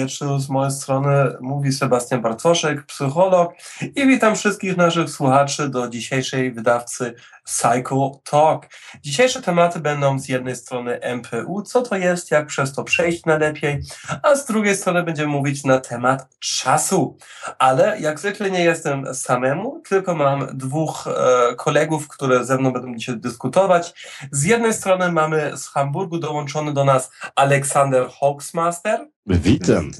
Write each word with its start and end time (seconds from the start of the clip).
Wieczór. 0.00 0.40
Z 0.40 0.48
mojej 0.48 0.72
strony 0.72 1.36
mówi 1.40 1.72
Sebastian 1.72 2.22
Bartoszek, 2.22 2.86
psycholog 2.86 3.54
i 3.96 4.06
witam 4.06 4.36
wszystkich 4.36 4.76
naszych 4.76 5.10
słuchaczy 5.10 5.68
do 5.68 5.88
dzisiejszej 5.88 6.52
wydawcy 6.52 7.14
Psycho 7.50 8.20
Talk. 8.24 8.66
Dzisiejsze 9.02 9.42
tematy 9.42 9.80
będą 9.80 10.18
z 10.18 10.28
jednej 10.28 10.56
strony 10.56 11.00
MPU, 11.02 11.62
co 11.62 11.82
to 11.82 11.96
jest, 11.96 12.30
jak 12.30 12.46
przez 12.46 12.72
to 12.72 12.84
przejść 12.84 13.24
najlepiej, 13.24 13.82
a 14.22 14.34
z 14.34 14.46
drugiej 14.46 14.76
strony 14.76 15.02
będziemy 15.02 15.28
mówić 15.28 15.64
na 15.64 15.80
temat 15.80 16.28
czasu. 16.38 17.16
Ale 17.58 18.00
jak 18.00 18.20
zwykle 18.20 18.50
nie 18.50 18.64
jestem 18.64 19.14
samemu, 19.14 19.82
tylko 19.88 20.14
mam 20.14 20.46
dwóch 20.54 21.06
e, 21.06 21.54
kolegów, 21.54 22.08
które 22.08 22.44
ze 22.44 22.58
mną 22.58 22.72
będą 22.72 22.94
dzisiaj 22.94 23.16
dyskutować. 23.16 23.94
Z 24.30 24.44
jednej 24.44 24.74
strony 24.74 25.12
mamy 25.12 25.52
z 25.56 25.68
Hamburgu 25.68 26.18
dołączony 26.18 26.72
do 26.72 26.84
nas 26.84 27.10
Aleksander 27.36 28.08
Hoaxmaster. 28.08 29.08
Witam. 29.26 29.90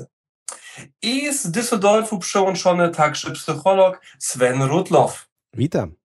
I 1.02 1.34
z 1.34 1.50
Düsseldorfu 1.50 2.18
przełączony 2.18 2.88
także 2.88 3.30
psycholog 3.30 4.00
Sven 4.18 4.62
Rudloff. 4.62 5.28
Witam. 5.54 5.99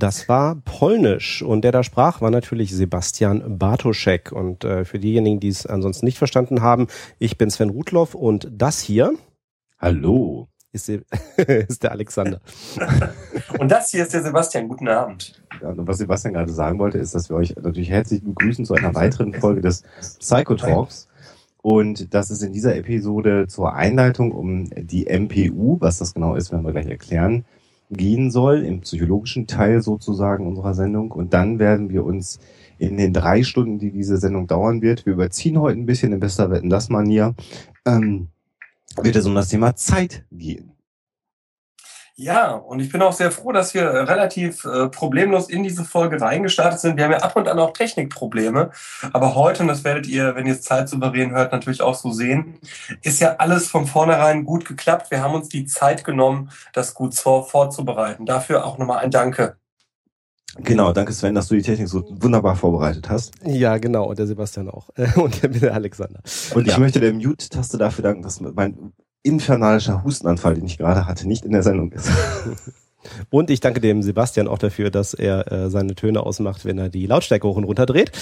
Das 0.00 0.30
war 0.30 0.56
Polnisch 0.64 1.42
und 1.42 1.62
der 1.62 1.72
da 1.72 1.82
sprach, 1.82 2.22
war 2.22 2.30
natürlich 2.30 2.74
Sebastian 2.74 3.58
Bartoschek. 3.58 4.32
Und 4.32 4.64
äh, 4.64 4.86
für 4.86 4.98
diejenigen, 4.98 5.40
die 5.40 5.48
es 5.48 5.66
ansonsten 5.66 6.06
nicht 6.06 6.16
verstanden 6.16 6.62
haben, 6.62 6.86
ich 7.18 7.36
bin 7.36 7.50
Sven 7.50 7.68
Rudloff 7.68 8.14
und 8.14 8.48
das 8.50 8.80
hier. 8.80 9.12
Hallo. 9.78 10.48
Ist, 10.72 10.88
ist 11.36 11.82
der 11.82 11.92
Alexander. 11.92 12.40
und 13.58 13.70
das 13.70 13.90
hier 13.90 14.04
ist 14.04 14.14
der 14.14 14.22
Sebastian. 14.22 14.68
Guten 14.68 14.88
Abend. 14.88 15.42
Ja, 15.60 15.68
und 15.68 15.86
was 15.86 15.98
Sebastian 15.98 16.32
gerade 16.32 16.52
sagen 16.52 16.78
wollte, 16.78 16.96
ist, 16.96 17.14
dass 17.14 17.28
wir 17.28 17.36
euch 17.36 17.54
natürlich 17.56 17.90
herzlich 17.90 18.24
begrüßen 18.24 18.64
zu 18.64 18.72
einer 18.72 18.94
weiteren 18.94 19.34
Folge 19.34 19.60
des 19.60 19.82
Psychotalks. 20.18 21.08
Und 21.60 22.14
das 22.14 22.30
ist 22.30 22.42
in 22.42 22.54
dieser 22.54 22.74
Episode 22.74 23.48
zur 23.48 23.74
Einleitung 23.74 24.32
um 24.32 24.70
die 24.74 25.04
MPU, 25.04 25.76
was 25.78 25.98
das 25.98 26.14
genau 26.14 26.36
ist, 26.36 26.52
werden 26.52 26.64
wir 26.64 26.72
gleich 26.72 26.86
erklären, 26.86 27.44
gehen 27.90 28.30
soll, 28.30 28.62
im 28.64 28.80
psychologischen 28.80 29.46
Teil 29.46 29.82
sozusagen 29.82 30.46
unserer 30.46 30.74
Sendung. 30.74 31.10
Und 31.10 31.34
dann 31.34 31.58
werden 31.58 31.90
wir 31.90 32.04
uns 32.04 32.38
in 32.78 32.96
den 32.96 33.12
drei 33.12 33.42
Stunden, 33.42 33.78
die 33.78 33.90
diese 33.90 34.16
Sendung 34.16 34.46
dauern 34.46 34.80
wird, 34.80 35.04
wir 35.04 35.12
überziehen 35.12 35.60
heute 35.60 35.78
ein 35.78 35.86
bisschen 35.86 36.12
in 36.12 36.20
bester 36.20 36.50
Wetten 36.50 36.70
das 36.70 36.88
Manier, 36.88 37.34
ähm, 37.84 38.28
wird 39.02 39.16
es 39.16 39.26
um 39.26 39.34
das 39.34 39.48
Thema 39.48 39.76
Zeit 39.76 40.24
gehen. 40.32 40.72
Ja, 42.22 42.52
und 42.52 42.80
ich 42.80 42.92
bin 42.92 43.00
auch 43.00 43.14
sehr 43.14 43.30
froh, 43.30 43.50
dass 43.50 43.72
wir 43.72 43.82
relativ 43.82 44.66
äh, 44.66 44.88
problemlos 44.88 45.48
in 45.48 45.62
diese 45.62 45.86
Folge 45.86 46.20
reingestartet 46.20 46.78
sind. 46.78 46.98
Wir 46.98 47.04
haben 47.04 47.12
ja 47.12 47.20
ab 47.20 47.34
und 47.34 47.48
an 47.48 47.58
auch 47.58 47.72
Technikprobleme, 47.72 48.72
aber 49.14 49.34
heute, 49.34 49.62
und 49.62 49.68
das 49.68 49.84
werdet 49.84 50.06
ihr, 50.06 50.34
wenn 50.34 50.46
ihr 50.46 50.52
es 50.52 50.60
Zeit 50.60 50.90
souverän 50.90 51.30
hört, 51.30 51.50
natürlich 51.50 51.80
auch 51.80 51.94
so 51.94 52.12
sehen, 52.12 52.58
ist 53.00 53.20
ja 53.20 53.36
alles 53.38 53.68
von 53.68 53.86
vornherein 53.86 54.44
gut 54.44 54.66
geklappt. 54.66 55.10
Wir 55.10 55.22
haben 55.22 55.32
uns 55.32 55.48
die 55.48 55.64
Zeit 55.64 56.04
genommen, 56.04 56.50
das 56.74 56.92
gut 56.92 57.14
vorzubereiten. 57.14 58.26
Dafür 58.26 58.66
auch 58.66 58.76
nochmal 58.76 58.98
ein 58.98 59.10
Danke. 59.10 59.56
Genau, 60.58 60.92
danke 60.92 61.14
Sven, 61.14 61.34
dass 61.34 61.48
du 61.48 61.54
die 61.54 61.62
Technik 61.62 61.88
so 61.88 62.04
wunderbar 62.10 62.54
vorbereitet 62.54 63.08
hast. 63.08 63.32
Ja, 63.44 63.78
genau, 63.78 64.10
und 64.10 64.18
der 64.18 64.26
Sebastian 64.26 64.68
auch. 64.68 64.90
Und 65.16 65.40
der 65.42 65.72
Alexander. 65.72 66.20
Und 66.54 66.66
ja. 66.66 66.74
ich 66.74 66.78
möchte 66.78 67.00
der 67.00 67.14
Mute-Taste 67.14 67.78
dafür 67.78 68.02
danken, 68.02 68.22
dass 68.22 68.40
mein 68.40 68.92
infernalischer 69.22 70.02
Hustenanfall, 70.02 70.54
den 70.54 70.64
ich 70.64 70.78
gerade 70.78 71.06
hatte, 71.06 71.28
nicht 71.28 71.44
in 71.44 71.52
der 71.52 71.62
Sendung 71.62 71.92
ist. 71.92 72.10
Und 73.30 73.50
ich 73.50 73.60
danke 73.60 73.80
dem 73.80 74.02
Sebastian 74.02 74.48
auch 74.48 74.58
dafür, 74.58 74.90
dass 74.90 75.14
er 75.14 75.50
äh, 75.50 75.70
seine 75.70 75.94
Töne 75.94 76.20
ausmacht, 76.22 76.64
wenn 76.64 76.78
er 76.78 76.88
die 76.90 77.06
Lautstärke 77.06 77.48
hoch 77.48 77.56
und 77.56 77.64
runter 77.64 77.86
dreht. 77.86 78.12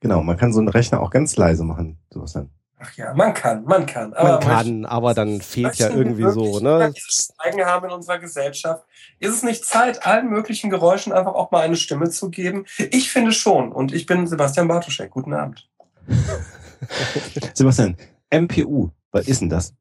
Genau, 0.00 0.22
man 0.22 0.36
kann 0.36 0.52
so 0.52 0.60
einen 0.60 0.68
Rechner 0.68 1.00
auch 1.00 1.10
ganz 1.10 1.36
leise 1.36 1.62
machen, 1.62 1.98
Sebastian. 2.10 2.50
Ach 2.84 2.92
ja, 2.96 3.14
man 3.14 3.32
kann, 3.32 3.64
man 3.64 3.86
kann. 3.86 4.12
Aber 4.14 4.30
man 4.30 4.40
kann, 4.40 4.84
aber 4.86 5.14
dann 5.14 5.40
fehlt 5.40 5.76
ja 5.76 5.88
irgendwie 5.88 6.28
so, 6.32 6.58
ne? 6.58 6.92
Steigen 6.96 7.64
haben 7.64 7.86
in 7.86 7.92
unserer 7.92 8.18
Gesellschaft. 8.18 8.84
Ist 9.20 9.30
es 9.30 9.42
nicht 9.44 9.64
Zeit, 9.64 10.04
allen 10.04 10.28
möglichen 10.28 10.68
Geräuschen 10.68 11.12
einfach 11.12 11.34
auch 11.34 11.52
mal 11.52 11.60
eine 11.60 11.76
Stimme 11.76 12.10
zu 12.10 12.30
geben? 12.30 12.64
Ich 12.90 13.12
finde 13.12 13.30
schon. 13.30 13.70
Und 13.70 13.92
ich 13.92 14.06
bin 14.06 14.26
Sebastian 14.26 14.66
Bartoschek. 14.66 15.10
Guten 15.10 15.32
Abend. 15.32 15.70
Sebastian, 17.54 17.96
MPU, 18.32 18.90
was 19.12 19.28
ist 19.28 19.42
denn 19.42 19.50
das? 19.50 19.74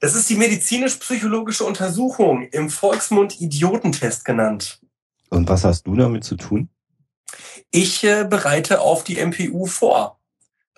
Das 0.00 0.14
ist 0.14 0.28
die 0.28 0.36
medizinisch-psychologische 0.36 1.64
Untersuchung, 1.64 2.42
im 2.48 2.68
Volksmund 2.68 3.40
Idiotentest 3.40 4.24
genannt. 4.24 4.80
Und 5.30 5.48
was 5.48 5.64
hast 5.64 5.86
du 5.86 5.96
damit 5.96 6.24
zu 6.24 6.36
tun? 6.36 6.68
Ich 7.70 8.04
äh, 8.04 8.24
bereite 8.24 8.80
auf 8.80 9.04
die 9.04 9.24
MPU 9.24 9.66
vor. 9.66 10.20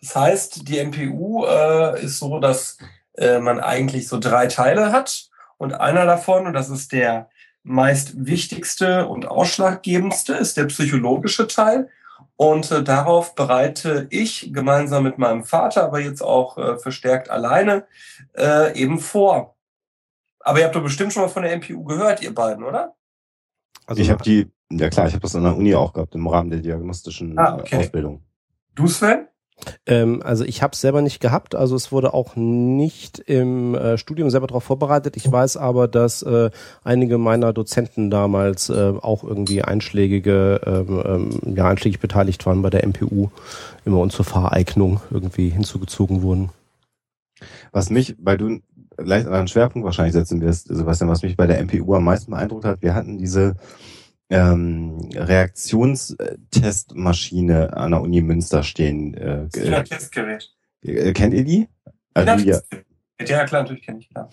Das 0.01 0.15
heißt, 0.15 0.69
die 0.69 0.83
MPU 0.85 1.45
äh, 1.45 2.05
ist 2.05 2.19
so, 2.19 2.39
dass 2.39 2.79
äh, 3.15 3.39
man 3.39 3.61
eigentlich 3.61 4.09
so 4.09 4.19
drei 4.19 4.47
Teile 4.47 4.93
hat. 4.93 5.29
Und 5.59 5.73
einer 5.73 6.05
davon, 6.05 6.47
und 6.47 6.53
das 6.53 6.71
ist 6.71 6.93
der 6.93 7.29
meist 7.63 8.27
wichtigste 8.27 9.07
und 9.09 9.27
ausschlaggebendste, 9.27 10.35
ist 10.35 10.57
der 10.57 10.67
psychologische 10.67 11.49
Teil. 11.49 11.91
Und 12.37 12.71
äh, 12.71 12.83
darauf 12.83 13.35
bereite 13.35 14.07
ich 14.11 14.53
gemeinsam 14.53 15.05
mit 15.05 15.19
meinem 15.19 15.45
Vater, 15.45 15.85
aber 15.85 16.01
jetzt 16.01 16.23
auch 16.23 16.59
äh, 16.59 16.79
verstärkt 16.79 17.31
alleine, 17.31 17.87
äh, 18.37 18.79
eben 18.79 18.99
vor. 18.99 19.57
Aber 20.41 20.59
ihr 20.59 20.67
habt 20.67 20.77
doch 20.77 20.83
bestimmt 20.83 21.13
schon 21.13 21.23
mal 21.23 21.29
von 21.29 21.43
der 21.43 21.57
MPU 21.57 21.83
gehört, 21.85 22.23
ihr 22.23 22.35
beiden, 22.35 22.63
oder? 22.63 22.95
Also 23.87 24.03
ich 24.03 24.11
habe 24.11 24.23
die, 24.23 24.51
ja 24.71 24.91
klar, 24.91 25.07
ich 25.07 25.15
habe 25.15 25.23
das 25.23 25.35
an 25.35 25.45
der 25.45 25.57
Uni 25.57 25.75
auch 25.75 25.93
gehabt, 25.93 26.15
im 26.15 26.27
Rahmen 26.27 26.51
der 26.51 26.61
diagnostischen 26.61 27.39
ah, 27.39 27.57
okay. 27.57 27.79
Ausbildung. 27.79 28.23
Du, 28.75 28.87
Sven? 28.87 29.29
Ähm, 29.87 30.23
also 30.23 30.45
ich 30.45 30.63
habe 30.63 30.73
es 30.73 30.81
selber 30.81 31.03
nicht 31.03 31.21
gehabt, 31.21 31.55
also 31.55 31.77
es 31.77 31.91
wurde 31.91 32.15
auch 32.15 32.37
nicht 32.37 33.19
im 33.19 33.75
äh, 33.75 33.99
Studium 33.99 34.31
selber 34.31 34.47
darauf 34.47 34.65
vorbereitet. 34.65 35.17
Ich 35.17 35.31
weiß 35.31 35.57
aber, 35.57 35.89
dass 35.89 36.23
äh, 36.23 36.51
einige 36.85 37.19
meiner 37.19 37.53
Dozenten 37.53 38.11
damals 38.11 38.69
äh, 38.69 38.93
auch 39.01 39.25
irgendwie 39.25 39.63
einschlägige, 39.63 40.61
ähm, 40.65 41.03
ähm, 41.45 41.55
ja, 41.57 41.69
einschlägig 41.69 42.01
beteiligt 42.01 42.45
waren 42.47 42.63
bei 42.63 42.71
der 42.71 42.87
MPU 42.87 43.31
immer 43.85 44.01
und 44.01 44.13
zur 44.13 44.25
Fahreignung 44.25 45.01
irgendwie 45.11 45.49
hinzugezogen 45.49 46.23
wurden. 46.23 46.51
Was 47.73 47.91
mich, 47.91 48.17
weil 48.19 48.39
du 48.39 48.61
leicht 48.99 49.27
einen 49.27 49.49
Schwerpunkt 49.49 49.85
wahrscheinlich 49.85 50.15
setzen 50.15 50.41
wirst, 50.41 50.69
Sebastian, 50.69 51.11
was 51.11 51.23
mich 51.23 51.37
bei 51.37 51.47
der 51.47 51.63
MPU 51.63 51.95
am 51.95 52.05
meisten 52.05 52.31
beeindruckt 52.31 52.65
hat, 52.65 52.83
wir 52.83 52.95
hatten 52.95 53.19
diese 53.19 53.57
ähm, 54.31 55.11
Reaktionstestmaschine 55.15 57.77
an 57.77 57.91
der 57.93 58.01
Uni 58.01 58.23
Münster 58.23 58.63
stehen. 58.63 59.13
Äh, 59.15 59.49
ja, 59.55 59.83
Testgerät. 59.83 60.51
Äh, 60.83 61.13
kennt 61.13 61.35
ihr 61.35 61.45
die? 61.45 61.69
Also, 62.15 62.45
ja, 62.45 62.61
ja, 63.21 63.45
klar, 63.45 63.63
natürlich 63.63 63.83
kenne 63.83 63.99
ich, 64.01 64.09
klar. 64.09 64.31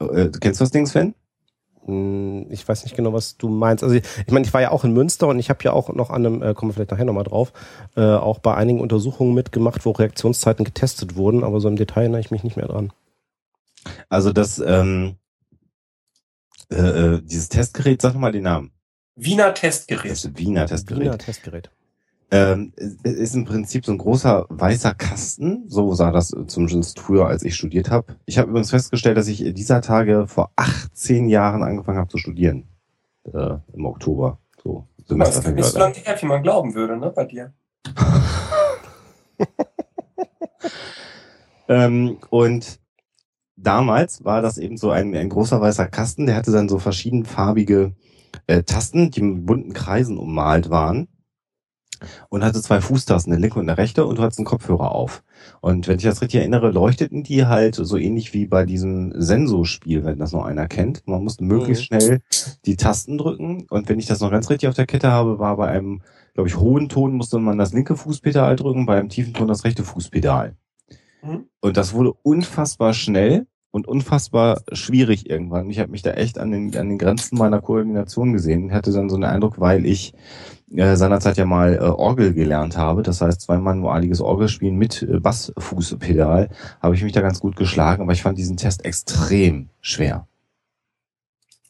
Äh, 0.00 0.30
kennst 0.40 0.60
du 0.60 0.64
das 0.64 0.70
Ding, 0.70 0.86
Sven? 0.86 1.14
Hm, 1.86 2.46
ich 2.50 2.66
weiß 2.66 2.84
nicht 2.84 2.96
genau, 2.96 3.12
was 3.12 3.36
du 3.36 3.48
meinst. 3.48 3.84
Also 3.84 3.96
ich, 3.96 4.04
ich 4.26 4.32
meine, 4.32 4.46
ich 4.46 4.54
war 4.54 4.62
ja 4.62 4.70
auch 4.70 4.84
in 4.84 4.92
Münster 4.92 5.28
und 5.28 5.38
ich 5.38 5.50
habe 5.50 5.62
ja 5.64 5.72
auch 5.72 5.90
noch 5.90 6.10
an 6.10 6.26
einem, 6.26 6.42
äh, 6.42 6.54
kommen 6.54 6.70
wir 6.70 6.74
vielleicht 6.74 6.90
nachher 6.90 7.04
nochmal 7.04 7.24
drauf, 7.24 7.52
äh, 7.96 8.00
auch 8.00 8.38
bei 8.38 8.54
einigen 8.54 8.80
Untersuchungen 8.80 9.34
mitgemacht, 9.34 9.84
wo 9.84 9.90
Reaktionszeiten 9.90 10.64
getestet 10.64 11.16
wurden, 11.16 11.44
aber 11.44 11.60
so 11.60 11.68
im 11.68 11.76
Detail 11.76 12.02
erinnere 12.02 12.20
ich 12.20 12.30
mich 12.30 12.42
nicht 12.42 12.56
mehr 12.56 12.68
dran. 12.68 12.92
Also 14.08 14.32
das, 14.32 14.58
ähm, 14.58 15.16
äh, 16.70 16.76
äh 16.76 17.22
dieses 17.22 17.50
Testgerät, 17.50 18.00
sag 18.00 18.14
mal 18.14 18.32
den 18.32 18.44
Namen. 18.44 18.73
Wiener 19.16 19.54
Testgerät. 19.54 20.10
Das 20.10 20.36
Wiener 20.36 20.66
Testgerät. 20.66 21.02
Wiener 21.02 21.18
Testgerät. 21.18 21.70
Ähm, 22.30 22.72
ist 23.04 23.34
im 23.34 23.44
Prinzip 23.44 23.84
so 23.84 23.92
ein 23.92 23.98
großer 23.98 24.46
weißer 24.48 24.94
Kasten. 24.94 25.68
So 25.68 25.94
sah 25.94 26.10
das 26.10 26.34
zumindest 26.46 26.98
früher, 26.98 27.26
als 27.26 27.44
ich 27.44 27.54
studiert 27.54 27.90
habe. 27.90 28.16
Ich 28.26 28.38
habe 28.38 28.48
übrigens 28.50 28.70
festgestellt, 28.70 29.16
dass 29.16 29.28
ich 29.28 29.54
dieser 29.54 29.82
Tage 29.82 30.26
vor 30.26 30.50
18 30.56 31.28
Jahren 31.28 31.62
angefangen 31.62 31.98
habe 31.98 32.08
zu 32.08 32.18
studieren. 32.18 32.66
Äh, 33.32 33.58
Im 33.72 33.86
Oktober. 33.86 34.38
So. 34.62 34.88
Das 35.06 35.36
ist 35.36 35.46
nicht 35.46 35.64
so 35.64 35.78
lange 35.78 35.94
her, 35.94 36.16
wie 36.20 36.26
man 36.26 36.42
glauben 36.42 36.74
würde, 36.74 36.96
ne, 36.96 37.10
bei 37.10 37.24
dir. 37.24 37.52
ähm, 41.68 42.18
und 42.30 42.80
damals 43.56 44.24
war 44.24 44.42
das 44.42 44.58
eben 44.58 44.76
so 44.76 44.90
ein, 44.90 45.14
ein 45.14 45.28
großer 45.28 45.60
weißer 45.60 45.86
Kasten, 45.86 46.26
der 46.26 46.34
hatte 46.36 46.50
dann 46.52 46.68
so 46.68 46.78
verschiedenfarbige 46.78 47.94
äh, 48.46 48.62
Tasten, 48.62 49.10
die 49.10 49.22
mit 49.22 49.46
bunten 49.46 49.72
Kreisen 49.72 50.18
ummalt 50.18 50.70
waren 50.70 51.08
und 52.28 52.44
hatte 52.44 52.60
zwei 52.60 52.80
Fußtasten, 52.80 53.32
eine 53.32 53.40
linke 53.40 53.58
und 53.58 53.68
eine 53.68 53.78
rechte 53.78 54.04
und 54.04 54.18
du 54.18 54.22
hattest 54.22 54.38
einen 54.38 54.46
Kopfhörer 54.46 54.92
auf. 54.92 55.22
Und 55.60 55.88
wenn 55.88 55.98
ich 55.98 56.04
das 56.04 56.22
richtig 56.22 56.40
erinnere, 56.40 56.70
leuchteten 56.70 57.22
die 57.22 57.46
halt 57.46 57.74
so 57.76 57.96
ähnlich 57.96 58.34
wie 58.34 58.46
bei 58.46 58.64
diesem 58.64 59.12
Senso-Spiel, 59.16 60.04
wenn 60.04 60.18
das 60.18 60.32
noch 60.32 60.44
einer 60.44 60.66
kennt. 60.66 61.06
Man 61.06 61.22
musste 61.22 61.44
möglichst 61.44 61.90
mhm. 61.90 62.00
schnell 62.00 62.20
die 62.64 62.76
Tasten 62.76 63.18
drücken 63.18 63.66
und 63.70 63.88
wenn 63.88 63.98
ich 63.98 64.06
das 64.06 64.20
noch 64.20 64.30
ganz 64.30 64.50
richtig 64.50 64.68
auf 64.68 64.74
der 64.74 64.86
Kette 64.86 65.10
habe, 65.10 65.38
war 65.38 65.56
bei 65.56 65.68
einem, 65.68 66.02
glaube 66.34 66.48
ich, 66.48 66.56
hohen 66.56 66.88
Ton 66.88 67.14
musste 67.14 67.38
man 67.38 67.58
das 67.58 67.72
linke 67.72 67.96
Fußpedal 67.96 68.56
drücken, 68.56 68.86
bei 68.86 68.98
einem 68.98 69.08
tiefen 69.08 69.34
Ton 69.34 69.48
das 69.48 69.64
rechte 69.64 69.84
Fußpedal. 69.84 70.56
Mhm. 71.22 71.48
Und 71.60 71.76
das 71.76 71.94
wurde 71.94 72.12
unfassbar 72.22 72.92
schnell 72.92 73.46
und 73.74 73.88
unfassbar 73.88 74.62
schwierig 74.70 75.28
irgendwann. 75.28 75.68
Ich 75.68 75.80
habe 75.80 75.90
mich 75.90 76.02
da 76.02 76.12
echt 76.12 76.38
an 76.38 76.52
den, 76.52 76.76
an 76.76 76.90
den 76.90 76.96
Grenzen 76.98 77.36
meiner 77.36 77.60
Koordination 77.60 78.32
gesehen. 78.32 78.68
Ich 78.68 78.72
hatte 78.72 78.92
dann 78.92 79.10
so 79.10 79.16
einen 79.16 79.24
Eindruck, 79.24 79.58
weil 79.58 79.84
ich 79.84 80.14
äh, 80.70 80.94
seinerzeit 80.94 81.36
ja 81.38 81.44
mal 81.44 81.74
äh, 81.74 81.80
Orgel 81.80 82.34
gelernt 82.34 82.76
habe, 82.76 83.02
das 83.02 83.20
heißt 83.20 83.40
zwei 83.40 83.58
manualiges 83.58 84.20
Orgelspielen 84.20 84.76
mit 84.76 85.02
äh, 85.02 85.18
Bassfußpedal, 85.18 86.50
habe 86.80 86.94
ich 86.94 87.02
mich 87.02 87.12
da 87.12 87.20
ganz 87.20 87.40
gut 87.40 87.56
geschlagen, 87.56 88.04
aber 88.04 88.12
ich 88.12 88.22
fand 88.22 88.38
diesen 88.38 88.56
Test 88.56 88.84
extrem 88.84 89.70
schwer. 89.80 90.28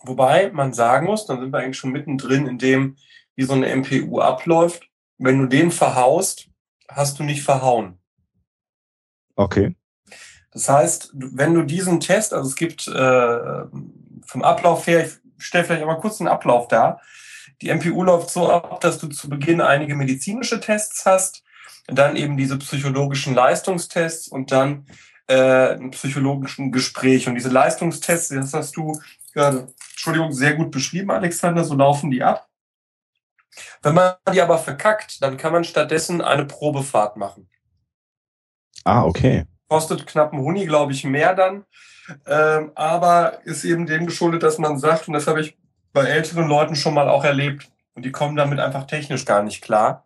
Wobei 0.02 0.52
man 0.52 0.74
sagen 0.74 1.06
muss, 1.06 1.24
dann 1.24 1.40
sind 1.40 1.54
wir 1.54 1.60
eigentlich 1.60 1.78
schon 1.78 1.92
mittendrin 1.92 2.46
in 2.46 2.58
dem, 2.58 2.96
wie 3.34 3.44
so 3.44 3.54
eine 3.54 3.74
MPU 3.74 4.20
abläuft. 4.20 4.90
Wenn 5.16 5.38
du 5.38 5.46
den 5.46 5.70
verhaust, 5.70 6.50
hast 6.86 7.18
du 7.18 7.22
nicht 7.22 7.42
verhauen. 7.42 7.96
Okay. 9.36 9.74
Das 10.54 10.68
heißt, 10.68 11.10
wenn 11.14 11.52
du 11.52 11.62
diesen 11.62 11.98
Test, 11.98 12.32
also 12.32 12.48
es 12.48 12.54
gibt 12.54 12.86
äh, 12.86 13.64
vom 14.24 14.42
Ablauf 14.42 14.86
her, 14.86 15.04
ich 15.06 15.44
stelle 15.44 15.64
vielleicht 15.64 15.82
einmal 15.82 15.98
kurz 15.98 16.20
einen 16.20 16.28
Ablauf 16.28 16.68
dar. 16.68 17.02
Die 17.60 17.74
MPU 17.74 18.04
läuft 18.04 18.30
so 18.30 18.48
ab, 18.48 18.80
dass 18.80 18.98
du 18.98 19.08
zu 19.08 19.28
Beginn 19.28 19.60
einige 19.60 19.96
medizinische 19.96 20.60
Tests 20.60 21.04
hast, 21.06 21.42
dann 21.88 22.16
eben 22.16 22.36
diese 22.36 22.56
psychologischen 22.58 23.34
Leistungstests 23.34 24.28
und 24.28 24.52
dann 24.52 24.86
äh, 25.26 25.72
einen 25.72 25.90
psychologischen 25.90 26.70
Gespräch. 26.70 27.26
Und 27.26 27.34
diese 27.34 27.50
Leistungstests, 27.50 28.28
das 28.28 28.54
hast 28.54 28.76
du 28.76 29.00
gerade, 29.32 29.72
Entschuldigung, 29.90 30.32
sehr 30.32 30.54
gut 30.54 30.70
beschrieben, 30.70 31.10
Alexander, 31.10 31.64
so 31.64 31.74
laufen 31.74 32.12
die 32.12 32.22
ab. 32.22 32.48
Wenn 33.82 33.94
man 33.94 34.14
die 34.32 34.40
aber 34.40 34.58
verkackt, 34.58 35.20
dann 35.20 35.36
kann 35.36 35.52
man 35.52 35.64
stattdessen 35.64 36.20
eine 36.20 36.44
Probefahrt 36.44 37.16
machen. 37.16 37.48
Ah, 38.84 39.04
okay 39.04 39.46
kostet 39.68 40.06
knapp 40.06 40.32
ein 40.32 40.40
Huni, 40.40 40.66
glaube 40.66 40.92
ich, 40.92 41.04
mehr 41.04 41.34
dann. 41.34 41.64
Ähm, 42.26 42.72
aber 42.74 43.38
ist 43.44 43.64
eben 43.64 43.86
dem 43.86 44.06
geschuldet, 44.06 44.42
dass 44.42 44.58
man 44.58 44.78
sagt, 44.78 45.08
und 45.08 45.14
das 45.14 45.26
habe 45.26 45.40
ich 45.40 45.56
bei 45.92 46.04
älteren 46.04 46.48
Leuten 46.48 46.76
schon 46.76 46.94
mal 46.94 47.08
auch 47.08 47.24
erlebt, 47.24 47.70
und 47.94 48.04
die 48.04 48.12
kommen 48.12 48.36
damit 48.36 48.58
einfach 48.58 48.86
technisch 48.86 49.24
gar 49.24 49.42
nicht 49.42 49.62
klar. 49.62 50.04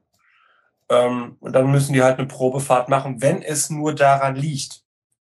Ähm, 0.90 1.36
und 1.40 1.52
dann 1.52 1.70
müssen 1.70 1.92
die 1.92 2.02
halt 2.02 2.18
eine 2.18 2.28
Probefahrt 2.28 2.88
machen, 2.88 3.20
wenn 3.20 3.42
es 3.42 3.70
nur 3.70 3.94
daran 3.94 4.36
liegt. 4.36 4.84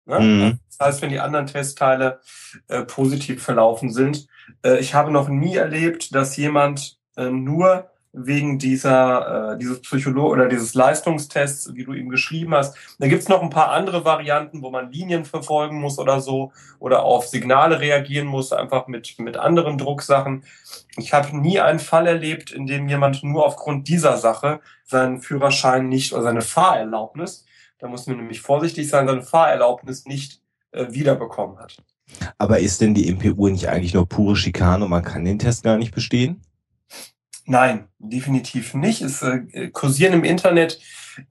Ne? 0.06 0.20
Mhm. 0.20 0.58
Das 0.68 0.86
heißt, 0.86 1.02
wenn 1.02 1.10
die 1.10 1.20
anderen 1.20 1.46
Testteile 1.46 2.20
äh, 2.68 2.82
positiv 2.82 3.42
verlaufen 3.42 3.90
sind. 3.90 4.26
Äh, 4.62 4.78
ich 4.78 4.94
habe 4.94 5.10
noch 5.10 5.28
nie 5.28 5.56
erlebt, 5.56 6.14
dass 6.14 6.36
jemand 6.36 6.98
äh, 7.16 7.30
nur 7.30 7.90
wegen 8.12 8.58
dieser, 8.58 9.52
äh, 9.52 9.58
dieses 9.58 9.80
Psycholo 9.80 10.28
oder 10.28 10.48
dieses 10.48 10.74
Leistungstests, 10.74 11.74
wie 11.74 11.84
du 11.84 11.94
eben 11.94 12.10
geschrieben 12.10 12.54
hast. 12.54 12.76
Da 12.98 13.08
gibt's 13.08 13.28
noch 13.28 13.42
ein 13.42 13.50
paar 13.50 13.70
andere 13.70 14.04
Varianten, 14.04 14.62
wo 14.62 14.70
man 14.70 14.92
Linien 14.92 15.24
verfolgen 15.24 15.80
muss 15.80 15.98
oder 15.98 16.20
so 16.20 16.52
oder 16.78 17.04
auf 17.04 17.26
Signale 17.26 17.80
reagieren 17.80 18.26
muss, 18.26 18.52
einfach 18.52 18.86
mit, 18.86 19.18
mit 19.18 19.38
anderen 19.38 19.78
Drucksachen. 19.78 20.44
Ich 20.98 21.14
habe 21.14 21.36
nie 21.36 21.60
einen 21.60 21.78
Fall 21.78 22.06
erlebt, 22.06 22.50
in 22.50 22.66
dem 22.66 22.86
jemand 22.88 23.22
nur 23.22 23.46
aufgrund 23.46 23.88
dieser 23.88 24.18
Sache 24.18 24.60
seinen 24.84 25.22
Führerschein 25.22 25.88
nicht 25.88 26.12
oder 26.12 26.22
seine 26.22 26.42
Fahrerlaubnis, 26.42 27.46
da 27.78 27.88
muss 27.88 28.06
man 28.06 28.18
nämlich 28.18 28.40
vorsichtig 28.42 28.88
sein, 28.88 29.08
seine 29.08 29.22
Fahrerlaubnis 29.22 30.04
nicht 30.06 30.40
äh, 30.70 30.86
wiederbekommen 30.90 31.58
hat. 31.58 31.76
Aber 32.36 32.58
ist 32.58 32.80
denn 32.80 32.94
die 32.94 33.10
MPU 33.10 33.48
nicht 33.48 33.68
eigentlich 33.68 33.94
nur 33.94 34.06
pure 34.06 34.36
Schikane 34.36 34.84
und 34.84 34.90
man 34.90 35.02
kann 35.02 35.24
den 35.24 35.38
Test 35.38 35.64
gar 35.64 35.78
nicht 35.78 35.94
bestehen? 35.94 36.42
Nein, 37.44 37.88
definitiv 37.98 38.74
nicht. 38.74 39.02
Es 39.02 39.22
äh, 39.22 39.68
kursieren 39.72 40.14
im 40.14 40.24
Internet 40.24 40.80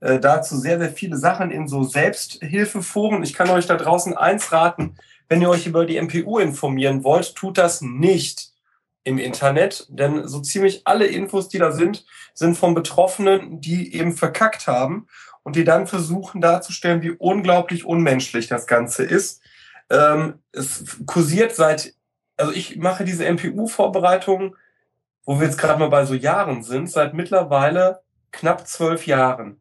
äh, 0.00 0.18
dazu 0.20 0.56
sehr, 0.56 0.78
sehr 0.78 0.92
viele 0.92 1.16
Sachen 1.16 1.50
in 1.50 1.68
so 1.68 1.84
Selbsthilfeforen. 1.84 3.22
Ich 3.22 3.34
kann 3.34 3.50
euch 3.50 3.66
da 3.66 3.76
draußen 3.76 4.16
eins 4.16 4.52
raten, 4.52 4.96
wenn 5.28 5.40
ihr 5.40 5.48
euch 5.48 5.66
über 5.66 5.86
die 5.86 6.00
MPU 6.00 6.38
informieren 6.38 7.04
wollt, 7.04 7.34
tut 7.34 7.56
das 7.56 7.80
nicht 7.80 8.52
im 9.04 9.18
Internet, 9.18 9.86
denn 9.88 10.28
so 10.28 10.40
ziemlich 10.40 10.82
alle 10.84 11.06
Infos, 11.06 11.48
die 11.48 11.58
da 11.58 11.72
sind, 11.72 12.04
sind 12.34 12.56
von 12.56 12.74
Betroffenen, 12.74 13.60
die 13.60 13.94
eben 13.94 14.12
verkackt 14.12 14.66
haben 14.66 15.08
und 15.42 15.56
die 15.56 15.64
dann 15.64 15.86
versuchen 15.86 16.40
darzustellen, 16.40 17.02
wie 17.02 17.10
unglaublich 17.10 17.84
unmenschlich 17.84 18.46
das 18.46 18.66
Ganze 18.66 19.04
ist. 19.04 19.40
Ähm, 19.90 20.34
es 20.52 20.84
kursiert 21.06 21.54
seit, 21.54 21.94
also 22.36 22.52
ich 22.52 22.76
mache 22.76 23.04
diese 23.04 23.24
MPU-Vorbereitung 23.24 24.56
wo 25.24 25.38
wir 25.38 25.46
jetzt 25.46 25.58
gerade 25.58 25.78
mal 25.78 25.88
bei 25.88 26.04
so 26.04 26.14
Jahren 26.14 26.62
sind, 26.62 26.90
seit 26.90 27.14
mittlerweile 27.14 28.00
knapp 28.30 28.66
zwölf 28.66 29.06
Jahren. 29.06 29.60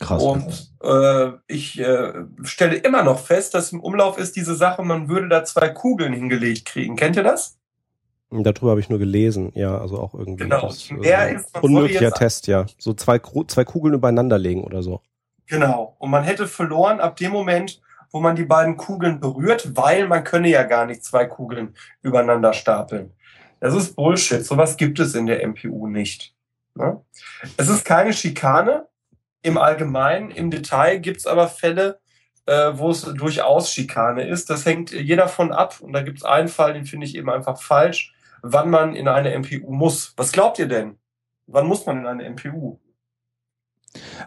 Krass. 0.00 0.22
Und 0.22 0.72
äh, 0.82 1.32
ich 1.48 1.80
äh, 1.80 2.12
stelle 2.42 2.76
immer 2.76 3.02
noch 3.02 3.18
fest, 3.18 3.54
dass 3.54 3.72
im 3.72 3.80
Umlauf 3.80 4.16
ist 4.16 4.36
diese 4.36 4.54
Sache, 4.54 4.82
man 4.82 5.08
würde 5.08 5.28
da 5.28 5.44
zwei 5.44 5.68
Kugeln 5.68 6.12
hingelegt 6.12 6.66
kriegen. 6.66 6.96
Kennt 6.96 7.16
ihr 7.16 7.24
das? 7.24 7.58
Darüber 8.30 8.72
habe 8.72 8.80
ich 8.80 8.90
nur 8.90 8.98
gelesen, 8.98 9.52
ja, 9.54 9.78
also 9.78 9.98
auch 9.98 10.12
irgendwie. 10.14 10.44
Genau, 10.44 10.60
das, 10.60 10.90
mehr 10.90 11.30
ist 11.30 11.56
unmöglicher 11.62 12.12
Test, 12.12 12.46
ja. 12.46 12.66
So 12.76 12.92
zwei, 12.92 13.18
zwei 13.46 13.64
Kugeln 13.64 13.94
übereinander 13.94 14.38
legen 14.38 14.64
oder 14.64 14.82
so. 14.82 15.00
Genau. 15.46 15.96
Und 15.98 16.10
man 16.10 16.24
hätte 16.24 16.46
verloren 16.46 17.00
ab 17.00 17.16
dem 17.16 17.32
Moment, 17.32 17.80
wo 18.10 18.20
man 18.20 18.36
die 18.36 18.44
beiden 18.44 18.76
Kugeln 18.76 19.18
berührt, 19.18 19.76
weil 19.76 20.06
man 20.06 20.24
könne 20.24 20.48
ja 20.48 20.62
gar 20.64 20.84
nicht 20.84 21.04
zwei 21.04 21.24
Kugeln 21.24 21.74
übereinander 22.02 22.52
stapeln. 22.52 23.14
Das 23.60 23.74
ist 23.74 23.96
Bullshit. 23.96 24.44
Sowas 24.44 24.76
gibt 24.76 24.98
es 25.00 25.14
in 25.14 25.26
der 25.26 25.46
MPU 25.46 25.86
nicht. 25.88 26.34
Ne? 26.74 27.00
Es 27.56 27.68
ist 27.68 27.84
keine 27.84 28.12
Schikane 28.12 28.86
im 29.42 29.58
Allgemeinen. 29.58 30.30
Im 30.30 30.50
Detail 30.50 30.98
gibt 30.98 31.18
es 31.18 31.26
aber 31.26 31.48
Fälle, 31.48 32.00
äh, 32.46 32.72
wo 32.74 32.90
es 32.90 33.02
durchaus 33.02 33.72
Schikane 33.72 34.26
ist. 34.26 34.50
Das 34.50 34.64
hängt 34.64 34.92
jeder 34.92 35.28
von 35.28 35.52
ab. 35.52 35.80
Und 35.80 35.92
da 35.92 36.02
gibt 36.02 36.18
es 36.18 36.24
einen 36.24 36.48
Fall, 36.48 36.74
den 36.74 36.84
finde 36.84 37.06
ich 37.06 37.16
eben 37.16 37.30
einfach 37.30 37.60
falsch, 37.60 38.14
wann 38.42 38.70
man 38.70 38.94
in 38.94 39.08
eine 39.08 39.36
MPU 39.38 39.72
muss. 39.72 40.14
Was 40.16 40.32
glaubt 40.32 40.58
ihr 40.58 40.68
denn? 40.68 40.96
Wann 41.46 41.66
muss 41.66 41.86
man 41.86 41.98
in 41.98 42.06
eine 42.06 42.30
MPU? 42.30 42.78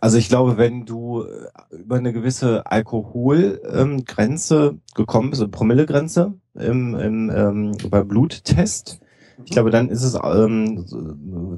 Also 0.02 0.18
ich 0.18 0.30
glaube, 0.30 0.58
wenn 0.58 0.86
du 0.86 1.24
äh, 1.24 1.76
über 1.76 1.96
eine 1.96 2.14
gewisse 2.14 2.66
Alkoholgrenze 2.66 4.56
ähm, 4.72 4.82
gekommen 4.96 5.30
bist, 5.30 5.42
eine 5.42 5.52
Promillegrenze 5.52 6.34
im, 6.56 6.96
im, 6.96 7.30
ähm, 7.30 7.78
beim 7.90 8.08
Bluttest, 8.08 9.00
ich 9.46 9.52
glaube, 9.52 9.72
dann 9.72 9.90
ist 9.90 10.04
es 10.04 10.16
ähm, 10.16 10.86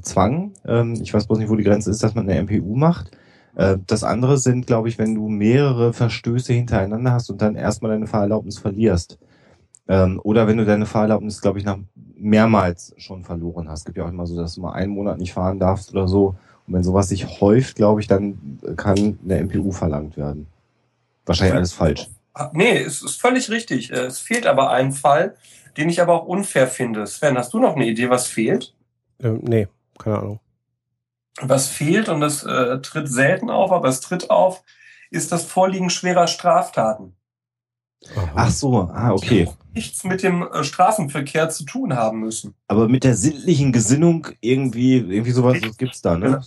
Zwang. 0.02 0.52
Ähm, 0.66 0.94
ich 1.00 1.12
weiß 1.12 1.26
bloß 1.26 1.38
nicht, 1.38 1.48
wo 1.50 1.56
die 1.56 1.64
Grenze 1.64 1.90
ist, 1.90 2.02
dass 2.02 2.14
man 2.14 2.28
eine 2.28 2.42
MPU 2.42 2.76
macht. 2.76 3.10
Äh, 3.56 3.78
das 3.86 4.04
andere 4.04 4.38
sind, 4.38 4.66
glaube 4.66 4.88
ich, 4.88 4.98
wenn 4.98 5.14
du 5.14 5.28
mehrere 5.28 5.92
Verstöße 5.92 6.52
hintereinander 6.52 7.12
hast 7.12 7.30
und 7.30 7.40
dann 7.40 7.56
erstmal 7.56 7.92
deine 7.92 8.06
Fahrerlaubnis 8.06 8.58
verlierst. 8.58 9.18
Ähm, 9.88 10.20
oder 10.22 10.46
wenn 10.46 10.56
du 10.56 10.64
deine 10.64 10.86
Fahrerlaubnis, 10.86 11.40
glaube 11.40 11.58
ich, 11.58 11.64
nach 11.64 11.78
mehrmals 12.16 12.94
schon 12.96 13.22
verloren 13.22 13.68
hast. 13.68 13.80
Es 13.80 13.84
gibt 13.84 13.98
ja 13.98 14.04
auch 14.04 14.08
immer 14.08 14.26
so, 14.26 14.36
dass 14.36 14.54
du 14.54 14.62
mal 14.62 14.72
einen 14.72 14.92
Monat 14.92 15.18
nicht 15.18 15.32
fahren 15.32 15.58
darfst 15.58 15.92
oder 15.92 16.08
so. 16.08 16.36
Und 16.66 16.74
wenn 16.74 16.82
sowas 16.82 17.08
sich 17.08 17.40
häuft, 17.40 17.76
glaube 17.76 18.00
ich, 18.00 18.06
dann 18.06 18.58
kann 18.76 19.18
eine 19.24 19.44
MPU 19.44 19.72
verlangt 19.72 20.16
werden. 20.16 20.46
Wahrscheinlich 21.26 21.56
alles 21.56 21.72
falsch. 21.72 22.08
Nee, 22.52 22.78
es 22.78 23.02
ist 23.02 23.20
völlig 23.20 23.50
richtig. 23.50 23.90
Es 23.90 24.18
fehlt 24.18 24.46
aber 24.46 24.70
ein 24.70 24.92
Fall, 24.92 25.36
den 25.76 25.88
ich 25.88 26.00
aber 26.00 26.14
auch 26.14 26.26
unfair 26.26 26.66
finde. 26.66 27.06
Sven, 27.06 27.36
hast 27.36 27.52
du 27.52 27.58
noch 27.58 27.76
eine 27.76 27.86
Idee, 27.86 28.10
was 28.10 28.26
fehlt? 28.26 28.74
Ähm, 29.20 29.40
nee, 29.42 29.68
keine 29.98 30.18
Ahnung. 30.18 30.40
Was 31.40 31.68
fehlt, 31.68 32.08
und 32.08 32.20
das 32.20 32.44
äh, 32.44 32.80
tritt 32.80 33.08
selten 33.08 33.50
auf, 33.50 33.72
aber 33.72 33.88
es 33.88 34.00
tritt 34.00 34.30
auf, 34.30 34.62
ist 35.10 35.32
das 35.32 35.44
Vorliegen 35.44 35.90
schwerer 35.90 36.26
Straftaten. 36.26 37.14
Ach 38.34 38.50
so, 38.50 38.90
ah, 38.92 39.12
okay. 39.12 39.46
Die 39.46 39.64
nichts 39.74 40.04
mit 40.04 40.22
dem 40.22 40.42
äh, 40.42 40.64
Straßenverkehr 40.64 41.50
zu 41.50 41.64
tun 41.64 41.94
haben 41.94 42.20
müssen. 42.20 42.54
Aber 42.68 42.88
mit 42.88 43.04
der 43.04 43.16
sittlichen 43.16 43.72
Gesinnung 43.72 44.28
irgendwie, 44.40 44.98
irgendwie 44.98 45.32
sowas 45.32 45.58
gibt's 45.78 46.00
da, 46.00 46.16
ne? 46.16 46.42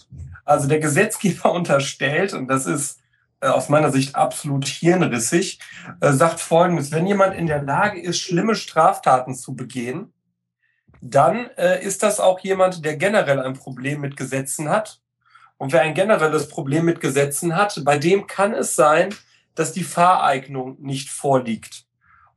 Also 0.45 0.67
der 0.67 0.79
Gesetzgeber 0.79 1.51
unterstellt, 1.53 2.33
und 2.33 2.47
das 2.47 2.65
ist 2.65 2.99
äh, 2.99 3.03
aus 3.41 3.69
meiner 3.69 3.91
Sicht 3.91 4.15
absolut 4.15 4.65
hirnrissig, 4.65 5.59
äh, 6.01 6.11
sagt 6.11 6.39
Folgendes, 6.39 6.91
wenn 6.91 7.07
jemand 7.07 7.35
in 7.35 7.47
der 7.47 7.61
Lage 7.61 8.01
ist, 8.01 8.19
schlimme 8.19 8.55
Straftaten 8.55 9.35
zu 9.35 9.55
begehen, 9.55 10.13
dann 11.01 11.49
äh, 11.57 11.83
ist 11.83 12.03
das 12.03 12.19
auch 12.19 12.39
jemand, 12.39 12.83
der 12.83 12.97
generell 12.97 13.39
ein 13.39 13.53
Problem 13.53 14.01
mit 14.01 14.17
Gesetzen 14.17 14.69
hat. 14.69 15.01
Und 15.57 15.71
wer 15.71 15.81
ein 15.81 15.93
generelles 15.93 16.47
Problem 16.49 16.85
mit 16.85 16.99
Gesetzen 16.99 17.55
hat, 17.55 17.81
bei 17.83 17.97
dem 17.97 18.27
kann 18.27 18.53
es 18.53 18.75
sein, 18.75 19.13
dass 19.55 19.73
die 19.73 19.83
Fahreignung 19.83 20.77
nicht 20.79 21.09
vorliegt. 21.09 21.86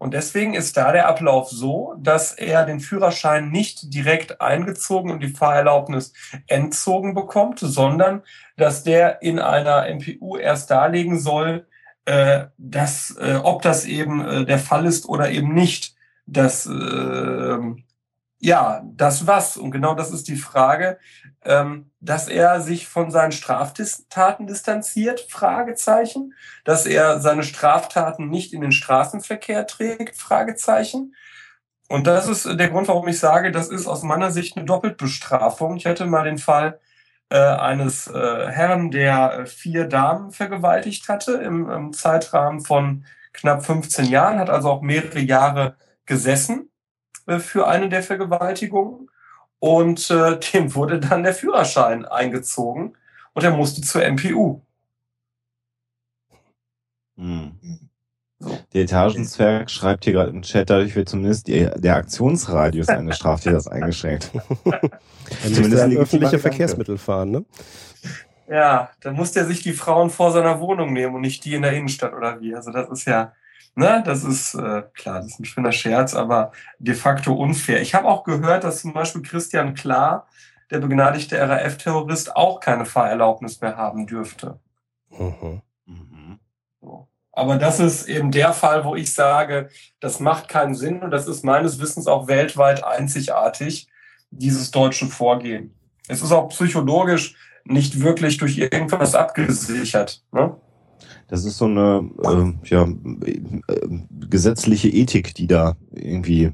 Und 0.00 0.14
deswegen 0.14 0.54
ist 0.54 0.78
da 0.78 0.92
der 0.92 1.08
Ablauf 1.08 1.50
so, 1.50 1.94
dass 1.98 2.32
er 2.32 2.64
den 2.64 2.80
Führerschein 2.80 3.50
nicht 3.50 3.92
direkt 3.92 4.40
eingezogen 4.40 5.10
und 5.10 5.20
die 5.22 5.28
Fahrerlaubnis 5.28 6.14
entzogen 6.46 7.14
bekommt, 7.14 7.58
sondern 7.58 8.22
dass 8.56 8.82
der 8.82 9.20
in 9.20 9.38
einer 9.38 9.86
MPU 9.94 10.38
erst 10.38 10.70
darlegen 10.70 11.18
soll, 11.18 11.66
äh, 12.06 12.46
dass, 12.56 13.14
äh, 13.20 13.40
ob 13.42 13.60
das 13.60 13.84
eben 13.84 14.24
äh, 14.26 14.46
der 14.46 14.58
Fall 14.58 14.86
ist 14.86 15.06
oder 15.06 15.30
eben 15.30 15.52
nicht. 15.52 15.94
Das 16.24 16.64
äh, 16.64 17.58
ja, 18.40 18.82
das 18.84 19.26
was. 19.26 19.56
Und 19.56 19.70
genau 19.70 19.94
das 19.94 20.10
ist 20.10 20.26
die 20.28 20.36
Frage, 20.36 20.98
ähm, 21.44 21.90
dass 22.00 22.28
er 22.28 22.60
sich 22.60 22.88
von 22.88 23.10
seinen 23.10 23.32
Straftaten 23.32 24.46
distanziert, 24.46 25.20
Fragezeichen, 25.28 26.34
dass 26.64 26.86
er 26.86 27.20
seine 27.20 27.42
Straftaten 27.42 28.28
nicht 28.30 28.52
in 28.52 28.62
den 28.62 28.72
Straßenverkehr 28.72 29.66
trägt, 29.66 30.16
Fragezeichen. 30.16 31.14
Und 31.88 32.06
das 32.06 32.28
ist 32.28 32.46
der 32.46 32.70
Grund, 32.70 32.88
warum 32.88 33.08
ich 33.08 33.18
sage, 33.18 33.52
das 33.52 33.68
ist 33.68 33.86
aus 33.86 34.02
meiner 34.02 34.30
Sicht 34.30 34.56
eine 34.56 34.64
Doppelbestrafung. 34.64 35.76
Ich 35.76 35.86
hatte 35.86 36.06
mal 36.06 36.24
den 36.24 36.38
Fall 36.38 36.80
äh, 37.30 37.36
eines 37.38 38.06
äh, 38.06 38.48
Herrn, 38.48 38.90
der 38.90 39.40
äh, 39.40 39.46
vier 39.46 39.86
Damen 39.86 40.30
vergewaltigt 40.30 41.08
hatte 41.08 41.32
im, 41.32 41.68
im 41.68 41.92
Zeitrahmen 41.92 42.60
von 42.60 43.04
knapp 43.32 43.64
15 43.66 44.06
Jahren, 44.06 44.38
hat 44.38 44.50
also 44.50 44.70
auch 44.70 44.82
mehrere 44.82 45.20
Jahre 45.20 45.76
gesessen 46.06 46.69
für 47.38 47.68
eine 47.68 47.88
der 47.88 48.02
Vergewaltigungen. 48.02 49.08
Und 49.60 50.10
äh, 50.10 50.40
dem 50.52 50.74
wurde 50.74 50.98
dann 50.98 51.22
der 51.22 51.34
Führerschein 51.34 52.04
eingezogen 52.06 52.96
und 53.34 53.44
er 53.44 53.52
musste 53.52 53.82
zur 53.82 54.02
MPU. 54.02 54.60
Hm. 57.16 57.52
So. 58.42 58.58
Der 58.72 58.84
Etagenzwerg 58.84 59.70
schreibt 59.70 60.04
hier 60.04 60.14
gerade 60.14 60.30
im 60.30 60.40
Chat, 60.40 60.70
dadurch 60.70 60.96
wird 60.96 61.10
zumindest 61.10 61.46
die, 61.46 61.68
der 61.76 61.96
Aktionsradius 61.96 62.88
eines 62.88 63.16
Straftäters 63.16 63.68
eingeschränkt. 63.68 64.30
zumindest 65.42 65.82
ein 65.82 65.96
öffentliche 65.98 66.38
Verkehrsmittel 66.38 66.96
fahren, 66.96 67.30
ne? 67.30 67.44
Ja, 68.48 68.90
dann 69.02 69.14
muss 69.14 69.32
der 69.32 69.44
sich 69.44 69.62
die 69.62 69.74
Frauen 69.74 70.10
vor 70.10 70.32
seiner 70.32 70.58
Wohnung 70.58 70.92
nehmen 70.92 71.14
und 71.14 71.20
nicht 71.20 71.44
die 71.44 71.54
in 71.54 71.62
der 71.62 71.74
Innenstadt 71.74 72.14
oder 72.14 72.40
wie. 72.40 72.54
Also 72.54 72.72
das 72.72 72.88
ist 72.88 73.04
ja, 73.04 73.32
Ne, 73.76 74.02
das 74.04 74.24
ist 74.24 74.54
äh, 74.54 74.82
klar, 74.94 75.20
das 75.20 75.26
ist 75.26 75.40
ein 75.40 75.44
schöner 75.44 75.72
Scherz, 75.72 76.14
aber 76.14 76.52
de 76.78 76.94
facto 76.94 77.32
unfair. 77.34 77.80
Ich 77.80 77.94
habe 77.94 78.08
auch 78.08 78.24
gehört, 78.24 78.64
dass 78.64 78.80
zum 78.80 78.92
Beispiel 78.92 79.22
Christian 79.22 79.74
Klar, 79.74 80.26
der 80.70 80.80
begnadigte 80.80 81.38
RAF-Terrorist, 81.38 82.36
auch 82.36 82.60
keine 82.60 82.84
Fahrerlaubnis 82.84 83.60
mehr 83.60 83.76
haben 83.76 84.06
dürfte. 84.06 84.58
Mhm. 85.10 85.62
Mhm. 85.86 86.40
So. 86.80 87.08
Aber 87.32 87.56
das 87.56 87.80
ist 87.80 88.08
eben 88.08 88.32
der 88.32 88.52
Fall, 88.52 88.84
wo 88.84 88.96
ich 88.96 89.14
sage, 89.14 89.70
das 90.00 90.20
macht 90.20 90.48
keinen 90.48 90.74
Sinn 90.74 91.00
und 91.00 91.10
das 91.10 91.26
ist 91.26 91.44
meines 91.44 91.80
Wissens 91.80 92.06
auch 92.06 92.26
weltweit 92.26 92.84
einzigartig, 92.84 93.88
dieses 94.30 94.70
deutsche 94.70 95.06
Vorgehen. 95.06 95.74
Es 96.08 96.22
ist 96.22 96.32
auch 96.32 96.48
psychologisch 96.48 97.36
nicht 97.64 98.00
wirklich 98.00 98.36
durch 98.38 98.58
irgendwas 98.58 99.14
abgesichert. 99.14 100.22
Ne? 100.32 100.56
Das 101.30 101.44
ist 101.44 101.58
so 101.58 101.66
eine 101.66 102.10
äh, 102.24 102.68
ja, 102.68 102.82
äh, 102.82 103.40
gesetzliche 104.28 104.88
Ethik, 104.88 105.32
die 105.36 105.46
da 105.46 105.76
irgendwie 105.92 106.50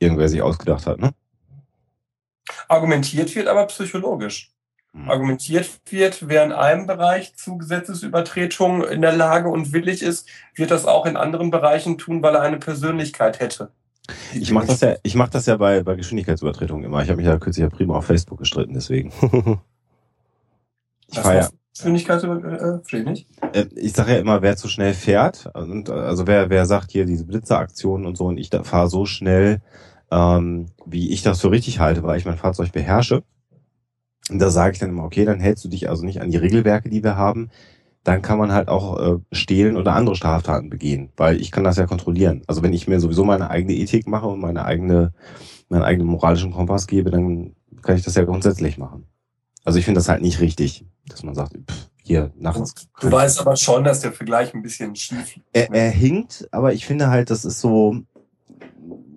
irgendwer 0.00 0.28
sich 0.28 0.42
ausgedacht 0.42 0.86
hat, 0.86 0.98
ne? 0.98 1.14
Argumentiert 2.66 3.34
wird 3.36 3.46
aber 3.46 3.64
psychologisch. 3.66 4.50
Hm. 4.90 5.08
Argumentiert 5.08 5.70
wird, 5.88 6.28
wer 6.28 6.44
in 6.44 6.50
einem 6.50 6.88
Bereich 6.88 7.36
zu 7.36 7.58
Gesetzesübertretungen 7.58 8.82
in 8.88 9.02
der 9.02 9.12
Lage 9.12 9.48
und 9.48 9.72
willig 9.72 10.02
ist, 10.02 10.28
wird 10.56 10.72
das 10.72 10.84
auch 10.84 11.06
in 11.06 11.16
anderen 11.16 11.52
Bereichen 11.52 11.96
tun, 11.96 12.24
weil 12.24 12.34
er 12.34 12.42
eine 12.42 12.58
Persönlichkeit 12.58 13.38
hätte. 13.38 13.70
Ich 14.34 14.50
mache 14.50 14.66
das 14.66 14.80
ja, 14.80 14.96
ich 15.04 15.14
mache 15.14 15.30
das 15.30 15.46
ja 15.46 15.56
bei, 15.58 15.84
bei 15.84 15.94
Geschwindigkeitsübertretungen 15.94 16.84
immer. 16.84 17.04
Ich 17.04 17.08
habe 17.08 17.18
mich 17.18 17.26
ja 17.26 17.38
kürzlich 17.38 17.62
ja 17.62 17.70
prima 17.70 17.94
auf 17.94 18.06
Facebook 18.06 18.40
gestritten, 18.40 18.74
deswegen. 18.74 19.12
ich 21.06 21.20
feiere. 21.20 21.50
Geschwindigkeit 21.76 22.24
äh, 22.24 22.78
verstehe 22.78 23.00
ich 23.00 23.06
nicht. 23.06 23.28
Äh, 23.52 23.66
ich 23.74 23.92
sage 23.92 24.12
ja 24.12 24.18
immer, 24.18 24.40
wer 24.40 24.56
zu 24.56 24.68
schnell 24.68 24.94
fährt, 24.94 25.50
und 25.54 25.90
also 25.90 26.26
wer, 26.26 26.48
wer 26.48 26.64
sagt 26.64 26.90
hier 26.90 27.04
diese 27.04 27.26
Blitzeraktionen 27.26 28.06
und 28.06 28.16
so, 28.16 28.26
und 28.26 28.38
ich 28.38 28.50
fahre 28.62 28.88
so 28.88 29.04
schnell, 29.04 29.60
ähm, 30.10 30.66
wie 30.86 31.10
ich 31.10 31.22
das 31.22 31.40
für 31.40 31.50
richtig 31.50 31.78
halte, 31.78 32.02
weil 32.02 32.18
ich 32.18 32.24
mein 32.24 32.38
Fahrzeug 32.38 32.72
beherrsche. 32.72 33.24
Und 34.30 34.38
da 34.38 34.50
sage 34.50 34.72
ich 34.72 34.78
dann 34.78 34.90
immer, 34.90 35.04
okay, 35.04 35.24
dann 35.24 35.38
hältst 35.38 35.64
du 35.64 35.68
dich 35.68 35.90
also 35.90 36.04
nicht 36.04 36.22
an 36.22 36.30
die 36.30 36.38
Regelwerke, 36.38 36.88
die 36.88 37.04
wir 37.04 37.16
haben. 37.16 37.50
Dann 38.04 38.22
kann 38.22 38.38
man 38.38 38.52
halt 38.52 38.68
auch 38.68 38.98
äh, 38.98 39.18
stehlen 39.32 39.76
oder 39.76 39.94
andere 39.94 40.16
Straftaten 40.16 40.70
begehen, 40.70 41.10
weil 41.16 41.40
ich 41.40 41.50
kann 41.50 41.64
das 41.64 41.76
ja 41.76 41.86
kontrollieren. 41.86 42.42
Also 42.46 42.62
wenn 42.62 42.72
ich 42.72 42.88
mir 42.88 43.00
sowieso 43.00 43.24
meine 43.24 43.50
eigene 43.50 43.74
Ethik 43.74 44.06
mache 44.06 44.28
und 44.28 44.40
meine 44.40 44.64
eigene, 44.64 45.12
meinen 45.68 45.82
eigenen 45.82 46.08
moralischen 46.08 46.52
Kompass 46.52 46.86
gebe, 46.86 47.10
dann 47.10 47.54
kann 47.82 47.96
ich 47.96 48.04
das 48.04 48.14
ja 48.14 48.24
grundsätzlich 48.24 48.78
machen. 48.78 49.06
Also 49.66 49.80
ich 49.80 49.84
finde 49.84 49.98
das 49.98 50.08
halt 50.08 50.22
nicht 50.22 50.40
richtig, 50.40 50.84
dass 51.08 51.24
man 51.24 51.34
sagt, 51.34 51.52
pff, 51.52 51.90
hier 52.04 52.30
nachts. 52.38 52.88
Du 53.00 53.10
weißt 53.10 53.40
aber 53.40 53.56
schon, 53.56 53.82
dass 53.82 54.00
der 54.00 54.12
Vergleich 54.12 54.54
ein 54.54 54.62
bisschen 54.62 54.94
schief 54.94 55.40
er, 55.52 55.74
er 55.74 55.90
hinkt, 55.90 56.48
aber 56.52 56.72
ich 56.72 56.86
finde 56.86 57.08
halt, 57.08 57.30
das 57.30 57.44
ist 57.44 57.60
so. 57.60 57.96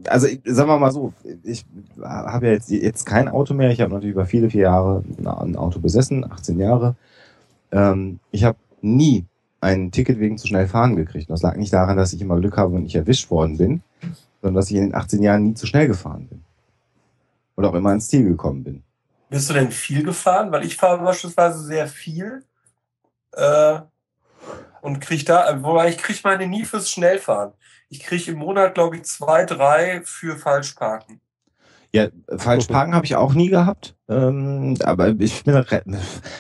Also 0.08 0.28
sagen 0.46 0.70
wir 0.70 0.80
mal 0.80 0.92
so, 0.92 1.14
ich 1.44 1.66
habe 2.02 2.48
ja 2.48 2.54
jetzt, 2.54 2.72
jetzt 2.72 3.06
kein 3.06 3.28
Auto 3.28 3.54
mehr. 3.54 3.70
Ich 3.70 3.80
habe 3.80 3.94
natürlich 3.94 4.16
über 4.16 4.26
viele, 4.26 4.50
viele 4.50 4.64
Jahre 4.64 5.04
ein 5.20 5.56
Auto 5.56 5.80
besessen, 5.80 6.30
18 6.30 6.58
Jahre. 6.58 6.96
Ähm, 7.72 8.20
ich 8.32 8.44
habe 8.44 8.58
nie 8.82 9.26
ein 9.62 9.92
Ticket 9.92 10.20
wegen 10.20 10.40
zu 10.40 10.48
schnell 10.48 10.68
fahren 10.68 10.96
gekriegt. 10.96 11.30
Das 11.30 11.44
lag 11.44 11.58
nicht 11.58 11.74
daran, 11.74 11.96
dass 11.96 12.14
ich 12.14 12.22
immer 12.22 12.40
Glück 12.40 12.58
habe 12.58 12.76
und 12.76 12.88
ich 12.88 12.96
erwischt 12.96 13.30
worden 13.30 13.58
bin, 13.58 13.84
sondern 14.42 14.56
dass 14.56 14.72
ich 14.72 14.78
in 14.78 14.84
den 14.86 14.96
18 14.96 15.22
Jahren 15.22 15.44
nie 15.44 15.54
zu 15.54 15.68
schnell 15.68 15.88
gefahren 15.88 16.28
bin. 16.28 16.42
Oder 17.56 17.70
auch 17.70 17.76
immer 17.76 17.94
ins 17.94 18.08
Ziel 18.08 18.24
gekommen 18.24 18.64
bin. 18.64 18.84
Bist 19.30 19.50
du 19.50 19.54
denn 19.54 19.72
viel 19.72 20.04
gefahren? 20.04 20.52
Weil 20.52 20.66
ich 20.66 20.76
fahre 20.76 21.04
beispielsweise 21.04 21.60
sehr 21.60 21.88
viel 21.88 22.44
äh, 23.34 23.80
und 24.82 25.00
kriege 25.00 25.26
da, 25.26 25.62
wobei 25.62 25.90
ich 25.90 25.98
kriege 25.98 26.20
meine 26.24 26.48
nie 26.48 26.66
fürs 26.66 26.90
Schnellfahren. 26.90 27.54
Ich 27.90 28.02
kriege 28.02 28.32
im 28.32 28.38
Monat, 28.38 28.76
glaube 28.76 28.98
ich, 28.98 29.04
zwei, 29.04 29.46
drei 29.46 30.02
für 30.04 30.38
Falschparken. 30.38 31.22
Ja, 31.92 32.08
Falschparken 32.38 32.94
habe 32.94 33.06
ich 33.06 33.16
auch 33.16 33.34
nie 33.34 33.50
gehabt. 33.50 33.96
Ähm, 34.08 34.78
aber 34.84 35.08
ich 35.20 35.44
bin, 35.44 35.56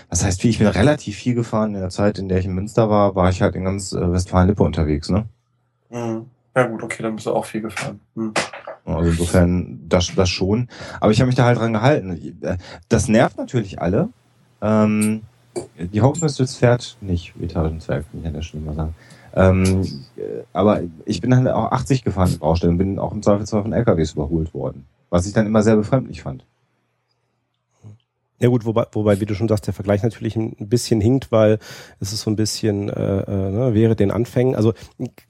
was 0.09 0.23
heißt 0.23 0.43
wie, 0.43 0.49
ich 0.49 0.59
bin 0.59 0.67
relativ 0.67 1.15
viel 1.17 1.33
gefahren. 1.33 1.73
In 1.73 1.81
der 1.81 1.89
Zeit, 1.89 2.19
in 2.19 2.29
der 2.29 2.37
ich 2.37 2.45
in 2.45 2.53
Münster 2.53 2.89
war, 2.89 3.15
war 3.15 3.29
ich 3.29 3.41
halt 3.41 3.55
in 3.55 3.65
ganz 3.65 3.91
äh, 3.91 4.11
Westfalen-Lippe 4.11 4.61
unterwegs, 4.61 5.09
ne? 5.09 5.27
Mhm. 5.89 6.29
Ja 6.55 6.67
gut, 6.67 6.83
okay, 6.83 7.03
dann 7.03 7.15
bist 7.15 7.27
du 7.27 7.33
auch 7.33 7.45
viel 7.45 7.61
gefahren. 7.61 7.99
Hm. 8.15 8.33
Also 8.85 9.09
insofern 9.09 9.79
das, 9.87 10.13
das 10.15 10.29
schon. 10.29 10.67
Aber 10.99 11.11
ich 11.11 11.19
habe 11.19 11.27
mich 11.27 11.35
da 11.35 11.45
halt 11.45 11.59
dran 11.59 11.73
gehalten. 11.73 12.37
Das 12.89 13.07
nervt 13.07 13.37
natürlich 13.37 13.81
alle. 13.81 14.09
Ähm, 14.61 15.21
die 15.77 16.01
Hoaxmistress 16.01 16.55
fährt 16.55 16.97
nicht 17.01 17.33
Etagenzwerg, 17.39 18.05
kann 18.11 18.21
ich 18.21 18.27
an 18.27 18.33
der 18.33 18.41
Stelle 18.41 18.63
mal 18.63 18.75
sagen. 18.75 18.95
Ähm, 19.35 20.05
aber 20.53 20.81
ich 21.05 21.21
bin 21.21 21.29
dann 21.29 21.47
auch 21.47 21.71
80 21.71 22.03
gefahren 22.03 22.33
im 22.33 22.39
Baustellen 22.39 22.73
und 22.73 22.77
bin 22.77 22.99
auch 22.99 23.11
im 23.11 23.21
Zweifelsfall 23.21 23.61
von 23.61 23.73
LKWs 23.73 24.13
überholt 24.13 24.53
worden. 24.53 24.85
Was 25.09 25.27
ich 25.27 25.33
dann 25.33 25.45
immer 25.45 25.63
sehr 25.63 25.75
befremdlich 25.75 26.21
fand. 26.21 26.45
Ja 28.41 28.47
gut, 28.47 28.65
wobei, 28.65 28.85
wobei, 28.93 29.19
wie 29.19 29.25
du 29.25 29.35
schon 29.35 29.49
sagst, 29.49 29.67
der 29.67 29.73
Vergleich 29.73 30.01
natürlich 30.01 30.37
ein 30.37 30.55
bisschen 30.57 31.01
hinkt, 31.01 31.29
weil 31.29 31.59
es 31.99 32.13
ist 32.13 32.21
so 32.21 32.31
ein 32.31 32.37
bisschen, 32.37 32.87
äh, 32.87 33.19
äh, 33.21 33.51
ne, 33.51 33.73
wäre 33.73 33.97
den 33.97 34.11
Anfängen, 34.11 34.55
also 34.55 34.73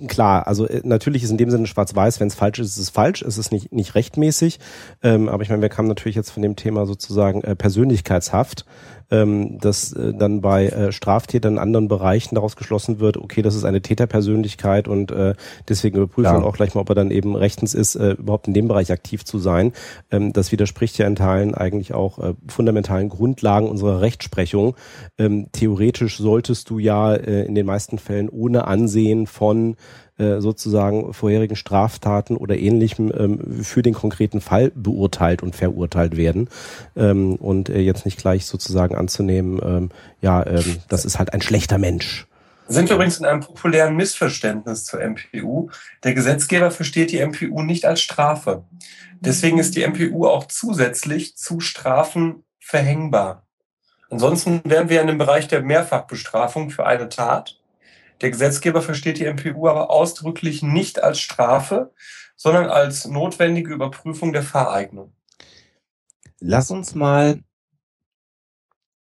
klar, 0.08 0.46
also 0.46 0.68
äh, 0.68 0.82
natürlich 0.84 1.24
ist 1.24 1.32
in 1.32 1.38
dem 1.38 1.50
Sinne 1.50 1.66
schwarz-weiß, 1.66 2.20
wenn 2.20 2.28
es 2.28 2.36
falsch 2.36 2.60
ist, 2.60 2.68
ist 2.68 2.78
es 2.78 2.90
falsch, 2.92 3.24
ist 3.24 3.38
es 3.38 3.50
nicht, 3.52 3.72
nicht 3.72 3.96
rechtmäßig, 3.96 4.60
ähm, 5.02 5.28
aber 5.28 5.42
ich 5.42 5.50
meine, 5.50 5.64
wir 5.64 5.70
kamen 5.70 5.88
natürlich 5.88 6.16
jetzt 6.16 6.30
von 6.30 6.44
dem 6.44 6.56
Thema 6.56 6.86
sozusagen 6.86 7.42
äh, 7.42 7.56
Persönlichkeitshaft, 7.56 8.66
ähm, 9.12 9.58
dass 9.60 9.94
äh, 9.94 10.14
dann 10.14 10.42
bei 10.42 10.68
äh, 10.68 10.92
Straftätern 10.92 11.54
in 11.54 11.60
anderen 11.60 11.88
Bereichen 11.88 12.36
daraus 12.36 12.56
geschlossen 12.56 13.00
wird, 13.00 13.18
okay, 13.18 13.42
das 13.42 13.56
ist 13.56 13.64
eine 13.64 13.82
Täterpersönlichkeit 13.82 14.88
und 14.88 15.12
äh, 15.12 15.34
deswegen 15.68 15.98
überprüfen 15.98 16.32
wir 16.34 16.46
auch 16.46 16.56
gleich 16.56 16.76
mal, 16.76 16.82
ob 16.82 16.90
er 16.90 16.96
dann 16.96 17.12
eben 17.12 17.36
rechtens 17.36 17.74
ist, 17.74 17.96
äh, 17.96 18.12
überhaupt 18.12 18.48
in 18.48 18.54
dem 18.54 18.68
Bereich 18.68 18.92
aktiv 18.92 19.26
zu 19.26 19.40
sein. 19.40 19.74
Ähm, 20.12 20.34
das 20.34 20.52
widerspricht 20.52 20.98
ja 20.98 21.08
in 21.08 21.16
Teilen 21.16 21.56
eigentlich 21.56 21.94
auch 21.94 22.20
äh, 22.20 22.34
fundamentalen 22.48 23.10
Grundlagen 23.10 23.68
unserer 23.68 24.02
Rechtsprechung. 24.02 24.76
Ähm, 25.18 25.48
theoretisch 25.52 26.18
solltest 26.18 26.70
du 26.70 26.80
ja 26.80 27.14
äh, 27.14 27.46
in 27.46 27.56
den 27.56 27.66
meisten 27.66 27.98
Fällen 27.98 28.30
ohne 28.30 28.68
Ansehen 28.68 29.28
von 29.28 29.76
äh, 30.20 30.42
sozusagen 30.42 31.14
vorherigen 31.14 31.56
Straftaten 31.56 32.36
oder 32.36 32.58
ähnlichem 32.58 33.12
ähm, 33.18 33.64
für 33.64 33.82
den 33.82 33.94
konkreten 33.94 34.42
Fall 34.42 34.72
beurteilt 34.76 35.42
und 35.42 35.56
verurteilt 35.56 36.18
werden 36.18 36.50
ähm, 36.96 37.36
und 37.36 37.70
äh, 37.70 37.80
jetzt 37.80 38.06
nicht 38.06 38.18
gleich 38.18 38.46
sozusagen 38.46 38.96
anzunehmen, 38.96 39.60
ähm, 39.64 39.90
ja, 40.22 40.46
ähm, 40.46 40.78
das 40.90 41.06
ist 41.06 41.20
halt 41.20 41.34
ein 41.34 41.42
schlechter 41.42 41.78
Mensch. 41.78 42.28
Sind 42.68 42.88
wir 42.88 42.98
übrigens 42.98 43.18
in 43.18 43.26
einem 43.26 43.42
populären 43.42 43.96
Missverständnis 43.96 44.86
zur 44.86 45.00
MPU. 45.00 45.70
Der 46.04 46.14
Gesetzgeber 46.14 46.70
versteht 46.70 47.12
die 47.12 47.26
MPU 47.26 47.64
nicht 47.64 47.86
als 47.86 48.02
Strafe. 48.02 48.64
Deswegen 49.20 49.58
ist 49.58 49.76
die 49.76 49.88
MPU 49.88 50.28
auch 50.28 50.46
zusätzlich 50.46 51.36
zu 51.36 51.62
Strafen 51.62 52.44
verhängbar. 52.60 53.48
Ansonsten 54.12 54.62
wären 54.66 54.90
wir 54.90 55.02
in 55.02 55.08
dem 55.08 55.18
Bereich 55.18 55.48
der 55.48 55.62
Mehrfachbestrafung 55.62 56.70
für 56.70 56.86
eine 56.86 57.10
Tat 57.10 57.59
Der 58.22 58.32
Gesetzgeber 58.32 58.82
versteht 58.82 59.20
die 59.20 59.26
MPU 59.26 59.68
aber 59.68 59.90
ausdrücklich 59.90 60.62
nicht 60.62 61.02
als 61.02 61.20
Strafe, 61.20 61.94
sondern 62.36 62.70
als 62.70 63.06
notwendige 63.06 63.74
Überprüfung 63.74 64.34
der 64.34 64.44
Fahreignung. 64.44 65.14
Lass 66.40 66.72
uns 66.72 66.96
mal 66.96 67.40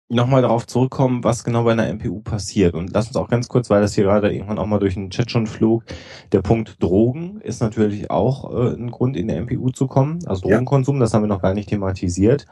nochmal 0.10 0.42
darauf 0.42 0.66
zurückkommen, 0.66 1.24
was 1.24 1.44
genau 1.44 1.64
bei 1.64 1.72
einer 1.72 1.88
MPU 1.94 2.20
passiert. 2.22 2.74
Und 2.74 2.92
lass 2.92 3.08
uns 3.08 3.16
auch 3.16 3.30
ganz 3.30 3.48
kurz, 3.48 3.70
weil 3.70 3.82
das 3.82 3.94
hier 3.94 4.06
gerade 4.06 4.34
irgendwann 4.34 4.58
auch 4.58 4.66
mal 4.66 4.80
durch 4.80 4.96
den 4.96 5.12
Chat 5.12 5.30
schon 5.30 5.46
flog, 5.46 5.84
der 6.32 6.42
Punkt 6.42 6.82
Drogen 6.82 7.40
ist 7.42 7.62
natürlich 7.62 8.10
auch 8.10 8.52
äh, 8.52 8.74
ein 8.74 8.90
Grund, 8.90 9.16
in 9.16 9.28
der 9.28 9.40
MPU 9.42 9.70
zu 9.70 9.88
kommen. 9.88 10.20
Also 10.26 10.50
Drogenkonsum, 10.50 10.96
ja. 10.96 11.02
das 11.02 11.14
haben 11.14 11.24
wir 11.24 11.28
noch 11.28 11.44
gar 11.44 11.54
nicht 11.54 11.70
thematisiert. 11.70 12.48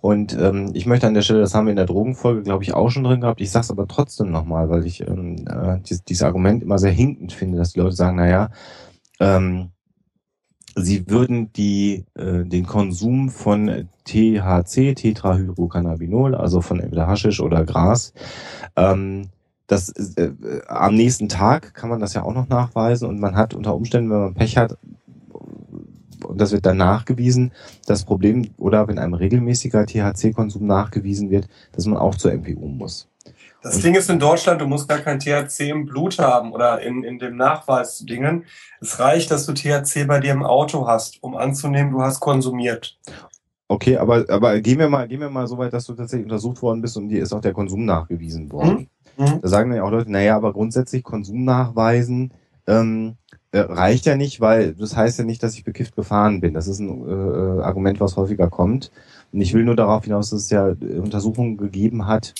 Und 0.00 0.36
ähm, 0.38 0.72
ich 0.74 0.86
möchte 0.86 1.06
an 1.06 1.14
der 1.14 1.22
Stelle, 1.22 1.40
das 1.40 1.54
haben 1.54 1.66
wir 1.66 1.70
in 1.70 1.76
der 1.76 1.86
Drogenfolge, 1.86 2.42
glaube 2.42 2.64
ich, 2.64 2.74
auch 2.74 2.90
schon 2.90 3.04
drin 3.04 3.20
gehabt. 3.20 3.40
Ich 3.40 3.52
sage 3.52 3.64
es 3.64 3.70
aber 3.70 3.86
trotzdem 3.86 4.32
nochmal, 4.32 4.68
weil 4.68 4.84
ich 4.84 5.06
ähm, 5.06 5.44
äh, 5.48 5.78
dieses, 5.80 6.02
dieses 6.02 6.24
Argument 6.24 6.62
immer 6.64 6.78
sehr 6.78 6.92
hinkend 6.92 7.32
finde, 7.32 7.58
dass 7.58 7.72
die 7.72 7.80
Leute 7.80 7.94
sagen, 7.94 8.16
naja, 8.16 8.50
ähm, 9.20 9.70
sie 10.76 11.08
würden 11.08 11.52
die, 11.54 12.04
äh, 12.14 12.44
den 12.44 12.66
Konsum 12.66 13.30
von 13.30 13.88
THC, 14.04 14.94
Tetrahydrocannabinol, 14.94 16.34
also 16.34 16.60
von 16.60 16.80
entweder 16.80 17.06
Haschisch 17.06 17.40
oder 17.40 17.64
Gras, 17.64 18.12
ähm, 18.76 19.28
das 19.66 19.88
äh, 20.16 20.30
am 20.68 20.94
nächsten 20.94 21.28
Tag 21.28 21.74
kann 21.74 21.90
man 21.90 21.98
das 21.98 22.14
ja 22.14 22.22
auch 22.22 22.34
noch 22.34 22.48
nachweisen 22.48 23.08
und 23.08 23.18
man 23.18 23.34
hat 23.34 23.54
unter 23.54 23.74
Umständen, 23.74 24.10
wenn 24.10 24.20
man 24.20 24.34
Pech 24.34 24.56
hat, 24.56 24.78
und 26.24 26.40
das 26.40 26.52
wird 26.52 26.66
dann 26.66 26.76
nachgewiesen, 26.76 27.52
das 27.86 28.04
Problem, 28.04 28.50
oder 28.58 28.86
wenn 28.86 28.98
einem 28.98 29.14
regelmäßiger 29.14 29.86
THC-Konsum 29.86 30.66
nachgewiesen 30.66 31.30
wird, 31.30 31.48
dass 31.72 31.86
man 31.86 31.98
auch 31.98 32.14
zur 32.14 32.32
MPU 32.32 32.68
muss. 32.68 33.08
Das 33.66 33.80
Ding 33.80 33.96
ist 33.96 34.08
in 34.08 34.20
Deutschland, 34.20 34.60
du 34.60 34.66
musst 34.66 34.88
gar 34.88 34.98
kein 34.98 35.18
THC 35.18 35.70
im 35.70 35.86
Blut 35.86 36.20
haben 36.20 36.52
oder 36.52 36.80
in, 36.82 37.02
in 37.02 37.18
dem 37.18 37.36
Nachweisdingen. 37.36 38.44
Es 38.80 39.00
reicht, 39.00 39.32
dass 39.32 39.44
du 39.44 39.54
THC 39.54 40.06
bei 40.06 40.20
dir 40.20 40.30
im 40.30 40.44
Auto 40.44 40.86
hast, 40.86 41.20
um 41.20 41.36
anzunehmen, 41.36 41.90
du 41.90 42.00
hast 42.00 42.20
konsumiert. 42.20 42.96
Okay, 43.66 43.96
aber, 43.96 44.24
aber 44.28 44.60
gehen 44.60 44.78
wir 44.78 44.88
mal, 44.88 45.08
gehen 45.08 45.18
wir 45.18 45.30
mal 45.30 45.48
so 45.48 45.58
weit, 45.58 45.72
dass 45.72 45.84
du 45.86 45.94
tatsächlich 45.94 46.26
untersucht 46.26 46.62
worden 46.62 46.80
bist 46.80 46.96
und 46.96 47.08
dir 47.08 47.20
ist 47.20 47.32
auch 47.32 47.40
der 47.40 47.54
Konsum 47.54 47.84
nachgewiesen 47.84 48.52
worden. 48.52 48.88
Mhm. 49.16 49.24
mhm. 49.24 49.40
Da 49.42 49.48
sagen 49.48 49.70
dann 49.70 49.78
ja 49.78 49.82
auch 49.82 49.90
Leute, 49.90 50.12
naja, 50.12 50.36
aber 50.36 50.52
grundsätzlich 50.52 51.02
Konsum 51.02 51.44
nachweisen 51.44 52.32
ähm, 52.68 53.16
äh, 53.50 53.58
reicht 53.58 54.06
ja 54.06 54.14
nicht, 54.14 54.40
weil 54.40 54.74
das 54.74 54.96
heißt 54.96 55.18
ja 55.18 55.24
nicht, 55.24 55.42
dass 55.42 55.54
ich 55.54 55.64
bekifft 55.64 55.96
gefahren 55.96 56.40
bin. 56.40 56.54
Das 56.54 56.68
ist 56.68 56.78
ein 56.78 57.04
äh, 57.08 57.62
Argument, 57.62 57.98
was 57.98 58.16
häufiger 58.16 58.48
kommt. 58.48 58.92
Und 59.32 59.40
ich 59.40 59.54
will 59.54 59.64
nur 59.64 59.74
darauf 59.74 60.04
hinaus, 60.04 60.30
dass 60.30 60.42
es 60.42 60.50
ja 60.50 60.66
Untersuchungen 60.68 61.56
gegeben 61.56 62.06
hat, 62.06 62.32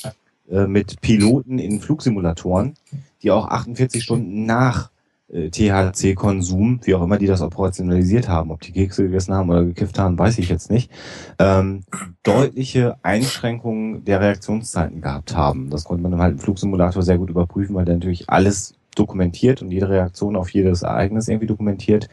äh, 0.50 0.66
mit 0.66 1.00
Piloten 1.00 1.58
in 1.58 1.80
Flugsimulatoren, 1.80 2.74
die 3.22 3.30
auch 3.30 3.48
48 3.48 4.02
Stunden 4.02 4.46
nach 4.46 4.90
äh, 5.28 5.50
THC-Konsum, 5.50 6.80
wie 6.84 6.94
auch 6.94 7.02
immer 7.02 7.18
die 7.18 7.26
das 7.26 7.42
operationalisiert 7.42 8.28
haben, 8.28 8.50
ob 8.50 8.60
die 8.60 8.72
Kekse 8.72 9.04
gegessen 9.04 9.34
haben 9.34 9.50
oder 9.50 9.64
gekifft 9.64 9.98
haben, 9.98 10.18
weiß 10.18 10.38
ich 10.38 10.48
jetzt 10.48 10.70
nicht, 10.70 10.90
ähm, 11.38 11.82
deutliche 12.22 12.96
Einschränkungen 13.02 14.04
der 14.04 14.20
Reaktionszeiten 14.20 15.00
gehabt 15.00 15.36
haben. 15.36 15.70
Das 15.70 15.84
konnte 15.84 16.02
man 16.02 16.20
halt 16.20 16.34
im 16.34 16.38
Flugsimulator 16.38 17.02
sehr 17.02 17.18
gut 17.18 17.30
überprüfen, 17.30 17.74
weil 17.74 17.84
der 17.84 17.94
natürlich 17.94 18.30
alles 18.30 18.74
dokumentiert 18.94 19.62
und 19.62 19.70
jede 19.70 19.88
Reaktion 19.88 20.36
auf 20.36 20.50
jedes 20.50 20.82
Ereignis 20.82 21.28
irgendwie 21.28 21.46
dokumentiert 21.46 22.08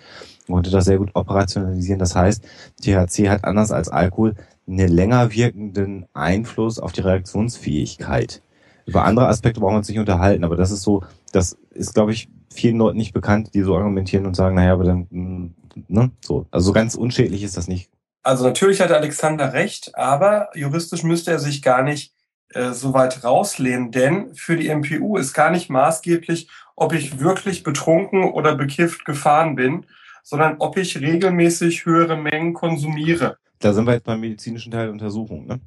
konnte 0.48 0.72
das 0.72 0.86
sehr 0.86 0.98
gut 0.98 1.12
operationalisieren. 1.13 2.00
Das 2.00 2.16
heißt, 2.16 2.44
THC 2.82 3.30
hat 3.30 3.46
anders 3.46 3.72
als 3.72 3.90
Alkohol 3.90 4.36
einen 4.67 4.88
länger 4.88 5.34
wirkenden 5.34 6.05
Einfluss 6.13 6.79
auf 6.79 6.91
die 6.91 7.01
Reaktionsfähigkeit. 7.01 8.41
Über 8.86 9.05
andere 9.05 9.27
Aspekte 9.27 9.60
brauchen 9.60 9.74
wir 9.74 9.77
uns 9.77 9.89
nicht 9.89 10.00
unterhalten, 10.00 10.44
aber 10.44 10.55
das 10.55 10.72
ist 10.72 10.81
so, 10.81 11.03
das 11.31 11.57
ist, 11.72 11.94
glaube 11.94 12.11
ich, 12.11 12.29
vielen 12.53 12.77
Leuten 12.77 12.98
nicht 12.98 13.14
bekannt, 13.14 13.51
die 13.53 13.61
so 13.61 13.75
argumentieren 13.75 14.25
und 14.25 14.35
sagen, 14.35 14.55
naja, 14.55 14.74
aber 14.74 14.83
dann, 14.83 15.07
hm, 15.09 15.53
ne, 15.88 16.11
so. 16.22 16.46
Also 16.51 16.68
so 16.68 16.74
ganz 16.74 16.96
unschädlich 16.96 17.44
ist 17.44 17.57
das 17.57 17.68
nicht. 17.68 17.90
Also 18.24 18.46
natürlich 18.46 18.79
hat 18.81 18.92
Alexander 18.92 19.53
recht, 19.53 19.96
aber 19.96 20.50
juristisch 20.53 21.03
müsste 21.03 21.31
er 21.31 21.40
sich 21.40 21.61
gar 21.61 21.83
nicht 21.83 22.14
äh, 22.53 22.72
so 22.72 22.94
weit 22.94 23.24
rauslehnen, 23.24 23.92
denn 23.92 24.33
für 24.35 24.55
die 24.55 24.70
MPU 24.70 25.18
ist 25.18 25.33
gar 25.33 25.50
nicht 25.50 25.70
maßgeblich, 25.70 26.50
ob 26.75 26.94
ich 26.94 27.20
wirklich 27.20 27.64
betrunken 27.64 28.24
oder 28.24 28.55
bekifft 28.55 29.05
gefahren 29.05 29.55
bin, 29.55 29.85
sondern 30.24 30.55
ob 30.59 30.77
ich 30.77 31.00
regelmäßig 31.00 31.85
höhere 31.85 32.16
Mengen 32.16 32.53
konsumiere. 32.53 33.38
Da 33.64 33.72
sind 33.72 33.88
wir 33.88 33.94
jetzt 33.94 34.04
beim 34.04 34.20
medizinischen 34.20 34.74
Teil 34.74 34.90
Untersuchung, 34.90 35.48
ne? 35.48 35.62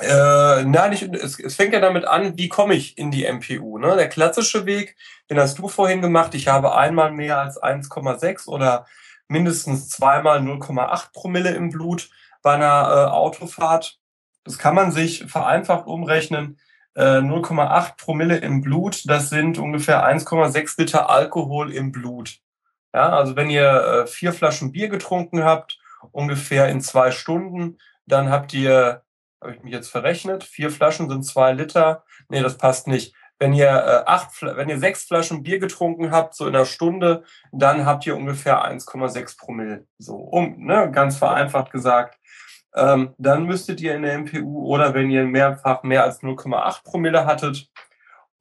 Äh, 0.00 0.64
nein, 0.64 0.92
ich, 0.94 1.02
es, 1.02 1.38
es 1.38 1.54
fängt 1.54 1.74
ja 1.74 1.80
damit 1.80 2.06
an, 2.06 2.36
wie 2.38 2.48
komme 2.48 2.74
ich 2.74 2.96
in 2.96 3.10
die 3.10 3.30
MPU. 3.30 3.78
Ne? 3.78 3.94
Der 3.94 4.08
klassische 4.08 4.64
Weg, 4.64 4.96
den 5.28 5.38
hast 5.38 5.58
du 5.58 5.68
vorhin 5.68 6.00
gemacht. 6.00 6.34
Ich 6.34 6.48
habe 6.48 6.74
einmal 6.74 7.12
mehr 7.12 7.38
als 7.38 7.62
1,6 7.62 8.48
oder 8.48 8.86
mindestens 9.28 9.90
zweimal 9.90 10.40
0,8 10.40 11.12
Promille 11.12 11.50
im 11.50 11.68
Blut 11.68 12.08
bei 12.42 12.54
einer 12.54 12.64
äh, 12.64 13.10
Autofahrt. 13.10 14.00
Das 14.42 14.58
kann 14.58 14.74
man 14.74 14.90
sich 14.90 15.26
vereinfacht 15.26 15.86
umrechnen. 15.86 16.58
Äh, 16.94 17.18
0,8 17.18 17.96
Promille 17.98 18.38
im 18.38 18.62
Blut, 18.62 19.08
das 19.08 19.28
sind 19.28 19.58
ungefähr 19.58 20.08
1,6 20.08 20.80
Liter 20.80 21.10
Alkohol 21.10 21.70
im 21.70 21.92
Blut. 21.92 22.38
Ja, 22.94 23.10
also 23.10 23.36
wenn 23.36 23.50
ihr 23.50 23.68
äh, 23.68 24.06
vier 24.06 24.32
Flaschen 24.32 24.72
Bier 24.72 24.88
getrunken 24.88 25.44
habt 25.44 25.78
ungefähr 26.12 26.68
in 26.68 26.80
zwei 26.80 27.10
Stunden. 27.10 27.78
Dann 28.06 28.30
habt 28.30 28.52
ihr, 28.54 29.02
habe 29.40 29.54
ich 29.54 29.62
mich 29.62 29.72
jetzt 29.72 29.90
verrechnet, 29.90 30.44
vier 30.44 30.70
Flaschen 30.70 31.08
sind 31.08 31.24
zwei 31.24 31.52
Liter. 31.52 32.04
Nee, 32.28 32.42
das 32.42 32.58
passt 32.58 32.86
nicht. 32.86 33.14
Wenn 33.38 33.52
ihr 33.52 33.68
äh, 33.68 34.04
acht, 34.06 34.30
wenn 34.42 34.68
ihr 34.68 34.78
sechs 34.78 35.04
Flaschen 35.04 35.42
Bier 35.42 35.58
getrunken 35.58 36.10
habt, 36.12 36.34
so 36.34 36.46
in 36.46 36.54
einer 36.54 36.66
Stunde, 36.66 37.24
dann 37.52 37.84
habt 37.84 38.06
ihr 38.06 38.16
ungefähr 38.16 38.64
1,6 38.64 39.38
Promille. 39.38 39.86
So, 39.98 40.14
um, 40.14 40.64
ne, 40.64 40.90
ganz 40.92 41.18
vereinfacht 41.18 41.72
gesagt. 41.72 42.18
Ähm, 42.74 43.14
dann 43.18 43.44
müsstet 43.44 43.80
ihr 43.80 43.94
in 43.94 44.02
der 44.02 44.18
MPU 44.18 44.66
oder 44.66 44.94
wenn 44.94 45.10
ihr 45.10 45.24
mehrfach 45.24 45.82
mehr 45.82 46.04
als 46.04 46.22
0,8 46.22 46.82
Promille 46.84 47.26
hattet, 47.26 47.70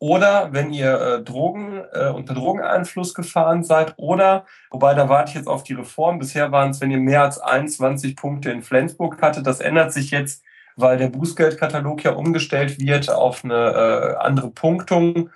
oder 0.04 0.52
wenn 0.52 0.74
ihr 0.74 1.00
äh, 1.00 1.24
Drogen 1.24 1.82
äh, 1.94 2.10
unter 2.10 2.34
Drogeneinfluss 2.34 3.14
gefahren 3.14 3.64
seid 3.64 3.94
oder, 3.96 4.46
wobei 4.70 4.96
da 4.96 5.08
warte 5.08 5.30
ich 5.30 5.36
jetzt 5.36 5.48
auf 5.48 5.64
die 5.64 5.76
Reform, 5.76 6.20
bisher 6.20 6.52
waren 6.52 6.72
es, 6.72 6.82
wenn 6.82 6.92
ihr 6.92 7.00
mehr 7.00 7.22
als 7.24 7.40
21 7.40 8.18
Punkte 8.18 8.52
in 8.52 8.64
Flensburg 8.64 9.22
hattet, 9.22 9.48
das 9.48 9.62
ändert 9.62 9.94
sich 9.94 10.12
jetzt, 10.12 10.44
weil 10.76 10.98
der 10.98 11.08
Bußgeldkatalog 11.08 12.04
ja 12.04 12.12
umgestellt 12.12 12.82
wird 12.82 13.10
auf 13.10 13.46
eine 13.46 13.54
äh, 13.56 14.16
andere 14.18 14.50
Punktung. 14.50 15.30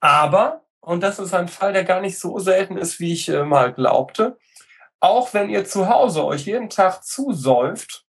Aber, 0.00 0.62
und 0.80 1.04
das 1.04 1.20
ist 1.20 1.32
ein 1.32 1.46
Fall, 1.46 1.72
der 1.72 1.84
gar 1.84 2.00
nicht 2.00 2.18
so 2.18 2.40
selten 2.40 2.76
ist, 2.76 2.98
wie 2.98 3.12
ich 3.12 3.28
äh, 3.28 3.44
mal 3.44 3.72
glaubte, 3.72 4.36
auch 4.98 5.32
wenn 5.32 5.48
ihr 5.48 5.64
zu 5.64 5.88
Hause 5.88 6.24
euch 6.24 6.46
jeden 6.46 6.70
Tag 6.70 7.04
zusäuft, 7.04 8.04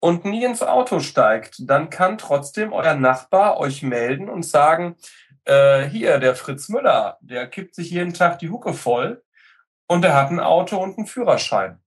und 0.00 0.24
nie 0.24 0.44
ins 0.44 0.62
Auto 0.62 1.00
steigt, 1.00 1.56
dann 1.60 1.90
kann 1.90 2.18
trotzdem 2.18 2.72
euer 2.72 2.94
Nachbar 2.94 3.58
euch 3.58 3.82
melden 3.82 4.28
und 4.28 4.44
sagen, 4.44 4.96
äh, 5.44 5.84
hier, 5.84 6.18
der 6.18 6.34
Fritz 6.34 6.68
Müller, 6.68 7.18
der 7.20 7.46
kippt 7.46 7.74
sich 7.74 7.90
jeden 7.90 8.14
Tag 8.14 8.38
die 8.38 8.50
Hucke 8.50 8.74
voll 8.74 9.22
und 9.86 10.04
er 10.04 10.14
hat 10.14 10.30
ein 10.30 10.40
Auto 10.40 10.76
und 10.76 10.98
einen 10.98 11.06
Führerschein. 11.06 11.80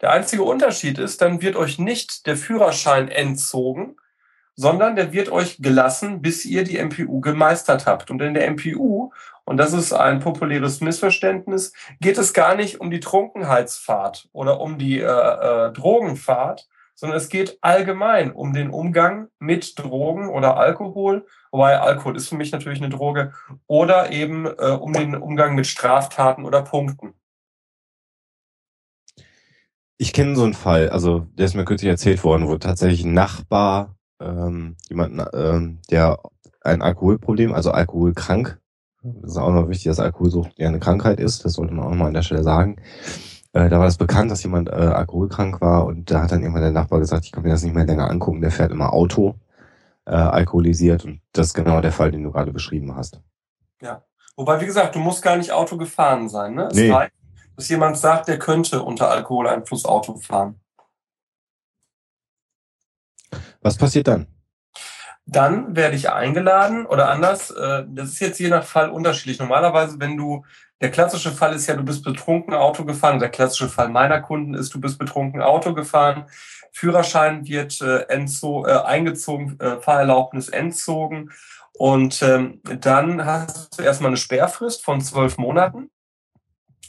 Der 0.00 0.10
einzige 0.10 0.42
Unterschied 0.42 0.98
ist, 0.98 1.22
dann 1.22 1.42
wird 1.42 1.54
euch 1.54 1.78
nicht 1.78 2.26
der 2.26 2.36
Führerschein 2.36 3.08
entzogen, 3.08 3.96
sondern 4.54 4.96
der 4.96 5.12
wird 5.12 5.30
euch 5.30 5.58
gelassen, 5.62 6.22
bis 6.22 6.44
ihr 6.44 6.64
die 6.64 6.82
MPU 6.82 7.20
gemeistert 7.20 7.86
habt. 7.86 8.10
Und 8.10 8.20
in 8.20 8.34
der 8.34 8.50
MPU, 8.50 9.12
und 9.44 9.56
das 9.56 9.72
ist 9.72 9.92
ein 9.92 10.20
populäres 10.20 10.80
Missverständnis, 10.80 11.72
geht 12.00 12.18
es 12.18 12.32
gar 12.32 12.54
nicht 12.54 12.80
um 12.80 12.90
die 12.90 13.00
Trunkenheitsfahrt 13.00 14.28
oder 14.32 14.60
um 14.60 14.78
die 14.78 14.98
äh, 15.00 15.04
äh, 15.04 15.72
Drogenfahrt, 15.72 16.68
sondern 16.94 17.16
es 17.16 17.28
geht 17.28 17.58
allgemein 17.60 18.32
um 18.32 18.52
den 18.52 18.70
Umgang 18.70 19.28
mit 19.38 19.78
Drogen 19.78 20.28
oder 20.28 20.56
Alkohol, 20.56 21.26
wobei 21.50 21.78
Alkohol 21.78 22.16
ist 22.16 22.28
für 22.28 22.36
mich 22.36 22.52
natürlich 22.52 22.80
eine 22.80 22.90
Droge, 22.90 23.32
oder 23.66 24.10
eben 24.10 24.46
äh, 24.46 24.76
um 24.78 24.92
den 24.92 25.14
Umgang 25.14 25.54
mit 25.54 25.66
Straftaten 25.66 26.44
oder 26.44 26.62
Punkten. 26.62 27.14
Ich 29.98 30.12
kenne 30.12 30.34
so 30.34 30.44
einen 30.44 30.54
Fall, 30.54 30.90
also 30.90 31.26
der 31.34 31.46
ist 31.46 31.54
mir 31.54 31.64
kürzlich 31.64 31.90
erzählt 31.90 32.24
worden, 32.24 32.48
wo 32.48 32.56
tatsächlich 32.56 33.04
ein 33.04 33.14
Nachbar, 33.14 33.96
ähm, 34.20 34.76
jemand, 34.88 35.28
ähm, 35.32 35.80
der 35.90 36.18
ein 36.60 36.82
Alkoholproblem, 36.82 37.52
also 37.52 37.70
alkoholkrank, 37.70 38.58
das 39.02 39.32
ist 39.32 39.36
auch 39.36 39.52
noch 39.52 39.68
wichtig, 39.68 39.86
dass 39.86 39.98
Alkoholsucht 39.98 40.52
ja 40.58 40.68
eine 40.68 40.78
Krankheit 40.78 41.18
ist, 41.18 41.44
das 41.44 41.54
sollte 41.54 41.74
man 41.74 41.86
auch 41.86 41.94
mal 41.94 42.06
an 42.06 42.14
der 42.14 42.22
Stelle 42.22 42.44
sagen, 42.44 42.76
äh, 43.52 43.68
da 43.68 43.78
war 43.78 43.86
es 43.86 43.98
bekannt, 43.98 44.30
dass 44.30 44.42
jemand 44.42 44.68
äh, 44.68 44.72
alkoholkrank 44.72 45.60
war 45.60 45.84
und 45.84 46.10
da 46.10 46.22
hat 46.22 46.32
dann 46.32 46.40
irgendwann 46.40 46.62
der 46.62 46.72
Nachbar 46.72 47.00
gesagt, 47.00 47.24
ich 47.24 47.32
kann 47.32 47.42
mir 47.42 47.50
das 47.50 47.62
nicht 47.62 47.74
mehr 47.74 47.84
länger 47.84 48.08
angucken, 48.08 48.40
der 48.40 48.50
fährt 48.50 48.72
immer 48.72 48.92
Auto, 48.92 49.34
äh, 50.06 50.14
alkoholisiert 50.14 51.04
und 51.04 51.20
das 51.32 51.48
ist 51.48 51.54
genau 51.54 51.80
der 51.80 51.92
Fall, 51.92 52.10
den 52.10 52.22
du 52.22 52.32
gerade 52.32 52.52
beschrieben 52.52 52.96
hast. 52.96 53.20
Ja, 53.80 54.02
wobei, 54.36 54.60
wie 54.60 54.66
gesagt, 54.66 54.94
du 54.94 55.00
musst 55.00 55.22
gar 55.22 55.36
nicht 55.36 55.52
Auto 55.52 55.76
gefahren 55.76 56.28
sein. 56.28 56.54
Ne? 56.54 56.68
Es 56.70 56.76
nee. 56.76 56.90
reicht, 56.90 57.12
dass 57.56 57.68
jemand 57.68 57.98
sagt, 57.98 58.28
der 58.28 58.38
könnte 58.38 58.82
unter 58.82 59.10
Alkoholeinfluss 59.10 59.84
Auto 59.84 60.16
fahren. 60.16 60.58
Was 63.60 63.76
passiert 63.76 64.08
dann? 64.08 64.26
Dann 65.24 65.76
werde 65.76 65.94
ich 65.94 66.10
eingeladen 66.10 66.84
oder 66.84 67.10
anders, 67.10 67.50
äh, 67.50 67.84
das 67.88 68.08
ist 68.10 68.20
jetzt 68.20 68.40
je 68.40 68.48
nach 68.48 68.64
Fall 68.64 68.90
unterschiedlich. 68.90 69.38
Normalerweise, 69.38 70.00
wenn 70.00 70.16
du, 70.16 70.44
der 70.82 70.90
klassische 70.90 71.30
Fall 71.30 71.54
ist 71.54 71.68
ja, 71.68 71.76
du 71.76 71.84
bist 71.84 72.02
betrunken 72.02 72.54
Auto 72.54 72.84
gefahren. 72.84 73.20
Der 73.20 73.30
klassische 73.30 73.68
Fall 73.68 73.88
meiner 73.88 74.20
Kunden 74.20 74.54
ist, 74.54 74.74
du 74.74 74.80
bist 74.80 74.98
betrunken 74.98 75.40
Auto 75.40 75.74
gefahren. 75.74 76.26
Führerschein 76.72 77.46
wird 77.46 77.80
äh, 77.80 78.00
entzo 78.08 78.66
äh, 78.66 78.82
eingezogen, 78.82 79.60
äh, 79.60 79.80
Fahrerlaubnis 79.80 80.48
entzogen. 80.48 81.30
Und 81.74 82.20
ähm, 82.22 82.60
dann 82.64 83.24
hast 83.24 83.78
du 83.78 83.84
erstmal 83.84 84.10
eine 84.10 84.16
Sperrfrist 84.16 84.84
von 84.84 85.00
zwölf 85.00 85.38
Monaten, 85.38 85.88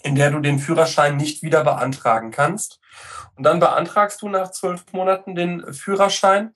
in 0.02 0.16
der 0.16 0.32
du 0.32 0.40
den 0.40 0.58
Führerschein 0.58 1.16
nicht 1.16 1.44
wieder 1.44 1.64
beantragen 1.64 2.32
kannst. 2.32 2.80
Und 3.36 3.44
dann 3.44 3.60
beantragst 3.60 4.24
du 4.24 4.30
nach 4.30 4.50
zwölf 4.50 4.86
Monaten 4.92 5.36
den 5.36 5.72
Führerschein 5.72 6.52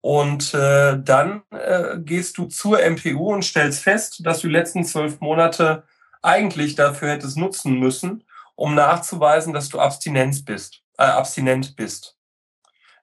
und 0.00 0.52
äh, 0.52 0.98
dann 1.00 1.42
äh, 1.50 1.98
gehst 1.98 2.38
du 2.38 2.46
zur 2.46 2.80
MPU 2.80 3.32
und 3.32 3.44
stellst 3.44 3.84
fest, 3.84 4.20
dass 4.26 4.40
du 4.40 4.48
die 4.48 4.52
letzten 4.52 4.84
zwölf 4.84 5.20
Monate 5.20 5.84
eigentlich 6.22 6.74
dafür 6.74 7.10
hättest 7.10 7.36
nutzen 7.36 7.78
müssen, 7.78 8.24
um 8.54 8.74
nachzuweisen, 8.74 9.52
dass 9.52 9.68
du 9.68 9.80
Abstinenz 9.80 10.44
bist, 10.44 10.82
äh, 10.98 11.04
abstinent 11.04 11.76
bist. 11.76 12.16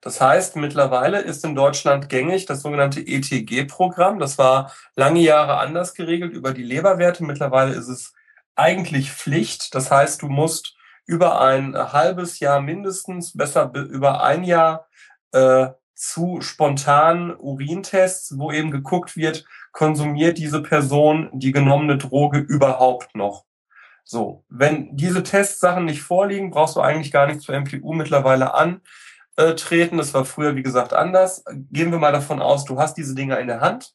Das 0.02 0.22
heißt, 0.22 0.56
mittlerweile 0.56 1.20
ist 1.20 1.44
in 1.44 1.56
Deutschland 1.56 2.08
gängig 2.08 2.46
das 2.46 2.62
sogenannte 2.62 3.02
ETG-Programm. 3.02 4.20
Das 4.20 4.38
war 4.38 4.72
lange 4.96 5.20
Jahre 5.20 5.58
anders 5.58 5.94
geregelt 5.94 6.32
über 6.32 6.54
die 6.54 6.64
Leberwerte. 6.64 7.26
Mittlerweile 7.26 7.74
ist 7.74 7.90
es 7.90 8.14
eigentlich 8.56 9.12
Pflicht. 9.12 9.76
Das 9.76 9.92
heißt, 9.92 10.22
du 10.22 10.30
musst 10.30 10.78
über 11.06 11.42
ein 11.42 11.76
halbes 11.76 12.40
Jahr 12.40 12.62
mindestens, 12.62 13.36
besser 13.36 13.72
über 13.74 14.24
ein 14.24 14.44
Jahr 14.46 14.88
äh, 15.34 15.68
zu 16.00 16.40
spontanen 16.40 17.36
Urintests, 17.36 18.40
wo 18.40 18.54
eben 18.54 18.72
geguckt 18.72 19.18
wird, 19.18 19.44
konsumiert 19.74 20.38
diese 20.38 20.64
Person 20.64 21.30
die 21.34 21.52
genommene 21.52 21.98
Droge 21.98 22.40
überhaupt 22.40 23.16
noch. 23.16 23.44
So, 24.06 24.46
wenn 24.48 24.96
diese 24.96 25.24
Testsachen 25.24 25.84
nicht 25.84 26.02
vorliegen, 26.02 26.52
brauchst 26.52 26.78
du 26.78 26.80
eigentlich 26.80 27.12
gar 27.12 27.28
nicht 27.28 27.42
zur 27.42 27.54
MPU 27.60 27.92
mittlerweile 27.92 28.54
antreten. 28.54 29.98
Das 29.98 30.14
war 30.14 30.24
früher, 30.24 30.56
wie 30.56 30.64
gesagt, 30.64 30.94
anders. 30.94 31.44
Gehen 31.70 31.92
wir 31.92 32.00
mal 32.00 32.14
davon 32.14 32.42
aus, 32.42 32.64
du 32.64 32.80
hast 32.80 32.96
diese 32.96 33.14
Dinger 33.14 33.38
in 33.38 33.48
der 33.48 33.60
Hand. 33.60 33.94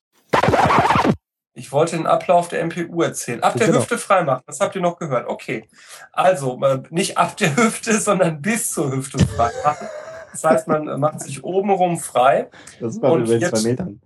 Ich 1.55 1.73
wollte 1.73 1.97
den 1.97 2.07
Ablauf 2.07 2.49
der 2.49 2.63
MPU 2.67 3.01
erzählen. 3.01 3.43
Ab 3.43 3.57
der 3.57 3.69
genau. 3.69 3.79
Hüfte 3.79 3.97
freimachen, 3.97 4.45
das 4.47 4.61
habt 4.61 4.75
ihr 4.75 4.83
noch 4.83 4.99
gehört. 4.99 5.27
Okay. 5.27 5.71
Also, 6.13 6.61
äh, 6.63 6.83
nicht 6.91 7.17
ab 7.17 7.39
der 7.39 7.57
Hüfte, 7.57 7.99
sondern 7.99 8.43
bis 8.43 8.73
zur 8.73 8.93
Hüfte 8.93 9.19
freimachen. 9.19 9.89
Das 10.35 10.43
heißt, 10.43 10.69
man 10.69 10.99
macht 10.99 11.21
sich 11.21 11.45
obenrum 11.45 11.97
frei. 11.97 12.51
Das 12.81 13.01
war 13.01 13.17
über 13.17 13.39
zwei 13.39 13.63
Metern. 13.63 14.01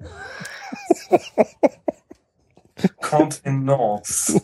Kontenance. 3.01 4.41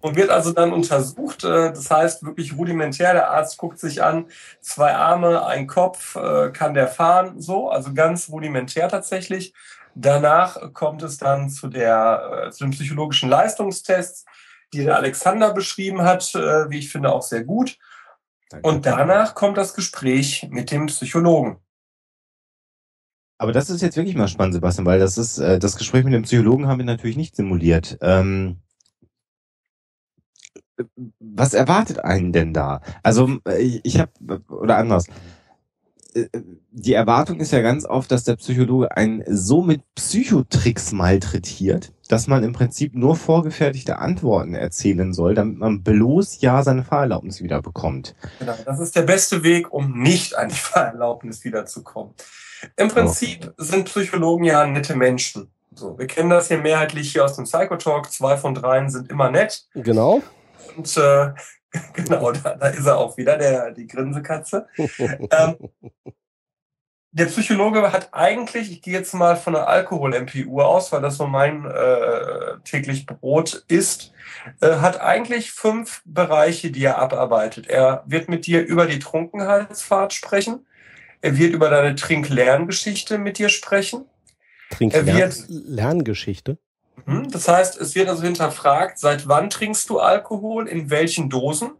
Und 0.00 0.16
wird 0.16 0.30
also 0.30 0.52
dann 0.52 0.72
untersucht. 0.72 1.42
Äh, 1.42 1.72
das 1.72 1.90
heißt 1.90 2.24
wirklich 2.24 2.56
rudimentär. 2.56 3.12
Der 3.14 3.30
Arzt 3.30 3.58
guckt 3.58 3.80
sich 3.80 4.02
an, 4.02 4.26
zwei 4.60 4.94
Arme, 4.94 5.44
ein 5.44 5.66
Kopf, 5.66 6.14
äh, 6.14 6.50
kann 6.50 6.74
der 6.74 6.86
fahren, 6.86 7.40
so, 7.40 7.68
also 7.68 7.92
ganz 7.92 8.28
rudimentär 8.28 8.88
tatsächlich. 8.88 9.54
Danach 9.96 10.72
kommt 10.72 11.02
es 11.02 11.18
dann 11.18 11.50
zu 11.50 11.66
der, 11.66 12.46
äh, 12.46 12.50
zu 12.52 12.64
den 12.64 12.70
psychologischen 12.70 13.28
Leistungstests, 13.28 14.24
die 14.72 14.84
der 14.84 14.96
Alexander 14.96 15.52
beschrieben 15.52 16.02
hat, 16.02 16.32
wie 16.32 16.78
ich 16.78 16.90
finde 16.90 17.12
auch 17.12 17.20
sehr 17.20 17.44
gut. 17.44 17.76
Und 18.62 18.86
danach 18.86 19.34
kommt 19.34 19.56
das 19.56 19.74
Gespräch 19.74 20.48
mit 20.50 20.70
dem 20.70 20.86
Psychologen. 20.86 21.58
Aber 23.38 23.52
das 23.52 23.70
ist 23.70 23.80
jetzt 23.82 23.96
wirklich 23.96 24.14
mal 24.14 24.28
spannend, 24.28 24.54
Sebastian, 24.54 24.86
weil 24.86 25.00
das 25.00 25.18
ist, 25.18 25.38
äh, 25.38 25.58
das 25.58 25.76
Gespräch 25.76 26.04
mit 26.04 26.12
dem 26.12 26.22
Psychologen 26.22 26.68
haben 26.68 26.78
wir 26.78 26.84
natürlich 26.84 27.16
nicht 27.16 27.34
simuliert. 27.34 27.98
Ähm, 28.00 28.58
was 31.18 31.54
erwartet 31.54 32.04
einen 32.04 32.32
denn 32.32 32.54
da? 32.54 32.80
Also 33.02 33.38
ich, 33.58 33.80
ich 33.84 33.98
habe, 33.98 34.12
oder 34.48 34.76
anders, 34.76 35.06
äh, 35.08 35.12
die 36.70 36.92
Erwartung 36.92 37.40
ist 37.40 37.52
ja 37.52 37.60
ganz 37.60 37.86
oft, 37.86 38.10
dass 38.10 38.24
der 38.24 38.36
Psychologe 38.36 38.96
einen 38.96 39.22
so 39.26 39.62
mit 39.62 39.82
Psychotricks 39.94 40.92
malträtiert, 40.92 41.92
dass 42.08 42.26
man 42.26 42.44
im 42.44 42.52
Prinzip 42.52 42.94
nur 42.94 43.16
vorgefertigte 43.16 43.98
Antworten 43.98 44.54
erzählen 44.54 45.12
soll, 45.12 45.34
damit 45.34 45.58
man 45.58 45.82
bloß 45.82 46.40
ja 46.40 46.62
seine 46.62 46.84
Fahrerlaubnis 46.84 47.42
wieder 47.42 47.62
bekommt. 47.62 48.14
Genau, 48.38 48.54
das 48.64 48.80
ist 48.80 48.94
der 48.94 49.02
beste 49.02 49.42
Weg, 49.42 49.72
um 49.72 50.02
nicht 50.02 50.36
an 50.36 50.48
die 50.48 50.54
Fahrerlaubnis 50.54 51.44
wiederzukommen. 51.44 52.14
Im 52.76 52.88
Prinzip 52.88 53.44
okay. 53.44 53.54
sind 53.58 53.84
Psychologen 53.86 54.44
ja 54.44 54.66
nette 54.66 54.94
Menschen. 54.94 55.50
So, 55.74 55.98
wir 55.98 56.06
kennen 56.06 56.30
das 56.30 56.48
hier 56.48 56.58
mehrheitlich 56.58 57.12
hier 57.12 57.24
aus 57.24 57.36
dem 57.36 57.44
Psychotalk. 57.44 58.12
Zwei 58.12 58.36
von 58.36 58.54
dreien 58.54 58.90
sind 58.90 59.10
immer 59.10 59.30
nett. 59.30 59.64
Genau. 59.74 60.22
Und 60.76 60.96
äh, 60.96 61.30
genau, 61.94 62.32
da, 62.32 62.54
da 62.54 62.68
ist 62.68 62.86
er 62.86 62.98
auch 62.98 63.16
wieder, 63.16 63.36
der, 63.36 63.70
die 63.72 63.86
Grinsekatze. 63.86 64.66
ähm, 64.76 65.56
der 67.14 67.26
Psychologe 67.26 67.92
hat 67.92 68.08
eigentlich, 68.12 68.72
ich 68.72 68.80
gehe 68.80 68.94
jetzt 68.94 69.12
mal 69.12 69.36
von 69.36 69.52
der 69.52 69.68
Alkohol-MPU 69.68 70.62
aus, 70.62 70.92
weil 70.92 71.02
das 71.02 71.18
so 71.18 71.26
mein 71.26 71.66
äh, 71.66 72.58
täglich 72.64 73.04
Brot 73.06 73.64
ist, 73.68 74.12
äh, 74.60 74.76
hat 74.76 75.00
eigentlich 75.00 75.52
fünf 75.52 76.02
Bereiche, 76.06 76.70
die 76.70 76.84
er 76.84 76.98
abarbeitet. 76.98 77.66
Er 77.66 78.02
wird 78.06 78.30
mit 78.30 78.46
dir 78.46 78.64
über 78.64 78.86
die 78.86 78.98
Trunkenheitsfahrt 78.98 80.14
sprechen. 80.14 80.66
Er 81.20 81.36
wird 81.36 81.52
über 81.52 81.68
deine 81.68 81.94
Trink-Lerngeschichte 81.94 83.18
mit 83.18 83.38
dir 83.38 83.50
sprechen. 83.50 84.06
Trink-Lerngeschichte? 84.70 86.56
Mhm. 87.06 87.30
Das 87.30 87.48
heißt, 87.48 87.80
es 87.80 87.94
wird 87.94 88.08
also 88.08 88.22
hinterfragt, 88.22 88.98
seit 88.98 89.28
wann 89.28 89.50
trinkst 89.50 89.88
du 89.90 90.00
Alkohol, 90.00 90.68
in 90.68 90.90
welchen 90.90 91.30
Dosen? 91.30 91.72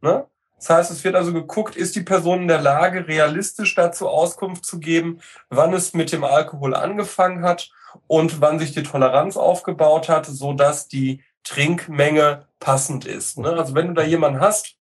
Ne? 0.00 0.26
Das 0.56 0.70
heißt, 0.70 0.90
es 0.90 1.04
wird 1.04 1.14
also 1.14 1.32
geguckt, 1.32 1.76
ist 1.76 1.96
die 1.96 2.02
Person 2.02 2.42
in 2.42 2.48
der 2.48 2.60
Lage, 2.60 3.08
realistisch 3.08 3.74
dazu 3.74 4.08
Auskunft 4.08 4.66
zu 4.66 4.78
geben, 4.78 5.20
wann 5.48 5.72
es 5.72 5.94
mit 5.94 6.12
dem 6.12 6.24
Alkohol 6.24 6.74
angefangen 6.74 7.42
hat 7.42 7.70
und 8.06 8.40
wann 8.40 8.58
sich 8.58 8.72
die 8.72 8.82
Toleranz 8.82 9.36
aufgebaut 9.36 10.08
hat, 10.08 10.26
so 10.26 10.52
dass 10.52 10.88
die 10.88 11.22
Trinkmenge 11.44 12.46
passend 12.58 13.06
ist. 13.06 13.38
Ne? 13.38 13.50
Also 13.50 13.74
wenn 13.74 13.88
du 13.88 13.94
da 13.94 14.02
jemanden 14.02 14.40
hast, 14.40 14.76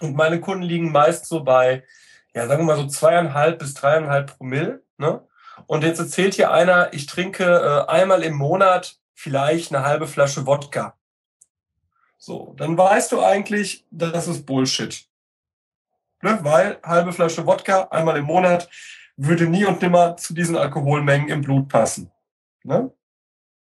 und 0.00 0.16
meine 0.16 0.40
Kunden 0.40 0.62
liegen 0.62 0.92
meist 0.92 1.26
so 1.26 1.44
bei, 1.44 1.84
ja, 2.34 2.46
sagen 2.46 2.66
wir 2.66 2.74
mal 2.74 2.82
so 2.82 2.86
zweieinhalb 2.86 3.58
bis 3.58 3.74
dreieinhalb 3.74 4.36
Promille, 4.36 4.82
ne? 4.98 5.22
Und 5.66 5.84
jetzt 5.84 5.98
erzählt 5.98 6.34
hier 6.34 6.52
einer, 6.52 6.92
ich 6.92 7.06
trinke 7.06 7.44
äh, 7.44 7.90
einmal 7.90 8.22
im 8.22 8.34
Monat 8.34 8.98
vielleicht 9.14 9.74
eine 9.74 9.84
halbe 9.84 10.06
Flasche 10.06 10.46
Wodka. 10.46 10.96
So, 12.18 12.54
dann 12.56 12.76
weißt 12.76 13.12
du 13.12 13.22
eigentlich, 13.22 13.86
das 13.90 14.28
ist 14.28 14.46
Bullshit. 14.46 15.06
Ne? 16.22 16.38
Weil 16.42 16.78
halbe 16.82 17.12
Flasche 17.12 17.46
Wodka 17.46 17.88
einmal 17.90 18.16
im 18.16 18.24
Monat 18.24 18.68
würde 19.16 19.46
nie 19.46 19.64
und 19.64 19.80
nimmer 19.82 20.16
zu 20.16 20.34
diesen 20.34 20.56
Alkoholmengen 20.56 21.28
im 21.28 21.42
Blut 21.42 21.68
passen. 21.68 22.10
Ne? 22.62 22.90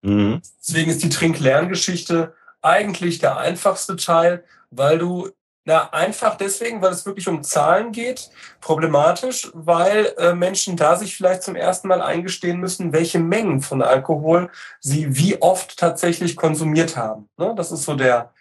Mhm. 0.03 0.41
Deswegen 0.61 0.91
ist 0.91 1.03
die 1.03 1.09
Trink-Lerngeschichte 1.09 2.35
eigentlich 2.63 3.19
der 3.19 3.37
einfachste 3.37 3.97
Teil, 3.97 4.45
weil 4.71 4.99
du 4.99 5.31
na, 5.65 5.91
einfach 5.93 6.37
deswegen, 6.37 6.83
weil 6.83 6.91
es 6.91 7.07
wirklich 7.07 7.29
um 7.29 7.45
Zahlen 7.45 7.93
geht. 7.93 8.31
Problematisch, 8.61 9.49
weil 9.55 10.13
äh, 10.19 10.35
Menschen 10.35 10.77
da 10.77 10.97
sich 10.97 11.17
vielleicht 11.17 11.45
zum 11.45 11.55
ersten 11.55 11.87
Mal 11.87 12.03
eingestehen 12.03 12.59
müssen, 12.59 12.93
welche 12.93 13.21
Mengen 13.21 13.61
von 13.61 13.81
Alkohol 13.81 14.51
sie 14.81 15.17
wie 15.17 15.41
oft 15.41 15.79
tatsächlich 15.79 16.35
konsumiert 16.35 16.97
haben. 16.97 17.29
Ne? 17.37 17.55
Das 17.57 17.71
ist 17.71 17.85
so 17.85 17.95
der 17.95 18.33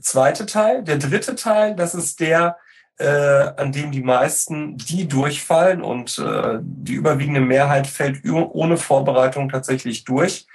zweite 0.00 0.46
Teil. 0.46 0.82
Der 0.82 0.96
dritte 0.96 1.34
Teil, 1.34 1.76
das 1.76 1.94
ist 1.94 2.18
der, 2.18 2.56
äh, 2.98 3.06
an 3.06 3.72
dem 3.72 3.92
die 3.92 4.02
meisten, 4.02 4.78
die 4.78 5.06
durchfallen 5.06 5.82
und 5.82 6.18
äh, 6.18 6.60
die 6.62 6.94
überwiegende 6.94 7.40
Mehrheit 7.42 7.88
fällt 7.88 8.24
ohne 8.24 8.78
Vorbereitung 8.78 9.50
tatsächlich 9.50 10.04
durch, 10.04 10.46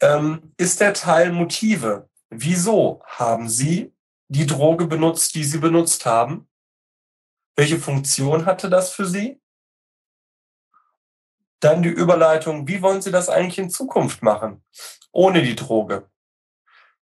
ähm, 0.00 0.52
ist 0.58 0.82
der 0.82 0.92
Teil 0.92 1.32
Motive. 1.32 2.08
Wieso 2.28 3.02
haben 3.06 3.48
Sie 3.48 3.92
die 4.32 4.46
Droge 4.46 4.86
benutzt, 4.86 5.34
die 5.34 5.44
sie 5.44 5.58
benutzt 5.58 6.06
haben? 6.06 6.48
Welche 7.54 7.78
Funktion 7.78 8.46
hatte 8.46 8.70
das 8.70 8.92
für 8.92 9.04
sie? 9.04 9.40
Dann 11.60 11.82
die 11.82 11.90
Überleitung, 11.90 12.66
wie 12.66 12.80
wollen 12.80 13.02
Sie 13.02 13.12
das 13.12 13.28
eigentlich 13.28 13.58
in 13.58 13.70
Zukunft 13.70 14.22
machen, 14.22 14.64
ohne 15.12 15.42
die 15.42 15.54
Droge? 15.54 16.08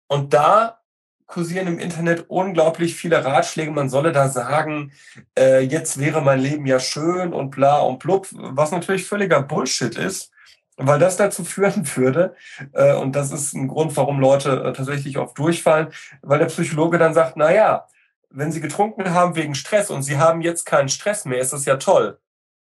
Und 0.07 0.33
da 0.33 0.81
kursieren 1.27 1.67
im 1.67 1.79
Internet 1.79 2.29
unglaublich 2.29 2.95
viele 2.95 3.23
Ratschläge. 3.23 3.71
Man 3.71 3.89
solle 3.89 4.11
da 4.11 4.27
sagen, 4.27 4.91
äh, 5.37 5.61
jetzt 5.61 5.99
wäre 5.99 6.21
mein 6.21 6.39
Leben 6.39 6.65
ja 6.65 6.79
schön 6.79 7.31
und 7.31 7.51
bla 7.51 7.79
und 7.79 7.99
blub, 7.99 8.27
was 8.31 8.71
natürlich 8.71 9.05
völliger 9.05 9.41
Bullshit 9.41 9.95
ist 9.95 10.32
weil 10.77 10.99
das 10.99 11.17
dazu 11.17 11.43
führen 11.43 11.87
würde, 11.95 12.35
äh, 12.73 12.95
und 12.95 13.15
das 13.15 13.31
ist 13.31 13.53
ein 13.53 13.67
Grund, 13.67 13.95
warum 13.97 14.19
Leute 14.19 14.63
äh, 14.63 14.73
tatsächlich 14.73 15.17
oft 15.17 15.37
durchfallen, 15.37 15.93
weil 16.21 16.39
der 16.39 16.47
Psychologe 16.47 16.97
dann 16.97 17.13
sagt, 17.13 17.37
na 17.37 17.53
ja, 17.53 17.87
wenn 18.29 18.51
sie 18.51 18.61
getrunken 18.61 19.11
haben 19.11 19.35
wegen 19.35 19.55
Stress 19.55 19.91
und 19.91 20.01
sie 20.03 20.17
haben 20.17 20.41
jetzt 20.41 20.65
keinen 20.65 20.89
Stress 20.89 21.25
mehr, 21.25 21.39
ist 21.39 21.53
das 21.53 21.65
ja 21.65 21.77
toll. 21.77 22.19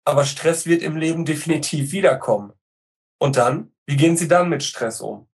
Aber 0.06 0.24
Stress 0.24 0.66
wird 0.66 0.82
im 0.82 0.96
Leben 0.96 1.26
definitiv 1.26 1.92
wiederkommen. 1.92 2.54
Und 3.18 3.36
dann, 3.36 3.74
wie 3.86 3.98
gehen 3.98 4.16
Sie 4.16 4.30
dann 4.30 4.48
mit 4.48 4.64
Stress 4.64 5.02
um? 5.02 5.28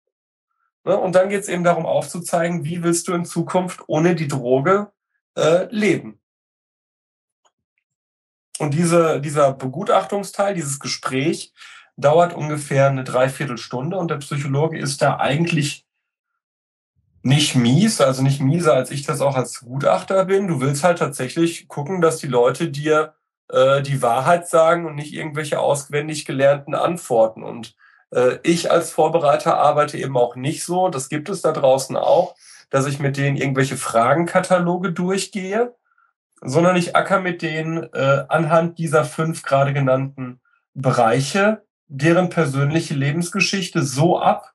Ne? 0.84 0.96
Und 0.96 1.14
dann 1.14 1.28
geht 1.28 1.42
es 1.42 1.48
eben 1.48 1.64
darum 1.64 1.86
aufzuzeigen, 1.86 2.64
wie 2.64 2.82
willst 2.82 3.08
du 3.08 3.14
in 3.14 3.24
Zukunft 3.24 3.82
ohne 3.88 4.14
die 4.14 4.28
Droge 4.28 4.92
äh, 5.36 5.66
leben. 5.74 6.20
Und 8.58 8.74
diese, 8.74 9.20
dieser 9.20 9.52
Begutachtungsteil, 9.52 10.54
dieses 10.54 10.78
Gespräch, 10.78 11.52
dauert 11.96 12.34
ungefähr 12.34 12.88
eine 12.88 13.04
Dreiviertelstunde 13.04 13.96
und 13.96 14.10
der 14.10 14.16
Psychologe 14.16 14.78
ist 14.78 15.02
da 15.02 15.16
eigentlich 15.16 15.86
nicht 17.22 17.54
mies, 17.54 18.00
also 18.00 18.22
nicht 18.22 18.40
mieser, 18.40 18.74
als 18.74 18.90
ich 18.90 19.04
das 19.04 19.20
auch 19.20 19.36
als 19.36 19.60
Gutachter 19.60 20.24
bin. 20.24 20.48
Du 20.48 20.60
willst 20.60 20.82
halt 20.82 20.98
tatsächlich 20.98 21.68
gucken, 21.68 22.00
dass 22.00 22.16
die 22.18 22.26
Leute 22.26 22.68
dir 22.68 23.14
äh, 23.48 23.82
die 23.82 24.02
Wahrheit 24.02 24.48
sagen 24.48 24.86
und 24.86 24.96
nicht 24.96 25.12
irgendwelche 25.12 25.60
auswendig 25.60 26.24
gelernten 26.24 26.74
Antworten. 26.74 27.44
Und 27.44 27.76
äh, 28.10 28.38
ich 28.42 28.70
als 28.70 28.90
Vorbereiter 28.90 29.56
arbeite 29.56 29.98
eben 29.98 30.16
auch 30.16 30.34
nicht 30.34 30.64
so, 30.64 30.88
das 30.88 31.08
gibt 31.08 31.28
es 31.28 31.42
da 31.42 31.52
draußen 31.52 31.96
auch, 31.96 32.34
dass 32.70 32.86
ich 32.86 32.98
mit 32.98 33.16
denen 33.16 33.36
irgendwelche 33.36 33.76
Fragenkataloge 33.76 34.92
durchgehe, 34.92 35.74
sondern 36.40 36.74
ich 36.76 36.96
acker 36.96 37.20
mit 37.20 37.42
denen 37.42 37.84
äh, 37.92 38.24
anhand 38.28 38.78
dieser 38.78 39.04
fünf 39.04 39.42
gerade 39.42 39.72
genannten 39.72 40.40
Bereiche 40.74 41.62
deren 41.94 42.30
persönliche 42.30 42.94
Lebensgeschichte 42.94 43.82
so 43.82 44.18
ab, 44.18 44.54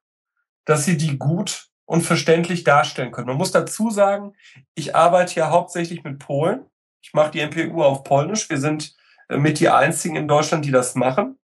dass 0.65 0.86
sie 0.86 0.97
die 0.97 1.19
gut 1.19 1.67
und 1.86 2.02
verständlich 2.02 2.63
darstellen 2.63 3.12
können. 3.12 3.28
Man 3.28 3.38
muss 3.38 3.52
dazu 3.52 3.91
sagen, 3.91 4.34
ich 4.73 4.95
arbeite 4.95 5.36
ja 5.36 5.52
hauptsächlich 5.52 6.04
mit 6.04 6.17
Polen. 6.17 6.65
Ich 7.02 7.13
mache 7.13 7.32
die 7.32 7.45
MPU 7.45 7.84
auf 7.84 8.04
Polnisch. 8.04 8.50
Wir 8.50 8.58
sind 8.60 8.95
äh, 9.30 9.38
mit 9.38 9.60
die 9.60 9.69
einzigen 9.69 10.15
in 10.15 10.28
Deutschland, 10.28 10.65
die 10.65 10.71
das 10.71 10.95
machen. 10.95 11.38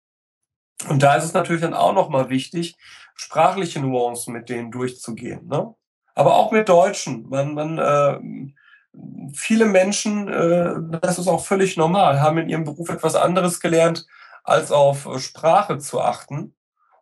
Und 0.89 1.03
da 1.03 1.17
ist 1.17 1.25
es 1.25 1.35
natürlich 1.35 1.61
dann 1.61 1.75
auch 1.75 1.93
nochmal 1.93 2.31
wichtig, 2.31 2.77
sprachliche 3.17 3.81
Nuancen 3.81 4.33
mit 4.33 4.49
denen 4.49 4.71
durchzugehen. 4.71 5.49
Ne? 5.49 5.75
Aber 6.15 6.37
auch 6.37 6.53
mit 6.53 6.69
Deutschen. 6.69 7.29
Man, 7.29 7.55
man, 7.55 7.79
äh, 7.79 9.35
viele 9.35 9.67
Menschen, 9.67 10.29
äh, 10.29 10.73
das 11.01 11.19
ist 11.19 11.27
auch 11.27 11.45
völlig 11.45 11.77
normal, 11.77 12.21
haben 12.21 12.39
in 12.39 12.49
ihrem 12.49 12.65
Beruf 12.65 12.89
etwas 12.89 13.17
anderes 13.17 13.61
gelernt, 13.61 14.07
als 14.45 14.73
auf 14.73 15.07
äh, 15.07 15.19
Sprache 15.19 15.79
zu 15.79 16.01
achten. 16.01 16.55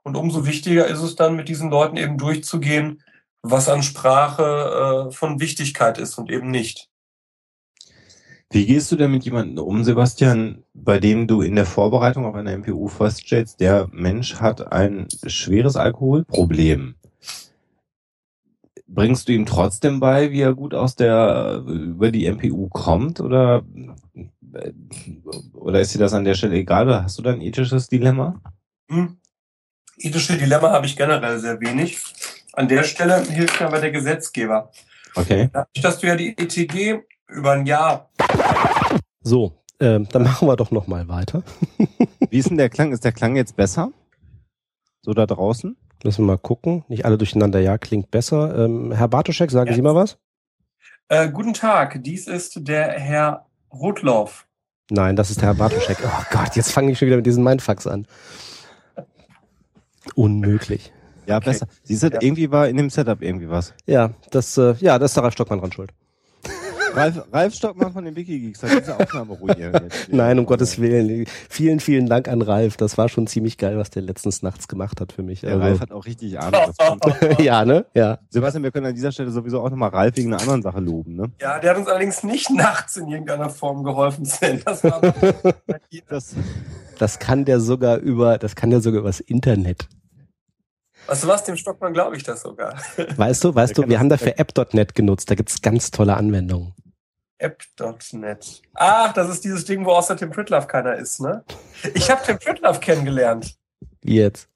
Und 0.03 0.17
umso 0.17 0.47
wichtiger 0.47 0.87
ist 0.87 1.01
es 1.01 1.17
dann, 1.17 1.37
mit 1.37 1.49
diesen 1.49 1.71
Leuten 1.71 1.97
eben 1.97 2.19
durchzugehen, 2.19 3.03
was 3.43 3.69
an 3.69 3.83
Sprache 3.83 5.09
äh, 5.09 5.13
von 5.13 5.41
Wichtigkeit 5.41 5.99
ist 5.99 6.19
und 6.19 6.31
eben 6.31 6.51
nicht. 6.51 6.89
Wie 8.51 8.65
gehst 8.65 8.91
du 8.91 8.97
denn 8.97 9.11
mit 9.11 9.25
jemandem 9.25 9.63
um, 9.63 9.85
Sebastian, 9.85 10.65
bei 10.73 10.99
dem 10.99 11.27
du 11.27 11.43
in 11.43 11.55
der 11.55 11.67
Vorbereitung 11.67 12.25
auf 12.25 12.35
eine 12.35 12.57
MPU 12.57 12.89
feststellst, 12.89 13.61
der 13.61 13.89
Mensch 13.93 14.37
hat 14.37 14.73
ein 14.73 15.07
schweres 15.27 15.77
Alkoholproblem? 15.77 16.95
Bringst 18.87 19.29
du 19.29 19.33
ihm 19.33 19.45
trotzdem 19.45 20.01
bei, 20.01 20.33
wie 20.33 20.41
er 20.41 20.55
gut 20.55 20.73
aus 20.73 20.97
der 20.97 21.63
über 21.67 22.11
die 22.11 22.27
MPU 22.31 22.69
kommt 22.71 23.21
oder 23.21 23.63
oder 25.53 25.81
ist 25.81 25.95
dir 25.95 25.99
das 25.99 26.13
an 26.13 26.25
der 26.25 26.35
Stelle 26.35 26.57
egal 26.57 26.87
oder 26.87 27.05
hast 27.05 27.19
du 27.19 27.23
da 27.23 27.33
ein 27.33 27.41
ethisches 27.41 27.89
Dilemma? 27.89 28.41
Hm. 28.91 29.19
Ethische 29.99 30.37
Dilemma 30.37 30.71
habe 30.71 30.87
ich 30.87 30.97
generell 30.97 31.39
sehr 31.39 31.61
wenig. 31.61 31.99
An 32.53 32.69
der 32.69 32.85
Stelle 32.85 33.23
hilft 33.23 33.61
mir 33.61 33.67
aber 33.67 33.81
der 33.81 33.91
Gesetzgeber. 33.91 34.71
Okay. 35.15 35.51
Dadurch, 35.53 35.83
dass 35.83 35.99
du 35.99 36.07
ja 36.07 36.17
die 36.17 36.37
ETG 36.37 37.01
über 37.29 37.53
ein 37.53 37.67
Jahr. 37.67 38.11
So, 39.21 39.53
äh, 39.79 40.01
dann 40.01 40.23
machen 40.23 40.49
wir 40.49 40.57
doch 40.57 40.71
noch 40.71 40.87
mal 40.87 41.09
weiter. 41.09 41.43
Wie 42.31 42.39
ist 42.39 42.51
denn 42.51 42.57
der 42.57 42.71
Klang? 42.71 42.93
Ist 42.93 43.05
der 43.05 43.13
Klang 43.13 43.37
jetzt 43.37 43.57
besser? 43.57 43.93
So 45.03 45.13
da 45.15 45.27
draußen? 45.27 45.77
Lassen 46.03 46.23
wir 46.23 46.27
mal 46.27 46.39
gucken. 46.39 46.85
Nicht 46.89 47.05
alle 47.05 47.19
durcheinander. 47.19 47.61
Ja, 47.61 47.79
klingt 47.79 48.11
besser. 48.11 48.57
Ähm, 48.65 48.93
Herr 48.93 49.09
Bartoschek, 49.09 49.51
sagen 49.51 49.71
ja. 49.71 49.75
Sie 49.75 49.83
mal 49.83 49.95
was? 49.95 50.19
Äh, 51.09 51.31
guten 51.31 51.55
Tag. 51.55 52.03
Dies 52.05 52.29
ist 52.29 52.69
der 52.69 52.91
Herr 52.93 53.48
Rotlauf. 53.73 54.47
Nein, 54.91 55.17
das 55.17 55.31
ist 55.31 55.41
der 55.41 55.49
Herr 55.49 55.55
Bartoschek. 55.55 55.99
Oh 56.03 56.23
Gott, 56.31 56.57
jetzt 56.57 56.73
fange 56.73 56.93
ich 56.93 56.99
schon 56.99 57.07
wieder 57.07 57.17
mit 57.17 57.27
diesen 57.27 57.45
Mindfucks 57.45 57.87
an. 57.87 58.07
Unmöglich. 60.15 60.93
Ja, 61.27 61.37
okay. 61.37 61.51
besser. 61.51 61.67
Siehst 61.83 62.03
du, 62.03 62.07
ja. 62.09 62.19
irgendwie 62.23 62.51
war 62.51 62.69
in 62.69 62.79
dem 62.79 62.89
Setup 62.89 63.21
irgendwie 63.21 63.51
was. 63.51 63.75
Ja, 63.87 64.15
das, 64.31 64.57
äh, 64.57 64.75
ja, 64.81 64.99
das 64.99 65.11
ist 65.11 65.17
der 65.17 65.25
Ralf 65.25 65.35
Stockmann 65.35 65.61
dran 65.61 65.73
schuld. 65.73 65.93
Ralf, 66.95 67.25
Ralf 67.33 67.55
Stockmann 67.55 67.93
von 67.93 68.05
den 68.05 68.17
Wikigeeks 68.17 68.63
hat 68.63 68.71
diese 68.81 68.99
Aufnahme 68.99 69.35
ruiniert. 69.35 69.83
Nein, 70.11 70.39
um 70.39 70.47
Gottes 70.47 70.81
Willen. 70.81 71.27
Vielen, 71.49 71.81
vielen 71.81 72.07
Dank 72.07 72.29
an 72.29 72.43
Ralf. 72.43 72.77
Das 72.77 72.99
war 72.99 73.09
schon 73.09 73.27
ziemlich 73.27 73.59
geil, 73.59 73.79
was 73.79 73.91
der 73.91 74.03
letztens 74.03 74.43
nachts 74.43 74.69
gemacht 74.69 75.01
hat 75.01 75.13
für 75.13 75.23
mich. 75.23 75.41
Der 75.41 75.51
also. 75.51 75.63
Ralf 75.63 75.81
hat 75.81 75.93
auch 75.93 76.07
richtig 76.07 76.39
Ahnung. 76.39 76.73
ja, 77.39 77.65
ne? 77.65 77.87
Ja. 77.95 78.19
Sebastian, 78.31 78.63
wir 78.63 78.71
können 78.71 78.87
an 78.87 78.95
dieser 78.95 79.13
Stelle 79.13 79.31
sowieso 79.31 79.61
auch 79.61 79.71
nochmal 79.71 79.91
Ralf 79.91 80.17
wegen 80.17 80.33
einer 80.33 80.41
anderen 80.41 80.63
Sache 80.63 80.81
loben, 80.81 81.17
ne? 81.17 81.31
Ja, 81.41 81.59
der 81.59 81.71
hat 81.71 81.79
uns 81.79 81.89
allerdings 81.89 82.23
nicht 82.23 82.51
nachts 82.55 82.97
in 82.97 83.09
irgendeiner 83.09 83.51
Form 83.51 83.85
geholfen, 83.85 84.25
Sven. 84.25 84.61
Das, 84.65 84.85
war 84.85 85.01
das, 86.09 86.35
das 86.99 87.19
kann 87.19 87.45
der 87.45 87.61
sogar 87.61 87.99
über, 87.99 88.39
das 88.39 88.55
kann 88.55 88.71
der 88.71 88.81
sogar 88.81 89.01
übers 89.01 89.21
Internet. 89.21 89.89
Weißt 91.09 91.25
du 91.25 91.29
was, 91.29 91.43
dem 91.45 91.57
Stockmann 91.57 91.95
glaube 91.95 92.17
ich 92.17 92.23
das 92.23 92.43
sogar. 92.43 92.75
Weißt 93.17 93.43
du, 93.43 93.55
weißt 93.55 93.79
du, 93.79 93.89
wir 93.89 93.99
haben 93.99 94.11
dafür 94.11 94.39
App.net 94.39 94.95
genutzt, 94.95 95.31
da 95.31 95.35
gibt's 95.35 95.63
ganz 95.63 95.91
tolle 95.91 96.15
Anwendungen. 96.15 96.75
App.net. 97.39 98.63
Ach, 98.75 99.13
das 99.15 99.31
ist 99.31 99.43
dieses 99.43 99.65
Ding, 99.65 99.87
wo 99.87 99.93
außer 99.93 100.17
Tim 100.17 100.31
Pritlove 100.31 100.67
keiner 100.67 100.97
ist, 100.97 101.21
ne? 101.21 101.45
Ich 101.95 102.11
habe 102.11 102.23
Tim 102.25 102.39
Pritlove 102.39 102.79
kennengelernt. 102.81 103.57
Wie 104.03 104.17
jetzt? 104.17 104.49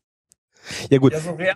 Ja 0.91 0.99
gut. 0.99 1.13
Ja, 1.13 1.21
so 1.21 1.33
real. 1.33 1.55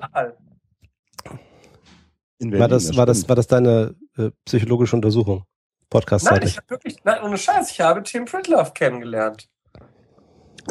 Berlin, 2.39 2.59
war 2.59 2.69
das, 2.69 2.87
das 2.87 2.97
war 2.97 3.07
das, 3.07 3.29
war 3.29 3.37
das 3.37 3.47
deine 3.47 3.95
äh, 4.17 4.31
psychologische 4.45 4.97
Untersuchung? 4.97 5.45
Podcast 5.91 6.25
Nein, 6.25 6.43
ich 6.43 6.57
habe 6.57 6.71
wirklich, 6.71 7.05
nein, 7.05 7.23
ohne 7.23 7.37
Scheiß, 7.37 7.71
ich 7.71 7.81
habe 7.81 8.03
Tim 8.03 8.25
Pritlove 8.25 8.73
kennengelernt. 8.73 9.49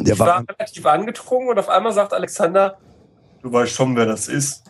Der 0.00 0.14
ich 0.14 0.18
war, 0.18 0.26
war 0.26 0.44
relativ 0.48 0.84
angetrunken 0.84 1.48
und 1.48 1.58
auf 1.58 1.68
einmal 1.68 1.92
sagt 1.92 2.12
Alexander, 2.12 2.78
du 3.42 3.52
weißt 3.52 3.72
schon, 3.72 3.96
wer 3.96 4.06
das 4.06 4.28
ist. 4.28 4.64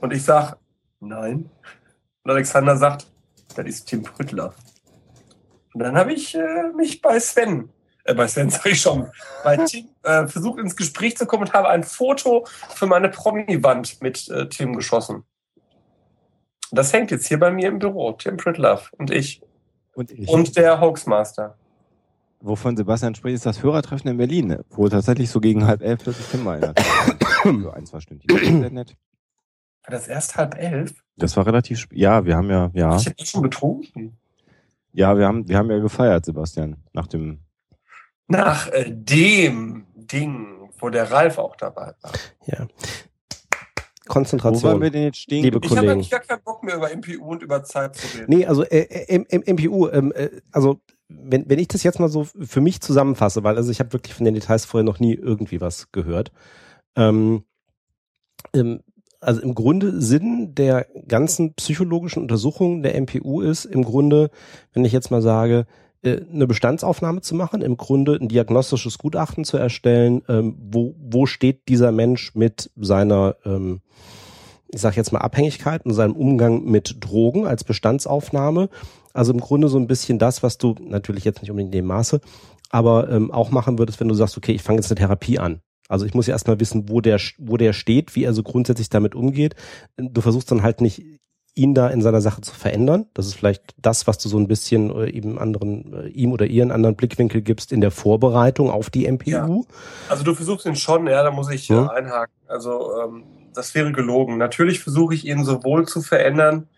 Und 0.00 0.12
ich 0.12 0.24
sag, 0.24 0.56
nein. 1.00 1.50
Und 2.22 2.30
Alexander 2.30 2.76
sagt, 2.76 3.06
das 3.56 3.66
ist 3.66 3.86
Tim 3.86 4.02
Pritlove. 4.02 4.54
Und 5.74 5.82
dann 5.82 5.96
habe 5.96 6.12
ich 6.12 6.34
äh, 6.34 6.72
mich 6.76 7.00
bei 7.00 7.20
Sven, 7.20 7.70
äh, 8.04 8.14
bei 8.14 8.26
Sven 8.26 8.50
sag 8.50 8.66
ich 8.66 8.80
schon, 8.80 9.08
bei 9.44 9.56
Tim 9.56 9.88
äh, 10.02 10.26
versucht 10.26 10.58
ins 10.58 10.76
Gespräch 10.76 11.16
zu 11.16 11.26
kommen 11.26 11.44
und 11.44 11.52
habe 11.52 11.68
ein 11.68 11.84
Foto 11.84 12.46
für 12.74 12.86
meine 12.86 13.08
Promi-Wand 13.08 14.02
mit 14.02 14.28
äh, 14.28 14.48
Tim 14.48 14.74
geschossen. 14.74 15.24
Das 16.72 16.92
hängt 16.92 17.10
jetzt 17.10 17.26
hier 17.26 17.38
bei 17.38 17.50
mir 17.50 17.68
im 17.68 17.78
Büro. 17.78 18.12
Tim 18.12 18.36
Pritlove 18.36 18.88
und 18.96 19.10
ich. 19.10 19.42
Und 19.94 20.10
ich. 20.12 20.28
Und 20.28 20.56
der 20.56 20.80
Hoaxmaster. 20.80 21.56
Wovon 22.42 22.76
Sebastian 22.76 23.14
spricht, 23.14 23.34
ist 23.34 23.46
das 23.46 23.62
Hörertreffen 23.62 24.10
in 24.10 24.16
Berlin, 24.16 24.58
wo 24.70 24.88
tatsächlich 24.88 25.28
so 25.28 25.40
gegen 25.40 25.66
halb 25.66 25.82
elf 25.82 26.02
plötzlich 26.02 26.26
Tim 26.28 26.44
war. 26.46 26.58
Für 27.42 27.74
ein, 27.74 27.86
zwei 27.86 28.00
Stunden. 28.00 28.24
Sehr 28.28 28.70
nett. 28.70 28.96
War 29.84 29.92
das 29.92 30.08
erst 30.08 30.36
halb 30.36 30.56
elf? 30.56 30.92
Das 31.16 31.36
war 31.36 31.46
relativ, 31.46 31.86
ja, 31.92 32.24
wir 32.24 32.36
haben 32.36 32.50
ja, 32.50 32.70
ja. 32.74 32.96
Ich 32.96 33.06
hätte 33.06 33.24
schon 33.26 33.42
betrunken. 33.42 34.16
Ja, 34.92 35.16
wir 35.16 35.26
haben, 35.26 35.48
wir 35.48 35.56
haben 35.56 35.70
ja 35.70 35.78
gefeiert, 35.78 36.24
Sebastian, 36.24 36.76
nach 36.92 37.06
dem. 37.06 37.40
Nach 38.26 38.68
äh, 38.68 38.90
dem 38.90 39.86
Ding, 39.94 40.68
wo 40.78 40.88
der 40.88 41.10
Ralf 41.10 41.38
auch 41.38 41.56
dabei 41.56 41.94
war. 42.02 42.12
Ja. 42.46 42.66
Konzentration. 44.10 44.62
Wo 44.62 44.68
wollen 44.68 44.82
wir 44.82 44.90
denn 44.90 45.04
jetzt 45.04 45.18
stehen? 45.18 45.42
Liebe 45.44 45.60
ich 45.62 45.68
Kollegen. 45.68 45.86
habe 45.86 45.92
eigentlich 45.92 46.10
gar 46.10 46.20
keinen 46.20 46.42
Bock 46.42 46.62
mehr 46.64 46.76
über 46.76 46.94
MPU 46.94 47.24
und 47.24 47.42
über 47.42 47.62
Zeit 47.62 47.96
zu 47.96 48.18
reden. 48.18 48.26
Nee, 48.28 48.44
also 48.44 48.64
äh, 48.64 48.80
äh, 48.80 49.52
MPU, 49.52 49.88
ähm, 49.88 50.12
äh, 50.14 50.30
also 50.50 50.80
wenn, 51.08 51.48
wenn 51.48 51.58
ich 51.58 51.68
das 51.68 51.82
jetzt 51.82 52.00
mal 52.00 52.08
so 52.08 52.24
für 52.24 52.60
mich 52.60 52.80
zusammenfasse, 52.80 53.44
weil 53.44 53.56
also 53.56 53.70
ich 53.70 53.80
habe 53.80 53.92
wirklich 53.92 54.14
von 54.14 54.24
den 54.24 54.34
Details 54.34 54.64
vorher 54.64 54.84
noch 54.84 54.98
nie 54.98 55.14
irgendwie 55.14 55.60
was 55.60 55.92
gehört. 55.92 56.32
Ähm, 57.00 57.44
ähm, 58.54 58.80
also 59.20 59.42
im 59.42 59.54
Grunde 59.54 60.00
Sinn 60.00 60.54
der 60.54 60.86
ganzen 61.06 61.54
psychologischen 61.54 62.22
Untersuchung 62.22 62.82
der 62.82 62.98
MPU 63.00 63.40
ist 63.42 63.64
im 63.64 63.84
Grunde, 63.84 64.30
wenn 64.72 64.84
ich 64.84 64.92
jetzt 64.92 65.10
mal 65.10 65.20
sage, 65.20 65.66
äh, 66.02 66.20
eine 66.32 66.46
Bestandsaufnahme 66.46 67.20
zu 67.20 67.34
machen, 67.34 67.60
im 67.60 67.76
Grunde 67.76 68.14
ein 68.14 68.28
diagnostisches 68.28 68.98
Gutachten 68.98 69.44
zu 69.44 69.58
erstellen, 69.58 70.22
ähm, 70.28 70.56
wo, 70.58 70.94
wo 70.98 71.26
steht 71.26 71.68
dieser 71.68 71.92
Mensch 71.92 72.34
mit 72.34 72.70
seiner, 72.76 73.36
ähm, 73.44 73.80
ich 74.68 74.80
sage 74.80 74.96
jetzt 74.96 75.12
mal 75.12 75.18
Abhängigkeit 75.18 75.84
und 75.84 75.92
seinem 75.92 76.16
Umgang 76.16 76.64
mit 76.64 76.96
Drogen 77.00 77.46
als 77.46 77.64
Bestandsaufnahme. 77.64 78.70
Also 79.12 79.32
im 79.32 79.40
Grunde 79.40 79.68
so 79.68 79.78
ein 79.78 79.88
bisschen 79.88 80.18
das, 80.18 80.42
was 80.42 80.56
du 80.56 80.76
natürlich 80.80 81.24
jetzt 81.24 81.42
nicht 81.42 81.50
unbedingt 81.50 81.74
in 81.74 81.80
dem 81.80 81.86
Maße, 81.86 82.20
aber 82.70 83.10
ähm, 83.10 83.30
auch 83.30 83.50
machen 83.50 83.78
würdest, 83.78 84.00
wenn 84.00 84.08
du 84.08 84.14
sagst, 84.14 84.38
okay, 84.38 84.52
ich 84.52 84.62
fange 84.62 84.78
jetzt 84.78 84.90
eine 84.90 84.98
Therapie 84.98 85.38
an. 85.38 85.60
Also 85.90 86.06
ich 86.06 86.14
muss 86.14 86.26
ja 86.26 86.32
erstmal 86.32 86.60
wissen, 86.60 86.88
wo 86.88 87.00
der, 87.00 87.20
wo 87.38 87.56
der 87.56 87.72
steht, 87.72 88.14
wie 88.14 88.24
er 88.24 88.32
so 88.32 88.42
grundsätzlich 88.42 88.88
damit 88.88 89.14
umgeht. 89.14 89.56
Du 89.96 90.20
versuchst 90.20 90.50
dann 90.50 90.62
halt 90.62 90.80
nicht 90.80 91.02
ihn 91.54 91.74
da 91.74 91.88
in 91.88 92.00
seiner 92.00 92.20
Sache 92.20 92.40
zu 92.40 92.54
verändern. 92.54 93.06
Das 93.12 93.26
ist 93.26 93.34
vielleicht 93.34 93.74
das, 93.76 94.06
was 94.06 94.18
du 94.18 94.28
so 94.28 94.38
ein 94.38 94.46
bisschen 94.46 94.90
äh, 94.90 95.10
eben 95.10 95.38
anderen, 95.38 95.92
äh, 95.92 96.08
ihm 96.08 96.32
oder 96.32 96.46
ihr 96.46 96.62
einen 96.62 96.70
anderen 96.70 96.94
Blickwinkel 96.94 97.42
gibst 97.42 97.72
in 97.72 97.80
der 97.80 97.90
Vorbereitung 97.90 98.70
auf 98.70 98.88
die 98.88 99.10
MPU. 99.10 99.30
Ja. 99.30 99.48
Also 100.08 100.22
du 100.22 100.34
versuchst 100.34 100.64
ihn 100.66 100.76
schon, 100.76 101.08
ja, 101.08 101.22
da 101.24 101.32
muss 101.32 101.50
ich 101.50 101.68
ja. 101.68 101.86
Äh, 101.86 101.98
einhaken. 101.98 102.34
Also 102.46 102.92
ähm, 103.02 103.24
das 103.52 103.74
wäre 103.74 103.90
gelogen. 103.90 104.38
Natürlich 104.38 104.80
versuche 104.80 105.14
ich 105.14 105.26
ihn 105.26 105.44
sowohl 105.44 105.86
zu 105.86 106.02
verändern, 106.02 106.68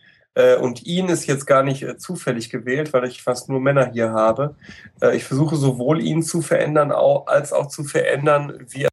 und 0.62 0.87
ihn 0.87 1.11
ist 1.11 1.27
jetzt 1.27 1.44
gar 1.44 1.62
nicht 1.62 2.01
zufällig 2.01 2.48
gewählt, 2.48 2.94
weil 2.94 3.05
ich 3.05 3.22
fast 3.22 3.51
nur 3.51 3.61
Männer 3.61 3.90
hier 3.92 4.12
habe. 4.12 4.57
Ich 5.12 5.25
versuche 5.25 5.57
sowohl 5.57 6.01
ihn 6.01 6.22
zu 6.22 6.40
verändern, 6.40 6.90
als 6.90 7.53
auch 7.53 7.68
zu 7.68 7.85
verändern, 7.85 8.64
wie 8.70 8.88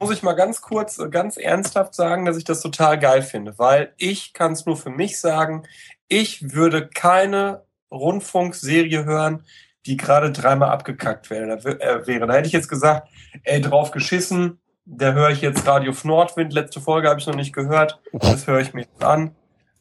muss 0.00 0.10
ich 0.12 0.22
mal 0.22 0.34
ganz 0.34 0.60
kurz, 0.60 0.98
äh, 0.98 1.08
ganz 1.08 1.36
ernsthaft 1.36 1.94
sagen, 1.94 2.24
dass 2.24 2.36
ich 2.36 2.44
das 2.44 2.60
total 2.60 2.98
geil 2.98 3.22
finde, 3.22 3.58
weil 3.58 3.92
ich 3.96 4.32
kann 4.32 4.52
es 4.52 4.66
nur 4.66 4.76
für 4.76 4.90
mich 4.90 5.20
sagen, 5.20 5.64
ich 6.08 6.54
würde 6.54 6.88
keine 6.88 7.64
Rundfunkserie 7.90 9.04
hören, 9.04 9.44
die 9.86 9.96
gerade 9.96 10.30
dreimal 10.30 10.70
abgekackt 10.70 11.30
wäre. 11.30 11.58
Da, 11.58 11.64
wäre. 12.06 12.26
da 12.26 12.32
hätte 12.32 12.46
ich 12.46 12.52
jetzt 12.52 12.68
gesagt, 12.68 13.08
ey, 13.44 13.60
drauf 13.60 13.90
geschissen, 13.90 14.60
da 14.84 15.12
höre 15.12 15.30
ich 15.30 15.40
jetzt 15.40 15.66
Radio 15.66 15.92
Nordwind, 16.04 16.52
letzte 16.52 16.80
Folge 16.80 17.08
habe 17.08 17.20
ich 17.20 17.26
noch 17.26 17.34
nicht 17.34 17.52
gehört, 17.52 18.00
das 18.12 18.46
höre 18.46 18.60
ich 18.60 18.72
mir 18.72 18.82
jetzt 18.82 19.02
an. 19.02 19.34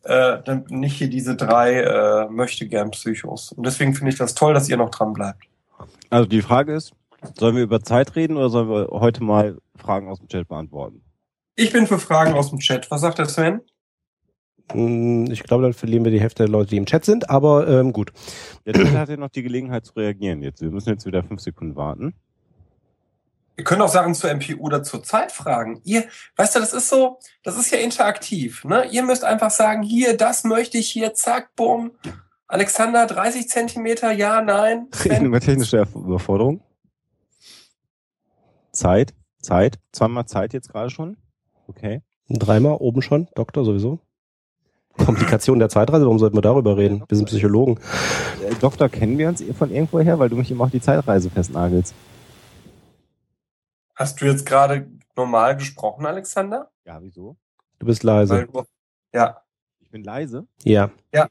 Äh, 0.04 0.38
nicht 0.70 0.98
hier 0.98 1.10
diese 1.10 1.36
drei 1.36 1.82
äh, 1.82 2.30
möchte 2.30 2.68
gern 2.68 2.92
Psychos. 2.92 3.52
Und 3.52 3.66
deswegen 3.66 3.94
finde 3.94 4.12
ich 4.12 4.18
das 4.18 4.36
toll, 4.36 4.54
dass 4.54 4.70
ihr 4.70 4.78
noch 4.78 4.90
dran 4.90 5.12
bleibt. 5.14 5.44
Also 6.10 6.28
die 6.28 6.42
Frage 6.42 6.74
ist, 6.74 6.94
Sollen 7.36 7.56
wir 7.56 7.64
über 7.64 7.82
Zeit 7.82 8.16
reden 8.16 8.38
oder 8.38 8.50
sollen 8.50 8.70
wir 8.70 8.88
heute 8.92 9.24
mal 9.24 9.58
Fragen 9.76 10.10
aus 10.10 10.20
dem 10.20 10.28
Chat 10.28 10.48
beantworten? 10.48 11.02
Ich 11.56 11.72
bin 11.72 11.88
für 11.88 12.00
Fragen 12.00 12.34
aus 12.34 12.50
dem 12.52 12.60
Chat. 12.60 12.90
Was 12.92 13.02
sagt 13.02 13.18
der 13.18 13.28
Sven? 13.28 13.62
Hm, 14.72 15.32
ich 15.32 15.44
glaube, 15.44 15.64
dann 15.64 15.74
verlieren 15.74 16.04
wir 16.04 16.12
die 16.12 16.22
Hälfte 16.22 16.44
der 16.44 16.52
Leute, 16.52 16.72
die 16.72 16.78
im 16.78 16.86
Chat 16.86 17.06
sind, 17.06 17.30
aber 17.30 17.68
ähm, 17.68 17.94
gut. 17.94 18.12
Der 18.66 18.74
Chat 18.74 18.92
hat 18.92 19.10
ja 19.10 19.18
noch 19.18 19.30
die 19.30 19.44
Gelegenheit 19.44 19.86
zu 19.86 19.94
reagieren 19.94 20.42
jetzt. 20.42 20.62
Wir 20.62 20.70
müssen 20.70 20.90
jetzt 20.90 21.06
wieder 21.06 21.24
fünf 21.24 21.42
Sekunden 21.42 21.76
warten. 21.76 22.14
Wir 23.56 23.64
können 23.64 23.82
auch 23.82 23.90
Sachen 23.90 24.14
zur 24.14 24.32
MPU 24.32 24.60
oder 24.60 24.84
zur 24.84 25.02
Zeit 25.02 25.32
fragen. 25.32 25.82
Ihr, 25.84 26.06
weißt 26.36 26.56
du, 26.56 26.60
das 26.60 26.74
ist 26.74 26.90
so, 26.90 27.18
das 27.42 27.58
ist 27.58 27.72
ja 27.72 27.80
interaktiv. 27.80 28.64
Ne? 28.66 28.86
Ihr 28.92 29.02
müsst 29.02 29.24
einfach 29.24 29.50
sagen, 29.50 29.82
hier, 29.82 30.16
das 30.16 30.44
möchte 30.44 30.78
ich 30.78 30.92
hier, 30.92 31.16
zack, 31.16 31.56
bumm. 31.56 31.92
Alexander, 32.48 33.08
30 33.08 33.50
Zentimeter, 33.50 34.12
ja, 34.12 34.42
nein. 34.42 34.90
Über 35.22 35.40
technische 35.40 35.88
Überforderung. 35.96 36.62
Zeit, 38.78 39.14
Zeit, 39.40 39.80
zweimal 39.92 40.26
Zeit 40.28 40.54
jetzt 40.54 40.70
gerade 40.70 40.90
schon. 40.90 41.18
Okay. 41.68 42.02
Dreimal 42.30 42.78
oben 42.80 43.02
schon, 43.02 43.28
Doktor 43.36 43.66
sowieso. 43.66 44.00
Komplikation 44.98 45.60
der 45.60 45.70
Zeitreise, 45.70 46.06
warum 46.06 46.20
sollten 46.20 46.38
wir 46.38 46.42
darüber 46.42 46.78
reden? 46.78 47.04
Wir 47.08 47.18
sind 47.18 47.28
Psychologen. 47.28 47.80
Äh, 48.44 48.56
Doktor, 48.56 48.90
kennen 48.90 49.18
wir 49.18 49.30
uns 49.30 49.44
von 49.58 49.72
irgendwo 49.72 50.00
her, 50.00 50.18
weil 50.20 50.30
du 50.30 50.36
mich 50.36 50.50
immer 50.50 50.66
auf 50.66 50.72
die 50.72 50.82
Zeitreise 50.82 51.30
festnagelst? 51.30 51.94
Hast 53.96 54.22
du 54.22 54.26
jetzt 54.26 54.46
gerade 54.46 54.88
normal 55.16 55.56
gesprochen, 55.58 56.06
Alexander? 56.06 56.70
Ja, 56.86 57.02
wieso? 57.02 57.38
Du 57.80 57.86
bist 57.86 58.04
leise. 58.04 58.48
Du, 58.52 58.64
ja. 59.14 59.42
Ich 59.80 59.90
bin 59.90 60.04
leise? 60.04 60.48
Ja. 60.64 60.92
Ja. 61.14 61.28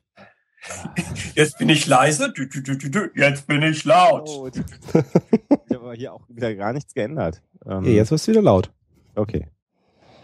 Jetzt 1.35 1.59
bin 1.59 1.69
ich 1.69 1.87
leise, 1.87 2.33
jetzt 3.15 3.47
bin 3.47 3.63
ich 3.63 3.85
laut. 3.85 4.29
Ich 4.29 5.75
habe 5.75 5.85
aber 5.85 5.95
hier 5.95 6.13
auch 6.13 6.23
wieder 6.29 6.55
gar 6.55 6.73
nichts 6.73 6.95
geändert. 6.95 7.43
Ähm, 7.65 7.85
ja, 7.85 7.93
jetzt 7.93 8.11
wirst 8.11 8.27
du 8.27 8.33
wieder 8.33 8.43
laut. 8.43 8.71
Okay. 9.15 9.49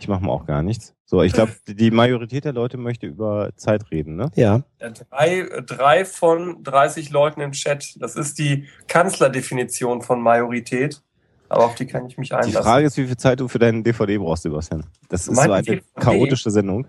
Ich 0.00 0.09
mache 0.09 0.24
mal 0.24 0.33
auch 0.33 0.46
gar 0.46 0.62
nichts. 0.62 0.94
So, 1.05 1.22
ich 1.22 1.33
glaube, 1.33 1.52
die 1.66 1.90
Majorität 1.90 2.44
der 2.44 2.52
Leute 2.52 2.76
möchte 2.76 3.07
über 3.07 3.50
Zeit 3.57 3.90
reden, 3.90 4.16
ne? 4.16 4.31
Ja. 4.35 4.62
Drei, 4.78 5.48
drei 5.64 6.05
von 6.05 6.62
30 6.64 7.11
Leuten 7.11 7.40
im 7.40 7.52
Chat. 7.52 8.00
Das 8.00 8.16
ist 8.16 8.38
die 8.38 8.66
Kanzlerdefinition 8.88 10.02
von 10.02 10.20
Majorität. 10.20 11.02
Aber 11.48 11.66
auf 11.66 11.74
die 11.74 11.87
kann 11.87 12.07
ich 12.07 12.16
mich 12.16 12.33
einlassen. 12.33 12.52
Die 12.52 12.62
Frage 12.62 12.87
ist, 12.87 12.96
wie 12.96 13.07
viel 13.07 13.16
Zeit 13.16 13.40
du 13.40 13.46
für 13.46 13.59
deinen 13.59 13.85
DVD 13.85 14.16
brauchst, 14.16 14.44
Sebastian. 14.44 14.87
Das 15.09 15.28
ist 15.28 15.37
so 15.37 15.40
eine 15.42 15.62
DVD? 15.62 15.87
chaotische 16.00 16.50
Sendung. 16.50 16.87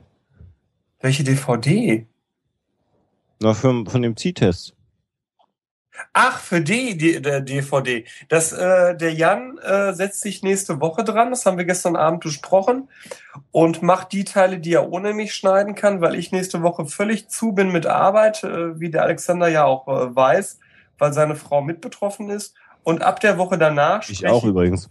Welche 1.02 1.26
DVD? 1.26 2.08
Na, 3.44 3.54
für, 3.54 3.84
von 3.86 4.02
dem 4.02 4.16
Zieh-Test. 4.16 4.74
Ach, 6.14 6.40
für 6.40 6.62
die, 6.62 6.98
die 6.98 7.22
der 7.22 7.42
DVD. 7.42 8.06
Das, 8.30 8.54
äh, 8.54 8.96
der 8.96 9.14
Jan 9.14 9.58
äh, 9.58 9.94
setzt 9.94 10.22
sich 10.22 10.44
nächste 10.44 10.80
Woche 10.80 11.04
dran, 11.04 11.30
das 11.30 11.46
haben 11.46 11.58
wir 11.58 11.66
gestern 11.66 11.98
Abend 11.98 12.24
besprochen, 12.24 12.88
und 13.52 13.84
macht 13.84 14.14
die 14.14 14.24
Teile, 14.24 14.60
die 14.60 14.74
er 14.74 14.90
ohne 14.90 15.14
mich 15.14 15.34
schneiden 15.34 15.76
kann, 15.76 16.00
weil 16.00 16.16
ich 16.16 16.32
nächste 16.32 16.64
Woche 16.64 16.86
völlig 16.86 17.28
zu 17.28 17.52
bin 17.52 17.74
mit 17.74 17.86
Arbeit, 17.86 18.46
äh, 18.46 18.80
wie 18.80 18.90
der 18.90 19.04
Alexander 19.04 19.50
ja 19.50 19.66
auch 19.66 19.90
äh, 19.90 20.16
weiß, 20.16 20.60
weil 20.98 21.12
seine 21.12 21.36
Frau 21.36 21.62
mit 21.62 21.82
betroffen 21.82 22.30
ist. 22.30 22.56
Und 22.84 23.02
ab 23.02 23.20
der 23.20 23.38
Woche 23.38 23.58
danach. 23.58 24.08
Ich 24.08 24.26
auch 24.26 24.46
übrigens. 24.46 24.88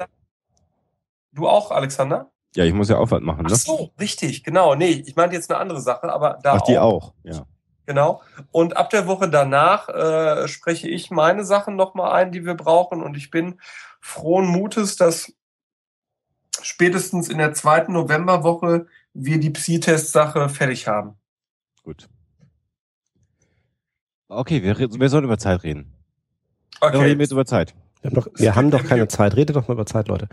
Du 1.33 1.49
auch, 1.49 1.71
Alexander? 1.71 2.31
Ja, 2.55 2.65
ich 2.65 2.75
muss 2.75 2.91
ja 2.91 2.99
auch 2.99 3.11
was 3.11 3.23
machen, 3.23 3.47
ne? 3.47 3.51
Ach 3.51 3.57
so, 3.57 3.91
richtig, 3.99 4.45
genau. 4.45 4.75
Nee, 4.75 5.03
ich 5.07 5.17
meinte 5.17 5.37
jetzt 5.37 5.51
eine 5.51 5.59
andere 5.59 5.81
Sache, 5.81 6.13
aber 6.13 6.39
da. 6.43 6.57
Ach, 6.57 6.63
die 6.63 6.79
auch, 6.79 7.05
auch 7.05 7.15
ja. 7.23 7.47
Genau. 7.87 8.23
Und 8.51 8.77
ab 8.77 8.91
der 8.91 9.07
Woche 9.07 9.29
danach 9.29 9.89
äh, 9.89 10.47
spreche 10.49 10.89
ich 10.89 11.11
meine 11.11 11.45
Sachen 11.45 11.77
nochmal 11.77 12.13
ein, 12.13 12.33
die 12.33 12.45
wir 12.45 12.55
brauchen. 12.55 13.03
Und 13.03 13.17
ich 13.17 13.31
bin 13.31 13.61
frohen 14.01 14.47
Mutes, 14.47 14.97
dass 14.97 15.33
spätestens 16.63 17.29
in 17.29 17.39
der 17.39 17.55
zweiten 17.55 17.93
Novemberwoche 17.93 18.87
wir 19.15 19.41
die 19.41 19.51
Psi-Test-Sache 19.51 20.49
fertig 20.49 20.87
haben. 20.87 21.17
Gut. 21.83 22.09
Okay, 24.29 24.63
wir, 24.63 24.79
wir 24.79 25.09
sollen 25.09 25.25
über 25.25 25.39
Zeit 25.39 25.63
reden. 25.63 25.93
Okay. 26.81 26.95
Wir 26.95 27.01
reden 27.01 27.21
jetzt 27.21 27.33
über 27.33 27.45
Zeit. 27.45 27.75
Wir 28.01 28.11
haben 28.11 28.15
doch, 28.15 28.29
wir 28.35 28.55
haben 28.55 28.71
doch 28.71 28.85
keine 28.85 29.09
Zeit. 29.09 29.37
Rede 29.37 29.53
doch 29.53 29.69
mal 29.69 29.75
über 29.75 29.87
Zeit, 29.87 30.09
Leute. 30.09 30.29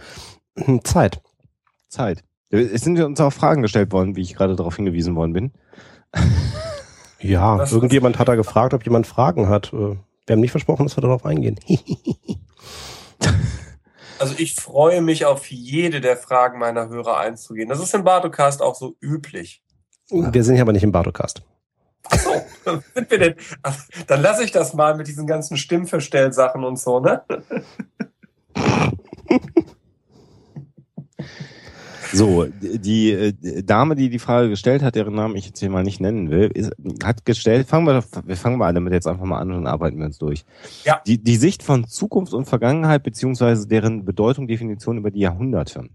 Zeit. 0.84 1.22
Zeit. 1.88 2.24
Es 2.50 2.82
sind 2.82 3.00
uns 3.00 3.20
auch 3.20 3.32
Fragen 3.32 3.62
gestellt 3.62 3.92
worden, 3.92 4.16
wie 4.16 4.22
ich 4.22 4.36
gerade 4.36 4.56
darauf 4.56 4.76
hingewiesen 4.76 5.16
worden 5.16 5.34
bin. 5.34 5.54
Ja, 7.22 7.58
das 7.58 7.72
irgendjemand 7.72 8.20
hat 8.20 8.28
da 8.28 8.36
gefragt, 8.36 8.74
ob 8.74 8.84
jemand 8.84 9.08
Fragen 9.08 9.50
hat. 9.50 9.74
Äh, 9.74 9.98
wir 10.26 10.34
haben 10.34 10.40
nicht 10.40 10.52
versprochen, 10.52 10.86
dass 10.86 10.98
wir 10.98 11.02
darauf 11.02 11.26
eingehen. 11.26 11.60
also 14.20 14.36
ich 14.38 14.56
freue 14.56 15.02
mich 15.02 15.26
auf 15.26 15.48
jede 15.48 16.02
der 16.02 16.18
Fragen 16.18 16.60
meiner 16.60 16.88
Hörer 16.88 17.18
einzugehen. 17.18 17.68
Das 17.68 17.80
ist 17.80 17.94
im 17.94 18.04
Bartocast 18.04 18.62
auch 18.62 18.76
so 18.76 18.96
üblich. 19.02 19.64
Wir 20.10 20.44
sind 20.44 20.56
ja 20.56 20.62
aber 20.62 20.74
nicht 20.74 20.84
im 20.84 20.92
Bartocast. 20.92 21.42
Achso, 22.04 22.32
sind 22.94 23.12
wir 23.12 23.20
denn? 23.20 23.36
dann 24.08 24.22
lasse 24.22 24.44
ich 24.44 24.52
das 24.52 24.74
mal 24.74 24.96
mit 24.96 25.08
diesen 25.08 25.28
ganzen 25.28 25.58
Stimmverstellsachen 25.58 26.64
und 26.64 26.80
so, 26.80 27.00
ne? 27.00 27.24
So, 32.14 32.48
die 32.62 33.12
äh, 33.12 33.64
Dame, 33.64 33.96
die 33.96 34.10
die 34.10 34.20
Frage 34.20 34.50
gestellt 34.50 34.82
hat, 34.82 34.96
deren 34.96 35.16
Namen 35.16 35.36
ich 35.36 35.46
jetzt 35.46 35.60
hier 35.60 35.70
mal 35.70 35.84
nicht 35.84 36.00
nennen 36.00 36.32
will, 36.32 36.50
ist, 36.54 36.72
hat 37.04 37.26
gestellt, 37.26 37.68
fangen 37.68 37.86
wir, 37.86 38.04
wir 38.26 38.38
fangen 38.38 38.58
mal 38.58 38.74
damit 38.74 38.94
jetzt 38.94 39.08
einfach 39.08 39.26
mal 39.26 39.40
an 39.40 39.52
und 39.52 39.68
arbeiten 39.68 39.98
wir 39.98 40.06
uns 40.06 40.18
durch. 40.18 40.44
Ja. 40.84 41.02
Die, 41.06 41.22
die 41.22 41.36
Sicht 41.36 41.62
von 41.64 41.88
Zukunft 41.88 42.34
und 42.34 42.46
Vergangenheit 42.46 43.04
beziehungsweise 43.04 43.68
deren 43.68 44.06
Bedeutung, 44.06 44.48
Definition 44.48 44.98
über 44.98 45.12
die 45.12 45.20
Jahrhunderte. 45.20 45.90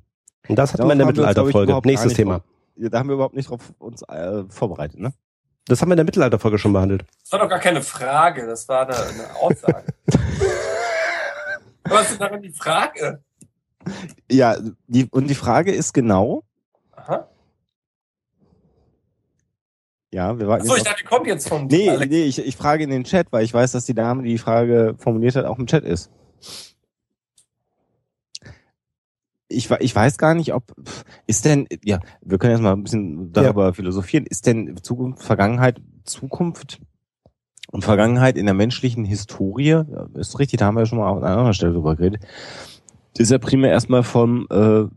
Und 0.48 0.56
das 0.56 0.72
hatten 0.72 0.86
wir 0.86 0.92
in 0.92 0.98
der 0.98 1.06
Mittelalterfolge. 1.06 1.80
Nächstes 1.84 2.14
Thema. 2.14 2.38
Drauf, 2.38 2.90
da 2.90 2.98
haben 2.98 3.08
wir 3.08 3.14
überhaupt 3.14 3.34
nicht 3.34 3.48
drauf 3.48 3.72
uns 3.78 4.02
äh, 4.02 4.44
vorbereitet, 4.48 5.00
ne? 5.00 5.12
Das 5.66 5.80
haben 5.80 5.88
wir 5.88 5.94
in 5.94 5.98
der 5.98 6.04
Mittelalterfolge 6.04 6.58
schon 6.58 6.74
behandelt. 6.74 7.06
Das 7.22 7.32
war 7.32 7.38
doch 7.38 7.48
gar 7.48 7.58
keine 7.58 7.80
Frage, 7.80 8.46
das 8.46 8.68
war 8.68 8.86
eine, 8.86 8.96
eine 8.96 9.34
Aussage. 9.40 9.86
Was 11.84 12.10
ist 12.10 12.20
darin 12.20 12.42
die 12.42 12.52
Frage? 12.52 13.23
Ja, 14.30 14.56
die, 14.86 15.08
und 15.10 15.28
die 15.28 15.34
Frage 15.34 15.72
ist 15.72 15.92
genau. 15.92 16.44
Aha. 16.92 17.28
Ja, 20.14 20.38
wir 20.38 20.46
warten. 20.46 20.62
Achso, 20.62 20.76
ich 20.76 20.84
dachte, 20.84 21.02
die 21.02 21.08
kommt 21.08 21.26
jetzt 21.26 21.48
von. 21.48 21.66
Nee, 21.66 21.90
Alex. 21.90 22.08
nee, 22.08 22.22
ich, 22.22 22.38
ich 22.38 22.56
frage 22.56 22.84
in 22.84 22.90
den 22.90 23.02
Chat, 23.02 23.32
weil 23.32 23.44
ich 23.44 23.52
weiß, 23.52 23.72
dass 23.72 23.84
die 23.84 23.94
Dame, 23.94 24.22
die 24.22 24.30
die 24.30 24.38
Frage 24.38 24.94
formuliert 24.96 25.34
hat, 25.34 25.44
auch 25.44 25.58
im 25.58 25.66
Chat 25.66 25.82
ist. 25.82 26.08
Ich, 29.48 29.68
ich 29.70 29.94
weiß 29.94 30.16
gar 30.16 30.34
nicht, 30.34 30.54
ob 30.54 30.72
ist 31.26 31.44
denn, 31.44 31.66
ja, 31.82 31.98
wir 32.20 32.38
können 32.38 32.52
jetzt 32.52 32.62
mal 32.62 32.74
ein 32.74 32.84
bisschen 32.84 33.32
darüber 33.32 33.66
ja. 33.66 33.72
philosophieren, 33.72 34.24
ist 34.24 34.46
denn 34.46 34.76
Zukunft, 34.82 35.24
Vergangenheit, 35.24 35.80
Zukunft 36.04 36.80
und 37.72 37.82
Vergangenheit 37.82 38.36
in 38.36 38.46
der 38.46 38.54
menschlichen 38.54 39.04
Historie, 39.04 39.82
ist 40.14 40.38
richtig, 40.38 40.60
da 40.60 40.66
haben 40.66 40.76
wir 40.76 40.82
ja 40.82 40.86
schon 40.86 40.98
mal 40.98 41.10
an 41.10 41.24
einer 41.24 41.36
anderen 41.36 41.54
Stelle 41.54 41.72
drüber 41.72 41.96
geredet, 41.96 42.24
ist 43.18 43.30
ja 43.30 43.38
primär 43.38 43.70
erstmal 43.70 44.02
vom 44.02 44.46
äh, 44.50 44.80
äh, 44.80 44.88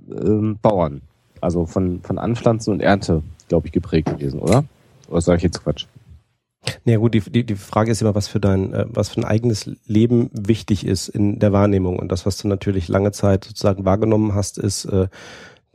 Bauern, 0.62 1.02
also 1.42 1.66
von, 1.66 2.02
von 2.02 2.18
Anpflanzen 2.18 2.74
und 2.74 2.82
Ernte, 2.82 3.24
glaube 3.48 3.68
ich, 3.68 3.74
geprägt 3.74 4.08
gewesen, 4.08 4.40
oder? 4.40 4.64
Oder 5.10 5.22
sage 5.22 5.38
ich 5.38 5.44
jetzt 5.44 5.64
Quatsch? 5.64 5.86
Ja 6.86 6.98
gut, 6.98 7.14
die, 7.14 7.22
die, 7.22 7.46
die 7.46 7.56
Frage 7.56 7.92
ist 7.92 8.02
immer, 8.02 8.16
was 8.16 8.28
für 8.28 8.40
dein, 8.40 8.74
äh, 8.74 8.86
was 8.90 9.10
für 9.10 9.22
ein 9.22 9.26
eigenes 9.26 9.70
Leben 9.86 10.30
wichtig 10.34 10.86
ist 10.86 11.08
in 11.08 11.40
der 11.40 11.54
Wahrnehmung. 11.54 12.00
Und 12.00 12.12
das, 12.12 12.26
was 12.26 12.38
du 12.38 12.48
natürlich 12.48 12.88
lange 12.88 13.12
Zeit 13.12 13.46
sozusagen 13.46 13.86
wahrgenommen 13.86 14.34
hast, 14.34 14.58
ist 14.58 14.86
äh, 14.86 15.08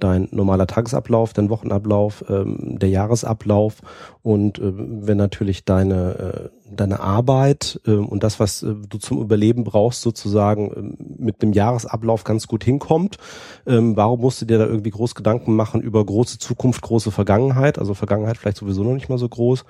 dein 0.02 0.28
normaler 0.32 0.66
Tagesablauf, 0.66 1.32
dein 1.32 1.50
Wochenablauf, 1.50 2.24
ähm, 2.28 2.78
der 2.78 2.88
Jahresablauf 2.88 3.76
und 4.22 4.58
äh, 4.58 4.72
wenn 4.74 5.16
natürlich 5.16 5.64
deine, 5.64 6.50
äh, 6.50 6.74
deine 6.74 7.00
Arbeit 7.00 7.80
äh, 7.86 7.92
und 7.92 8.22
das, 8.22 8.40
was 8.40 8.62
äh, 8.62 8.74
du 8.88 8.98
zum 8.98 9.20
Überleben 9.20 9.64
brauchst, 9.64 10.02
sozusagen 10.02 10.70
äh, 10.72 11.22
mit 11.22 11.42
dem 11.42 11.52
Jahresablauf 11.52 12.24
ganz 12.24 12.48
gut 12.48 12.64
hinkommt, 12.64 13.18
ähm, 13.66 13.96
warum 13.96 14.20
musst 14.20 14.42
du 14.42 14.46
dir 14.46 14.58
da 14.58 14.66
irgendwie 14.66 14.90
groß 14.90 15.14
Gedanken 15.14 15.54
machen 15.54 15.80
über 15.80 16.04
große 16.04 16.38
Zukunft, 16.38 16.82
große 16.82 17.10
Vergangenheit, 17.10 17.78
also 17.78 17.94
Vergangenheit 17.94 18.38
vielleicht 18.38 18.56
sowieso 18.56 18.82
noch 18.82 18.94
nicht 18.94 19.08
mal 19.08 19.18
so 19.18 19.28
groß. 19.28 19.64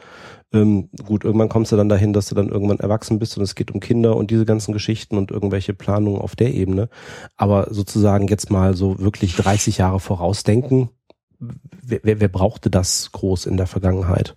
Ähm, 0.53 0.91
gut, 1.07 1.25
irgendwann 1.25 1.49
kommst 1.49 1.73
du 1.73 1.77
dann 1.77 1.89
dahin, 1.89 2.13
dass 2.13 2.29
du 2.29 2.35
dann 2.35 2.49
irgendwann 2.49 2.81
erwachsen 2.81 3.19
bist 3.19 3.37
und 3.37 3.43
es 3.43 3.55
geht 3.55 3.71
um 3.71 3.81
Kinder 3.81 4.17
und 4.17 4.31
diese 4.31 4.45
ganzen 4.45 4.73
Geschichten 4.73 5.17
und 5.17 5.31
irgendwelche 5.31 5.73
Planungen 5.73 6.21
auf 6.21 6.37
der 6.37 6.53
Ebene. 6.53 6.89
Aber 7.37 7.69
sozusagen 7.71 8.29
jetzt 8.29 8.51
mal 8.51 8.75
so 8.75 8.99
wirklich 8.99 9.35
30 9.37 9.79
Jahre 9.79 10.01
vorausdenken, 10.01 10.91
wer, 11.39 12.01
wer, 12.03 12.21
wer 12.21 12.29
brauchte 12.29 12.71
das 12.71 13.13
groß 13.13 13.47
in 13.47 13.57
der 13.57 13.67
Vergangenheit? 13.67 14.37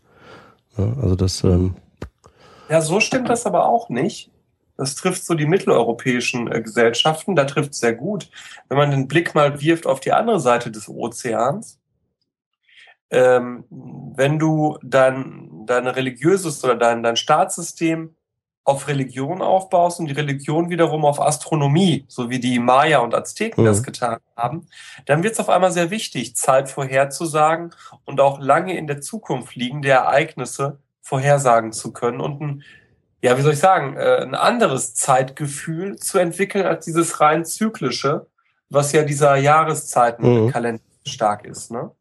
Ja, 0.78 0.94
also 1.02 1.16
das. 1.16 1.44
Ähm 1.44 1.76
ja, 2.70 2.82
so 2.82 3.00
stimmt 3.00 3.30
das 3.30 3.46
aber 3.46 3.68
auch 3.68 3.90
nicht. 3.90 4.32
Das 4.78 4.96
trifft 4.96 5.24
so 5.24 5.36
die 5.36 5.46
mitteleuropäischen 5.46 6.52
äh, 6.52 6.62
Gesellschaften. 6.62 7.36
Da 7.36 7.46
trifft 7.46 7.72
es 7.72 7.80
sehr 7.80 7.94
gut. 7.94 8.30
Wenn 8.68 8.78
man 8.78 8.92
den 8.92 9.08
Blick 9.08 9.36
mal 9.36 9.62
wirft 9.62 9.86
auf 9.86 10.00
die 10.00 10.12
andere 10.12 10.40
Seite 10.40 10.72
des 10.72 10.90
Ozeans, 10.90 11.80
ähm, 13.12 13.66
wenn 13.70 14.40
du 14.40 14.78
dein, 14.84 15.66
dein 15.66 15.88
religiöses 15.88 16.64
oder 16.64 16.76
dein, 16.76 17.04
dein 17.04 17.16
Staatssystem 17.16 18.16
auf 18.66 18.88
Religion 18.88 19.44
aufbaust 19.44 20.00
und 20.00 20.08
die 20.08 20.14
Religion 20.14 20.72
wiederum 20.72 21.06
auf 21.06 21.22
Astronomie, 21.22 22.04
so 22.08 22.32
wie 22.32 22.40
die 22.40 22.58
Maya 22.58 22.98
und 22.98 23.14
Azteken 23.14 23.64
mhm. 23.64 23.68
das 23.68 23.84
getan 23.84 24.18
haben, 24.36 24.68
dann 25.06 25.22
wird 25.22 25.34
es 25.34 25.40
auf 25.40 25.50
einmal 25.50 25.72
sehr 25.72 25.92
wichtig, 25.92 26.36
Zeit 26.36 26.68
vorherzusagen 26.68 27.74
und 28.06 28.20
auch 28.20 28.40
lange 28.40 28.76
in 28.76 28.88
der 28.88 29.02
Zukunft 29.02 29.56
liegende 29.56 29.90
Ereignisse 29.90 30.80
vorhersagen 31.04 31.74
zu 31.74 31.94
können 31.94 32.20
und 32.20 32.42
ein, 32.42 32.64
ja, 33.22 33.38
wie 33.38 33.44
soll 33.44 33.54
ich 33.54 33.60
sagen, 33.60 33.96
äh, 33.98 34.24
ein 34.24 34.34
anderes 34.34 34.96
Zeitgefühl 34.96 35.98
zu 35.98 36.18
entwickeln 36.18 36.66
als 36.66 36.86
dieses 36.86 37.22
rein 37.22 37.46
zyklische, 37.46 38.26
was 38.70 38.92
ja 38.92 39.04
dieser 39.04 39.36
Jahreszeitenkalender 39.36 40.82
mhm. 40.82 41.10
stark 41.10 41.46
ist, 41.46 41.70
ne? 41.70 41.92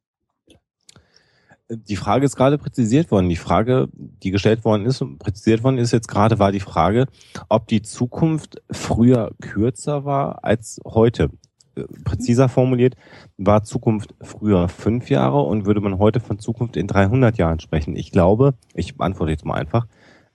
Die 1.69 1.97
Frage 1.97 2.27
ist 2.27 2.37
gerade 2.37 2.59
präzisiert 2.59 3.11
worden. 3.11 3.29
Die 3.29 3.37
Frage, 3.37 3.89
die 3.93 4.31
gestellt 4.31 4.65
worden 4.65 4.87
ist 4.87 5.01
und 5.01 5.19
präzisiert 5.19 5.65
worden 5.65 5.79
ist 5.79 5.93
jetzt 5.93 6.09
gerade, 6.09 6.39
war 6.39 6.53
die 6.53 6.61
Frage, 6.61 7.07
ob 7.49 7.67
die 7.69 7.83
Zukunft 7.83 8.62
früher 8.71 9.33
kürzer 9.41 10.05
war 10.05 10.45
als 10.45 10.81
heute. 10.85 11.31
Äh, 11.75 11.85
präziser 12.05 12.49
formuliert, 12.49 12.97
war 13.39 13.65
Zukunft 13.65 14.15
früher 14.21 14.69
fünf 14.69 15.11
Jahre 15.11 15.43
und 15.43 15.67
würde 15.67 15.81
man 15.81 15.99
heute 15.99 16.21
von 16.21 16.39
Zukunft 16.39 16.77
in 16.77 16.87
300 16.87 17.37
Jahren 17.39 17.61
sprechen? 17.61 17.97
Ich 17.97 18.12
glaube, 18.12 18.55
ich 18.75 18.97
beantworte 18.97 19.33
jetzt 19.33 19.45
mal 19.45 19.55
einfach, 19.55 19.87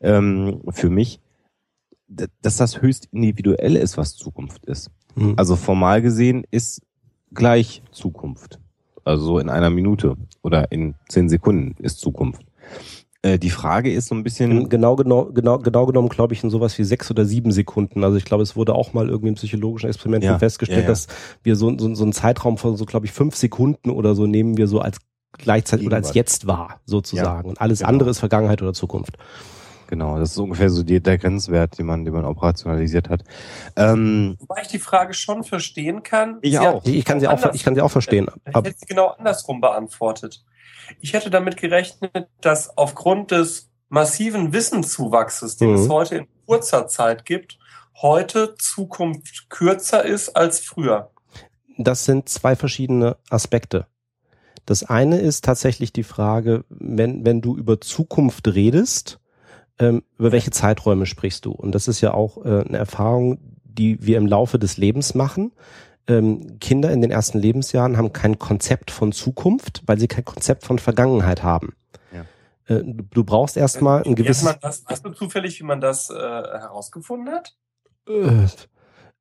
ähm, 0.02 0.62
für 0.70 0.90
mich, 0.90 1.22
dass 2.08 2.58
das 2.58 2.82
höchst 2.82 3.08
individuell 3.12 3.76
ist, 3.76 3.98
was 3.98 4.16
Zukunft 4.16 4.66
ist. 4.66 4.90
Mhm. 5.16 5.36
Also 5.38 5.56
formal 5.56 6.02
gesehen 6.02 6.44
ist 6.50 6.82
gleich 7.32 7.84
Zukunft. 7.92 8.60
Also 9.04 9.40
in 9.40 9.50
einer 9.50 9.70
Minute 9.70 10.16
oder 10.42 10.72
in 10.72 10.96
zehn 11.08 11.30
Sekunden 11.30 11.76
ist 11.82 12.00
Zukunft. 12.00 12.42
Äh, 13.22 13.38
die 13.38 13.50
Frage 13.50 13.92
ist 13.92 14.08
so 14.08 14.16
ein 14.16 14.24
bisschen. 14.24 14.70
Genau, 14.70 14.96
genau, 14.96 15.26
genau, 15.26 15.60
genau 15.60 15.86
genommen, 15.86 16.10
glaube 16.10 16.34
ich, 16.34 16.44
in 16.44 16.50
sowas 16.50 16.78
wie 16.78 16.84
sechs 16.84 17.12
oder 17.12 17.26
sieben 17.26 17.52
Sekunden. 17.52 18.04
Also 18.04 18.18
ich 18.18 18.24
glaube, 18.24 18.44
es 18.44 18.56
wurde 18.56 18.74
auch 18.74 18.94
mal 18.94 19.10
irgendwie 19.10 19.30
in 19.30 19.36
psychologischen 19.36 19.90
Experimenten 19.90 20.30
ja, 20.30 20.40
festgestellt, 20.40 20.80
ja, 20.80 20.84
ja. 20.84 20.90
dass 20.90 21.08
wir 21.44 21.56
so, 21.56 21.78
so, 21.78 21.94
so 21.96 22.04
einen 22.04 22.14
Zeitraum 22.14 22.58
von 22.58 22.78
so, 22.78 22.86
glaube 22.86 23.06
ich, 23.06 23.12
fünf 23.12 23.36
Sekunden 23.36 23.90
oder 23.90 24.16
so 24.16 24.26
nehmen 24.26 24.58
wir 24.58 24.68
so 24.68 24.80
als 24.80 25.00
gleichzeitig 25.38 25.86
oder 25.86 25.98
als 25.98 26.14
jetzt 26.14 26.48
war, 26.48 26.80
sozusagen. 26.86 27.50
Und 27.50 27.62
alles 27.62 27.80
genau. 27.80 27.90
andere 27.90 28.10
ist 28.10 28.20
Vergangenheit 28.20 28.62
oder 28.62 28.74
Zukunft. 28.74 29.18
Genau, 29.90 30.20
das 30.20 30.34
ist 30.34 30.38
ungefähr 30.38 30.70
so 30.70 30.84
die, 30.84 31.02
der 31.02 31.18
Grenzwert, 31.18 31.80
den 31.80 31.88
man, 31.88 32.06
den 32.06 32.14
man 32.14 32.24
operationalisiert 32.24 33.10
hat. 33.10 33.24
Ähm, 33.76 34.38
Wobei 34.40 34.62
ich 34.62 34.68
die 34.68 34.78
Frage 34.78 35.16
schon 35.16 35.44
verstehen 35.44 36.04
kann. 36.04 36.38
Ich 36.44 36.52
sie 36.52 36.60
auch. 36.60 36.86
Ich 36.86 37.04
kann 37.04 37.20
sie 37.20 37.28
auch, 37.28 37.54
ich 37.56 37.64
kann 37.64 37.74
sie 37.74 37.82
auch 37.82 37.90
verstehen. 37.90 38.28
Ich 38.48 38.54
hätte 38.54 38.76
sie 38.78 38.86
genau 38.86 39.08
andersrum 39.08 39.62
beantwortet. 39.62 40.46
Ich 41.00 41.14
hätte 41.14 41.32
damit 41.32 41.58
gerechnet, 41.58 42.28
dass 42.40 42.78
aufgrund 42.78 43.32
des 43.32 43.72
massiven 43.88 44.54
Wissenszuwachses, 44.54 45.58
den 45.58 45.72
mhm. 45.72 45.76
es 45.78 45.90
heute 45.90 46.18
in 46.18 46.28
kurzer 46.46 46.86
Zeit 46.86 47.26
gibt, 47.26 47.58
heute 48.00 48.54
Zukunft 48.60 49.50
kürzer 49.50 50.06
ist 50.06 50.36
als 50.36 50.60
früher. 50.60 51.10
Das 51.80 52.06
sind 52.06 52.30
zwei 52.30 52.56
verschiedene 52.56 53.18
Aspekte. 53.32 53.88
Das 54.68 54.84
eine 54.84 55.18
ist 55.18 55.46
tatsächlich 55.46 55.92
die 55.94 56.04
Frage, 56.04 56.64
wenn, 56.70 57.26
wenn 57.26 57.42
du 57.42 57.58
über 57.58 57.82
Zukunft 57.82 58.48
redest, 58.50 59.19
ähm, 59.80 60.04
über 60.18 60.32
welche 60.32 60.52
Zeiträume 60.52 61.06
sprichst 61.06 61.46
du? 61.46 61.52
Und 61.52 61.74
das 61.74 61.88
ist 61.88 62.02
ja 62.02 62.14
auch 62.14 62.38
äh, 62.46 62.64
eine 62.68 62.78
Erfahrung, 62.78 63.40
die 63.64 64.06
wir 64.06 64.18
im 64.18 64.28
Laufe 64.28 64.60
des 64.60 64.78
Lebens 64.78 65.16
machen. 65.16 65.52
Ähm, 66.08 66.60
Kinder 66.60 66.92
in 66.92 67.02
den 67.02 67.12
ersten 67.12 67.40
Lebensjahren 67.40 67.98
haben 67.98 68.14
kein 68.14 68.40
Konzept 68.40 68.92
von 68.92 69.12
Zukunft, 69.12 69.84
weil 69.86 70.00
sie 70.00 70.08
kein 70.08 70.26
Konzept 70.26 70.66
von 70.66 70.80
Vergangenheit 70.80 71.44
haben. 71.44 71.76
Ja. 72.12 72.76
Äh, 72.76 72.84
du, 72.84 73.24
brauchst 73.24 73.58
erstmal 73.58 74.04
ein 74.04 74.16
gewisses. 74.16 74.44
Man 74.44 74.56
das, 74.62 74.86
weißt 74.86 75.06
du 75.06 75.12
zufällig, 75.12 75.60
wie 75.60 75.66
man 75.66 75.80
das 75.80 76.10
äh, 76.10 76.16
herausgefunden 76.16 77.34
hat? 77.34 77.56
Äh, 78.08 78.48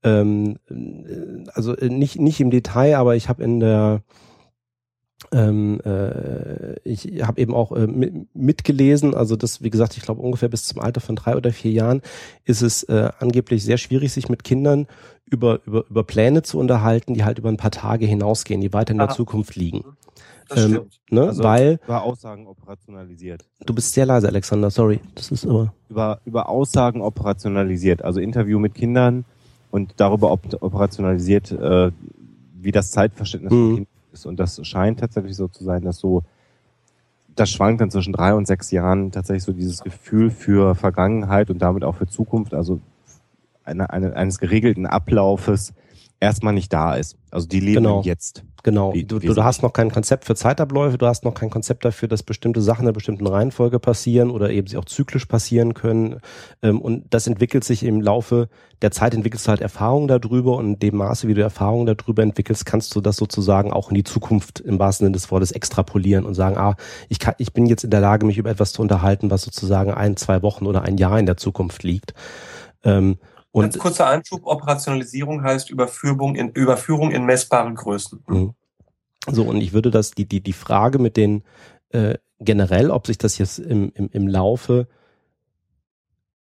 ähm, 0.03 0.59
äh, 0.71 1.51
also 1.53 1.77
äh, 1.77 1.89
nicht, 1.89 2.19
nicht 2.19 2.41
im 2.41 2.51
Detail, 2.51 2.97
aber 2.97 3.17
ich 3.17 3.29
habe 3.29 3.45
in 3.45 3.61
der 3.61 4.03
ähm, 5.33 5.81
äh, 5.85 6.79
ich 6.85 7.23
habe 7.23 7.41
eben 7.41 7.55
auch 7.55 7.73
äh, 7.73 7.87
mit, 7.87 8.35
mitgelesen, 8.35 9.15
also 9.15 9.37
das, 9.37 9.63
wie 9.63 9.71
gesagt, 9.71 9.97
ich 9.97 10.03
glaube 10.03 10.21
ungefähr 10.23 10.49
bis 10.49 10.65
zum 10.65 10.81
Alter 10.81 11.01
von 11.01 11.17
drei 11.17 11.37
oder 11.37 11.53
vier 11.53 11.73
Jahren 11.73 12.03
ist 12.45 12.63
es 12.63 12.83
äh, 12.85 13.11
angeblich 13.19 13.65
sehr 13.65 13.79
schwierig, 13.79 14.13
sich 14.13 14.29
mit 14.29 14.45
Kindern 14.45 14.87
über, 15.27 15.61
über, 15.67 15.85
über 15.89 16.05
Pläne 16.05 16.43
zu 16.43 16.59
unterhalten, 16.59 17.15
die 17.15 17.25
halt 17.25 17.39
über 17.39 17.49
ein 17.49 17.57
paar 17.57 17.71
Tage 17.71 18.07
hinausgehen, 18.07 18.61
die 18.61 18.73
weiter 18.73 18.93
in 18.93 18.99
der 18.99 19.11
Zukunft 19.11 19.57
liegen. 19.57 19.85
Das 20.49 20.65
ähm, 20.65 20.71
stimmt. 20.71 21.01
Ne? 21.11 21.23
Also 21.23 21.43
Weil 21.43 21.81
über 21.85 22.03
Aussagen 22.03 22.47
operationalisiert. 22.47 23.45
Du 23.67 23.75
bist 23.75 23.93
sehr 23.93 24.07
leise, 24.07 24.29
Alexander, 24.29 24.71
sorry. 24.71 25.01
Das 25.15 25.31
ist 25.31 25.47
aber. 25.47 25.75
Über, 25.89 26.21
über 26.25 26.49
Aussagen 26.49 27.03
operationalisiert, 27.03 28.03
also 28.03 28.21
Interview 28.21 28.59
mit 28.59 28.75
Kindern 28.75 29.25
und 29.71 29.95
darüber 29.99 30.33
op 30.33 30.41
operationalisiert, 30.61 31.53
äh, 31.53 31.91
wie 32.55 32.73
das 32.73 32.91
Zeitverständnis 32.91 33.53
mhm. 33.53 33.57
von 33.57 33.75
Kindern 33.77 33.98
ist. 34.19 34.27
Und 34.27 34.39
das 34.41 34.65
scheint 34.67 35.01
tatsächlich 35.01 35.37
so 35.37 35.49
zu 35.49 35.65
sein, 35.65 35.83
dass 35.83 35.99
so, 35.99 36.23
das 37.35 37.51
schwankt 37.51 37.81
dann 37.81 37.91
zwischen 37.91 38.13
drei 38.13 38.35
und 38.35 38.47
sechs 38.47 38.71
Jahren 38.71 39.13
tatsächlich 39.13 39.45
so 39.45 39.53
dieses 39.53 39.83
Gefühl 39.83 40.31
für 40.31 40.75
Vergangenheit 40.75 41.51
und 41.51 41.61
damit 41.61 41.85
auch 41.85 41.95
für 41.95 42.07
Zukunft, 42.07 42.55
also 42.55 42.81
eine, 43.65 43.91
eine, 43.91 44.17
eines 44.17 44.39
geregelten 44.39 44.87
Ablaufes 44.87 45.73
erstmal 46.21 46.53
nicht 46.53 46.73
da 46.73 46.95
ist. 46.95 47.17
Also 47.31 47.47
die 47.47 47.61
leben 47.61 47.83
genau. 47.83 48.03
jetzt. 48.03 48.45
Genau. 48.65 48.93
Du, 48.93 49.19
du 49.19 49.45
hast 49.45 49.63
noch 49.63 49.73
kein 49.73 49.91
Konzept 49.91 50.25
für 50.25 50.35
Zeitabläufe, 50.35 50.99
du 50.99 51.07
hast 51.07 51.25
noch 51.25 51.35
kein 51.35 51.49
Konzept 51.49 51.85
dafür, 51.85 52.09
dass 52.09 52.23
bestimmte 52.23 52.61
Sachen 52.61 52.83
in 52.83 52.89
einer 52.89 52.93
bestimmten 52.93 53.27
Reihenfolge 53.27 53.79
passieren 53.79 54.31
oder 54.31 54.51
eben 54.51 54.67
sie 54.67 54.77
auch 54.77 54.85
zyklisch 54.85 55.27
passieren 55.27 55.75
können. 55.75 56.21
Ähm, 56.63 56.81
und 56.81 57.07
das 57.11 57.27
entwickelt 57.27 57.65
sich 57.65 57.85
im 57.85 58.01
Laufe 58.01 58.49
der 58.83 58.91
Zeit, 58.91 59.15
entwickelst 59.15 59.47
du 59.47 59.51
halt 59.51 59.61
Erfahrungen 59.61 60.09
darüber 60.09 60.57
und 60.57 60.67
in 60.67 60.79
dem 60.81 60.97
Maße, 60.97 61.29
wie 61.29 61.35
du 61.35 61.41
Erfahrungen 61.41 61.87
darüber 61.87 62.23
entwickelst, 62.23 62.67
kannst 62.67 62.95
du 62.95 63.01
das 63.01 63.17
sozusagen 63.17 63.73
auch 63.73 63.91
in 63.91 63.95
die 63.95 64.05
Zukunft 64.05 64.61
im 64.61 64.79
wahrsten 64.79 65.07
Sinne 65.07 65.15
des 65.15 65.31
Wortes 65.31 65.53
extrapolieren 65.53 66.25
und 66.25 66.35
sagen, 66.35 66.59
ah, 66.59 66.75
ich 67.09 67.21
kann, 67.21 67.35
ich 67.39 67.53
bin 67.53 67.67
jetzt 67.67 67.85
in 67.85 67.91
der 67.91 68.01
Lage, 68.01 68.27
mich 68.27 68.39
über 68.39 68.51
etwas 68.51 68.73
zu 68.73 68.83
unterhalten, 68.83 69.31
was 69.31 69.43
sozusagen 69.43 69.93
ein, 69.93 70.17
zwei 70.17 70.43
Wochen 70.43 70.67
oder 70.67 70.83
ein 70.83 70.97
Jahr 70.97 71.19
in 71.19 71.27
der 71.27 71.37
Zukunft 71.37 71.85
liegt. 71.85 72.13
Ähm, 72.83 73.19
und 73.59 73.65
Ganz 73.65 73.79
kurzer 73.79 74.07
Einschub, 74.07 74.47
Operationalisierung 74.47 75.43
heißt 75.43 75.71
Überführung 75.71 76.35
in, 76.35 76.51
Überführung 76.51 77.11
in 77.11 77.25
messbare 77.25 77.73
Größen. 77.73 78.25
Mhm. 78.27 78.55
So, 79.27 79.45
und 79.45 79.61
ich 79.61 79.73
würde 79.73 79.91
das, 79.91 80.13
die, 80.13 80.27
die, 80.27 80.41
die 80.41 80.53
Frage 80.53 80.99
mit 80.99 81.17
den 81.17 81.43
äh, 81.91 82.15
generell, 82.39 82.91
ob 82.91 83.07
sich 83.07 83.19
das 83.19 83.39
jetzt 83.39 83.59
im, 83.59 83.91
im, 83.95 84.09
im 84.13 84.29
Laufe 84.29 84.87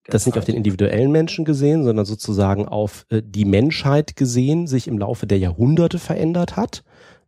das 0.05 0.25
nicht 0.25 0.37
auf 0.37 0.45
den 0.45 0.55
individuellen 0.55 1.11
Menschen 1.11 1.43
gesehen, 1.43 1.83
sondern 1.83 2.05
sozusagen 2.05 2.67
auf 2.67 3.05
äh, 3.09 3.21
die 3.23 3.45
Menschheit 3.45 4.15
gesehen, 4.15 4.67
sich 4.67 4.87
im 4.87 4.97
Laufe 4.97 5.27
der 5.27 5.37
Jahrhunderte 5.37 5.99
verändert 5.99 6.55
hat. 6.55 6.83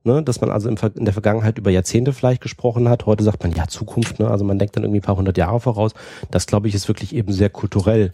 Ne, 0.05 0.23
dass 0.23 0.39
man 0.39 0.49
also 0.49 0.69
im, 0.69 0.77
in 0.95 1.03
der 1.03 1.13
Vergangenheit 1.13 1.57
über 1.57 1.71
Jahrzehnte 1.71 2.13
vielleicht 2.13 2.39
gesprochen 2.39 2.87
hat. 2.87 3.05
Heute 3.05 3.25
sagt 3.25 3.43
man 3.43 3.51
ja 3.51 3.67
Zukunft, 3.67 4.17
ne? 4.17 4.29
also 4.29 4.45
man 4.45 4.57
denkt 4.57 4.77
dann 4.77 4.83
irgendwie 4.83 4.99
ein 4.99 5.03
paar 5.03 5.17
hundert 5.17 5.37
Jahre 5.37 5.59
voraus. 5.59 5.91
Das 6.31 6.47
glaube 6.47 6.69
ich 6.69 6.73
ist 6.73 6.87
wirklich 6.87 7.13
eben 7.13 7.33
sehr 7.33 7.49
kulturell 7.49 8.13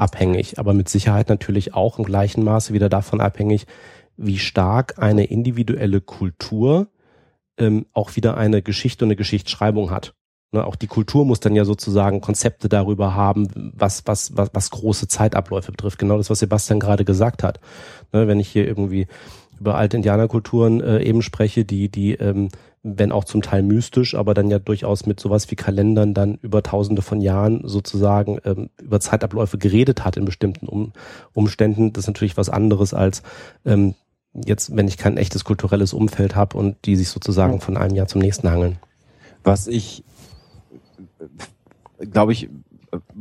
abhängig, 0.00 0.58
aber 0.58 0.72
mit 0.74 0.88
Sicherheit 0.88 1.28
natürlich 1.28 1.74
auch 1.74 1.98
im 1.98 2.04
gleichen 2.04 2.42
Maße 2.42 2.72
wieder 2.72 2.88
davon 2.88 3.20
abhängig, 3.20 3.66
wie 4.16 4.38
stark 4.38 4.98
eine 4.98 5.24
individuelle 5.24 6.00
Kultur 6.00 6.88
ähm, 7.58 7.86
auch 7.92 8.16
wieder 8.16 8.36
eine 8.36 8.62
Geschichte 8.62 9.04
und 9.04 9.08
eine 9.08 9.16
Geschichtsschreibung 9.16 9.90
hat. 9.90 10.14
Ne, 10.52 10.64
auch 10.64 10.74
die 10.74 10.88
Kultur 10.88 11.24
muss 11.24 11.38
dann 11.38 11.54
ja 11.54 11.64
sozusagen 11.64 12.20
Konzepte 12.20 12.68
darüber 12.68 13.14
haben, 13.14 13.72
was, 13.76 14.02
was, 14.06 14.36
was, 14.36 14.50
was 14.52 14.70
große 14.70 15.06
Zeitabläufe 15.06 15.70
betrifft. 15.70 15.98
Genau 15.98 16.16
das, 16.16 16.28
was 16.28 16.40
Sebastian 16.40 16.80
gerade 16.80 17.04
gesagt 17.04 17.42
hat. 17.42 17.60
Ne, 18.12 18.26
wenn 18.26 18.40
ich 18.40 18.48
hier 18.48 18.66
irgendwie 18.66 19.06
über 19.60 19.76
alte 19.76 19.96
Indianerkulturen 19.96 20.80
äh, 20.80 21.02
eben 21.02 21.22
spreche, 21.22 21.64
die, 21.64 21.88
die, 21.88 22.14
ähm, 22.14 22.48
wenn 22.82 23.12
auch 23.12 23.24
zum 23.24 23.42
Teil 23.42 23.62
mystisch, 23.62 24.14
aber 24.14 24.32
dann 24.32 24.50
ja 24.50 24.58
durchaus 24.58 25.04
mit 25.04 25.20
sowas 25.20 25.50
wie 25.50 25.56
Kalendern 25.56 26.14
dann 26.14 26.36
über 26.36 26.62
tausende 26.62 27.02
von 27.02 27.20
Jahren 27.20 27.60
sozusagen 27.64 28.38
ähm, 28.44 28.70
über 28.80 29.00
Zeitabläufe 29.00 29.58
geredet 29.58 30.04
hat 30.04 30.16
in 30.16 30.24
bestimmten 30.24 30.66
um 30.66 30.92
Umständen. 31.34 31.92
Das 31.92 32.04
ist 32.04 32.08
natürlich 32.08 32.38
was 32.38 32.48
anderes 32.48 32.94
als 32.94 33.22
ähm, 33.66 33.94
jetzt, 34.32 34.74
wenn 34.74 34.88
ich 34.88 34.96
kein 34.96 35.18
echtes 35.18 35.44
kulturelles 35.44 35.92
Umfeld 35.92 36.36
habe 36.36 36.56
und 36.56 36.76
die 36.86 36.96
sich 36.96 37.08
sozusagen 37.08 37.60
von 37.60 37.76
einem 37.76 37.94
Jahr 37.94 38.06
zum 38.06 38.22
nächsten 38.22 38.50
hangeln. 38.50 38.78
Was 39.44 39.66
ich, 39.66 40.04
glaube 41.98 42.32
ich, 42.32 42.48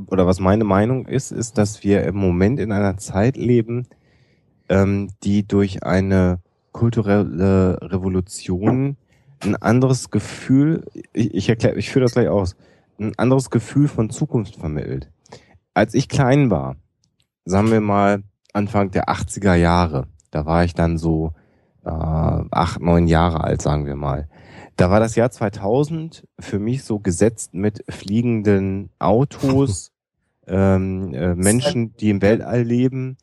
oder 0.07 0.26
was 0.26 0.39
meine 0.39 0.64
Meinung 0.64 1.05
ist, 1.05 1.32
ist, 1.32 1.57
dass 1.57 1.84
wir 1.84 2.03
im 2.03 2.16
Moment 2.16 2.60
in 2.60 2.72
einer 2.72 2.97
Zeit 2.97 3.36
leben, 3.36 3.88
ähm, 4.70 5.10
die 5.24 5.45
durch 5.47 5.84
eine 5.84 6.39
kulturelle 6.72 7.78
Revolution 7.82 8.97
ein 9.44 9.56
anderes 9.56 10.10
Gefühl, 10.10 10.86
ich, 11.14 11.34
ich 11.34 11.50
erkläre, 11.50 11.78
ich 11.78 11.90
führe 11.90 12.04
das 12.04 12.14
gleich 12.14 12.28
aus, 12.28 12.56
ein 13.00 13.18
anderes 13.18 13.50
Gefühl 13.50 13.88
von 13.88 14.10
Zukunft 14.10 14.56
vermittelt. 14.56 15.10
Als 15.74 15.94
ich 15.94 16.10
klein 16.10 16.52
war, 16.52 16.76
sagen 17.46 17.72
wir 17.72 17.82
mal 17.82 18.24
Anfang 18.54 18.92
der 18.92 19.10
80er 19.10 19.56
Jahre, 19.56 20.08
da 20.32 20.46
war 20.46 20.64
ich 20.64 20.74
dann 20.74 20.98
so 20.98 21.34
äh, 21.86 21.90
acht, 21.90 22.82
neun 22.82 23.08
Jahre 23.08 23.44
alt, 23.44 23.62
sagen 23.62 23.86
wir 23.86 23.96
mal. 23.96 24.28
Da 24.76 24.90
war 24.90 25.00
das 25.00 25.16
Jahr 25.16 25.32
2000 25.32 26.28
für 26.40 26.60
mich 26.60 26.84
so 26.84 27.00
gesetzt 27.00 27.54
mit 27.54 27.84
fliegenden 27.90 28.90
Autos, 29.00 29.92
ähm, 30.48 31.14
äh, 31.14 31.36
Menschen, 31.36 31.96
die 31.98 32.10
im 32.10 32.22
Weltall 32.22 32.64
leben. 32.64 33.18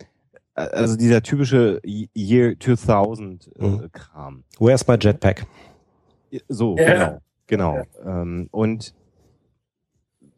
Also 0.55 0.97
dieser 0.97 1.23
typische 1.23 1.83
Year 1.85 2.59
2000 2.59 3.51
äh, 3.57 3.63
mhm. 3.63 3.93
Kram. 3.93 4.45
Where's 4.59 4.87
my 4.87 4.97
jetpack? 4.99 5.47
So, 6.49 6.77
yeah. 6.77 7.21
genau, 7.47 7.83
genau. 7.83 7.83
Ähm, 8.05 8.49
und 8.51 8.95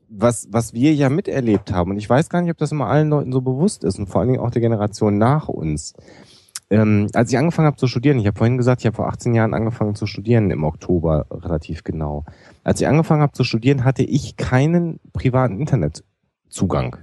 was, 0.09 0.49
was 0.51 0.73
wir 0.73 0.95
ja 0.95 1.09
miterlebt 1.09 1.73
haben, 1.73 1.91
und 1.91 1.99
ich 1.99 2.09
weiß 2.09 2.29
gar 2.31 2.41
nicht, 2.41 2.51
ob 2.51 2.59
das 2.59 2.73
immer 2.73 2.87
allen 2.87 3.11
Leuten 3.11 3.33
so 3.33 3.41
bewusst 3.41 3.85
ist 3.85 3.99
und 3.99 4.09
vor 4.09 4.21
allen 4.21 4.31
Dingen 4.31 4.43
auch 4.43 4.51
der 4.51 4.63
Generation 4.63 5.19
nach 5.19 5.49
uns, 5.49 5.95
ähm, 6.71 7.09
als 7.15 7.31
ich 7.31 7.39
angefangen 7.39 7.67
habe 7.67 7.77
zu 7.77 7.87
studieren, 7.87 8.19
ich 8.19 8.27
habe 8.27 8.37
vorhin 8.37 8.59
gesagt, 8.59 8.83
ich 8.83 8.87
habe 8.87 8.97
vor 8.97 9.09
18 9.09 9.35
Jahren 9.35 9.55
angefangen 9.55 9.95
zu 9.95 10.07
studieren, 10.07 10.51
im 10.51 10.65
Oktober 10.65 11.27
relativ 11.31 11.83
genau. 11.83 12.25
Als 12.63 12.81
ich 12.81 12.87
angefangen 12.87 13.23
habe 13.23 13.33
zu 13.33 13.45
studieren, 13.45 13.85
hatte 13.85 14.03
ich 14.03 14.37
keinen 14.37 15.01
privaten 15.13 15.59
Internetzugang. 15.59 16.99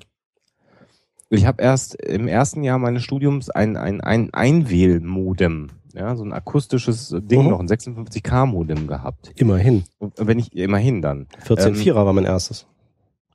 Ich 1.29 1.47
habe 1.47 1.63
erst 1.63 1.95
im 1.95 2.27
ersten 2.27 2.63
Jahr 2.63 2.77
meines 2.77 3.03
Studiums 3.03 3.49
ein, 3.49 3.75
ein, 3.75 4.01
ein 4.01 4.31
Einwählmodem, 4.33 5.69
ja, 5.95 6.15
so 6.15 6.23
ein 6.23 6.33
akustisches 6.33 7.15
Ding 7.17 7.43
mhm. 7.43 7.49
noch, 7.49 7.59
ein 7.59 7.67
56K-Modem 7.67 8.87
gehabt. 8.87 9.31
Immerhin. 9.35 9.83
Wenn 10.17 10.39
ich, 10.39 10.55
immerhin 10.55 11.01
dann. 11.01 11.27
14.4er 11.45 11.89
ähm, 11.89 11.95
war 11.95 12.13
mein 12.13 12.25
erstes. 12.25 12.67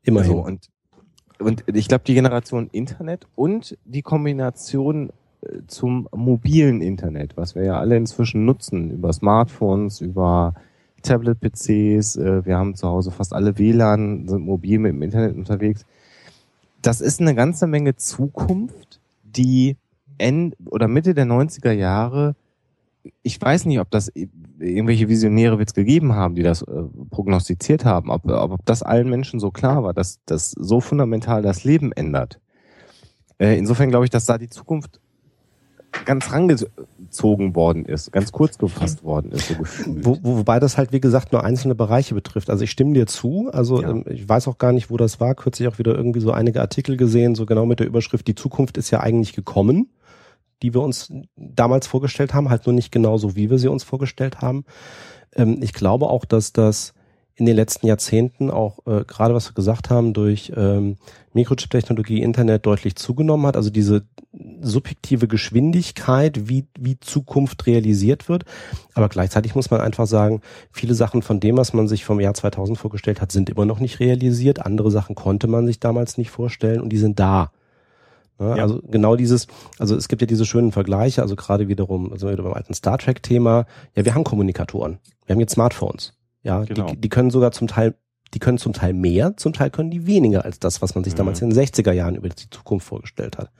Immerhin. 0.02 0.32
So, 0.32 0.38
und, 0.44 0.68
und 1.38 1.64
ich 1.66 1.88
glaube, 1.88 2.04
die 2.06 2.14
Generation 2.14 2.68
Internet 2.70 3.26
und 3.34 3.76
die 3.84 4.02
Kombination 4.02 5.10
zum 5.66 6.08
mobilen 6.14 6.82
Internet, 6.82 7.36
was 7.36 7.54
wir 7.54 7.64
ja 7.64 7.78
alle 7.78 7.96
inzwischen 7.96 8.44
nutzen, 8.44 8.90
über 8.90 9.12
Smartphones, 9.12 10.00
über 10.00 10.54
Tablet-PCs, 11.02 12.16
äh, 12.16 12.44
wir 12.44 12.58
haben 12.58 12.74
zu 12.74 12.86
Hause 12.86 13.10
fast 13.10 13.32
alle 13.32 13.58
WLAN, 13.58 14.28
sind 14.28 14.44
mobil 14.44 14.78
mit 14.78 14.92
dem 14.92 15.02
Internet 15.02 15.36
unterwegs. 15.36 15.86
Das 16.82 17.00
ist 17.00 17.20
eine 17.20 17.34
ganze 17.34 17.66
Menge 17.66 17.96
Zukunft, 17.96 19.00
die 19.22 19.76
End 20.18 20.56
oder 20.66 20.88
Mitte 20.88 21.14
der 21.14 21.24
90er 21.24 21.72
Jahre, 21.72 22.34
ich 23.22 23.40
weiß 23.40 23.66
nicht, 23.66 23.80
ob 23.80 23.90
das 23.90 24.12
irgendwelche 24.58 25.08
Visionäre 25.08 25.58
wird 25.58 25.74
gegeben 25.74 26.14
haben, 26.14 26.34
die 26.34 26.42
das 26.42 26.62
äh, 26.62 26.82
prognostiziert 27.10 27.84
haben, 27.84 28.10
ob, 28.10 28.26
ob 28.26 28.64
das 28.66 28.82
allen 28.82 29.08
Menschen 29.08 29.40
so 29.40 29.50
klar 29.50 29.82
war, 29.82 29.94
dass 29.94 30.20
das 30.26 30.50
so 30.50 30.80
fundamental 30.80 31.42
das 31.42 31.64
Leben 31.64 31.92
ändert. 31.92 32.40
Äh, 33.38 33.56
insofern 33.58 33.90
glaube 33.90 34.04
ich, 34.04 34.10
dass 34.10 34.26
da 34.26 34.36
die 34.36 34.50
Zukunft 34.50 35.00
ganz 36.04 36.32
rangezogen 36.32 37.54
worden 37.54 37.84
ist, 37.84 38.12
ganz 38.12 38.32
kurz 38.32 38.58
gefasst 38.58 39.02
worden 39.02 39.32
ist, 39.32 39.48
so 39.48 39.54
gefühlt. 39.54 40.04
Wo, 40.04 40.18
wo, 40.22 40.38
wobei 40.38 40.60
das 40.60 40.78
halt, 40.78 40.92
wie 40.92 41.00
gesagt, 41.00 41.32
nur 41.32 41.44
einzelne 41.44 41.74
Bereiche 41.74 42.14
betrifft. 42.14 42.48
Also 42.48 42.64
ich 42.64 42.70
stimme 42.70 42.92
dir 42.94 43.06
zu, 43.06 43.50
also 43.52 43.82
ja. 43.82 43.90
ähm, 43.90 44.04
ich 44.08 44.28
weiß 44.28 44.46
auch 44.48 44.58
gar 44.58 44.72
nicht, 44.72 44.90
wo 44.90 44.96
das 44.96 45.20
war, 45.20 45.34
kürzlich 45.34 45.68
auch 45.68 45.78
wieder 45.78 45.94
irgendwie 45.94 46.20
so 46.20 46.32
einige 46.32 46.60
Artikel 46.60 46.96
gesehen, 46.96 47.34
so 47.34 47.46
genau 47.46 47.66
mit 47.66 47.80
der 47.80 47.86
Überschrift, 47.86 48.26
die 48.26 48.34
Zukunft 48.34 48.76
ist 48.78 48.90
ja 48.90 49.00
eigentlich 49.00 49.32
gekommen, 49.32 49.88
die 50.62 50.74
wir 50.74 50.80
uns 50.80 51.12
damals 51.36 51.86
vorgestellt 51.86 52.34
haben, 52.34 52.50
halt 52.50 52.66
nur 52.66 52.74
nicht 52.74 52.92
genau 52.92 53.18
so, 53.18 53.36
wie 53.36 53.50
wir 53.50 53.58
sie 53.58 53.68
uns 53.68 53.84
vorgestellt 53.84 54.40
haben. 54.40 54.64
Ähm, 55.34 55.60
ich 55.62 55.72
glaube 55.72 56.08
auch, 56.08 56.24
dass 56.24 56.52
das 56.52 56.94
in 57.40 57.46
den 57.46 57.56
letzten 57.56 57.86
Jahrzehnten 57.86 58.50
auch 58.50 58.86
äh, 58.86 59.04
gerade 59.04 59.34
was 59.34 59.48
wir 59.48 59.54
gesagt 59.54 59.88
haben 59.88 60.12
durch 60.12 60.52
ähm, 60.54 60.96
Mikrochip-Technologie, 61.32 62.20
Internet 62.20 62.66
deutlich 62.66 62.96
zugenommen 62.96 63.46
hat. 63.46 63.56
Also 63.56 63.70
diese 63.70 64.04
subjektive 64.60 65.26
Geschwindigkeit, 65.26 66.48
wie, 66.48 66.66
wie 66.78 67.00
Zukunft 67.00 67.66
realisiert 67.66 68.28
wird. 68.28 68.44
Aber 68.92 69.08
gleichzeitig 69.08 69.54
muss 69.54 69.70
man 69.70 69.80
einfach 69.80 70.06
sagen, 70.06 70.42
viele 70.70 70.94
Sachen 70.94 71.22
von 71.22 71.40
dem, 71.40 71.56
was 71.56 71.72
man 71.72 71.88
sich 71.88 72.04
vom 72.04 72.20
Jahr 72.20 72.34
2000 72.34 72.76
vorgestellt 72.76 73.22
hat, 73.22 73.32
sind 73.32 73.48
immer 73.48 73.64
noch 73.64 73.80
nicht 73.80 74.00
realisiert. 74.00 74.64
Andere 74.64 74.90
Sachen 74.90 75.14
konnte 75.14 75.46
man 75.46 75.66
sich 75.66 75.80
damals 75.80 76.18
nicht 76.18 76.30
vorstellen 76.30 76.80
und 76.80 76.90
die 76.90 76.98
sind 76.98 77.18
da. 77.18 77.52
Ja, 78.40 78.56
ja. 78.56 78.62
Also 78.62 78.80
genau 78.90 79.16
dieses, 79.16 79.46
also 79.78 79.94
es 79.94 80.08
gibt 80.08 80.22
ja 80.22 80.26
diese 80.26 80.46
schönen 80.46 80.72
Vergleiche, 80.72 81.20
also 81.22 81.36
gerade 81.36 81.68
wiederum, 81.68 82.10
also 82.10 82.30
wieder 82.30 82.42
beim 82.42 82.54
alten 82.54 82.74
Star 82.74 82.98
Trek 82.98 83.22
Thema, 83.22 83.66
ja, 83.94 84.04
wir 84.04 84.14
haben 84.14 84.24
Kommunikatoren, 84.24 84.98
wir 85.26 85.34
haben 85.34 85.40
jetzt 85.40 85.52
Smartphones. 85.52 86.14
Ja, 86.42 86.64
genau. 86.64 86.86
die, 86.86 86.96
die 86.96 87.08
können 87.10 87.30
sogar 87.30 87.52
zum 87.52 87.68
Teil, 87.68 87.94
die 88.32 88.38
können 88.38 88.56
zum 88.56 88.72
Teil 88.72 88.94
mehr, 88.94 89.36
zum 89.36 89.52
Teil 89.52 89.70
können 89.70 89.90
die 89.90 90.06
weniger 90.06 90.44
als 90.44 90.58
das, 90.58 90.80
was 90.80 90.94
man 90.94 91.04
sich 91.04 91.12
mhm. 91.12 91.18
damals 91.18 91.42
in 91.42 91.50
den 91.50 91.58
60er 91.58 91.92
Jahren 91.92 92.14
über 92.14 92.30
die 92.30 92.48
Zukunft 92.48 92.86
vorgestellt 92.86 93.36
hat. 93.36 93.50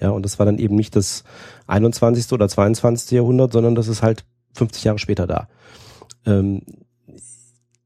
Ja, 0.00 0.10
und 0.10 0.24
das 0.24 0.38
war 0.38 0.46
dann 0.46 0.58
eben 0.58 0.76
nicht 0.76 0.96
das 0.96 1.24
21. 1.66 2.32
oder 2.32 2.48
22. 2.48 3.10
Jahrhundert, 3.10 3.52
sondern 3.52 3.74
das 3.74 3.88
ist 3.88 4.02
halt 4.02 4.24
50 4.54 4.84
Jahre 4.84 4.98
später 4.98 5.26
da. 5.26 5.48
Ähm, 6.24 6.62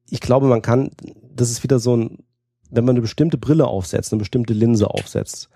ich 0.09 0.21
glaube, 0.21 0.47
man 0.47 0.63
kann, 0.63 0.91
das 1.35 1.51
ist 1.51 1.65
wieder 1.65 1.81
so 1.81 1.97
ein, 1.97 2.19
wenn 2.71 2.85
man 2.85 2.95
eine 2.95 3.03
bestimmte 3.03 3.39
Brille 3.39 3.67
aufsetzt, 3.67 4.13
eine 4.13 4.19
bestimmte 4.19 4.53
Linse 4.53 4.89
aufsetzt, 4.89 5.49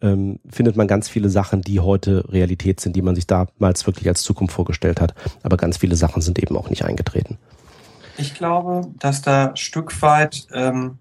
ähm, 0.00 0.38
findet 0.48 0.76
man 0.76 0.86
ganz 0.86 1.08
viele 1.08 1.28
Sachen, 1.28 1.62
die 1.62 1.80
heute 1.80 2.24
Realität 2.30 2.80
sind, 2.80 2.96
die 2.96 3.02
man 3.02 3.14
sich 3.14 3.26
damals 3.26 3.86
wirklich 3.86 4.08
als 4.08 4.22
Zukunft 4.22 4.54
vorgestellt 4.54 5.00
hat. 5.00 5.14
Aber 5.42 5.56
ganz 5.56 5.78
viele 5.78 5.96
Sachen 5.96 6.22
sind 6.22 6.38
eben 6.38 6.56
auch 6.56 6.70
nicht 6.70 6.84
eingetreten. 6.84 7.38
Ich 8.18 8.34
glaube, 8.34 8.88
dass 8.98 9.22
da 9.22 9.54
Stück 9.56 10.00
weit 10.02 10.46
ähm, 10.52 10.98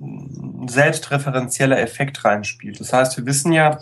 ein 0.00 0.68
selbstreferenzieller 0.68 1.80
Effekt 1.80 2.24
reinspielt. 2.24 2.80
Das 2.80 2.92
heißt, 2.92 3.16
wir 3.16 3.26
wissen 3.26 3.52
ja, 3.52 3.80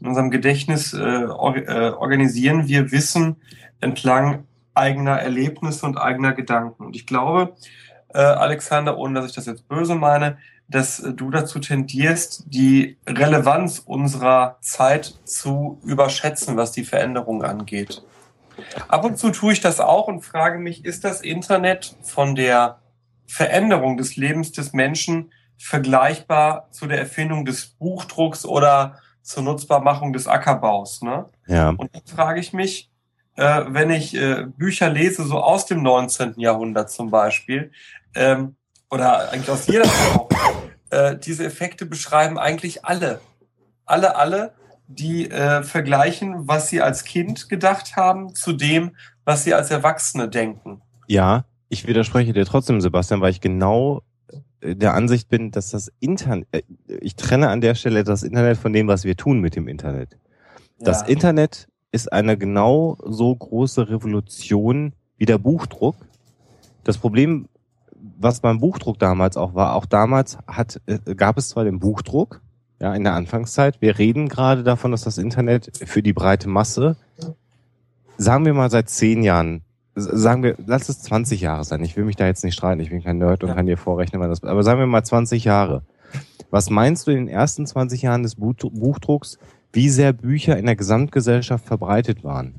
in 0.00 0.06
unserem 0.06 0.30
Gedächtnis 0.30 0.92
äh, 0.94 1.24
or 1.26 1.56
äh, 1.56 1.90
organisieren 1.90 2.68
wir 2.68 2.92
Wissen 2.92 3.36
entlang 3.80 4.44
eigener 4.74 5.18
Erlebnisse 5.18 5.84
und 5.84 5.98
eigener 5.98 6.32
Gedanken. 6.32 6.86
Und 6.86 6.96
ich 6.96 7.06
glaube, 7.06 7.54
äh, 8.14 8.18
Alexander, 8.18 8.96
ohne 8.96 9.14
dass 9.14 9.30
ich 9.30 9.34
das 9.34 9.46
jetzt 9.46 9.68
böse 9.68 9.94
meine, 9.94 10.38
dass 10.68 11.02
du 11.02 11.30
dazu 11.30 11.58
tendierst, 11.58 12.44
die 12.46 12.98
Relevanz 13.06 13.82
unserer 13.84 14.58
Zeit 14.60 15.14
zu 15.24 15.80
überschätzen, 15.82 16.56
was 16.56 16.72
die 16.72 16.84
Veränderung 16.84 17.42
angeht. 17.42 18.02
Ab 18.88 19.04
und 19.04 19.18
zu 19.18 19.30
tue 19.30 19.52
ich 19.52 19.60
das 19.60 19.80
auch 19.80 20.08
und 20.08 20.20
frage 20.20 20.58
mich, 20.58 20.84
ist 20.84 21.04
das 21.04 21.22
Internet 21.22 21.96
von 22.02 22.34
der 22.34 22.80
Veränderung 23.26 23.96
des 23.96 24.16
Lebens 24.16 24.52
des 24.52 24.72
Menschen 24.72 25.32
vergleichbar 25.56 26.68
zu 26.70 26.86
der 26.86 26.98
Erfindung 26.98 27.44
des 27.44 27.66
Buchdrucks 27.66 28.44
oder 28.44 28.98
zur 29.22 29.44
Nutzbarmachung 29.44 30.12
des 30.12 30.26
Ackerbaus? 30.26 31.02
Ne? 31.02 31.26
Ja. 31.46 31.70
Und 31.70 31.94
dann 31.94 32.02
frage 32.06 32.40
ich 32.40 32.52
mich, 32.52 32.90
äh, 33.36 33.64
wenn 33.68 33.90
ich 33.90 34.14
äh, 34.14 34.46
Bücher 34.46 34.90
lese, 34.90 35.24
so 35.24 35.38
aus 35.38 35.66
dem 35.66 35.82
19. 35.82 36.34
Jahrhundert 36.36 36.90
zum 36.90 37.10
Beispiel, 37.10 37.70
ähm, 38.14 38.56
oder 38.90 39.30
eigentlich 39.30 39.50
aus 39.50 39.66
jeder 39.66 39.84
Zeit 39.84 40.28
äh, 40.90 41.16
diese 41.16 41.44
Effekte 41.44 41.86
beschreiben 41.86 42.38
eigentlich 42.38 42.84
alle. 42.84 43.20
Alle, 43.84 44.16
alle 44.16 44.52
die 44.88 45.30
äh, 45.30 45.62
vergleichen, 45.62 46.48
was 46.48 46.68
sie 46.68 46.80
als 46.80 47.04
Kind 47.04 47.48
gedacht 47.48 47.96
haben, 47.96 48.34
zu 48.34 48.54
dem, 48.54 48.96
was 49.24 49.44
sie 49.44 49.52
als 49.52 49.70
Erwachsene 49.70 50.28
denken. 50.28 50.80
Ja, 51.06 51.44
ich 51.68 51.86
widerspreche 51.86 52.32
dir 52.32 52.46
trotzdem, 52.46 52.80
Sebastian, 52.80 53.20
weil 53.20 53.30
ich 53.30 53.42
genau 53.42 54.02
äh, 54.60 54.74
der 54.74 54.94
Ansicht 54.94 55.28
bin, 55.28 55.50
dass 55.50 55.70
das 55.70 55.92
Internet, 56.00 56.48
äh, 56.52 56.62
ich 57.00 57.16
trenne 57.16 57.50
an 57.50 57.60
der 57.60 57.74
Stelle 57.74 58.02
das 58.02 58.22
Internet 58.22 58.56
von 58.56 58.72
dem, 58.72 58.88
was 58.88 59.04
wir 59.04 59.16
tun 59.16 59.40
mit 59.40 59.56
dem 59.56 59.68
Internet. 59.68 60.16
Das 60.78 61.02
ja. 61.02 61.08
Internet 61.08 61.68
ist 61.92 62.10
eine 62.10 62.38
genau 62.38 62.96
so 63.04 63.34
große 63.34 63.90
Revolution 63.90 64.94
wie 65.18 65.26
der 65.26 65.38
Buchdruck. 65.38 65.96
Das 66.84 66.96
Problem, 66.96 67.48
was 68.18 68.40
beim 68.40 68.58
Buchdruck 68.58 68.98
damals 68.98 69.36
auch 69.36 69.54
war, 69.54 69.74
auch 69.74 69.86
damals 69.86 70.38
hat, 70.46 70.80
äh, 70.86 71.14
gab 71.14 71.38
es 71.38 71.50
zwar 71.50 71.64
den 71.64 71.78
Buchdruck, 71.78 72.40
ja, 72.80 72.94
in 72.94 73.04
der 73.04 73.14
Anfangszeit. 73.14 73.80
Wir 73.80 73.98
reden 73.98 74.28
gerade 74.28 74.62
davon, 74.62 74.92
dass 74.92 75.02
das 75.02 75.18
Internet 75.18 75.70
für 75.84 76.02
die 76.02 76.12
breite 76.12 76.48
Masse 76.48 76.96
sagen 78.18 78.44
wir 78.44 78.52
mal 78.52 78.70
seit 78.70 78.90
zehn 78.90 79.22
Jahren, 79.22 79.62
sagen 79.94 80.42
wir, 80.42 80.56
lass 80.66 80.88
es 80.88 81.00
20 81.02 81.40
Jahre 81.40 81.64
sein. 81.64 81.82
Ich 81.82 81.96
will 81.96 82.04
mich 82.04 82.16
da 82.16 82.26
jetzt 82.26 82.44
nicht 82.44 82.54
streiten, 82.54 82.80
ich 82.80 82.90
bin 82.90 83.02
kein 83.02 83.18
Nerd 83.18 83.42
und 83.42 83.50
ja. 83.50 83.54
kann 83.54 83.66
dir 83.66 83.78
vorrechnen, 83.78 84.20
wann 84.20 84.28
das, 84.28 84.42
aber 84.42 84.62
sagen 84.62 84.80
wir 84.80 84.86
mal 84.86 85.04
20 85.04 85.44
Jahre. 85.44 85.82
Was 86.50 86.70
meinst 86.70 87.06
du 87.06 87.10
in 87.10 87.18
den 87.18 87.28
ersten 87.28 87.66
20 87.66 88.02
Jahren 88.02 88.22
des 88.22 88.36
Buchdrucks, 88.36 89.38
wie 89.72 89.88
sehr 89.88 90.12
Bücher 90.12 90.56
in 90.56 90.66
der 90.66 90.76
Gesamtgesellschaft 90.76 91.64
verbreitet 91.64 92.24
waren? 92.24 92.56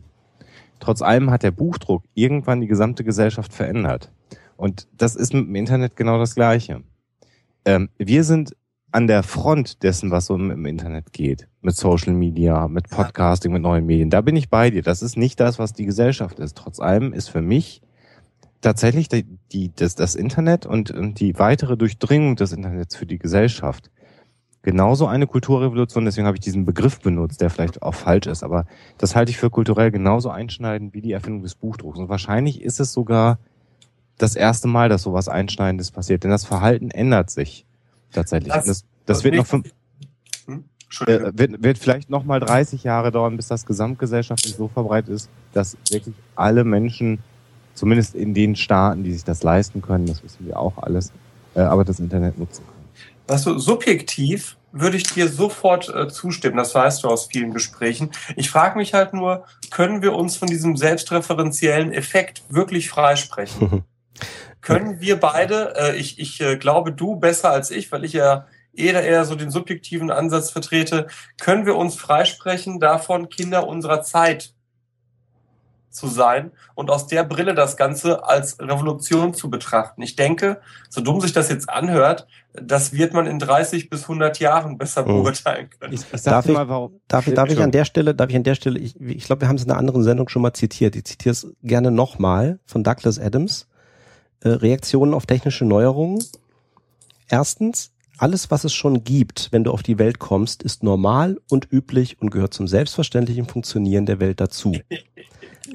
Trotz 0.80 1.02
allem 1.02 1.30
hat 1.32 1.44
der 1.44 1.52
Buchdruck 1.52 2.04
irgendwann 2.14 2.62
die 2.62 2.68
gesamte 2.68 3.04
Gesellschaft 3.04 3.52
verändert. 3.52 4.12
Und 4.60 4.90
das 4.98 5.16
ist 5.16 5.34
mit 5.34 5.48
dem 5.48 5.56
Internet 5.56 5.96
genau 5.96 6.20
das 6.20 6.36
Gleiche. 6.36 6.84
Ähm, 7.64 7.88
wir 7.98 8.26
sind 8.26 8.58
an 8.92 9.08
der 9.08 9.24
Front 9.24 9.84
dessen, 9.84 10.12
was 10.12 10.26
so 10.26 10.36
im, 10.36 10.66
Internet 10.66 11.14
geht. 11.14 11.48
Mit 11.62 11.78
Social 11.78 12.14
Media, 12.14 12.68
mit 12.68 12.90
Podcasting, 12.90 13.54
mit 13.54 13.62
neuen 13.62 13.86
Medien. 13.86 14.10
Da 14.10 14.20
bin 14.20 14.36
ich 14.36 14.50
bei 14.50 14.70
dir. 14.70 14.82
Das 14.82 15.02
ist 15.02 15.16
nicht 15.16 15.40
das, 15.40 15.60
was 15.60 15.72
die 15.72 15.86
Gesellschaft 15.86 16.40
ist. 16.40 16.58
Trotz 16.58 16.82
allem 16.82 17.14
ist 17.14 17.30
für 17.30 17.42
mich 17.42 17.82
tatsächlich 18.60 19.08
die, 19.08 19.24
die, 19.54 19.74
das, 19.74 19.96
das 19.96 20.16
Internet 20.16 20.66
und, 20.66 20.92
und 20.92 21.22
die 21.22 21.40
weitere 21.40 21.78
Durchdringung 21.78 22.36
des 22.36 22.52
Internets 22.52 22.98
für 22.98 23.06
die 23.06 23.18
Gesellschaft 23.18 23.90
genauso 24.62 25.08
eine 25.08 25.26
Kulturrevolution, 25.26 26.04
deswegen 26.04 26.28
habe 26.28 26.36
ich 26.36 26.42
diesen 26.42 26.66
Begriff 26.66 27.00
benutzt, 27.00 27.40
der 27.40 27.50
vielleicht 27.50 27.82
auch 27.82 27.96
falsch 27.96 28.28
ist, 28.28 28.44
aber 28.44 28.66
das 28.98 29.16
halte 29.16 29.32
ich 29.32 29.38
für 29.38 29.50
kulturell 29.50 29.90
genauso 29.90 30.30
einschneidend 30.30 30.94
wie 30.94 31.00
die 31.00 31.14
Erfindung 31.14 31.44
des 31.44 31.56
Buchdrucks. 31.56 31.98
Und 31.98 32.10
wahrscheinlich 32.10 32.62
ist 32.62 32.82
es 32.82 32.92
sogar 32.92 33.40
das 34.20 34.36
erste 34.36 34.68
Mal, 34.68 34.90
dass 34.90 35.02
sowas 35.04 35.28
Einschneidendes 35.28 35.92
passiert, 35.92 36.24
denn 36.24 36.30
das 36.30 36.46
Verhalten 36.46 36.92
ändert 36.92 37.32
sich 37.32 37.66
tatsächlich. 38.12 38.54
Das, 38.54 38.66
das, 38.66 38.84
das 39.06 39.24
wird 39.24 39.36
noch 39.36 39.48
fünf, 39.48 39.72
hm? 40.46 40.66
äh, 41.08 41.32
wird, 41.34 41.64
wird 41.64 41.78
vielleicht 41.80 42.10
noch 42.10 42.26
mal 42.26 42.40
30 42.40 42.84
Jahre 42.84 43.12
dauern, 43.12 43.38
bis 43.38 43.48
das 43.48 43.66
gesamtgesellschaftlich 43.66 44.56
so 44.56 44.68
verbreitet 44.68 45.10
ist, 45.10 45.30
dass 45.54 45.78
wirklich 45.90 46.16
alle 46.36 46.64
Menschen, 46.64 47.20
zumindest 47.74 48.14
in 48.14 48.34
den 48.34 48.56
Staaten, 48.56 49.04
die 49.04 49.14
sich 49.14 49.24
das 49.24 49.42
leisten 49.42 49.82
können, 49.82 50.06
das 50.06 50.22
wissen 50.24 50.46
wir 50.46 50.60
auch 50.60 50.78
alles, 50.78 51.12
äh, 51.56 51.62
aber 51.62 51.86
das 51.86 52.00
Internet 52.00 52.38
nutzen 52.38 52.64
können. 52.66 52.80
Weißt 53.28 53.46
du, 53.46 53.58
subjektiv 53.58 54.58
würde 54.72 54.98
ich 54.98 55.04
dir 55.04 55.30
sofort 55.30 55.90
äh, 55.90 56.10
zustimmen. 56.10 56.58
Das 56.58 56.76
weißt 56.76 57.04
du 57.04 57.08
aus 57.08 57.28
vielen 57.32 57.54
Gesprächen. 57.54 58.12
Ich 58.36 58.50
frage 58.50 58.78
mich 58.78 58.94
halt 58.94 59.14
nur, 59.14 59.46
können 59.72 60.02
wir 60.02 60.14
uns 60.14 60.36
von 60.36 60.48
diesem 60.48 60.78
selbstreferenziellen 60.78 61.92
Effekt 61.92 62.44
wirklich 62.50 62.90
freisprechen? 62.90 63.84
können 64.62 65.00
wir 65.02 65.20
beide, 65.20 65.74
äh, 65.78 65.96
ich, 65.96 66.20
ich 66.20 66.42
äh, 66.42 66.58
glaube 66.58 66.92
du 66.92 67.16
besser 67.16 67.52
als 67.52 67.72
ich, 67.72 67.92
weil 67.92 68.04
ich 68.04 68.14
ja 68.14 68.46
eher, 68.74 69.04
eher 69.04 69.26
so 69.26 69.36
den 69.36 69.52
subjektiven 69.52 70.12
Ansatz 70.12 70.52
vertrete, 70.52 71.08
können 71.40 71.66
wir 71.66 71.76
uns 71.76 71.96
freisprechen 71.96 72.80
davon, 72.80 73.30
Kinder 73.30 73.68
unserer 73.68 74.02
Zeit 74.02 74.54
zu 75.92 76.08
sein 76.08 76.52
und 76.76 76.92
aus 76.92 77.08
der 77.08 77.24
Brille 77.24 77.56
das 77.56 77.76
Ganze 77.76 78.24
als 78.24 78.60
Revolution 78.60 79.34
zu 79.34 79.50
betrachten. 79.50 80.02
Ich 80.02 80.16
denke, 80.16 80.62
so 80.90 81.02
dumm 81.02 81.20
sich 81.20 81.34
das 81.34 81.50
jetzt 81.50 81.70
anhört, 81.70 82.28
das 82.54 82.94
wird 82.94 83.14
man 83.14 83.26
in 83.26 83.40
30 83.40 83.90
bis 83.90 84.04
100 84.04 84.40
Jahren 84.40 84.78
besser 84.78 85.04
mhm. 85.04 85.24
beurteilen 85.24 85.70
können. 85.80 85.94
Ich, 85.94 86.02
ich 86.12 86.22
darf, 86.22 86.46
ich, 86.46 86.54
mal, 86.54 86.70
warum, 86.70 87.00
darf, 87.08 87.28
ich, 87.28 87.34
darf 87.34 87.50
ich 87.50 87.60
an 87.60 87.72
der 87.72 87.86
Stelle, 87.86 88.14
darf 88.14 88.30
ich 88.30 88.36
an 88.36 88.44
der 88.44 88.56
Stelle, 88.56 88.80
ich, 88.80 89.00
ich 89.00 89.26
glaube, 89.26 89.42
wir 89.42 89.48
haben 89.48 89.56
es 89.56 89.64
in 89.64 89.72
einer 89.72 89.80
anderen 89.80 90.04
Sendung 90.04 90.30
schon 90.30 90.42
mal 90.42 90.54
zitiert. 90.54 90.96
Ich 90.96 91.06
zitiere 91.06 91.34
es 91.34 91.48
gerne 91.64 91.92
nochmal 91.92 92.60
von 92.66 92.84
Douglas 92.84 93.20
Adams. 93.20 93.68
Äh, 94.42 94.50
Reaktionen 94.50 95.14
auf 95.14 95.26
technische 95.26 95.66
Neuerungen. 95.66 96.24
Erstens, 97.28 97.92
alles, 98.18 98.52
was 98.52 98.64
es 98.64 98.74
schon 98.74 99.04
gibt, 99.04 99.50
wenn 99.52 99.64
du 99.64 99.72
auf 99.72 99.84
die 99.84 100.00
Welt 100.00 100.20
kommst, 100.20 100.64
ist 100.64 100.84
normal 100.84 101.40
und 101.50 101.72
üblich 101.72 102.22
und 102.22 102.32
gehört 102.32 102.54
zum 102.54 102.68
selbstverständlichen 102.68 103.46
Funktionieren 103.46 104.06
der 104.06 104.20
Welt 104.20 104.42
dazu. 104.42 104.74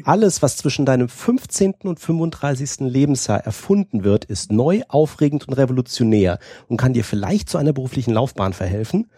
Alles, 0.05 0.43
was 0.43 0.57
zwischen 0.57 0.87
deinem 0.87 1.09
15. 1.09 1.75
und 1.85 2.01
35. 2.01 2.81
Lebensjahr 2.81 3.41
erfunden 3.41 4.03
wird, 4.03 4.25
ist 4.25 4.51
neu, 4.51 4.83
aufregend 4.89 5.47
und 5.47 5.55
revolutionär 5.55 6.39
und 6.69 6.77
kann 6.77 6.93
dir 6.93 7.05
vielleicht 7.05 7.49
zu 7.49 7.59
einer 7.59 7.73
beruflichen 7.73 8.13
Laufbahn 8.13 8.53
verhelfen. 8.53 9.09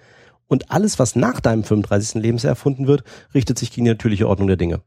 Und 0.48 0.70
alles, 0.70 0.98
was 0.98 1.16
nach 1.16 1.40
deinem 1.40 1.64
35. 1.64 2.22
Lebensjahr 2.22 2.50
erfunden 2.50 2.86
wird, 2.86 3.04
richtet 3.34 3.58
sich 3.58 3.70
gegen 3.70 3.86
die 3.86 3.92
natürliche 3.92 4.28
Ordnung 4.28 4.48
der 4.48 4.56
Dinge. 4.56 4.82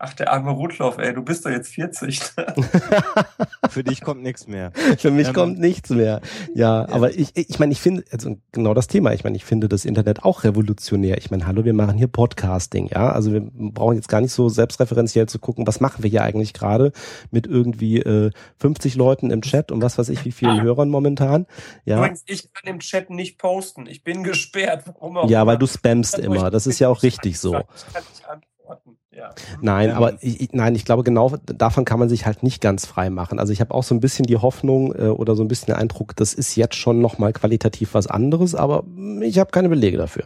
Ach, 0.00 0.14
der 0.14 0.32
arme 0.32 0.52
Rotlauf, 0.52 0.98
ey, 0.98 1.12
du 1.12 1.22
bist 1.22 1.44
doch 1.44 1.50
jetzt 1.50 1.70
40. 1.70 2.20
Für 3.68 3.82
dich 3.82 4.00
kommt 4.00 4.22
nichts 4.22 4.46
mehr. 4.46 4.70
Für 4.96 5.10
mich 5.10 5.28
ähm, 5.28 5.34
kommt 5.34 5.58
nichts 5.58 5.90
mehr. 5.90 6.20
Ja, 6.54 6.84
ja, 6.84 6.88
aber 6.88 7.14
ich, 7.14 7.36
ich 7.36 7.58
meine, 7.58 7.72
ich 7.72 7.80
finde, 7.80 8.04
also 8.12 8.36
genau 8.52 8.74
das 8.74 8.86
Thema, 8.86 9.12
ich 9.12 9.24
meine, 9.24 9.36
ich 9.36 9.44
finde 9.44 9.68
das 9.68 9.84
Internet 9.84 10.22
auch 10.22 10.44
revolutionär. 10.44 11.18
Ich 11.18 11.32
meine, 11.32 11.48
hallo, 11.48 11.64
wir 11.64 11.74
machen 11.74 11.98
hier 11.98 12.06
Podcasting, 12.06 12.88
ja. 12.92 13.10
Also 13.10 13.32
wir 13.32 13.42
brauchen 13.52 13.96
jetzt 13.96 14.08
gar 14.08 14.20
nicht 14.20 14.32
so 14.32 14.48
selbstreferenziell 14.48 15.26
zu 15.26 15.40
gucken, 15.40 15.66
was 15.66 15.80
machen 15.80 16.04
wir 16.04 16.10
hier 16.10 16.22
eigentlich 16.22 16.54
gerade 16.54 16.92
mit 17.32 17.48
irgendwie 17.48 17.98
äh, 17.98 18.30
50 18.60 18.94
Leuten 18.94 19.32
im 19.32 19.42
Chat 19.42 19.72
und 19.72 19.82
was 19.82 19.98
weiß 19.98 20.10
ich, 20.10 20.24
wie 20.24 20.32
vielen 20.32 20.60
ah. 20.60 20.62
Hörern 20.62 20.90
momentan. 20.90 21.46
Ja. 21.84 21.98
Übrigens, 21.98 22.22
ich 22.26 22.52
kann 22.52 22.72
im 22.72 22.78
Chat 22.78 23.10
nicht 23.10 23.38
posten. 23.38 23.86
Ich 23.86 24.04
bin 24.04 24.22
gesperrt. 24.22 24.84
Warum 24.86 25.16
auch 25.16 25.28
ja, 25.28 25.44
weil 25.44 25.58
du 25.58 25.66
spammst 25.66 26.20
immer. 26.20 26.52
Das 26.52 26.68
ist 26.68 26.78
ja 26.78 26.88
auch 26.88 27.02
richtig 27.02 27.40
so. 27.40 27.56
Ich 27.56 27.92
kann 27.92 28.04
nicht 28.08 28.28
antworten. 28.28 28.97
Ja. 29.18 29.30
Nein, 29.60 29.90
aber 29.90 30.22
ich, 30.22 30.50
nein, 30.52 30.76
ich 30.76 30.84
glaube 30.84 31.02
genau 31.02 31.34
davon 31.44 31.84
kann 31.84 31.98
man 31.98 32.08
sich 32.08 32.24
halt 32.24 32.44
nicht 32.44 32.60
ganz 32.60 32.86
frei 32.86 33.10
machen. 33.10 33.40
Also 33.40 33.52
ich 33.52 33.60
habe 33.60 33.74
auch 33.74 33.82
so 33.82 33.92
ein 33.92 33.98
bisschen 33.98 34.26
die 34.26 34.36
Hoffnung 34.36 34.94
äh, 34.94 35.08
oder 35.08 35.34
so 35.34 35.42
ein 35.42 35.48
bisschen 35.48 35.66
den 35.66 35.74
Eindruck, 35.74 36.14
das 36.14 36.34
ist 36.34 36.54
jetzt 36.54 36.76
schon 36.76 37.00
noch 37.00 37.18
mal 37.18 37.32
qualitativ 37.32 37.94
was 37.94 38.06
anderes, 38.06 38.54
aber 38.54 38.84
ich 39.20 39.40
habe 39.40 39.50
keine 39.50 39.68
Belege 39.68 39.96
dafür. 39.96 40.22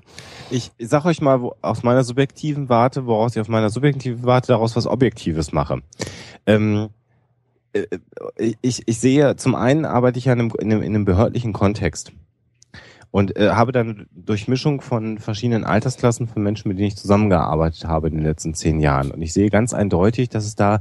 Ich 0.51 0.73
sag 0.79 1.07
euch 1.07 1.23
mal 1.23 1.41
wo, 1.41 1.55
aus 1.63 1.83
meiner 1.83 2.05
subjektiven 2.05 2.69
Warte, 2.69 3.07
woraus 3.07 3.35
ich 3.35 3.41
aus 3.41 3.49
meiner 3.49 3.71
subjektiven 3.71 4.25
Warte 4.25 4.49
daraus 4.49 4.77
was 4.77 4.87
Objektives 4.87 5.53
mache. 5.53 5.81
Ähm, 6.45 6.91
äh, 7.73 7.87
ich, 8.61 8.83
ich 8.85 9.01
sehe, 9.01 9.37
zum 9.37 9.55
einen 9.55 9.87
arbeite 9.87 10.19
ich 10.19 10.27
ja 10.27 10.35
in 10.35 10.41
einem, 10.41 10.53
in 10.59 10.71
einem, 10.71 10.83
in 10.83 10.95
einem 10.95 11.05
behördlichen 11.07 11.55
Kontext 11.55 12.13
und 13.13 13.37
äh, 13.37 13.51
habe 13.51 13.71
dann 13.71 14.07
Durchmischung 14.11 14.81
von 14.81 15.19
verschiedenen 15.19 15.65
Altersklassen 15.65 16.27
von 16.27 16.43
Menschen, 16.43 16.69
mit 16.69 16.79
denen 16.79 16.89
ich 16.89 16.97
zusammengearbeitet 16.97 17.85
habe 17.85 18.09
in 18.09 18.15
den 18.15 18.25
letzten 18.25 18.55
zehn 18.55 18.81
Jahren. 18.81 19.13
Und 19.13 19.23
ich 19.23 19.33
sehe 19.33 19.51
ganz 19.51 19.75
eindeutig, 19.75 20.31
dass 20.31 20.45
es 20.45 20.57
da 20.57 20.81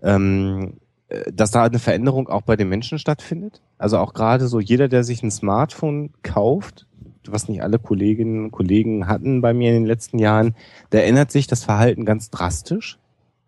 ähm, 0.00 0.78
äh, 1.08 1.32
dass 1.32 1.50
da 1.50 1.64
eine 1.64 1.78
Veränderung 1.78 2.28
auch 2.28 2.42
bei 2.42 2.56
den 2.56 2.68
Menschen 2.68 2.98
stattfindet. 2.98 3.60
Also 3.78 3.98
auch 3.98 4.14
gerade 4.14 4.46
so 4.46 4.60
jeder, 4.60 4.88
der 4.88 5.04
sich 5.04 5.22
ein 5.22 5.30
Smartphone 5.30 6.10
kauft, 6.22 6.86
was 7.26 7.48
nicht 7.48 7.62
alle 7.62 7.78
Kolleginnen 7.78 8.44
und 8.44 8.50
Kollegen 8.52 9.08
hatten 9.08 9.40
bei 9.40 9.52
mir 9.52 9.70
in 9.70 9.82
den 9.82 9.86
letzten 9.86 10.18
Jahren, 10.18 10.54
da 10.90 10.98
ändert 10.98 11.30
sich 11.30 11.46
das 11.48 11.64
Verhalten 11.64 12.04
ganz 12.04 12.30
drastisch. 12.30 12.98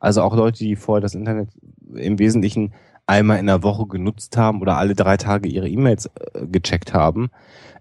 Also 0.01 0.23
auch 0.23 0.37
Leute, 0.37 0.59
die 0.59 0.77
vorher 0.77 1.01
das 1.01 1.15
Internet 1.15 1.49
im 1.95 2.19
Wesentlichen 2.19 2.73
einmal 3.07 3.39
in 3.39 3.47
der 3.47 3.63
Woche 3.63 3.87
genutzt 3.87 4.37
haben 4.37 4.61
oder 4.61 4.79
alle 4.79 4.95
drei 4.95 5.17
Tage 5.17 5.49
ihre 5.49 5.69
E-Mails 5.69 6.07
äh, 6.07 6.47
gecheckt 6.47 6.95
haben, 6.95 7.31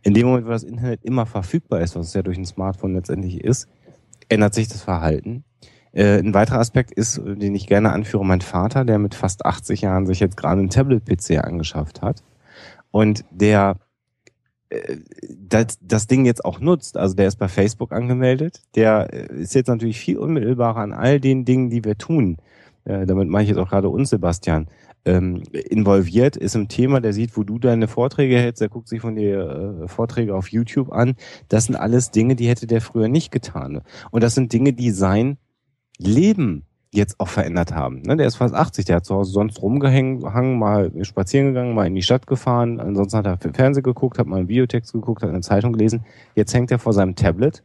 in 0.03 0.13
dem 0.13 0.27
Moment, 0.27 0.45
wo 0.45 0.51
das 0.51 0.63
Internet 0.63 1.03
immer 1.03 1.25
verfügbar 1.25 1.81
ist, 1.81 1.95
was 1.95 2.07
es 2.07 2.13
ja 2.13 2.21
durch 2.21 2.37
ein 2.37 2.45
Smartphone 2.45 2.93
letztendlich 2.93 3.41
ist, 3.41 3.69
ändert 4.29 4.53
sich 4.53 4.67
das 4.67 4.81
Verhalten. 4.81 5.45
Äh, 5.93 6.19
ein 6.19 6.33
weiterer 6.33 6.59
Aspekt 6.59 6.91
ist, 6.91 7.21
den 7.23 7.55
ich 7.55 7.67
gerne 7.67 7.91
anführe, 7.91 8.25
mein 8.25 8.41
Vater, 8.41 8.83
der 8.83 8.99
mit 8.99 9.15
fast 9.15 9.45
80 9.45 9.81
Jahren 9.81 10.05
sich 10.05 10.19
jetzt 10.19 10.37
gerade 10.37 10.59
einen 10.59 10.69
Tablet-PC 10.69 11.43
angeschafft 11.43 12.01
hat 12.01 12.23
und 12.91 13.23
der 13.31 13.77
äh, 14.69 14.97
das, 15.29 15.77
das 15.81 16.07
Ding 16.07 16.25
jetzt 16.25 16.43
auch 16.43 16.59
nutzt. 16.59 16.97
Also 16.97 17.15
der 17.15 17.27
ist 17.27 17.37
bei 17.37 17.47
Facebook 17.47 17.91
angemeldet. 17.91 18.61
Der 18.75 19.13
äh, 19.13 19.41
ist 19.41 19.55
jetzt 19.55 19.67
natürlich 19.67 19.99
viel 19.99 20.17
unmittelbarer 20.17 20.81
an 20.81 20.93
all 20.93 21.19
den 21.19 21.45
Dingen, 21.45 21.69
die 21.69 21.85
wir 21.85 21.97
tun. 21.97 22.37
Äh, 22.85 23.05
damit 23.05 23.29
mache 23.29 23.43
ich 23.43 23.49
jetzt 23.49 23.57
auch 23.57 23.69
gerade 23.69 23.89
uns, 23.89 24.09
Sebastian 24.09 24.67
ähm, 25.05 25.43
involviert 25.51 26.37
ist 26.37 26.55
im 26.55 26.67
Thema, 26.67 27.01
der 27.01 27.13
sieht, 27.13 27.35
wo 27.35 27.43
du 27.43 27.59
deine 27.59 27.87
Vorträge 27.87 28.37
hältst, 28.37 28.61
der 28.61 28.69
guckt 28.69 28.87
sich 28.87 29.01
von 29.01 29.15
dir 29.15 29.83
äh, 29.83 29.87
Vorträge 29.87 30.35
auf 30.35 30.49
YouTube 30.49 30.91
an. 30.91 31.15
Das 31.49 31.65
sind 31.65 31.75
alles 31.75 32.11
Dinge, 32.11 32.35
die 32.35 32.47
hätte 32.47 32.67
der 32.67 32.81
früher 32.81 33.09
nicht 33.09 33.31
getan. 33.31 33.81
Und 34.11 34.23
das 34.23 34.35
sind 34.35 34.53
Dinge, 34.53 34.73
die 34.73 34.91
sein 34.91 35.37
Leben 35.97 36.63
jetzt 36.93 37.19
auch 37.19 37.27
verändert 37.27 37.73
haben. 37.73 38.03
Ne? 38.03 38.15
Der 38.15 38.27
ist 38.27 38.35
fast 38.35 38.53
80, 38.53 38.85
der 38.85 38.97
hat 38.97 39.05
zu 39.05 39.15
Hause 39.15 39.31
sonst 39.31 39.61
rumgehangen, 39.61 40.59
mal 40.59 40.91
spazieren 41.03 41.47
gegangen, 41.47 41.73
mal 41.73 41.87
in 41.87 41.95
die 41.95 42.03
Stadt 42.03 42.27
gefahren, 42.27 42.79
ansonsten 42.79 43.17
hat 43.17 43.25
er 43.25 43.37
Fernsehen 43.53 43.83
geguckt, 43.83 44.19
hat 44.19 44.27
mal 44.27 44.37
einen 44.37 44.47
Videotext 44.47 44.93
geguckt, 44.93 45.23
hat 45.23 45.29
eine 45.29 45.41
Zeitung 45.41 45.73
gelesen. 45.73 46.05
Jetzt 46.35 46.53
hängt 46.53 46.71
er 46.71 46.79
vor 46.79 46.93
seinem 46.93 47.15
Tablet 47.15 47.63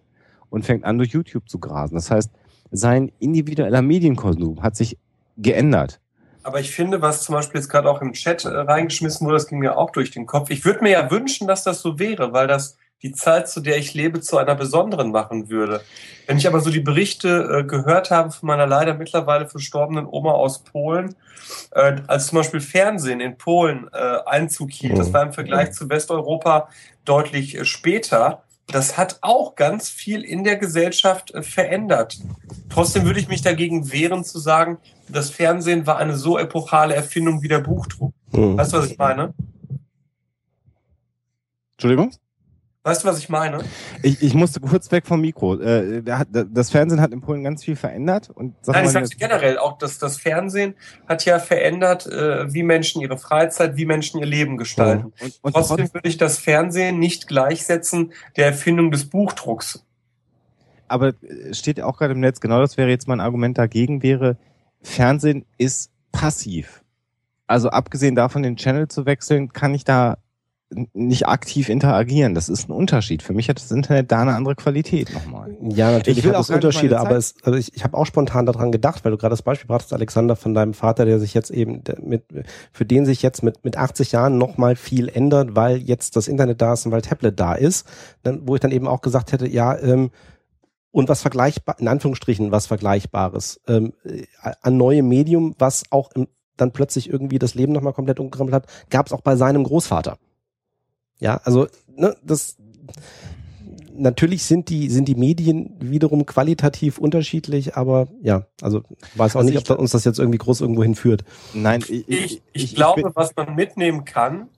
und 0.48 0.64
fängt 0.64 0.84
an, 0.84 0.96
durch 0.96 1.10
YouTube 1.10 1.48
zu 1.48 1.58
grasen. 1.58 1.94
Das 1.94 2.10
heißt, 2.10 2.30
sein 2.70 3.12
individueller 3.18 3.82
Medienkonsum 3.82 4.62
hat 4.62 4.76
sich 4.76 4.98
geändert. 5.36 6.00
Aber 6.48 6.60
ich 6.60 6.70
finde, 6.70 7.02
was 7.02 7.24
zum 7.24 7.34
Beispiel 7.34 7.60
jetzt 7.60 7.68
gerade 7.68 7.90
auch 7.90 8.00
im 8.00 8.14
Chat 8.14 8.46
äh, 8.46 8.48
reingeschmissen 8.48 9.26
wurde, 9.26 9.36
das 9.36 9.48
ging 9.48 9.58
mir 9.58 9.76
auch 9.76 9.90
durch 9.90 10.12
den 10.12 10.24
Kopf. 10.24 10.48
Ich 10.48 10.64
würde 10.64 10.82
mir 10.82 10.92
ja 10.92 11.10
wünschen, 11.10 11.46
dass 11.46 11.62
das 11.62 11.82
so 11.82 11.98
wäre, 11.98 12.32
weil 12.32 12.46
das 12.46 12.78
die 13.02 13.12
Zeit, 13.12 13.50
zu 13.50 13.60
der 13.60 13.76
ich 13.76 13.92
lebe, 13.92 14.22
zu 14.22 14.38
einer 14.38 14.54
besonderen 14.54 15.10
machen 15.10 15.50
würde. 15.50 15.82
Wenn 16.26 16.38
ich 16.38 16.46
aber 16.46 16.60
so 16.60 16.70
die 16.70 16.80
Berichte 16.80 17.58
äh, 17.58 17.64
gehört 17.64 18.10
habe 18.10 18.30
von 18.30 18.46
meiner 18.46 18.66
leider 18.66 18.94
mittlerweile 18.94 19.46
verstorbenen 19.46 20.06
Oma 20.06 20.32
aus 20.32 20.64
Polen, 20.64 21.16
äh, 21.72 21.96
als 22.06 22.28
zum 22.28 22.38
Beispiel 22.38 22.60
Fernsehen 22.60 23.20
in 23.20 23.36
Polen 23.36 23.90
äh, 23.92 24.20
Einzug 24.24 24.70
hielt, 24.70 24.96
das 24.96 25.12
war 25.12 25.24
im 25.24 25.34
Vergleich 25.34 25.72
zu 25.72 25.90
Westeuropa 25.90 26.70
deutlich 27.04 27.58
äh, 27.58 27.66
später, 27.66 28.42
das 28.68 28.98
hat 28.98 29.18
auch 29.22 29.54
ganz 29.54 29.88
viel 29.88 30.22
in 30.22 30.44
der 30.44 30.56
Gesellschaft 30.56 31.32
äh, 31.32 31.42
verändert. 31.42 32.18
Trotzdem 32.68 33.04
würde 33.04 33.18
ich 33.18 33.28
mich 33.28 33.42
dagegen 33.42 33.90
wehren 33.90 34.24
zu 34.24 34.38
sagen, 34.38 34.78
das 35.08 35.30
Fernsehen 35.30 35.86
war 35.86 35.96
eine 35.96 36.16
so 36.16 36.38
epochale 36.38 36.94
Erfindung 36.94 37.42
wie 37.42 37.48
der 37.48 37.60
Buchdruck. 37.60 38.12
Mhm. 38.32 38.58
Weißt 38.58 38.72
du, 38.72 38.78
was 38.78 38.90
ich 38.90 38.98
meine? 38.98 39.32
Entschuldigung? 41.76 42.12
Weißt 42.88 43.04
du, 43.04 43.08
was 43.08 43.18
ich 43.18 43.28
meine? 43.28 43.58
Ich, 44.02 44.22
ich 44.22 44.32
musste 44.32 44.60
kurz 44.60 44.90
weg 44.90 45.06
vom 45.06 45.20
Mikro. 45.20 45.60
Äh, 45.60 46.02
das 46.02 46.70
Fernsehen 46.70 47.02
hat 47.02 47.12
in 47.12 47.20
Polen 47.20 47.44
ganz 47.44 47.62
viel 47.62 47.76
verändert. 47.76 48.30
Und 48.30 48.54
Nein, 48.66 48.86
ich 48.86 48.92
sage 48.92 49.08
generell 49.18 49.58
auch, 49.58 49.76
dass 49.76 49.98
das 49.98 50.16
Fernsehen 50.16 50.74
hat 51.06 51.26
ja 51.26 51.38
verändert, 51.38 52.06
äh, 52.06 52.50
wie 52.50 52.62
Menschen 52.62 53.02
ihre 53.02 53.18
Freizeit, 53.18 53.76
wie 53.76 53.84
Menschen 53.84 54.20
ihr 54.20 54.26
Leben 54.26 54.56
gestalten. 54.56 55.12
Und, 55.20 55.38
und 55.42 55.52
trotzdem 55.52 55.92
würde 55.92 56.08
ich 56.08 56.16
das 56.16 56.38
Fernsehen 56.38 56.98
nicht 56.98 57.28
gleichsetzen 57.28 58.14
der 58.38 58.46
Erfindung 58.46 58.90
des 58.90 59.10
Buchdrucks. 59.10 59.84
Aber 60.86 61.12
steht 61.52 61.76
ja 61.76 61.84
auch 61.84 61.98
gerade 61.98 62.14
im 62.14 62.20
Netz, 62.20 62.40
genau 62.40 62.60
das 62.60 62.78
wäre 62.78 62.88
jetzt 62.88 63.06
mein 63.06 63.20
Argument 63.20 63.58
dagegen, 63.58 64.02
wäre, 64.02 64.38
Fernsehen 64.80 65.44
ist 65.58 65.90
passiv. 66.10 66.82
Also 67.46 67.68
abgesehen 67.68 68.14
davon, 68.14 68.42
den 68.42 68.56
Channel 68.56 68.88
zu 68.88 69.04
wechseln, 69.04 69.52
kann 69.52 69.74
ich 69.74 69.84
da 69.84 70.16
nicht 70.92 71.26
aktiv 71.26 71.68
interagieren. 71.68 72.34
Das 72.34 72.48
ist 72.48 72.68
ein 72.68 72.72
Unterschied. 72.72 73.22
Für 73.22 73.32
mich 73.32 73.48
hat 73.48 73.58
das 73.58 73.70
Internet 73.70 74.12
da 74.12 74.20
eine 74.20 74.34
andere 74.34 74.54
Qualität 74.54 75.12
nochmal. 75.14 75.56
Ja, 75.62 75.92
natürlich 75.92 76.18
ich 76.18 76.24
will 76.24 76.34
hat 76.34 76.42
es 76.42 76.50
Unterschiede, 76.50 77.00
aber 77.00 77.16
es, 77.16 77.34
also 77.42 77.58
ich, 77.58 77.74
ich 77.74 77.84
habe 77.84 77.96
auch 77.96 78.04
spontan 78.04 78.44
daran 78.44 78.70
gedacht, 78.70 79.04
weil 79.04 79.12
du 79.12 79.18
gerade 79.18 79.32
das 79.32 79.42
Beispiel 79.42 79.66
brachtest, 79.66 79.94
Alexander, 79.94 80.36
von 80.36 80.52
deinem 80.52 80.74
Vater, 80.74 81.06
der 81.06 81.20
sich 81.20 81.32
jetzt 81.32 81.50
eben 81.50 81.82
mit, 82.02 82.24
für 82.70 82.84
den 82.84 83.06
sich 83.06 83.22
jetzt 83.22 83.42
mit, 83.42 83.64
mit 83.64 83.78
80 83.78 84.12
Jahren 84.12 84.36
nochmal 84.36 84.76
viel 84.76 85.08
ändert, 85.08 85.56
weil 85.56 85.78
jetzt 85.78 86.16
das 86.16 86.28
Internet 86.28 86.60
da 86.60 86.74
ist 86.74 86.84
und 86.84 86.92
weil 86.92 87.02
Tablet 87.02 87.40
da 87.40 87.54
ist, 87.54 87.86
dann, 88.22 88.46
wo 88.46 88.54
ich 88.54 88.60
dann 88.60 88.72
eben 88.72 88.86
auch 88.86 89.00
gesagt 89.00 89.32
hätte, 89.32 89.48
ja, 89.48 89.78
ähm, 89.78 90.10
und 90.90 91.08
was 91.08 91.22
vergleichbar, 91.22 91.76
in 91.78 91.88
Anführungsstrichen, 91.88 92.50
was 92.50 92.66
Vergleichbares, 92.66 93.60
ähm, 93.68 93.92
äh, 94.04 94.24
an 94.62 94.76
neue 94.76 95.02
Medium, 95.02 95.54
was 95.58 95.84
auch 95.90 96.10
im, 96.12 96.28
dann 96.56 96.72
plötzlich 96.72 97.08
irgendwie 97.08 97.38
das 97.38 97.54
Leben 97.54 97.72
nochmal 97.72 97.92
komplett 97.92 98.20
umgekrempelt 98.20 98.54
hat, 98.54 98.66
gab 98.90 99.06
es 99.06 99.12
auch 99.12 99.20
bei 99.20 99.36
seinem 99.36 99.64
Großvater. 99.64 100.18
Ja, 101.20 101.40
also 101.44 101.66
ne, 101.96 102.16
das 102.22 102.56
natürlich 103.98 104.44
sind 104.44 104.68
die 104.68 104.88
sind 104.88 105.06
die 105.06 105.14
Medien 105.14 105.74
wiederum 105.80 106.24
qualitativ 106.26 106.98
unterschiedlich, 106.98 107.76
aber 107.76 108.08
ja, 108.22 108.46
also 108.62 108.82
weiß 109.14 109.34
auch 109.34 109.40
also 109.40 109.52
nicht, 109.52 109.70
ob 109.70 109.78
uns 109.78 109.90
das 109.90 110.04
jetzt 110.04 110.18
irgendwie 110.18 110.38
groß 110.38 110.60
irgendwo 110.60 110.82
hinführt. 110.82 111.24
Nein, 111.54 111.84
ich, 111.88 112.08
ich, 112.08 112.42
ich, 112.52 112.64
ich 112.64 112.74
glaube, 112.74 113.10
was 113.14 113.34
man 113.36 113.54
mitnehmen 113.54 114.04
kann, 114.04 114.48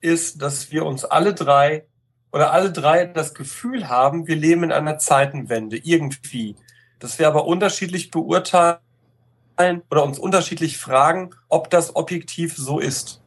ist, 0.00 0.42
dass 0.42 0.70
wir 0.70 0.84
uns 0.84 1.04
alle 1.04 1.34
drei 1.34 1.84
oder 2.32 2.52
alle 2.52 2.72
drei 2.72 3.06
das 3.06 3.34
Gefühl 3.34 3.88
haben, 3.88 4.26
wir 4.26 4.36
leben 4.36 4.64
in 4.64 4.72
einer 4.72 4.98
Zeitenwende 4.98 5.76
irgendwie. 5.76 6.56
Dass 6.98 7.18
wir 7.18 7.28
aber 7.28 7.46
unterschiedlich 7.46 8.10
beurteilen 8.10 8.80
oder 9.90 10.04
uns 10.04 10.18
unterschiedlich 10.18 10.78
fragen, 10.78 11.30
ob 11.48 11.70
das 11.70 11.96
objektiv 11.96 12.56
so 12.56 12.80
ist. 12.80 13.22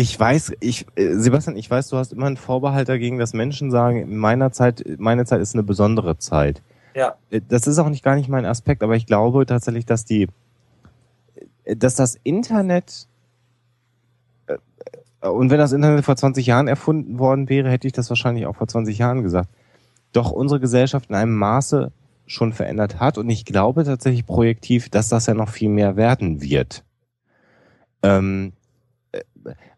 Ich 0.00 0.18
weiß, 0.18 0.52
ich, 0.60 0.86
äh, 0.94 1.12
Sebastian, 1.12 1.58
ich 1.58 1.70
weiß, 1.70 1.88
du 1.88 1.98
hast 1.98 2.14
immer 2.14 2.24
einen 2.24 2.38
Vorbehalt 2.38 2.88
dagegen, 2.88 3.18
dass 3.18 3.34
Menschen 3.34 3.70
sagen, 3.70 4.00
in 4.00 4.16
meiner 4.16 4.50
Zeit, 4.50 4.82
meine 4.96 5.26
Zeit 5.26 5.42
ist 5.42 5.54
eine 5.54 5.62
besondere 5.62 6.16
Zeit. 6.16 6.62
Ja. 6.94 7.16
Äh, 7.28 7.42
das 7.46 7.66
ist 7.66 7.78
auch 7.78 7.90
nicht 7.90 8.02
gar 8.02 8.14
nicht 8.14 8.30
mein 8.30 8.46
Aspekt, 8.46 8.82
aber 8.82 8.96
ich 8.96 9.04
glaube 9.04 9.44
tatsächlich, 9.44 9.84
dass 9.84 10.06
die, 10.06 10.28
äh, 11.64 11.76
dass 11.76 11.96
das 11.96 12.16
Internet, 12.22 13.08
und 15.20 15.50
wenn 15.50 15.58
das 15.58 15.72
Internet 15.72 16.02
vor 16.06 16.16
20 16.16 16.46
Jahren 16.46 16.66
erfunden 16.66 17.18
worden 17.18 17.50
wäre, 17.50 17.68
hätte 17.68 17.86
ich 17.86 17.92
das 17.92 18.08
wahrscheinlich 18.08 18.46
auch 18.46 18.56
vor 18.56 18.68
20 18.68 18.96
Jahren 18.96 19.22
gesagt, 19.22 19.50
doch 20.14 20.30
unsere 20.30 20.60
Gesellschaft 20.60 21.10
in 21.10 21.14
einem 21.14 21.36
Maße 21.36 21.92
schon 22.24 22.54
verändert 22.54 23.00
hat 23.00 23.18
und 23.18 23.28
ich 23.28 23.44
glaube 23.44 23.84
tatsächlich 23.84 24.24
projektiv, 24.24 24.88
dass 24.88 25.10
das 25.10 25.26
ja 25.26 25.34
noch 25.34 25.50
viel 25.50 25.68
mehr 25.68 25.96
werden 25.96 26.40
wird. 26.40 26.84
Ähm, 28.02 28.54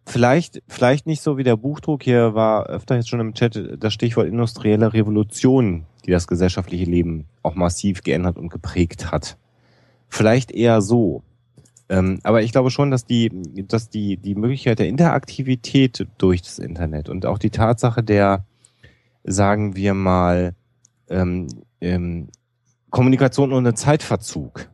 Vielleicht, 0.04 0.62
vielleicht 0.66 1.06
nicht 1.06 1.22
so 1.22 1.38
wie 1.38 1.44
der 1.44 1.56
Buchdruck. 1.56 2.02
Hier 2.02 2.34
war 2.34 2.66
öfter 2.66 2.96
jetzt 2.96 3.08
schon 3.08 3.20
im 3.20 3.34
Chat 3.34 3.76
das 3.78 3.92
Stichwort 3.92 4.26
industrielle 4.26 4.92
Revolution, 4.92 5.86
die 6.04 6.10
das 6.10 6.26
gesellschaftliche 6.26 6.84
Leben 6.84 7.26
auch 7.42 7.54
massiv 7.54 8.02
geändert 8.02 8.36
und 8.36 8.48
geprägt 8.48 9.12
hat. 9.12 9.36
Vielleicht 10.08 10.50
eher 10.50 10.82
so. 10.82 11.22
Ähm, 11.88 12.18
aber 12.24 12.42
ich 12.42 12.52
glaube 12.52 12.70
schon, 12.70 12.90
dass 12.90 13.04
die, 13.04 13.30
dass 13.68 13.90
die, 13.90 14.16
die 14.16 14.34
Möglichkeit 14.34 14.78
der 14.78 14.88
Interaktivität 14.88 16.06
durch 16.18 16.42
das 16.42 16.58
Internet 16.58 17.08
und 17.08 17.24
auch 17.26 17.38
die 17.38 17.50
Tatsache 17.50 18.02
der, 18.02 18.44
sagen 19.24 19.76
wir 19.76 19.94
mal, 19.94 20.54
ähm, 21.08 21.46
ähm, 21.80 22.28
Kommunikation 22.90 23.52
ohne 23.52 23.74
Zeitverzug. 23.74 24.68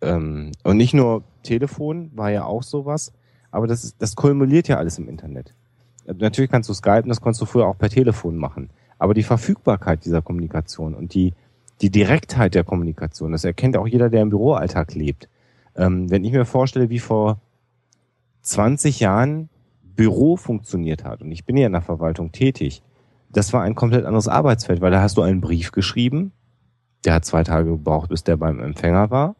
Ähm, 0.00 0.52
und 0.62 0.76
nicht 0.76 0.94
nur 0.94 1.24
Telefon 1.42 2.10
war 2.14 2.30
ja 2.30 2.44
auch 2.44 2.62
sowas, 2.62 3.12
aber 3.50 3.66
das, 3.66 3.84
ist, 3.84 3.96
das 3.98 4.16
kumuliert 4.16 4.68
ja 4.68 4.78
alles 4.78 4.98
im 4.98 5.08
Internet. 5.08 5.54
Natürlich 6.06 6.50
kannst 6.50 6.68
du 6.68 6.74
Skypen, 6.74 7.08
das 7.08 7.20
konntest 7.20 7.42
du 7.42 7.46
früher 7.46 7.66
auch 7.66 7.78
per 7.78 7.88
Telefon 7.88 8.36
machen. 8.36 8.70
Aber 8.98 9.14
die 9.14 9.22
Verfügbarkeit 9.22 10.04
dieser 10.04 10.22
Kommunikation 10.22 10.94
und 10.94 11.14
die, 11.14 11.34
die 11.80 11.90
Direktheit 11.90 12.54
der 12.54 12.64
Kommunikation, 12.64 13.32
das 13.32 13.44
erkennt 13.44 13.76
auch 13.76 13.86
jeder, 13.86 14.08
der 14.08 14.22
im 14.22 14.30
Büroalltag 14.30 14.94
lebt. 14.94 15.28
Ähm, 15.74 16.10
wenn 16.10 16.24
ich 16.24 16.32
mir 16.32 16.44
vorstelle, 16.44 16.88
wie 16.90 17.00
vor 17.00 17.40
20 18.42 19.00
Jahren 19.00 19.48
Büro 19.82 20.36
funktioniert 20.36 21.04
hat, 21.04 21.22
und 21.22 21.32
ich 21.32 21.44
bin 21.44 21.56
ja 21.56 21.66
in 21.66 21.72
der 21.72 21.82
Verwaltung 21.82 22.32
tätig, 22.32 22.82
das 23.30 23.52
war 23.52 23.62
ein 23.62 23.74
komplett 23.74 24.04
anderes 24.04 24.28
Arbeitsfeld, 24.28 24.80
weil 24.80 24.92
da 24.92 25.02
hast 25.02 25.16
du 25.16 25.22
einen 25.22 25.40
Brief 25.40 25.72
geschrieben, 25.72 26.32
der 27.04 27.14
hat 27.14 27.24
zwei 27.24 27.42
Tage 27.42 27.70
gebraucht, 27.70 28.08
bis 28.08 28.24
der 28.24 28.36
beim 28.36 28.60
Empfänger 28.60 29.10
war. 29.10 29.36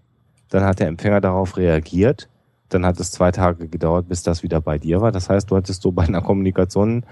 Dann 0.50 0.64
hat 0.64 0.80
der 0.80 0.88
Empfänger 0.88 1.20
darauf 1.20 1.56
reagiert 1.56 2.28
dann 2.68 2.84
hat 2.84 2.98
es 2.98 3.12
zwei 3.12 3.30
Tage 3.30 3.68
gedauert, 3.68 4.08
bis 4.08 4.22
das 4.22 4.42
wieder 4.42 4.60
bei 4.60 4.78
dir 4.78 5.00
war. 5.00 5.12
Das 5.12 5.28
heißt, 5.28 5.50
du 5.50 5.56
hattest 5.56 5.82
so 5.82 5.92
bei 5.92 6.04
einer 6.04 6.22
Kommunikation 6.22 7.04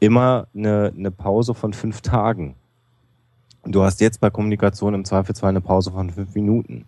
immer 0.00 0.46
eine, 0.54 0.92
eine 0.96 1.10
Pause 1.10 1.54
von 1.54 1.72
fünf 1.72 2.00
Tagen. 2.00 2.56
Du 3.64 3.82
hast 3.82 4.00
jetzt 4.00 4.20
bei 4.20 4.30
Kommunikation 4.30 4.94
im 4.94 5.04
Zweifelsfall 5.04 5.50
eine 5.50 5.60
Pause 5.60 5.90
von 5.92 6.10
fünf 6.10 6.34
Minuten. 6.34 6.84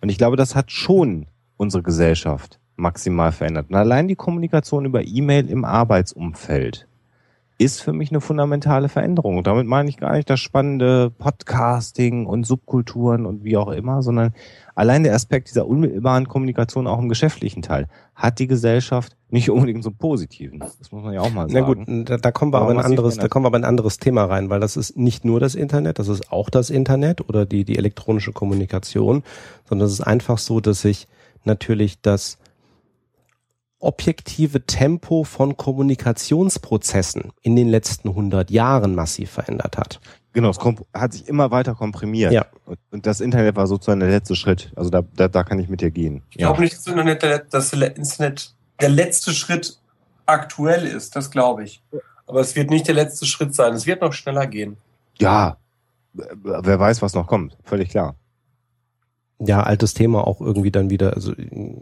Und 0.00 0.08
ich 0.08 0.18
glaube, 0.18 0.36
das 0.36 0.56
hat 0.56 0.72
schon 0.72 1.26
unsere 1.56 1.82
Gesellschaft 1.82 2.58
maximal 2.76 3.30
verändert. 3.32 3.66
Und 3.70 3.76
allein 3.76 4.08
die 4.08 4.16
Kommunikation 4.16 4.84
über 4.84 5.04
E-Mail 5.04 5.48
im 5.48 5.64
Arbeitsumfeld 5.64 6.88
ist 7.58 7.82
für 7.82 7.92
mich 7.92 8.10
eine 8.10 8.20
fundamentale 8.20 8.88
Veränderung. 8.88 9.38
Und 9.38 9.46
damit 9.46 9.66
meine 9.66 9.88
ich 9.88 9.96
gar 9.96 10.14
nicht 10.14 10.28
das 10.28 10.40
spannende 10.40 11.10
Podcasting 11.10 12.26
und 12.26 12.44
Subkulturen 12.44 13.26
und 13.26 13.44
wie 13.44 13.56
auch 13.56 13.68
immer, 13.68 14.02
sondern 14.02 14.34
allein 14.74 15.04
der 15.04 15.14
Aspekt 15.14 15.48
dieser 15.48 15.66
unmittelbaren 15.66 16.28
Kommunikation 16.28 16.86
auch 16.86 16.98
im 16.98 17.08
geschäftlichen 17.08 17.62
Teil 17.62 17.88
hat 18.14 18.38
die 18.38 18.46
Gesellschaft 18.46 19.16
nicht 19.30 19.50
unbedingt 19.50 19.82
so 19.84 19.90
positiven. 19.90 20.58
Das 20.58 20.92
muss 20.92 21.02
man 21.02 21.14
ja 21.14 21.20
auch 21.20 21.30
mal 21.30 21.48
sagen. 21.48 21.52
Na 21.54 21.60
gut, 21.60 22.08
da, 22.08 22.16
da 22.18 22.32
kommen 22.32 22.52
wir 22.52 22.58
aber, 22.58 22.70
aber 22.70 22.80
ein 22.80 22.84
anderes, 22.84 23.16
da 23.16 23.28
kommen 23.28 23.44
wir 23.44 23.48
aber 23.48 23.58
ein 23.58 23.64
anderes 23.64 23.98
Thema 23.98 24.24
rein, 24.24 24.50
weil 24.50 24.60
das 24.60 24.76
ist 24.76 24.96
nicht 24.96 25.24
nur 25.24 25.40
das 25.40 25.54
Internet, 25.54 25.98
das 25.98 26.08
ist 26.08 26.32
auch 26.32 26.50
das 26.50 26.70
Internet 26.70 27.28
oder 27.28 27.46
die, 27.46 27.64
die 27.64 27.78
elektronische 27.78 28.32
Kommunikation, 28.32 29.22
sondern 29.68 29.86
es 29.86 29.94
ist 29.94 30.02
einfach 30.02 30.38
so, 30.38 30.60
dass 30.60 30.82
sich 30.82 31.08
natürlich 31.44 32.00
das 32.00 32.38
objektive 33.82 34.64
Tempo 34.64 35.24
von 35.24 35.56
Kommunikationsprozessen 35.56 37.32
in 37.42 37.56
den 37.56 37.68
letzten 37.68 38.10
100 38.10 38.50
Jahren 38.50 38.94
massiv 38.94 39.30
verändert 39.30 39.76
hat. 39.76 40.00
Genau, 40.32 40.50
es 40.50 40.58
hat 40.94 41.12
sich 41.12 41.28
immer 41.28 41.50
weiter 41.50 41.74
komprimiert. 41.74 42.32
Ja. 42.32 42.46
Und 42.90 43.06
das 43.06 43.20
Internet 43.20 43.56
war 43.56 43.66
sozusagen 43.66 44.00
der 44.00 44.08
letzte 44.08 44.34
Schritt. 44.34 44.72
Also 44.76 44.88
da, 44.88 45.02
da, 45.14 45.28
da 45.28 45.44
kann 45.44 45.58
ich 45.58 45.68
mit 45.68 45.82
dir 45.82 45.90
gehen. 45.90 46.22
Ich 46.30 46.36
ja. 46.40 46.46
glaube 46.46 46.62
nicht, 46.62 46.74
dass 46.74 46.84
das 46.84 46.92
Internet, 46.92 47.22
der, 47.22 47.38
das 47.40 47.72
Internet 47.72 48.54
der 48.80 48.88
letzte 48.88 49.32
Schritt 49.32 49.78
aktuell 50.24 50.86
ist. 50.86 51.14
Das 51.16 51.30
glaube 51.30 51.64
ich. 51.64 51.82
Aber 52.26 52.40
es 52.40 52.56
wird 52.56 52.70
nicht 52.70 52.86
der 52.88 52.94
letzte 52.94 53.26
Schritt 53.26 53.54
sein. 53.54 53.74
Es 53.74 53.86
wird 53.86 54.00
noch 54.00 54.14
schneller 54.14 54.46
gehen. 54.46 54.78
Ja, 55.18 55.58
wer 56.14 56.80
weiß, 56.80 57.02
was 57.02 57.12
noch 57.12 57.26
kommt. 57.26 57.58
Völlig 57.64 57.90
klar 57.90 58.14
ja, 59.44 59.62
altes 59.62 59.94
Thema 59.94 60.26
auch 60.26 60.40
irgendwie 60.40 60.70
dann 60.70 60.90
wieder, 60.90 61.14
also 61.14 61.32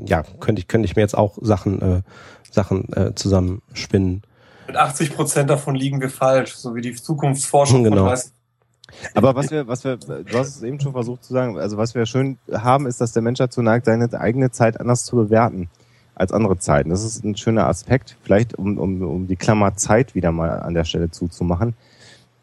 ja, 0.05 0.23
könnte 0.41 0.61
ich, 0.61 0.69
könnte 0.69 0.87
ich 0.87 0.97
mir 0.97 1.03
jetzt 1.03 1.17
auch 1.17 1.39
Sachen, 1.41 1.83
äh, 1.83 2.03
Sachen 2.51 2.93
äh, 2.93 3.15
zusammenspinnen. 3.15 4.23
Mit 4.67 4.77
80 4.77 5.15
Prozent 5.15 5.51
davon 5.51 5.75
liegen 5.75 6.01
wir 6.01 6.11
falsch, 6.11 6.55
so 6.55 6.75
wie 6.75 6.81
die 6.81 6.95
Zukunftsforschung 6.95 7.85
genau. 7.85 8.09
von 8.09 8.19
aber 9.15 9.35
was 9.35 9.51
wir, 9.51 9.69
was 9.69 9.85
wir, 9.85 9.97
du 9.97 10.39
hast 10.39 10.57
es 10.57 10.63
eben 10.63 10.81
schon 10.81 10.93
versucht 10.93 11.25
zu 11.25 11.33
sagen, 11.33 11.59
also 11.59 11.77
was 11.77 11.95
wir 11.95 12.07
schön 12.07 12.39
haben, 12.53 12.87
ist, 12.87 13.01
dass 13.01 13.13
der 13.13 13.23
Mensch 13.23 13.39
dazu 13.39 13.63
neigt, 13.63 13.87
seine 13.87 14.13
eigene 14.19 14.51
Zeit 14.51 14.81
anders 14.81 15.05
zu 15.05 15.17
bewerten 15.17 15.69
als 16.15 16.33
andere 16.33 16.59
Zeiten. 16.59 16.91
Das 16.91 17.05
ist 17.05 17.25
ein 17.25 17.37
schöner 17.37 17.67
Aspekt, 17.67 18.17
vielleicht 18.23 18.55
um, 18.55 18.79
um, 18.79 19.03
um 19.03 19.27
die 19.27 19.37
Klammer 19.37 19.77
Zeit 19.77 20.15
wieder 20.15 20.33
mal 20.33 20.61
an 20.61 20.75
der 20.75 20.85
Stelle 20.85 21.11
zuzumachen. 21.11 21.75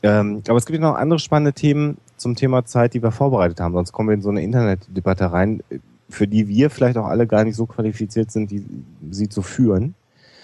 Ähm, 0.03 0.41
aber 0.47 0.57
es 0.57 0.65
gibt 0.65 0.79
noch 0.79 0.95
andere 0.95 1.19
spannende 1.19 1.53
Themen 1.53 1.97
zum 2.17 2.35
Thema 2.35 2.65
Zeit, 2.65 2.93
die 2.93 3.01
wir 3.01 3.11
vorbereitet 3.11 3.59
haben. 3.59 3.73
Sonst 3.73 3.91
kommen 3.91 4.09
wir 4.09 4.13
in 4.13 4.21
so 4.21 4.29
eine 4.29 4.41
Internetdebatte 4.41 5.31
rein, 5.31 5.63
für 6.09 6.27
die 6.27 6.47
wir 6.47 6.69
vielleicht 6.69 6.97
auch 6.97 7.05
alle 7.05 7.27
gar 7.27 7.43
nicht 7.43 7.55
so 7.55 7.65
qualifiziert 7.65 8.31
sind, 8.31 8.51
die, 8.51 8.65
sie 9.11 9.29
zu 9.29 9.41
führen. 9.41 9.93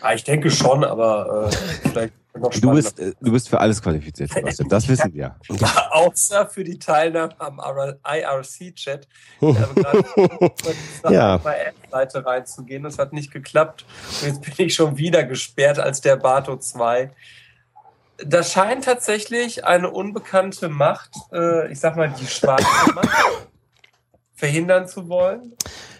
Ah, 0.02 0.14
ich 0.14 0.24
denke 0.24 0.52
schon, 0.52 0.84
aber 0.84 1.50
äh, 1.50 1.88
vielleicht 1.90 2.14
noch 2.38 2.50
Du 2.52 2.58
spannender. 2.58 2.76
bist, 2.76 3.00
äh, 3.00 3.14
du 3.22 3.32
bist 3.32 3.48
für 3.48 3.60
alles 3.60 3.82
qualifiziert, 3.82 4.32
Sebastian. 4.32 4.68
Das 4.68 4.88
wissen 4.90 5.14
wir. 5.14 5.36
Außer 5.92 6.48
für 6.48 6.64
die 6.64 6.78
Teilnahme 6.78 7.34
am 7.40 7.62
IRC-Chat. 8.04 9.08
Ja. 11.10 11.38
bei 11.38 11.56
App-Seite 11.56 12.26
reinzugehen. 12.26 12.84
Das 12.84 12.98
hat 12.98 13.14
nicht 13.14 13.32
geklappt. 13.32 13.86
Und 14.22 14.28
jetzt 14.28 14.42
bin 14.42 14.66
ich 14.68 14.74
schon 14.74 14.98
wieder 14.98 15.24
gesperrt 15.24 15.80
als 15.80 16.02
der 16.02 16.16
Bato 16.18 16.58
2. 16.58 17.12
Da 18.26 18.44
scheint 18.44 18.86
tatsächlich 18.86 19.66
eine 19.66 19.92
unbekannte 19.92 20.70
Macht, 20.70 21.12
äh, 21.32 21.72
ich 21.72 21.80
sag 21.80 21.96
mal 21.96 22.14
die 22.20 22.28
schwarze 22.28 22.94
Macht, 22.94 23.10
verhindern 24.34 24.88
zu 24.88 25.10
wollen, 25.10 25.54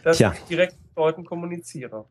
dass 0.04 0.18
Tja. 0.18 0.34
ich 0.34 0.44
direkt 0.44 0.74
mit 0.74 0.96
Leuten 0.96 1.26
kommuniziere. 1.26 2.06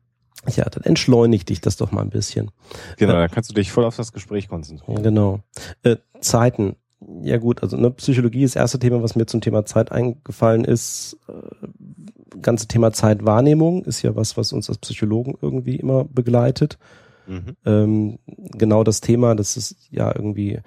Ja, 0.49 0.65
dann 0.65 0.83
entschleunigt 0.83 1.49
dich 1.49 1.61
das 1.61 1.77
doch 1.77 1.93
mal 1.93 2.03
ein 2.03 2.11
bisschen. 2.11 2.51
Genau, 2.97 3.13
da 3.13 3.29
kannst 3.29 3.51
du 3.51 3.55
dich 3.55 3.71
voll 3.71 3.85
auf 3.85 3.97
das 3.97 4.13
Gespräch 4.13 4.49
konzentrieren. 4.49 5.03
Genau. 5.03 5.41
Äh, 5.83 5.97
Zeiten. 6.21 6.77
Ja 7.21 7.39
gut, 7.39 7.63
also 7.63 7.77
ne, 7.77 7.91
Psychologie 7.93 8.45
ist 8.45 8.55
das 8.55 8.63
erste 8.63 8.79
Thema, 8.79 9.03
was 9.03 9.17
mir 9.17 9.27
zum 9.27 9.41
Thema 9.41 9.65
Zeit 9.65 9.93
eingefallen 9.93 10.65
ist. 10.65 11.17
Äh, 11.29 12.39
ganze 12.41 12.67
Thema 12.67 12.93
Zeitwahrnehmung 12.93 13.85
ist 13.85 14.03
ja 14.03 14.17
was, 14.17 14.37
was 14.37 14.53
uns 14.53 14.69
als 14.69 14.79
Psychologen 14.79 15.37
irgendwie 15.41 15.77
immer 15.77 16.05
begleitet. 16.05 16.79
Mhm. 17.27 17.57
Ähm, 17.65 18.19
genau 18.27 18.85
das 18.85 19.01
Thema, 19.01 19.35
das 19.35 19.57
ist 19.57 19.77
ja 19.91 20.15
irgendwie 20.15 20.61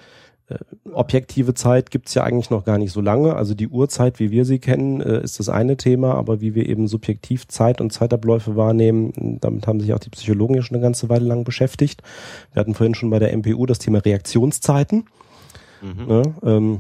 äh, 0.48 0.60
objektive 0.94 1.56
Zeit 1.56 1.90
gibt's 1.90 2.14
ja 2.14 2.24
eigentlich 2.24 2.52
noch 2.52 2.66
gar 2.66 2.78
nicht 2.78 2.92
so 2.92 3.02
lange. 3.02 3.36
Also 3.36 3.56
die 3.56 3.68
Uhrzeit, 3.68 4.20
wie 4.20 4.30
wir 4.30 4.46
sie 4.46 4.60
kennen, 4.60 5.02
äh, 5.02 5.24
ist 5.24 5.40
das 5.40 5.50
eine 5.50 5.76
Thema, 5.76 6.14
aber 6.14 6.40
wie 6.40 6.54
wir 6.54 6.70
eben 6.70 6.88
subjektiv 6.88 7.48
Zeit 7.48 7.82
und 7.82 7.92
Zeitabläufe 7.92 8.56
wahrnehmen, 8.56 9.40
damit 9.42 9.66
haben 9.66 9.80
sich 9.80 9.94
auch 9.94 10.00
die 10.00 10.12
Psychologen 10.12 10.56
ja 10.56 10.62
schon 10.62 10.76
eine 10.76 10.84
ganze 10.84 11.10
Weile 11.10 11.26
lang 11.26 11.44
beschäftigt. 11.44 12.04
Wir 12.54 12.60
hatten 12.60 12.76
vorhin 12.76 12.94
schon 12.94 13.10
bei 13.10 13.20
der 13.20 13.36
MPU 13.36 13.66
das 13.66 13.80
Thema 13.80 14.00
Reaktionszeiten. 14.00 15.06
Mhm. 15.82 16.06
Ne? 16.06 16.22
Ähm, 16.44 16.80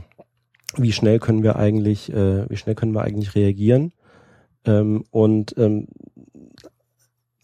wie 0.77 0.91
schnell 0.91 1.19
können 1.19 1.41
wir 1.41 1.55
eigentlich, 1.55 2.11
äh, 2.13 2.47
wie 2.49 2.57
schnell 2.57 2.75
können 2.75 2.93
wir 2.93 3.01
eigentlich 3.01 3.33
reagieren? 3.33 3.93
Ähm, 4.65 5.05
und 5.09 5.55
ähm, 5.57 5.87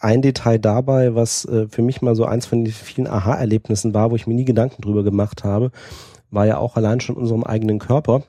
ein 0.01 0.21
Detail 0.21 0.57
dabei, 0.57 1.15
was 1.15 1.45
äh, 1.45 1.67
für 1.67 1.81
mich 1.81 2.01
mal 2.01 2.15
so 2.15 2.25
eins 2.25 2.45
von 2.45 2.63
den 2.63 2.73
vielen 2.73 3.07
Aha-Erlebnissen 3.07 3.93
war, 3.93 4.11
wo 4.11 4.15
ich 4.15 4.27
mir 4.27 4.33
nie 4.33 4.45
Gedanken 4.45 4.81
drüber 4.81 5.03
gemacht 5.03 5.43
habe, 5.43 5.71
war 6.31 6.45
ja 6.45 6.57
auch 6.57 6.75
allein 6.75 6.99
schon 6.99 7.15
unserem 7.15 7.43
eigenen 7.43 7.79
Körper. 7.79 8.23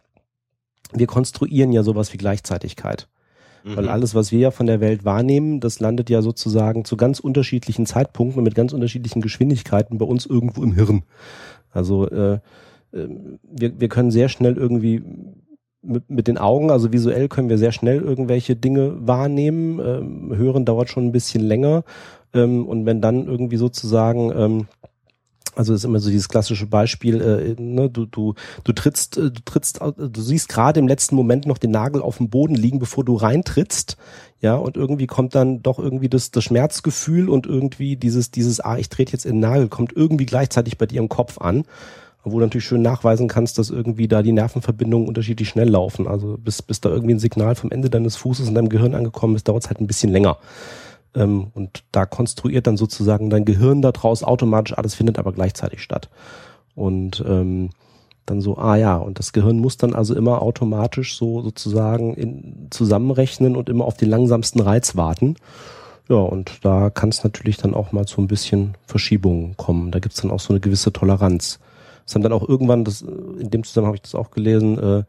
Wir 0.93 1.07
konstruieren 1.07 1.73
ja 1.73 1.83
sowas 1.83 2.13
wie 2.13 2.19
Gleichzeitigkeit. 2.19 3.09
Weil 3.65 3.85
Mhm. 3.85 3.91
alles, 3.91 4.15
was 4.15 4.33
wir 4.33 4.41
ja 4.41 4.51
von 4.51 4.67
der 4.67 4.81
Welt 4.81 5.05
wahrnehmen, 5.05 5.61
das 5.61 5.79
landet 5.79 6.11
ja 6.11 6.21
sozusagen 6.21 6.85
zu 6.85 6.97
ganz 6.97 7.21
unterschiedlichen 7.21 7.87
Zeitpunkten 7.87 8.39
und 8.39 8.45
mit 8.45 8.57
ganz 8.57 8.73
unterschiedlichen 8.73 9.23
Geschwindigkeiten 9.23 9.99
bei 9.99 10.05
uns 10.05 10.27
irgendwo 10.27 10.65
im 10.65 10.75
Hirn. 10.75 11.05
Also 11.71 12.09
äh, 12.09 12.41
äh, 12.93 13.09
wir, 13.43 13.81
wir 13.81 13.89
können 13.89 14.11
sehr 14.11 14.29
schnell 14.29 14.57
irgendwie 14.57 15.03
mit, 15.83 16.09
mit 16.11 16.29
den 16.29 16.39
Augen, 16.39 16.71
also 16.71 16.93
visuell 16.93 17.29
können 17.29 17.49
wir 17.49 17.59
sehr 17.59 17.73
schnell 17.73 18.01
irgendwelche 18.01 18.57
Dinge 18.57 19.07
wahrnehmen. 19.07 19.81
Ähm, 19.81 20.37
hören 20.37 20.65
dauert 20.65 20.89
schon 20.89 21.07
ein 21.07 21.13
bisschen 21.13 21.43
länger. 21.43 21.85
Ähm, 22.33 22.67
und 22.67 22.87
wenn 22.87 23.01
dann 23.01 23.27
irgendwie 23.27 23.57
sozusagen 23.57 24.33
ähm, 24.35 24.67
also 25.55 25.73
das 25.73 25.83
ist 25.83 25.85
immer 25.85 26.01
so 26.01 26.11
dieses 26.11 26.29
klassische 26.29 26.67
Beispiel, 26.67 27.21
äh, 27.21 27.63
ne, 27.63 27.91
du, 27.91 28.07
du, 28.07 28.35
du 28.65 28.73
trittst, 28.73 29.19
äh, 29.19 29.31
du 29.31 29.43
trittst, 29.45 29.81
du 29.81 30.21
siehst 30.21 30.49
gerade 30.49 30.81
im 30.81 30.89
letzten 30.89 31.15
Moment 31.15 31.47
noch 31.47 31.59
den 31.59 31.71
Nagel 31.71 32.01
auf 32.01 32.19
dem 32.19 32.31
Boden 32.31 32.55
liegen, 32.55 32.79
bevor 32.79 33.05
du 33.05 33.17
reintrittst, 33.17 33.97
ja, 34.41 34.57
und 34.57 34.77
irgendwie 34.77 35.07
kommt 35.07 35.35
dann 35.35 35.63
doch 35.63 35.79
irgendwie 35.79 36.09
das, 36.09 36.31
das 36.31 36.45
Schmerzgefühl 36.45 37.29
und 37.29 37.47
irgendwie 37.47 37.97
dieses, 37.97 38.31
dieses, 38.31 38.61
ah, 38.61 38.79
ich 38.79 38.89
trete 38.89 39.13
jetzt 39.13 39.27
in 39.27 39.35
den 39.35 39.41
Nagel, 39.41 39.69
kommt 39.69 39.93
irgendwie 39.95 40.27
gleichzeitig 40.27 40.79
bei 40.79 40.87
dir 40.87 41.01
im 41.01 41.09
Kopf 41.09 41.39
an, 41.39 41.65
wo 42.25 42.39
du 42.39 42.45
natürlich 42.45 42.65
schön 42.65 42.83
nachweisen 42.83 43.29
kannst, 43.29 43.59
dass 43.59 43.71
irgendwie 43.71 44.09
da 44.09 44.23
die 44.23 44.33
Nervenverbindungen 44.33 45.09
unterschiedlich 45.09 45.49
schnell 45.49 45.69
laufen. 45.69 46.07
Also 46.07 46.37
bis, 46.39 46.63
bis 46.63 46.81
da 46.81 46.89
irgendwie 46.89 47.15
ein 47.15 47.19
Signal 47.19 47.55
vom 47.55 47.71
Ende 47.71 47.91
deines 47.91 48.17
Fußes 48.17 48.49
in 48.49 48.55
deinem 48.55 48.69
Gehirn 48.69 48.95
angekommen 48.95 49.35
ist, 49.35 49.49
dauert 49.49 49.65
es 49.65 49.69
halt 49.69 49.81
ein 49.81 49.87
bisschen 49.87 50.11
länger. 50.11 50.39
Ähm, 51.15 51.49
und 51.55 51.85
da 51.91 52.07
konstruiert 52.07 52.67
dann 52.67 52.77
sozusagen 52.77 53.29
dein 53.29 53.45
Gehirn 53.45 53.83
daraus 53.83 54.23
automatisch 54.23 54.77
alles, 54.77 54.95
findet 54.95 55.19
aber 55.19 55.33
gleichzeitig 55.33 55.83
statt. 55.83 56.09
Und 56.75 57.23
ähm, 57.27 57.71
dann 58.27 58.41
so, 58.41 58.57
ah 58.57 58.77
ja, 58.77 58.97
und 58.97 59.19
das 59.19 59.33
Gehirn 59.33 59.59
muss 59.59 59.77
dann 59.77 59.95
also 59.95 60.15
immer 60.15 60.43
automatisch 60.43 61.17
so 61.17 61.43
sozusagen 61.43 62.15
in, 62.15 62.69
zusammenrechnen 62.71 63.57
und 63.57 63.69
immer 63.69 63.85
auf 63.85 63.97
den 63.97 64.09
langsamsten 64.09 64.61
Reiz 64.61 64.97
warten. 64.97 65.37
Ja, 66.09 66.17
und 66.17 66.65
da 66.65 66.91
kann 66.91 67.09
es 67.09 67.25
natürlich 67.25 67.57
dann 67.57 67.75
auch 67.75 67.93
mal 67.93 68.07
zu 68.07 68.21
ein 68.21 68.29
bisschen 68.29 68.77
Verschiebungen 68.87 69.57
kommen. 69.57 69.91
Da 69.91 69.99
gibt's 69.99 70.21
dann 70.21 70.31
auch 70.31 70.41
so 70.41 70.53
eine 70.53 70.61
gewisse 70.61 70.93
Toleranz. 70.93 71.59
Das 72.05 72.15
haben 72.15 72.23
dann 72.23 72.33
auch 72.33 72.49
irgendwann, 72.49 72.85
das, 72.85 73.03
in 73.03 73.51
dem 73.51 73.65
Zusammenhang 73.65 73.89
habe 73.89 73.97
ich 73.97 74.03
das 74.03 74.15
auch 74.15 74.31
gelesen, 74.31 74.79
äh, 74.79 75.05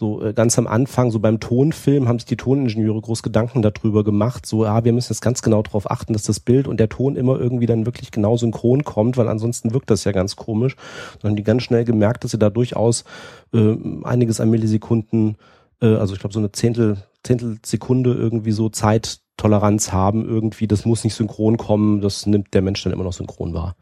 so 0.00 0.22
äh, 0.24 0.32
ganz 0.32 0.58
am 0.58 0.66
Anfang, 0.66 1.10
so 1.10 1.20
beim 1.20 1.40
Tonfilm, 1.40 2.08
haben 2.08 2.18
sich 2.18 2.26
die 2.26 2.38
Toningenieure 2.38 3.00
groß 3.02 3.22
Gedanken 3.22 3.60
darüber 3.60 4.02
gemacht, 4.02 4.46
so, 4.46 4.64
ja, 4.64 4.82
wir 4.82 4.94
müssen 4.94 5.12
jetzt 5.12 5.20
ganz 5.20 5.42
genau 5.42 5.62
darauf 5.62 5.90
achten, 5.90 6.14
dass 6.14 6.22
das 6.22 6.40
Bild 6.40 6.66
und 6.66 6.80
der 6.80 6.88
Ton 6.88 7.16
immer 7.16 7.38
irgendwie 7.38 7.66
dann 7.66 7.84
wirklich 7.84 8.10
genau 8.10 8.38
synchron 8.38 8.82
kommt, 8.82 9.18
weil 9.18 9.28
ansonsten 9.28 9.74
wirkt 9.74 9.90
das 9.90 10.04
ja 10.04 10.12
ganz 10.12 10.36
komisch. 10.36 10.74
Dann 11.20 11.30
haben 11.30 11.36
die 11.36 11.42
ganz 11.42 11.62
schnell 11.64 11.84
gemerkt, 11.84 12.24
dass 12.24 12.30
sie 12.30 12.38
da 12.38 12.48
durchaus 12.48 13.04
äh, 13.52 13.76
einiges 14.02 14.40
an 14.40 14.48
Millisekunden, 14.48 15.36
äh, 15.82 15.94
also 15.94 16.14
ich 16.14 16.20
glaube 16.20 16.32
so 16.32 16.38
eine 16.40 16.50
Zehntel, 16.50 16.96
Zehntelsekunde 17.22 18.14
irgendwie 18.14 18.52
so 18.52 18.70
Zeittoleranz 18.70 19.92
haben, 19.92 20.26
irgendwie, 20.26 20.66
das 20.66 20.86
muss 20.86 21.04
nicht 21.04 21.14
synchron 21.14 21.58
kommen, 21.58 22.00
das 22.00 22.24
nimmt 22.24 22.54
der 22.54 22.62
Mensch 22.62 22.82
dann 22.82 22.94
immer 22.94 23.04
noch 23.04 23.12
synchron 23.12 23.52
wahr. 23.52 23.76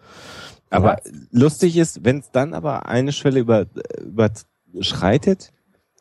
Aber 0.71 0.97
lustig 1.31 1.77
ist, 1.77 2.05
wenn 2.05 2.19
es 2.19 2.31
dann 2.31 2.55
aber 2.55 2.87
eine 2.87 3.13
Schwelle 3.13 3.41
über, 3.41 3.67
überschreitet, 4.01 5.53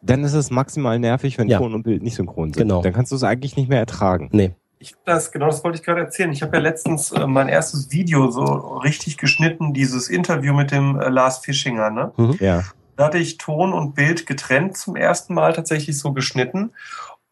dann 0.01 0.24
ist 0.24 0.34
es 0.34 0.51
maximal 0.51 0.99
nervig, 0.99 1.38
wenn 1.38 1.47
Ja. 1.47 1.57
Ton 1.57 1.74
und 1.74 1.84
Bild 1.84 2.03
nicht 2.03 2.15
synchron 2.15 2.53
sind. 2.53 2.63
Genau. 2.63 2.82
Dann 2.82 2.93
kannst 2.93 3.11
du 3.11 3.15
es 3.15 3.24
eigentlich 3.24 3.55
nicht 3.55 3.70
mehr 3.70 3.80
ertragen. 3.80 4.30
Nee. 4.32 4.55
Ich 4.80 4.93
das, 5.05 5.32
genau 5.32 5.47
das 5.47 5.63
wollte 5.63 5.80
ich 5.80 5.84
gerade 5.84 6.01
erzählen. 6.01 6.32
Ich 6.32 6.43
habe 6.43 6.55
ja 6.57 6.61
letztens 6.61 7.11
äh, 7.11 7.26
mein 7.26 7.47
erstes 7.47 7.91
Video 7.91 8.30
so 8.30 8.43
richtig 8.43 9.18
geschnitten, 9.18 9.74
dieses 9.74 10.07
Interview 10.07 10.53
mit 10.53 10.72
dem 10.72 10.99
äh, 10.99 11.09
Lars 11.09 11.39
Fischinger, 11.39 11.89
ne? 11.89 12.11
Ja. 12.39 12.63
Da 12.95 13.05
hatte 13.05 13.18
ich 13.18 13.38
Ton 13.38 13.74
und 13.74 13.95
Bild 13.95 14.28
getrennt 14.28 14.78
zum 14.78 14.95
ersten 14.95 15.34
Mal 15.34 15.53
tatsächlich 15.53 15.97
so 15.97 16.13
geschnitten. 16.13 16.72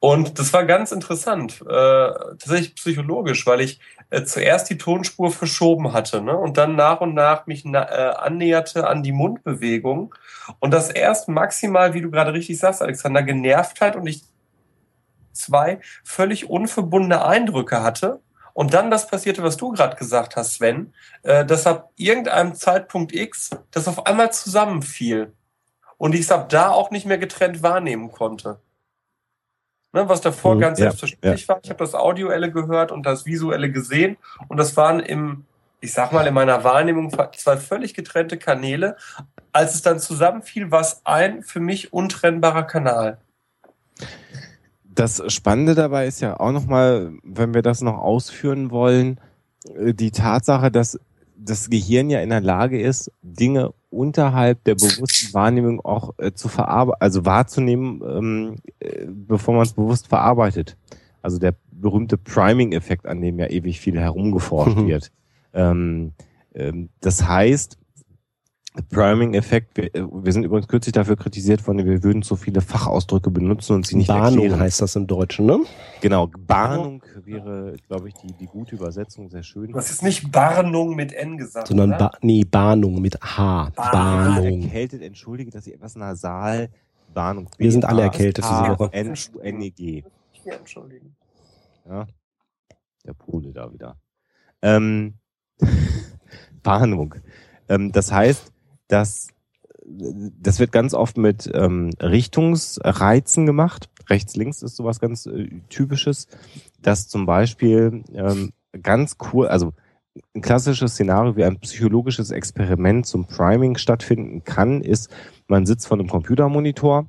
Und 0.05 0.37
das 0.37 0.53
war 0.53 0.65
ganz 0.65 0.91
interessant, 0.91 1.61
äh, 1.61 1.65
tatsächlich 1.65 2.75
psychologisch, 2.75 3.47
weil 3.47 3.59
ich 3.61 3.79
äh, 4.11 4.23
zuerst 4.23 4.69
die 4.69 4.77
Tonspur 4.77 5.31
verschoben 5.31 5.93
hatte 5.93 6.21
ne? 6.21 6.37
und 6.37 6.57
dann 6.57 6.75
nach 6.75 7.01
und 7.01 7.15
nach 7.15 7.47
mich 7.47 7.65
na, 7.65 7.89
äh, 7.89 8.13
annäherte 8.13 8.85
an 8.85 9.01
die 9.01 9.11
Mundbewegung 9.11 10.13
und 10.59 10.69
das 10.69 10.91
erst 10.91 11.27
maximal, 11.27 11.95
wie 11.95 12.01
du 12.01 12.11
gerade 12.11 12.33
richtig 12.33 12.59
sagst, 12.59 12.83
Alexander, 12.83 13.23
genervt 13.23 13.81
hat 13.81 13.95
und 13.95 14.05
ich 14.05 14.21
zwei 15.31 15.79
völlig 16.03 16.51
unverbundene 16.51 17.25
Eindrücke 17.25 17.81
hatte. 17.81 18.21
Und 18.53 18.75
dann 18.75 18.91
das 18.91 19.07
passierte, 19.07 19.41
was 19.41 19.57
du 19.57 19.71
gerade 19.71 19.95
gesagt 19.95 20.35
hast, 20.35 20.53
Sven, 20.53 20.93
äh, 21.23 21.43
dass 21.43 21.65
ab 21.65 21.89
irgendeinem 21.95 22.53
Zeitpunkt 22.53 23.11
X 23.11 23.49
das 23.71 23.87
auf 23.87 24.05
einmal 24.05 24.31
zusammenfiel 24.31 25.33
und 25.97 26.13
ich 26.13 26.21
es 26.21 26.31
ab 26.31 26.49
da 26.49 26.69
auch 26.69 26.91
nicht 26.91 27.07
mehr 27.07 27.17
getrennt 27.17 27.63
wahrnehmen 27.63 28.11
konnte. 28.11 28.59
Ne, 29.95 30.09
was 30.09 30.19
davor 30.19 30.55
Mhm, 30.55 30.59
ganz 30.59 30.77
ja, 30.77 30.83
selbstverständlich 30.91 31.47
war. 31.47 31.59
Ich 31.63 31.69
habe 31.69 31.79
das 31.79 31.95
Audioelle 31.95 32.51
gehört 32.51 32.91
und 32.91 33.05
das 33.05 33.25
Visuelle 33.25 33.71
gesehen 33.71 34.17
und 34.49 34.57
das 34.57 34.75
waren 34.75 34.99
im, 34.99 35.45
ich 35.79 35.93
sag 35.93 36.11
mal, 36.11 36.27
in 36.27 36.33
meiner 36.33 36.65
Wahrnehmung 36.65 37.15
zwei 37.37 37.55
völlig 37.55 37.93
getrennte 37.93 38.37
Kanäle. 38.37 38.97
Als 39.53 39.73
es 39.73 39.83
dann 39.83 39.99
zusammenfiel, 39.99 40.69
war 40.69 40.81
es 40.81 40.99
ein 41.05 41.43
für 41.43 41.61
mich 41.61 41.93
untrennbarer 41.93 42.63
Kanal. 42.63 43.19
Das 44.83 45.23
Spannende 45.33 45.75
dabei 45.75 46.07
ist 46.07 46.19
ja 46.19 46.41
auch 46.41 46.51
nochmal, 46.51 47.13
wenn 47.23 47.53
wir 47.53 47.61
das 47.61 47.79
noch 47.79 47.97
ausführen 47.97 48.71
wollen, 48.71 49.21
äh, 49.77 49.93
die 49.93 50.11
Tatsache, 50.11 50.71
dass 50.71 50.99
das 51.37 51.69
Gehirn 51.69 52.09
ja 52.09 52.19
in 52.19 52.31
der 52.31 52.41
Lage 52.41 52.81
ist, 52.81 53.13
Dinge 53.21 53.73
unterhalb 53.95 54.63
der 54.65 54.75
bewussten 54.75 55.33
Wahrnehmung 55.33 55.83
auch 55.83 56.13
äh, 56.17 56.31
zu 56.33 56.47
verarbeiten, 56.47 57.01
also 57.01 57.25
wahrzunehmen, 57.25 58.01
ähm, 58.05 58.55
äh, 58.79 59.05
bevor 59.07 59.53
man 59.55 59.63
es 59.63 59.73
bewusst 59.73 60.07
verarbeitet. 60.07 60.77
Also 61.21 61.39
der 61.39 61.55
berühmte 61.71 62.17
Priming-Effekt, 62.17 63.05
an 63.07 63.21
dem 63.21 63.39
ja 63.39 63.47
ewig 63.47 63.79
viel 63.79 63.99
herumgeforscht 63.99 64.77
Mhm. 64.77 64.87
wird. 64.87 65.11
Ähm, 65.53 66.13
ähm, 66.53 66.89
das 67.01 67.27
heißt, 67.27 67.77
Priming-Effekt, 68.89 69.77
wir, 69.77 69.93
äh, 69.95 70.05
wir 70.11 70.31
sind 70.33 70.43
übrigens 70.43 70.67
kürzlich 70.67 70.93
dafür 70.93 71.15
kritisiert 71.15 71.65
worden, 71.65 71.85
wir 71.85 72.03
würden 72.03 72.21
zu 72.21 72.35
viele 72.35 72.61
Fachausdrücke 72.61 73.31
benutzen 73.31 73.73
und 73.73 73.87
sie 73.87 73.95
nicht 73.95 74.07
Bahnung 74.07 74.43
erklären. 74.43 74.59
heißt 74.59 74.81
das 74.81 74.95
im 74.95 75.07
Deutschen, 75.07 75.45
ne? 75.45 75.59
Genau, 76.01 76.29
Bahnung 76.37 77.01
wäre, 77.23 77.75
glaube 77.87 78.09
ich, 78.09 78.13
die, 78.15 78.33
die 78.33 78.47
gute 78.47 78.75
Übersetzung, 78.75 79.29
sehr 79.29 79.43
schön. 79.43 79.71
Du 79.71 79.77
hast 79.77 79.89
jetzt 79.89 80.03
nicht 80.03 80.31
Barnung 80.31 80.95
mit 80.95 81.13
N 81.13 81.37
gesagt. 81.37 81.67
Sondern 81.67 81.89
oder? 81.89 81.97
ba 81.97 82.11
nee, 82.21 82.43
Bahnung 82.43 83.01
mit 83.01 83.19
H. 83.21 83.71
Bahnung. 83.75 83.91
Bahnung. 83.91 84.61
Erkältet, 84.63 85.01
entschuldige, 85.01 85.51
dass 85.51 85.65
ich 85.67 85.73
etwas 85.73 85.95
nasal, 85.95 86.69
Bahnung. 87.13 87.49
Wir 87.57 87.71
sind 87.71 87.85
alle 87.85 88.03
erkältet 88.03 88.43
diese 88.43 88.79
Woche. 88.79 88.89
N-U-N-E-G. 88.91 90.03
Ja, 90.43 90.53
entschuldigen. 90.53 91.15
Ja, 91.87 92.07
der 93.05 93.13
Pole 93.13 93.51
da 93.53 93.71
wieder. 93.71 93.97
Ähm, 94.61 95.15
Warnung. 96.63 97.15
Ähm, 97.69 97.91
das 97.91 98.11
heißt, 98.11 98.51
dass 98.87 99.29
das 99.87 100.59
wird 100.59 100.71
ganz 100.71 100.93
oft 100.93 101.17
mit 101.17 101.49
ähm, 101.53 101.91
Richtungsreizen 102.01 103.45
gemacht. 103.45 103.89
Rechts, 104.09 104.35
links 104.35 104.61
ist 104.61 104.75
sowas 104.75 104.99
ganz 104.99 105.25
äh, 105.27 105.47
typisches, 105.69 106.27
dass 106.81 107.07
zum 107.07 107.25
Beispiel 107.25 108.03
ähm, 108.13 108.51
ganz 108.81 109.17
cool, 109.31 109.47
also 109.47 109.73
ein 110.33 110.41
klassisches 110.41 110.93
Szenario 110.93 111.35
wie 111.35 111.43
ein 111.43 111.59
psychologisches 111.59 112.31
Experiment 112.31 113.05
zum 113.05 113.27
Priming 113.27 113.77
stattfinden 113.77 114.43
kann, 114.43 114.81
ist, 114.81 115.09
man 115.47 115.65
sitzt 115.65 115.87
vor 115.87 115.99
einem 115.99 116.09
Computermonitor 116.09 117.05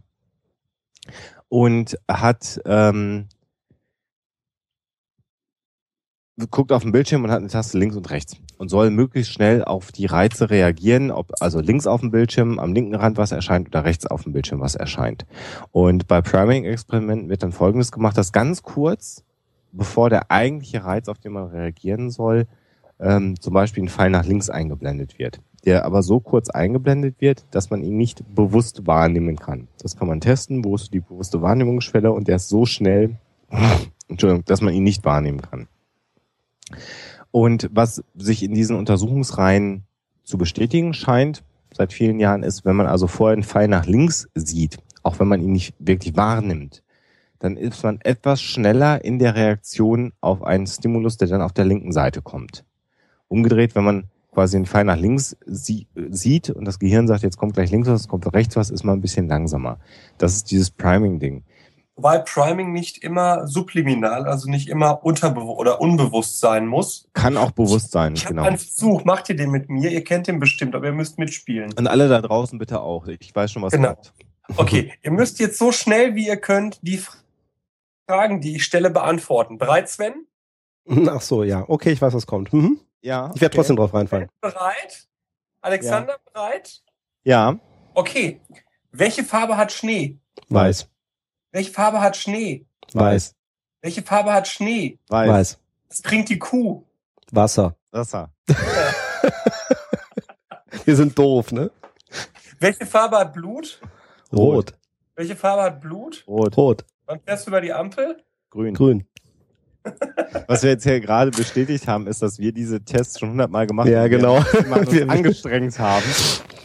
und 1.48 1.98
hat 2.10 2.60
ähm, 2.66 3.28
guckt 6.50 6.72
auf 6.72 6.82
den 6.82 6.92
Bildschirm 6.92 7.24
und 7.24 7.30
hat 7.30 7.38
eine 7.38 7.48
Taste 7.48 7.78
links 7.78 7.96
und 7.96 8.10
rechts 8.10 8.36
und 8.58 8.68
soll 8.68 8.90
möglichst 8.90 9.32
schnell 9.32 9.64
auf 9.64 9.92
die 9.92 10.06
Reize 10.06 10.50
reagieren, 10.50 11.10
ob 11.10 11.32
also 11.40 11.60
links 11.60 11.86
auf 11.86 12.00
dem 12.00 12.10
Bildschirm, 12.10 12.58
am 12.58 12.72
linken 12.72 12.94
Rand 12.94 13.18
was 13.18 13.32
erscheint 13.32 13.68
oder 13.68 13.84
rechts 13.84 14.06
auf 14.06 14.22
dem 14.22 14.32
Bildschirm 14.32 14.60
was 14.60 14.74
erscheint. 14.74 15.26
Und 15.72 16.08
bei 16.08 16.22
Priming-Experimenten 16.22 17.28
wird 17.28 17.42
dann 17.42 17.52
Folgendes 17.52 17.92
gemacht, 17.92 18.16
dass 18.16 18.32
ganz 18.32 18.62
kurz, 18.62 19.24
bevor 19.72 20.10
der 20.10 20.30
eigentliche 20.30 20.84
Reiz, 20.84 21.08
auf 21.08 21.18
den 21.18 21.32
man 21.32 21.48
reagieren 21.48 22.10
soll, 22.10 22.46
ähm, 22.98 23.38
zum 23.40 23.52
Beispiel 23.52 23.84
ein 23.84 23.88
Pfeil 23.88 24.10
nach 24.10 24.24
links 24.24 24.48
eingeblendet 24.48 25.18
wird, 25.18 25.40
der 25.64 25.84
aber 25.84 26.02
so 26.02 26.20
kurz 26.20 26.48
eingeblendet 26.48 27.20
wird, 27.20 27.44
dass 27.50 27.70
man 27.70 27.82
ihn 27.82 27.96
nicht 27.96 28.22
bewusst 28.34 28.86
wahrnehmen 28.86 29.36
kann. 29.36 29.68
Das 29.82 29.96
kann 29.96 30.08
man 30.08 30.20
testen, 30.20 30.64
wo 30.64 30.74
ist 30.74 30.92
die 30.94 31.00
bewusste 31.00 31.42
Wahrnehmungsschwelle 31.42 32.10
und 32.10 32.28
der 32.28 32.36
ist 32.36 32.48
so 32.48 32.64
schnell, 32.64 33.16
Entschuldigung, 34.08 34.44
dass 34.46 34.60
man 34.60 34.72
ihn 34.72 34.84
nicht 34.84 35.04
wahrnehmen 35.04 35.42
kann. 35.42 35.68
Und 37.36 37.68
was 37.70 38.02
sich 38.14 38.42
in 38.42 38.54
diesen 38.54 38.76
Untersuchungsreihen 38.76 39.82
zu 40.24 40.38
bestätigen 40.38 40.94
scheint 40.94 41.44
seit 41.70 41.92
vielen 41.92 42.18
Jahren 42.18 42.42
ist, 42.42 42.64
wenn 42.64 42.76
man 42.76 42.86
also 42.86 43.08
vorher 43.08 43.34
einen 43.34 43.42
Pfeil 43.42 43.68
nach 43.68 43.84
links 43.84 44.26
sieht, 44.34 44.78
auch 45.02 45.20
wenn 45.20 45.28
man 45.28 45.42
ihn 45.42 45.52
nicht 45.52 45.74
wirklich 45.78 46.16
wahrnimmt, 46.16 46.82
dann 47.38 47.58
ist 47.58 47.82
man 47.82 48.00
etwas 48.00 48.40
schneller 48.40 49.04
in 49.04 49.18
der 49.18 49.34
Reaktion 49.34 50.14
auf 50.22 50.42
einen 50.44 50.66
Stimulus, 50.66 51.18
der 51.18 51.28
dann 51.28 51.42
auf 51.42 51.52
der 51.52 51.66
linken 51.66 51.92
Seite 51.92 52.22
kommt. 52.22 52.64
Umgedreht, 53.28 53.74
wenn 53.74 53.84
man 53.84 54.04
quasi 54.32 54.56
einen 54.56 54.64
Pfeil 54.64 54.84
nach 54.84 54.96
links 54.96 55.36
sie 55.44 55.88
sieht 55.94 56.48
und 56.48 56.64
das 56.64 56.78
Gehirn 56.78 57.06
sagt, 57.06 57.22
jetzt 57.22 57.36
kommt 57.36 57.52
gleich 57.52 57.70
links 57.70 57.86
was, 57.86 58.08
kommt 58.08 58.32
rechts 58.32 58.56
was, 58.56 58.70
ist 58.70 58.82
man 58.82 58.96
ein 58.96 59.02
bisschen 59.02 59.28
langsamer. 59.28 59.78
Das 60.16 60.36
ist 60.36 60.50
dieses 60.50 60.70
Priming-Ding. 60.70 61.44
Wobei 61.96 62.18
Priming 62.18 62.72
nicht 62.72 62.98
immer 62.98 63.46
subliminal, 63.46 64.26
also 64.26 64.50
nicht 64.50 64.68
immer 64.68 65.02
unterbewusst 65.02 65.58
oder 65.58 65.80
unbewusst 65.80 66.40
sein 66.40 66.66
muss. 66.66 67.08
Kann 67.14 67.38
auch 67.38 67.52
bewusst 67.52 67.90
sein, 67.90 68.14
ich 68.14 68.26
genau. 68.26 68.42
einen 68.42 68.58
Versuch, 68.58 69.04
macht 69.04 69.30
ihr 69.30 69.36
den 69.36 69.50
mit 69.50 69.70
mir? 69.70 69.90
Ihr 69.90 70.04
kennt 70.04 70.26
den 70.26 70.38
bestimmt, 70.38 70.74
aber 70.74 70.84
ihr 70.86 70.92
müsst 70.92 71.18
mitspielen. 71.18 71.72
Und 71.72 71.86
alle 71.86 72.08
da 72.08 72.20
draußen 72.20 72.58
bitte 72.58 72.80
auch. 72.80 73.06
Ich 73.06 73.34
weiß 73.34 73.50
schon, 73.50 73.62
was 73.62 73.72
Genau. 73.72 73.94
kommt. 73.94 74.12
Okay, 74.56 74.92
ihr 75.02 75.10
müsst 75.10 75.40
jetzt 75.40 75.58
so 75.58 75.72
schnell 75.72 76.14
wie 76.14 76.26
ihr 76.26 76.36
könnt 76.36 76.78
die 76.82 77.02
Fragen, 78.06 78.42
die 78.42 78.56
ich 78.56 78.64
stelle, 78.64 78.90
beantworten. 78.90 79.56
Bereit, 79.56 79.88
Sven? 79.88 80.26
Ach 81.08 81.22
so, 81.22 81.44
ja. 81.44 81.64
Okay, 81.66 81.92
ich 81.92 82.02
weiß, 82.02 82.12
was 82.12 82.26
kommt. 82.26 82.52
Mhm. 82.52 82.78
Ja. 83.00 83.30
Ich 83.34 83.40
werde 83.40 83.52
okay. 83.52 83.56
trotzdem 83.56 83.76
drauf 83.76 83.94
reinfallen. 83.94 84.28
Bereit? 84.42 85.08
Alexander, 85.62 86.16
bereit? 86.32 86.82
Ja. 87.24 87.58
Okay. 87.94 88.40
Welche 88.92 89.24
Farbe 89.24 89.56
hat 89.56 89.72
Schnee? 89.72 90.18
Weiß. 90.48 90.88
Welche 91.56 91.72
Farbe 91.72 92.02
hat 92.02 92.18
Schnee? 92.18 92.66
Weiß. 92.92 93.34
Welche 93.80 94.02
Farbe 94.02 94.30
hat 94.30 94.46
Schnee? 94.46 94.98
Weiß. 95.08 95.30
Weiß. 95.30 95.58
Was 95.88 95.96
trinkt 96.02 96.28
die 96.28 96.38
Kuh? 96.38 96.82
Wasser. 97.32 97.74
Wasser. 97.92 98.28
Wir 100.84 100.96
sind 100.96 101.18
doof, 101.18 101.52
ne? 101.52 101.70
Welche 102.60 102.84
Farbe 102.84 103.16
hat 103.16 103.32
Blut? 103.32 103.80
Rot. 104.34 104.74
Welche 105.14 105.34
Farbe 105.34 105.62
hat 105.62 105.80
Blut? 105.80 106.24
Rot. 106.28 106.54
Rot. 106.58 106.84
Wann 107.06 107.20
fährst 107.20 107.46
du 107.46 107.50
über 107.52 107.62
die 107.62 107.72
Ampel? 107.72 108.22
Grün. 108.50 108.74
Grün. 108.74 109.06
Was 110.48 110.62
wir 110.62 110.68
jetzt 110.68 110.82
hier 110.84 111.00
gerade 111.00 111.30
bestätigt 111.30 111.88
haben, 111.88 112.06
ist, 112.06 112.20
dass 112.20 112.38
wir 112.38 112.52
diese 112.52 112.84
Tests 112.84 113.18
schon 113.18 113.30
hundertmal 113.30 113.66
gemacht 113.66 113.88
Ja, 113.88 114.02
haben. 114.02 114.10
genau. 114.10 114.44
Wir 114.52 114.76
uns 114.76 114.92
Wir- 114.92 115.08
angestrengt 115.08 115.78
haben. 115.78 116.04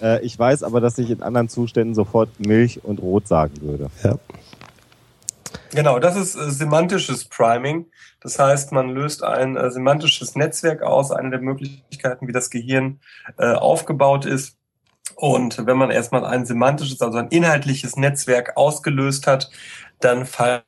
Äh, 0.02 0.20
ich 0.26 0.38
weiß 0.38 0.64
aber, 0.64 0.82
dass 0.82 0.98
ich 0.98 1.12
in 1.12 1.22
anderen 1.22 1.48
Zuständen 1.48 1.96
sofort 1.96 2.42
Milch 2.42 2.84
und 2.84 3.00
Rot 3.02 3.26
sagen 3.30 3.54
würde. 3.62 3.90
Ja. 4.04 4.18
Genau, 5.74 6.00
das 6.00 6.18
ist 6.18 6.36
äh, 6.36 6.52
semantisches 6.52 7.26
Priming. 7.26 7.86
Das 8.20 8.38
heißt, 8.38 8.72
man 8.74 8.90
löst 8.90 9.24
ein 9.24 9.56
äh, 9.56 9.72
semantisches 9.72 10.36
Netzwerk 10.36 10.82
aus, 10.84 11.12
eine 11.12 11.30
der 11.32 11.40
Möglichkeiten, 11.40 12.28
wie 12.28 12.34
das 12.34 12.50
Gehirn 12.50 13.00
äh, 13.38 13.54
aufgebaut 13.54 14.26
ist. 14.26 14.58
Und 15.16 15.66
wenn 15.66 15.78
man 15.78 15.92
erstmal 15.92 16.26
ein 16.26 16.46
semantisches, 16.46 17.02
also 17.02 17.18
ein 17.18 17.30
inhaltliches 17.30 17.96
Netzwerk 17.96 18.58
ausgelöst 18.58 19.28
hat, 19.28 19.50
dann 20.00 20.26
fallen 20.26 20.62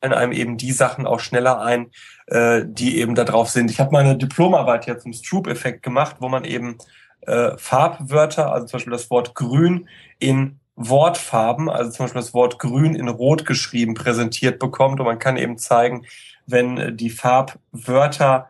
einem 0.00 0.32
eben 0.32 0.56
die 0.56 0.72
Sachen 0.72 1.06
auch 1.06 1.20
schneller 1.20 1.60
ein, 1.60 1.90
äh, 2.26 2.62
die 2.64 2.98
eben 2.98 3.14
da 3.14 3.24
drauf 3.24 3.50
sind. 3.50 3.70
Ich 3.70 3.80
habe 3.80 3.90
meine 3.90 4.16
Diplomarbeit 4.16 4.86
ja 4.86 4.98
zum 4.98 5.12
Stroop-Effekt 5.12 5.82
gemacht, 5.82 6.16
wo 6.20 6.28
man 6.28 6.44
eben 6.44 6.78
äh, 7.22 7.56
Farbwörter, 7.56 8.52
also 8.52 8.66
zum 8.66 8.78
Beispiel 8.78 8.92
das 8.92 9.10
Wort 9.10 9.34
grün 9.34 9.88
in 10.18 10.59
Wortfarben, 10.82 11.68
also 11.68 11.90
zum 11.90 12.04
Beispiel 12.04 12.22
das 12.22 12.32
Wort 12.32 12.58
grün 12.58 12.94
in 12.94 13.08
rot 13.08 13.44
geschrieben, 13.44 13.94
präsentiert 13.94 14.58
bekommt. 14.58 14.98
Und 14.98 15.06
man 15.06 15.18
kann 15.18 15.36
eben 15.36 15.58
zeigen, 15.58 16.06
wenn 16.46 16.78
äh, 16.78 16.92
die 16.92 17.10
Farbwörter 17.10 18.48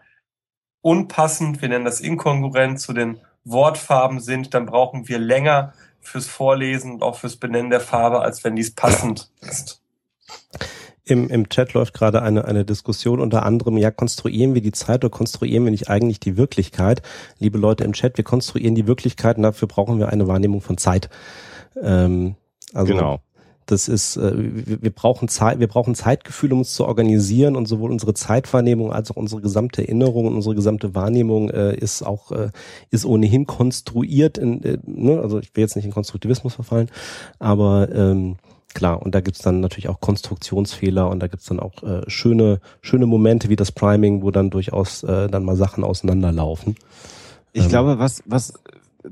unpassend, 0.80 1.60
wir 1.60 1.68
nennen 1.68 1.84
das 1.84 2.00
inkongruent 2.00 2.80
zu 2.80 2.92
den 2.92 3.18
Wortfarben 3.44 4.20
sind, 4.20 4.54
dann 4.54 4.66
brauchen 4.66 5.08
wir 5.08 5.18
länger 5.18 5.72
fürs 6.00 6.26
Vorlesen 6.26 6.92
und 6.94 7.02
auch 7.02 7.16
fürs 7.16 7.36
Benennen 7.36 7.70
der 7.70 7.80
Farbe, 7.80 8.20
als 8.20 8.44
wenn 8.44 8.56
dies 8.56 8.74
passend 8.74 9.30
ist. 9.40 9.82
Im, 11.04 11.28
Im 11.28 11.48
Chat 11.48 11.72
läuft 11.72 11.94
gerade 11.94 12.22
eine, 12.22 12.44
eine 12.44 12.64
Diskussion 12.64 13.20
unter 13.20 13.44
anderem, 13.44 13.76
ja, 13.76 13.90
konstruieren 13.90 14.54
wir 14.54 14.62
die 14.62 14.72
Zeit 14.72 15.04
oder 15.04 15.10
konstruieren 15.10 15.64
wir 15.64 15.72
nicht 15.72 15.90
eigentlich 15.90 16.20
die 16.20 16.36
Wirklichkeit? 16.36 17.02
Liebe 17.38 17.58
Leute 17.58 17.82
im 17.82 17.92
Chat, 17.92 18.16
wir 18.16 18.24
konstruieren 18.24 18.76
die 18.76 18.86
Wirklichkeit 18.86 19.36
und 19.36 19.42
dafür 19.42 19.66
brauchen 19.66 19.98
wir 19.98 20.10
eine 20.10 20.28
Wahrnehmung 20.28 20.60
von 20.60 20.78
Zeit. 20.78 21.10
Ähm, 21.80 22.34
also 22.74 22.92
Genau. 22.92 23.20
das 23.66 23.88
ist, 23.88 24.16
äh, 24.16 24.32
wir, 24.66 24.82
wir 24.82 24.90
brauchen 24.90 25.28
Zeit, 25.28 25.60
wir 25.60 25.68
brauchen 25.68 25.94
Zeitgefühl, 25.94 26.52
um 26.52 26.60
uns 26.60 26.74
zu 26.74 26.84
organisieren 26.86 27.56
und 27.56 27.66
sowohl 27.66 27.90
unsere 27.90 28.14
Zeitwahrnehmung 28.14 28.92
als 28.92 29.10
auch 29.10 29.16
unsere 29.16 29.40
gesamte 29.40 29.82
Erinnerung 29.82 30.26
und 30.26 30.34
unsere 30.34 30.54
gesamte 30.54 30.94
Wahrnehmung 30.94 31.50
äh, 31.50 31.76
ist 31.76 32.02
auch 32.02 32.32
äh, 32.32 32.50
ist 32.90 33.04
ohnehin 33.04 33.46
konstruiert. 33.46 34.38
In, 34.38 34.62
äh, 34.64 34.78
ne? 34.86 35.20
Also 35.20 35.38
ich 35.38 35.54
will 35.54 35.62
jetzt 35.62 35.76
nicht 35.76 35.84
in 35.84 35.92
Konstruktivismus 35.92 36.54
verfallen, 36.54 36.90
aber 37.38 37.88
ähm, 37.94 38.36
klar. 38.74 39.02
Und 39.02 39.14
da 39.14 39.20
gibt's 39.20 39.42
dann 39.42 39.60
natürlich 39.60 39.88
auch 39.88 40.00
Konstruktionsfehler 40.00 41.08
und 41.08 41.20
da 41.20 41.26
gibt's 41.28 41.46
dann 41.46 41.60
auch 41.60 41.82
äh, 41.82 42.02
schöne 42.08 42.60
schöne 42.80 43.06
Momente 43.06 43.48
wie 43.48 43.56
das 43.56 43.72
Priming, 43.72 44.22
wo 44.22 44.30
dann 44.30 44.50
durchaus 44.50 45.02
äh, 45.04 45.28
dann 45.28 45.44
mal 45.44 45.56
Sachen 45.56 45.84
auseinanderlaufen. 45.84 46.76
Ich 47.52 47.64
Ähm. 47.64 47.68
glaube, 47.68 47.98
was, 47.98 48.22
was 48.26 48.54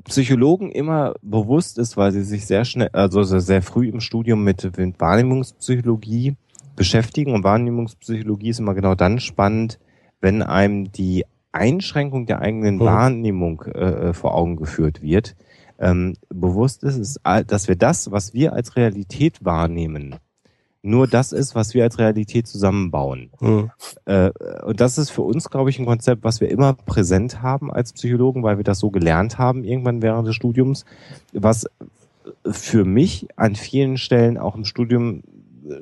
Psychologen 0.04 0.70
immer 0.70 1.14
bewusst 1.22 1.78
ist, 1.78 1.96
weil 1.96 2.12
sie 2.12 2.22
sich 2.22 2.46
sehr 2.46 2.64
schnell, 2.64 2.88
also 2.92 3.22
sehr, 3.22 3.62
früh 3.62 3.88
im 3.88 4.00
Studium 4.00 4.44
mit, 4.44 4.70
Wahrnehmungspsychologie 4.98 6.36
beschäftigen. 6.76 7.32
Und 7.32 7.44
Wahrnehmungspsychologie 7.44 8.50
ist 8.50 8.60
immer 8.60 8.74
genau 8.74 8.94
dann 8.94 9.20
spannend, 9.20 9.78
wenn 10.20 10.42
einem 10.42 10.92
die 10.92 11.24
Einschränkung 11.52 12.26
der 12.26 12.40
eigenen 12.40 12.76
Mhm. 12.76 12.80
Wahrnehmung 12.80 13.62
äh, 13.62 14.12
vor 14.12 14.34
Augen 14.34 14.56
geführt 14.56 15.02
wird. 15.02 15.36
Ähm, 15.78 16.14
bewusst 16.28 16.82
ist 16.84 16.98
es, 16.98 17.20
dass 17.46 17.68
wir 17.68 17.76
das, 17.76 18.10
was 18.10 18.34
wir 18.34 18.52
als 18.52 18.76
Realität 18.76 19.44
wahrnehmen, 19.44 20.16
nur 20.82 21.08
das 21.08 21.32
ist, 21.32 21.54
was 21.54 21.74
wir 21.74 21.82
als 21.82 21.98
Realität 21.98 22.46
zusammenbauen. 22.46 23.30
Hm. 23.40 23.70
Äh, 24.04 24.30
und 24.64 24.80
das 24.80 24.96
ist 24.98 25.10
für 25.10 25.22
uns, 25.22 25.50
glaube 25.50 25.70
ich, 25.70 25.78
ein 25.78 25.86
Konzept, 25.86 26.24
was 26.24 26.40
wir 26.40 26.50
immer 26.50 26.74
präsent 26.74 27.42
haben 27.42 27.72
als 27.72 27.92
Psychologen, 27.92 28.42
weil 28.42 28.58
wir 28.58 28.64
das 28.64 28.78
so 28.78 28.90
gelernt 28.90 29.38
haben 29.38 29.64
irgendwann 29.64 30.02
während 30.02 30.28
des 30.28 30.36
Studiums, 30.36 30.84
was 31.32 31.66
für 32.50 32.84
mich 32.84 33.26
an 33.36 33.56
vielen 33.56 33.96
Stellen 33.96 34.38
auch 34.38 34.54
im 34.54 34.64
Studium 34.64 35.22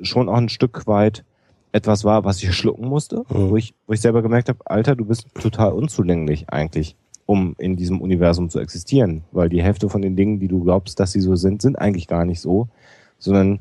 schon 0.01 0.29
auch 0.29 0.37
ein 0.37 0.49
Stück 0.49 0.87
weit 0.87 1.23
etwas 1.71 2.03
war, 2.03 2.23
was 2.23 2.41
ich 2.41 2.53
schlucken 2.53 2.87
musste, 2.87 3.23
Mhm. 3.29 3.49
wo, 3.49 3.57
ich, 3.57 3.73
wo 3.85 3.93
ich 3.93 4.01
selber 4.01 4.21
gemerkt 4.21 4.49
habe, 4.49 4.59
Alter, 4.65 4.95
du 4.95 5.05
bist 5.05 5.27
total 5.39 5.73
unzulänglich 5.73 6.49
eigentlich, 6.49 6.95
um 7.25 7.55
in 7.59 7.75
diesem 7.75 8.01
Universum 8.01 8.49
zu 8.49 8.59
existieren, 8.59 9.23
weil 9.31 9.49
die 9.49 9.61
Hälfte 9.61 9.89
von 9.89 10.01
den 10.01 10.15
Dingen, 10.15 10.39
die 10.39 10.47
du 10.47 10.63
glaubst, 10.63 10.99
dass 10.99 11.11
sie 11.11 11.21
so 11.21 11.35
sind, 11.35 11.61
sind 11.61 11.77
eigentlich 11.77 12.07
gar 12.07 12.25
nicht 12.25 12.39
so, 12.41 12.67
sondern 13.19 13.59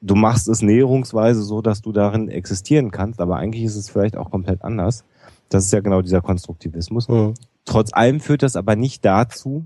du 0.00 0.14
machst 0.14 0.48
es 0.48 0.62
näherungsweise 0.62 1.42
so, 1.42 1.62
dass 1.62 1.82
du 1.82 1.92
darin 1.92 2.28
existieren 2.28 2.90
kannst, 2.90 3.20
aber 3.20 3.36
eigentlich 3.36 3.64
ist 3.64 3.76
es 3.76 3.90
vielleicht 3.90 4.16
auch 4.16 4.30
komplett 4.30 4.62
anders. 4.62 5.04
Das 5.48 5.64
ist 5.64 5.72
ja 5.72 5.80
genau 5.80 6.02
dieser 6.02 6.22
Konstruktivismus. 6.22 7.08
Hm. 7.08 7.34
Trotz 7.64 7.92
allem 7.92 8.20
führt 8.20 8.42
das 8.42 8.56
aber 8.56 8.76
nicht 8.76 9.04
dazu, 9.04 9.64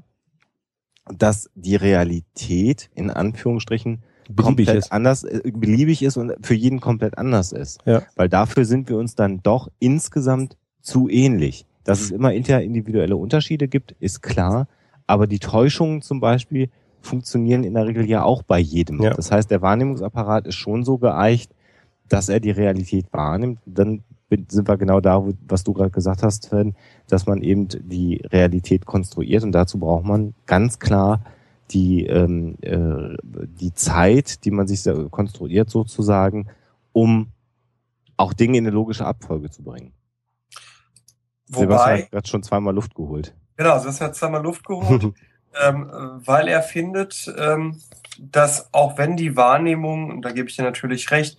dass 1.06 1.50
die 1.54 1.76
Realität 1.76 2.90
in 2.94 3.10
Anführungsstrichen 3.10 4.02
Beliebig 4.28 4.44
komplett 4.66 4.76
ist. 4.76 4.92
anders, 4.92 5.24
äh, 5.24 5.50
beliebig 5.52 6.02
ist 6.02 6.16
und 6.16 6.34
für 6.42 6.54
jeden 6.54 6.80
komplett 6.80 7.18
anders 7.18 7.52
ist. 7.52 7.80
Ja. 7.84 8.02
Weil 8.14 8.28
dafür 8.28 8.64
sind 8.64 8.88
wir 8.88 8.96
uns 8.96 9.14
dann 9.16 9.42
doch 9.42 9.68
insgesamt 9.80 10.56
zu 10.80 11.08
ähnlich. 11.08 11.66
Dass 11.82 12.00
es 12.00 12.10
immer 12.10 12.32
interindividuelle 12.32 13.16
Unterschiede 13.16 13.66
gibt, 13.66 13.92
ist 13.98 14.22
klar. 14.22 14.68
Aber 15.06 15.26
die 15.26 15.40
Täuschungen 15.40 16.02
zum 16.02 16.20
Beispiel 16.20 16.70
funktionieren 17.00 17.64
in 17.64 17.74
der 17.74 17.86
Regel 17.86 18.08
ja 18.08 18.22
auch 18.22 18.42
bei 18.42 18.58
jedem. 18.58 19.02
Ja. 19.02 19.14
Das 19.14 19.30
heißt, 19.30 19.50
der 19.50 19.62
Wahrnehmungsapparat 19.62 20.46
ist 20.46 20.56
schon 20.56 20.84
so 20.84 20.98
geeicht, 20.98 21.52
dass 22.08 22.28
er 22.28 22.40
die 22.40 22.50
Realität 22.50 23.06
wahrnimmt. 23.12 23.60
Dann 23.66 24.02
sind 24.48 24.68
wir 24.68 24.76
genau 24.76 25.00
da, 25.00 25.24
was 25.48 25.64
du 25.64 25.72
gerade 25.72 25.90
gesagt 25.90 26.22
hast, 26.22 26.44
Sven, 26.44 26.74
dass 27.08 27.26
man 27.26 27.42
eben 27.42 27.68
die 27.68 28.22
Realität 28.30 28.86
konstruiert 28.86 29.42
und 29.42 29.52
dazu 29.52 29.78
braucht 29.78 30.04
man 30.04 30.34
ganz 30.46 30.78
klar 30.78 31.22
die, 31.70 32.06
ähm, 32.06 32.56
äh, 32.62 33.16
die 33.22 33.74
Zeit, 33.74 34.44
die 34.44 34.50
man 34.50 34.66
sich 34.66 34.82
konstruiert 35.10 35.70
sozusagen, 35.70 36.48
um 36.92 37.28
auch 38.16 38.32
Dinge 38.32 38.58
in 38.58 38.66
eine 38.66 38.74
logische 38.74 39.06
Abfolge 39.06 39.50
zu 39.50 39.62
bringen. 39.62 39.92
Wobei, 41.48 41.62
Sebastian 41.62 41.98
hat 41.98 42.10
gerade 42.10 42.28
schon 42.28 42.42
zweimal 42.42 42.74
Luft 42.74 42.94
geholt. 42.94 43.34
Genau, 43.56 43.78
Sebastian 43.78 44.08
hat 44.08 44.16
zweimal 44.16 44.42
Luft 44.42 44.64
geholt, 44.64 45.12
ähm, 45.60 45.90
weil 46.24 46.48
er 46.48 46.62
findet, 46.62 47.32
ähm, 47.38 47.80
dass 48.18 48.72
auch 48.72 48.98
wenn 48.98 49.16
die 49.16 49.36
Wahrnehmung, 49.36 50.10
und 50.10 50.22
da 50.22 50.32
gebe 50.32 50.48
ich 50.48 50.56
dir 50.56 50.62
natürlich 50.62 51.10
recht, 51.10 51.38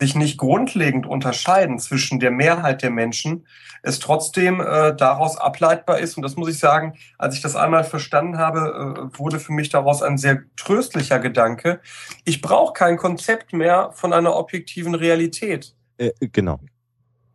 sich 0.00 0.14
nicht 0.14 0.38
grundlegend 0.38 1.06
unterscheiden 1.06 1.78
zwischen 1.78 2.20
der 2.20 2.30
Mehrheit 2.30 2.82
der 2.82 2.90
Menschen, 2.90 3.46
es 3.82 3.98
trotzdem 3.98 4.60
äh, 4.60 4.94
daraus 4.94 5.36
ableitbar 5.36 5.98
ist. 5.98 6.16
Und 6.16 6.22
das 6.22 6.36
muss 6.36 6.48
ich 6.48 6.58
sagen, 6.58 6.94
als 7.16 7.34
ich 7.34 7.42
das 7.42 7.56
einmal 7.56 7.84
verstanden 7.84 8.38
habe, 8.38 9.10
äh, 9.12 9.18
wurde 9.18 9.40
für 9.40 9.52
mich 9.52 9.70
daraus 9.70 10.02
ein 10.02 10.18
sehr 10.18 10.42
tröstlicher 10.56 11.18
Gedanke. 11.18 11.80
Ich 12.24 12.40
brauche 12.40 12.72
kein 12.72 12.96
Konzept 12.96 13.52
mehr 13.52 13.90
von 13.92 14.12
einer 14.12 14.36
objektiven 14.36 14.94
Realität. 14.94 15.74
Äh, 15.96 16.10
genau. 16.20 16.60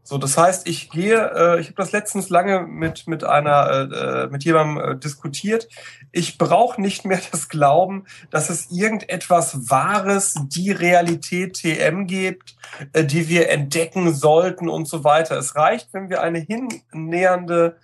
So, 0.06 0.18
das 0.18 0.38
heißt, 0.38 0.68
ich 0.68 0.90
gehe, 0.90 1.32
äh, 1.34 1.62
ich 1.62 1.68
habe 1.68 1.78
das 1.78 1.94
letztens 1.94 2.30
lange 2.30 2.64
mit 2.64 3.08
mit 3.08 3.24
einer 3.24 3.70
äh, 3.70 4.26
äh 4.26 4.28
mit 4.28 4.44
jemandem 4.44 4.84
äh, 4.84 4.96
diskutiert. 4.98 5.70
Ich 6.12 6.38
brauche 6.38 6.82
nicht 6.82 7.06
mehr 7.06 7.22
das 7.32 7.48
Glauben, 7.48 8.06
dass 8.30 8.50
es 8.50 8.70
irgendetwas 8.70 9.70
Wahres, 9.70 10.36
die 10.48 10.72
Realität 10.72 11.54
TM 11.54 12.06
gibt, 12.06 12.56
äh, 12.92 13.06
die 13.06 13.30
wir 13.30 13.50
entdecken 13.50 14.14
sollten 14.14 14.68
und 14.68 14.90
so 14.90 15.06
weiter. 15.06 15.38
Es 15.38 15.56
reicht, 15.56 15.94
wenn 15.94 16.10
wir 16.10 16.22
eine 16.22 16.40
hinnähernde, 16.40 17.78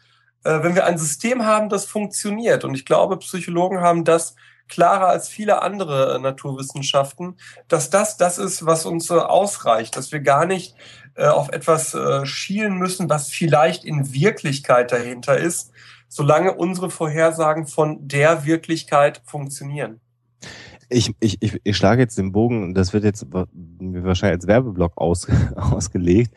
äh, 0.43 0.61
wenn 0.61 0.75
wir 0.75 0.85
ein 0.85 0.97
System 0.97 1.45
haben, 1.45 1.69
das 1.69 1.85
funktioniert. 1.85 2.65
Und 2.65 2.75
ich 2.75 2.85
glaube, 2.85 3.17
Psychologen 3.17 3.79
haben 3.79 4.03
das 4.03 4.35
klarer 4.69 5.07
als 5.07 5.27
viele 5.27 5.61
andere 5.61 6.15
äh, 6.15 6.19
Naturwissenschaften, 6.19 7.37
dass 7.67 7.89
das 7.89 8.17
das 8.17 8.37
ist, 8.37 8.65
was 8.65 8.85
uns 8.85 9.09
äh, 9.09 9.15
ausreicht, 9.15 9.97
dass 9.97 10.11
wir 10.11 10.21
gar 10.21 10.45
nicht 10.45 10.75
auf 11.27 11.49
etwas 11.49 11.93
äh, 11.93 12.25
schielen 12.25 12.77
müssen, 12.77 13.09
was 13.09 13.29
vielleicht 13.29 13.83
in 13.83 14.13
Wirklichkeit 14.13 14.91
dahinter 14.91 15.37
ist, 15.37 15.71
solange 16.07 16.53
unsere 16.53 16.89
Vorhersagen 16.89 17.67
von 17.67 18.07
der 18.07 18.45
Wirklichkeit 18.45 19.21
funktionieren. 19.25 19.99
Ich, 20.89 21.13
ich, 21.19 21.37
ich, 21.41 21.61
ich 21.63 21.77
schlage 21.77 22.01
jetzt 22.01 22.17
den 22.17 22.31
Bogen, 22.31 22.73
das 22.73 22.93
wird 22.93 23.03
jetzt 23.03 23.27
wahrscheinlich 23.31 24.37
als 24.37 24.47
Werbeblock 24.47 24.93
aus, 24.97 25.27
ausgelegt. 25.55 26.33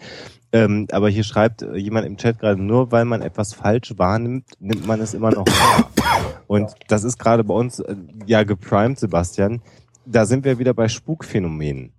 Ähm, 0.54 0.86
aber 0.92 1.08
hier 1.08 1.24
schreibt 1.24 1.62
jemand 1.74 2.06
im 2.06 2.18
Chat 2.18 2.38
gerade, 2.38 2.60
nur 2.60 2.92
weil 2.92 3.06
man 3.06 3.22
etwas 3.22 3.54
falsch 3.54 3.94
wahrnimmt, 3.96 4.44
nimmt 4.60 4.86
man 4.86 5.00
es 5.00 5.14
immer 5.14 5.30
noch 5.30 5.46
wahr. 5.46 5.90
Und 6.46 6.74
das 6.88 7.04
ist 7.04 7.18
gerade 7.18 7.42
bei 7.44 7.54
uns 7.54 7.80
äh, 7.80 7.96
ja 8.26 8.42
geprimed, 8.42 8.98
Sebastian. 8.98 9.62
Da 10.04 10.26
sind 10.26 10.44
wir 10.44 10.58
wieder 10.58 10.74
bei 10.74 10.88
Spukphänomenen 10.88 11.94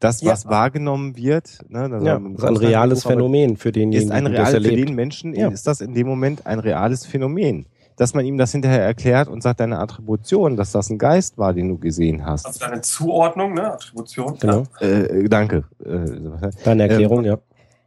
das, 0.00 0.24
was 0.24 0.44
ja. 0.44 0.50
wahrgenommen 0.50 1.16
wird, 1.16 1.58
ne, 1.68 1.88
das 1.88 2.04
ja, 2.04 2.16
ist 2.16 2.44
ein 2.44 2.56
reales 2.56 3.04
Phänomen 3.04 3.56
für 3.56 3.72
denjenigen, 3.72 4.08
ist 4.08 4.12
ein 4.12 4.26
real, 4.26 4.52
Für 4.52 4.60
den 4.60 4.94
Menschen 4.94 5.34
ja. 5.34 5.48
ist 5.48 5.66
das 5.66 5.80
in 5.80 5.94
dem 5.94 6.06
Moment 6.06 6.46
ein 6.46 6.60
reales 6.60 7.04
Phänomen. 7.04 7.66
Dass 7.96 8.14
man 8.14 8.24
ihm 8.24 8.38
das 8.38 8.52
hinterher 8.52 8.84
erklärt 8.84 9.26
und 9.26 9.42
sagt, 9.42 9.58
deine 9.58 9.80
Attribution, 9.80 10.56
dass 10.56 10.70
das 10.70 10.88
ein 10.88 10.98
Geist 10.98 11.36
war, 11.36 11.52
den 11.52 11.68
du 11.68 11.78
gesehen 11.78 12.24
hast. 12.24 12.46
Also 12.46 12.60
deine 12.60 12.80
Zuordnung, 12.80 13.54
ne? 13.54 13.72
Attribution. 13.72 14.38
Genau. 14.38 14.62
Äh, 14.78 15.28
danke. 15.28 15.64
Äh, 15.84 16.52
deine 16.62 16.84
Erklärung, 16.84 17.24
ähm, 17.24 17.24
ja. 17.24 17.38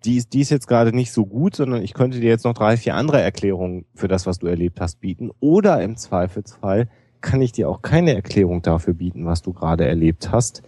Die 0.04 0.18
ist, 0.18 0.34
die 0.34 0.42
ist 0.42 0.50
jetzt 0.50 0.68
gerade 0.68 0.94
nicht 0.94 1.14
so 1.14 1.26
gut, 1.26 1.56
sondern 1.56 1.82
ich 1.82 1.94
könnte 1.94 2.20
dir 2.20 2.28
jetzt 2.28 2.44
noch 2.44 2.56
drei, 2.56 2.76
vier 2.76 2.96
andere 2.96 3.22
Erklärungen 3.22 3.86
für 3.96 4.10
das, 4.10 4.26
was 4.26 4.40
du 4.40 4.48
erlebt 4.48 4.82
hast, 4.82 5.00
bieten. 5.00 5.32
Oder 5.40 5.82
im 5.82 5.96
Zweifelsfall 5.96 6.90
kann 7.22 7.42
ich 7.42 7.54
dir 7.54 7.70
auch 7.70 7.82
keine 7.82 8.14
Erklärung 8.14 8.62
dafür 8.62 8.94
bieten, 8.94 9.26
was 9.26 9.42
du 9.42 9.54
gerade 9.54 9.88
erlebt 9.88 10.30
hast 10.30 10.62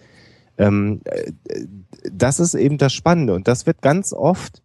ähm, 0.58 1.02
äh, 1.06 1.32
das 2.12 2.40
ist 2.40 2.54
eben 2.54 2.78
das 2.78 2.94
Spannende 2.94 3.34
und 3.34 3.48
das 3.48 3.66
wird 3.66 3.82
ganz 3.82 4.14
oft 4.14 4.62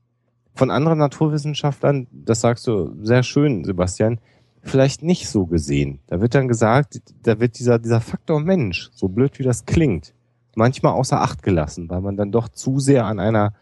von 0.54 0.70
anderen 0.70 0.98
Naturwissenschaftlern, 0.98 2.08
das 2.10 2.40
sagst 2.40 2.66
du 2.66 2.92
sehr 3.04 3.22
schön, 3.22 3.64
Sebastian, 3.64 4.20
vielleicht 4.60 5.02
nicht 5.02 5.28
so 5.28 5.46
gesehen. 5.46 6.00
Da 6.08 6.20
wird 6.20 6.34
dann 6.34 6.48
gesagt, 6.48 7.00
da 7.22 7.38
wird 7.38 7.58
dieser, 7.58 7.78
dieser 7.78 8.00
Faktor 8.00 8.40
Mensch, 8.40 8.90
so 8.92 9.08
blöd 9.08 9.38
wie 9.38 9.44
das 9.44 9.66
klingt, 9.66 10.14
manchmal 10.56 10.92
außer 10.92 11.20
Acht 11.20 11.42
gelassen, 11.42 11.88
weil 11.88 12.00
man 12.00 12.16
dann 12.16 12.32
doch 12.32 12.48
zu 12.48 12.80
sehr 12.80 13.06
an 13.06 13.20
einer, 13.20 13.54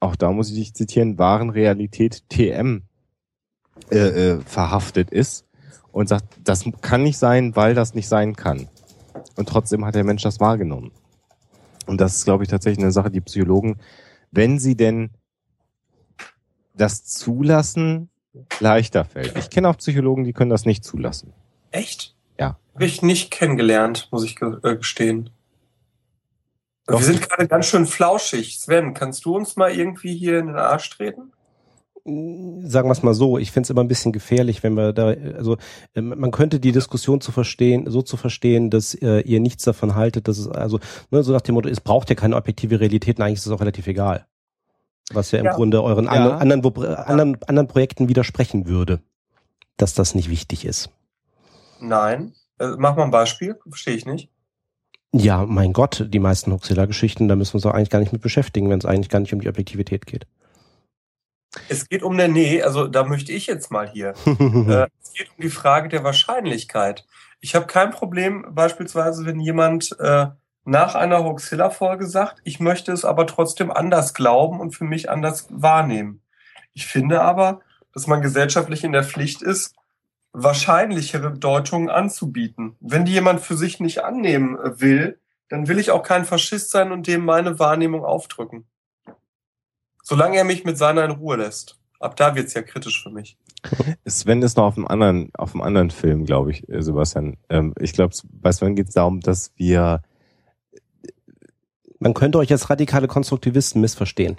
auch 0.00 0.16
da 0.16 0.32
muss 0.32 0.50
ich 0.50 0.56
dich 0.56 0.74
zitieren, 0.74 1.18
wahren 1.18 1.50
Realität 1.50 2.28
TM 2.30 2.82
äh, 3.90 3.98
äh, 3.98 4.40
verhaftet 4.40 5.10
ist 5.10 5.44
und 5.92 6.08
sagt, 6.08 6.24
das 6.42 6.64
kann 6.80 7.02
nicht 7.02 7.18
sein, 7.18 7.54
weil 7.54 7.74
das 7.74 7.94
nicht 7.94 8.08
sein 8.08 8.34
kann. 8.34 8.68
Und 9.34 9.48
trotzdem 9.48 9.84
hat 9.84 9.94
der 9.94 10.04
Mensch 10.04 10.22
das 10.22 10.40
wahrgenommen. 10.40 10.92
Und 11.86 12.00
das 12.00 12.16
ist, 12.16 12.24
glaube 12.24 12.44
ich, 12.44 12.50
tatsächlich 12.50 12.82
eine 12.82 12.92
Sache, 12.92 13.10
die 13.10 13.20
Psychologen, 13.20 13.78
wenn 14.30 14.58
sie 14.58 14.76
denn 14.76 15.10
das 16.74 17.04
zulassen, 17.04 18.10
leichter 18.60 19.04
fällt. 19.04 19.36
Ich 19.38 19.50
kenne 19.50 19.68
auch 19.68 19.76
Psychologen, 19.76 20.24
die 20.24 20.32
können 20.32 20.50
das 20.50 20.66
nicht 20.66 20.84
zulassen. 20.84 21.32
Echt? 21.70 22.14
Ja. 22.38 22.58
Habe 22.74 22.84
ich 22.84 23.02
nicht 23.02 23.30
kennengelernt, 23.30 24.08
muss 24.10 24.24
ich 24.24 24.36
äh, 24.42 24.76
gestehen. 24.76 25.30
Doch. 26.86 27.00
Wir 27.00 27.04
sind 27.04 27.28
gerade 27.28 27.48
ganz 27.48 27.66
schön 27.66 27.86
flauschig. 27.86 28.60
Sven, 28.60 28.94
kannst 28.94 29.24
du 29.24 29.34
uns 29.34 29.56
mal 29.56 29.72
irgendwie 29.72 30.14
hier 30.16 30.38
in 30.38 30.48
den 30.48 30.56
Arsch 30.56 30.90
treten? 30.90 31.32
Sagen 32.06 32.88
wir 32.88 32.92
es 32.92 33.02
mal 33.02 33.14
so, 33.14 33.36
ich 33.36 33.50
finde 33.50 33.66
es 33.66 33.70
immer 33.70 33.82
ein 33.82 33.88
bisschen 33.88 34.12
gefährlich, 34.12 34.62
wenn 34.62 34.74
wir 34.74 34.92
da, 34.92 35.08
also 35.36 35.56
ähm, 35.94 36.14
man 36.16 36.30
könnte 36.30 36.60
die 36.60 36.70
Diskussion 36.70 37.20
zu 37.20 37.32
verstehen, 37.32 37.90
so 37.90 38.00
zu 38.00 38.16
verstehen, 38.16 38.70
dass 38.70 38.94
äh, 38.94 39.20
ihr 39.20 39.40
nichts 39.40 39.64
davon 39.64 39.96
haltet, 39.96 40.28
dass 40.28 40.38
es, 40.38 40.46
also 40.48 40.78
ne, 41.10 41.24
so 41.24 41.32
nach 41.32 41.40
dem 41.40 41.56
Motto, 41.56 41.68
es 41.68 41.80
braucht 41.80 42.08
ja 42.08 42.14
keine 42.14 42.36
objektive 42.36 42.78
Realität, 42.78 43.18
und 43.18 43.24
eigentlich 43.24 43.38
ist 43.38 43.46
es 43.46 43.52
auch 43.52 43.60
relativ 43.60 43.88
egal. 43.88 44.26
Was 45.12 45.32
ja 45.32 45.40
im 45.40 45.46
ja. 45.46 45.54
Grunde 45.54 45.82
euren 45.82 46.04
ja. 46.04 46.12
anderen, 46.12 46.38
anderen, 46.38 46.64
wo, 46.64 46.68
anderen, 46.82 47.42
anderen 47.44 47.68
Projekten 47.68 48.08
widersprechen 48.08 48.66
würde, 48.66 49.00
dass 49.76 49.94
das 49.94 50.14
nicht 50.14 50.30
wichtig 50.30 50.64
ist. 50.64 50.90
Nein. 51.80 52.34
Äh, 52.58 52.76
mach 52.78 52.96
mal 52.96 53.04
ein 53.04 53.10
Beispiel, 53.10 53.56
verstehe 53.68 53.94
ich 53.94 54.06
nicht. 54.06 54.30
Ja, 55.12 55.44
mein 55.44 55.72
Gott, 55.72 56.06
die 56.08 56.18
meisten 56.18 56.52
Huxilla-Geschichten, 56.52 57.26
da 57.28 57.36
müssen 57.36 57.54
wir 57.54 57.56
uns 57.56 57.66
auch 57.66 57.74
eigentlich 57.74 57.90
gar 57.90 58.00
nicht 58.00 58.12
mit 58.12 58.22
beschäftigen, 58.22 58.70
wenn 58.70 58.78
es 58.78 58.84
eigentlich 58.84 59.08
gar 59.08 59.20
nicht 59.20 59.32
um 59.32 59.40
die 59.40 59.48
Objektivität 59.48 60.06
geht. 60.06 60.26
Es 61.68 61.88
geht 61.88 62.02
um 62.02 62.12
eine, 62.12 62.28
nee, 62.28 62.62
also 62.62 62.86
da 62.86 63.04
möchte 63.04 63.32
ich 63.32 63.46
jetzt 63.46 63.70
mal 63.70 63.88
hier. 63.88 64.14
äh, 64.26 64.86
es 65.02 65.12
geht 65.12 65.30
um 65.36 65.42
die 65.42 65.50
Frage 65.50 65.88
der 65.88 66.04
Wahrscheinlichkeit. 66.04 67.06
Ich 67.40 67.54
habe 67.54 67.66
kein 67.66 67.90
Problem, 67.90 68.46
beispielsweise, 68.50 69.26
wenn 69.26 69.40
jemand 69.40 69.96
äh, 70.00 70.26
nach 70.64 70.94
einer 70.94 71.22
Hoaxilla-Folge 71.22 72.06
sagt, 72.06 72.40
ich 72.44 72.60
möchte 72.60 72.92
es 72.92 73.04
aber 73.04 73.26
trotzdem 73.26 73.70
anders 73.70 74.14
glauben 74.14 74.60
und 74.60 74.74
für 74.74 74.84
mich 74.84 75.08
anders 75.08 75.46
wahrnehmen. 75.50 76.22
Ich 76.72 76.86
finde 76.86 77.22
aber, 77.22 77.60
dass 77.94 78.06
man 78.06 78.20
gesellschaftlich 78.20 78.84
in 78.84 78.92
der 78.92 79.04
Pflicht 79.04 79.42
ist, 79.42 79.74
wahrscheinlichere 80.32 81.32
Deutungen 81.32 81.88
anzubieten. 81.88 82.76
Wenn 82.80 83.06
die 83.06 83.12
jemand 83.12 83.40
für 83.40 83.56
sich 83.56 83.80
nicht 83.80 84.04
annehmen 84.04 84.58
will, 84.60 85.18
dann 85.48 85.68
will 85.68 85.78
ich 85.78 85.90
auch 85.90 86.02
kein 86.02 86.24
Faschist 86.24 86.70
sein 86.70 86.92
und 86.92 87.06
dem 87.06 87.24
meine 87.24 87.58
Wahrnehmung 87.58 88.04
aufdrücken. 88.04 88.66
Solange 90.08 90.36
er 90.36 90.44
mich 90.44 90.64
mit 90.64 90.78
seiner 90.78 91.04
in 91.04 91.10
Ruhe 91.10 91.34
lässt. 91.34 91.80
Ab 91.98 92.14
da 92.14 92.36
wird's 92.36 92.54
ja 92.54 92.62
kritisch 92.62 93.02
für 93.02 93.10
mich. 93.10 93.36
Sven 94.06 94.40
ist 94.40 94.56
noch 94.56 94.66
auf 94.66 94.76
einem 94.76 94.86
anderen, 94.86 95.30
auf 95.34 95.52
einem 95.52 95.62
anderen 95.62 95.90
Film, 95.90 96.24
glaube 96.24 96.52
ich, 96.52 96.68
äh, 96.68 96.80
Sebastian. 96.80 97.38
Ähm, 97.48 97.74
ich 97.80 97.92
glaube, 97.92 98.14
bei 98.30 98.52
Sven 98.52 98.76
geht 98.76 98.86
es 98.86 98.94
darum, 98.94 99.18
dass 99.18 99.50
wir. 99.56 100.02
Man 101.98 102.14
könnte 102.14 102.38
euch 102.38 102.52
als 102.52 102.70
radikale 102.70 103.08
Konstruktivisten 103.08 103.80
missverstehen. 103.80 104.36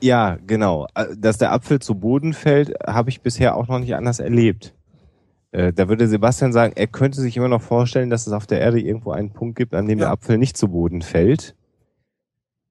Ja, 0.00 0.36
genau. 0.44 0.88
Äh, 0.96 1.16
dass 1.16 1.38
der 1.38 1.52
Apfel 1.52 1.78
zu 1.78 1.94
Boden 1.94 2.32
fällt, 2.32 2.72
habe 2.84 3.10
ich 3.10 3.20
bisher 3.20 3.54
auch 3.54 3.68
noch 3.68 3.78
nicht 3.78 3.94
anders 3.94 4.18
erlebt. 4.18 4.74
Äh, 5.52 5.72
da 5.72 5.88
würde 5.88 6.08
Sebastian 6.08 6.52
sagen, 6.52 6.72
er 6.74 6.88
könnte 6.88 7.20
sich 7.20 7.36
immer 7.36 7.46
noch 7.46 7.62
vorstellen, 7.62 8.10
dass 8.10 8.26
es 8.26 8.32
auf 8.32 8.48
der 8.48 8.60
Erde 8.60 8.80
irgendwo 8.80 9.12
einen 9.12 9.32
Punkt 9.32 9.56
gibt, 9.56 9.74
an 9.74 9.86
dem 9.86 10.00
ja. 10.00 10.06
der 10.06 10.12
Apfel 10.12 10.38
nicht 10.38 10.56
zu 10.56 10.66
Boden 10.66 11.02
fällt. 11.02 11.54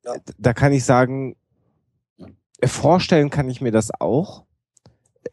Ja. 0.03 0.15
Da 0.38 0.52
kann 0.52 0.74
ich 0.74 0.84
sagen, 0.84 1.38
Vorstellen 2.65 3.30
kann 3.30 3.49
ich 3.49 3.61
mir 3.61 3.72
das 3.72 3.91
auch. 3.99 4.44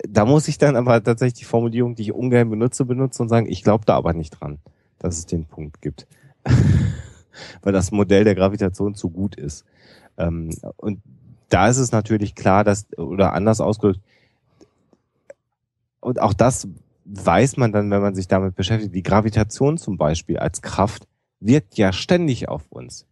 Da 0.08 0.24
muss 0.24 0.48
ich 0.48 0.58
dann 0.58 0.76
aber 0.76 1.02
tatsächlich 1.02 1.40
die 1.40 1.44
Formulierung, 1.44 1.94
die 1.94 2.02
ich 2.02 2.12
ungern 2.12 2.48
benutze, 2.48 2.84
benutzen 2.84 3.22
und 3.22 3.28
sagen, 3.28 3.46
ich 3.48 3.62
glaube 3.62 3.84
da 3.84 3.96
aber 3.96 4.12
nicht 4.12 4.30
dran, 4.30 4.58
dass 4.98 5.18
es 5.18 5.26
den 5.26 5.44
Punkt 5.44 5.82
gibt. 5.82 6.06
Weil 7.62 7.72
das 7.72 7.90
Modell 7.90 8.24
der 8.24 8.34
Gravitation 8.34 8.94
zu 8.94 9.10
gut 9.10 9.36
ist. 9.36 9.64
Ähm, 10.16 10.50
und 10.76 11.00
da 11.48 11.68
ist 11.68 11.78
es 11.78 11.92
natürlich 11.92 12.34
klar, 12.34 12.64
dass, 12.64 12.86
oder 12.96 13.32
anders 13.32 13.60
ausgedrückt, 13.60 14.00
und 16.00 16.20
auch 16.20 16.32
das 16.32 16.66
weiß 17.04 17.56
man 17.56 17.72
dann, 17.72 17.90
wenn 17.90 18.00
man 18.00 18.14
sich 18.14 18.28
damit 18.28 18.54
beschäftigt, 18.54 18.94
die 18.94 19.02
Gravitation 19.02 19.78
zum 19.78 19.98
Beispiel 19.98 20.38
als 20.38 20.62
Kraft 20.62 21.06
wirkt 21.40 21.76
ja 21.76 21.92
ständig 21.92 22.48
auf 22.48 22.70
uns. 22.70 23.06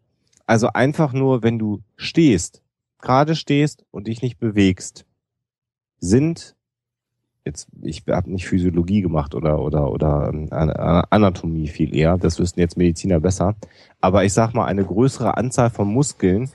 Also 0.46 0.68
einfach 0.68 1.12
nur, 1.12 1.42
wenn 1.42 1.58
du 1.58 1.82
stehst, 1.96 2.62
gerade 2.98 3.34
stehst 3.34 3.84
und 3.90 4.06
dich 4.06 4.22
nicht 4.22 4.38
bewegst, 4.38 5.04
sind 6.00 6.56
jetzt, 7.44 7.68
ich 7.82 8.04
habe 8.08 8.30
nicht 8.30 8.46
Physiologie 8.46 9.00
gemacht 9.00 9.34
oder 9.34 9.60
oder 9.60 9.90
oder 9.90 10.30
ähm, 10.32 10.48
Anatomie 10.50 11.68
viel 11.68 11.94
eher, 11.94 12.18
das 12.18 12.38
wüssten 12.38 12.60
jetzt 12.60 12.76
Mediziner 12.76 13.20
besser, 13.20 13.56
aber 14.00 14.24
ich 14.24 14.32
sag 14.32 14.54
mal 14.54 14.66
eine 14.66 14.84
größere 14.84 15.36
Anzahl 15.36 15.70
von 15.70 15.88
Muskeln 15.88 16.50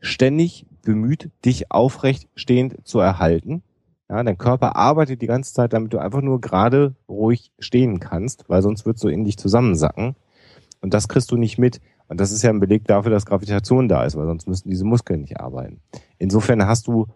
ständig 0.00 0.66
bemüht, 0.82 1.30
dich 1.44 1.70
aufrecht 1.70 2.28
stehend 2.34 2.86
zu 2.86 2.98
erhalten. 2.98 3.62
Ja, 4.08 4.22
dein 4.22 4.36
Körper 4.36 4.76
arbeitet 4.76 5.22
die 5.22 5.26
ganze 5.26 5.54
Zeit, 5.54 5.72
damit 5.72 5.94
du 5.94 5.98
einfach 5.98 6.20
nur 6.20 6.40
gerade 6.40 6.94
ruhig 7.08 7.52
stehen 7.58 8.00
kannst, 8.00 8.44
weil 8.48 8.60
sonst 8.60 8.84
wird 8.84 8.98
so 8.98 9.08
in 9.08 9.24
dich 9.24 9.38
zusammensacken. 9.38 10.14
Und 10.82 10.92
das 10.92 11.08
kriegst 11.08 11.30
du 11.30 11.38
nicht 11.38 11.56
mit. 11.56 11.80
Und 12.08 12.20
das 12.20 12.32
ist 12.32 12.42
ja 12.42 12.50
ein 12.50 12.60
Beleg 12.60 12.84
dafür, 12.84 13.10
dass 13.10 13.26
Gravitation 13.26 13.88
da 13.88 14.04
ist, 14.04 14.16
weil 14.16 14.26
sonst 14.26 14.46
müssten 14.46 14.70
diese 14.70 14.84
Muskeln 14.84 15.22
nicht 15.22 15.40
arbeiten. 15.40 15.80
Insofern 16.18 16.66
hast 16.66 16.86
du 16.86 17.06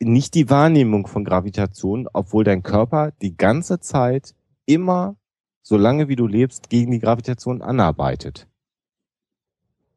nicht 0.00 0.34
die 0.34 0.50
Wahrnehmung 0.50 1.06
von 1.06 1.24
Gravitation, 1.24 2.08
obwohl 2.12 2.44
dein 2.44 2.62
Körper 2.62 3.12
die 3.22 3.36
ganze 3.36 3.80
Zeit 3.80 4.34
immer, 4.66 5.16
solange 5.62 6.08
wie 6.08 6.16
du 6.16 6.26
lebst, 6.26 6.70
gegen 6.70 6.92
die 6.92 6.98
Gravitation 6.98 7.62
anarbeitet. 7.62 8.48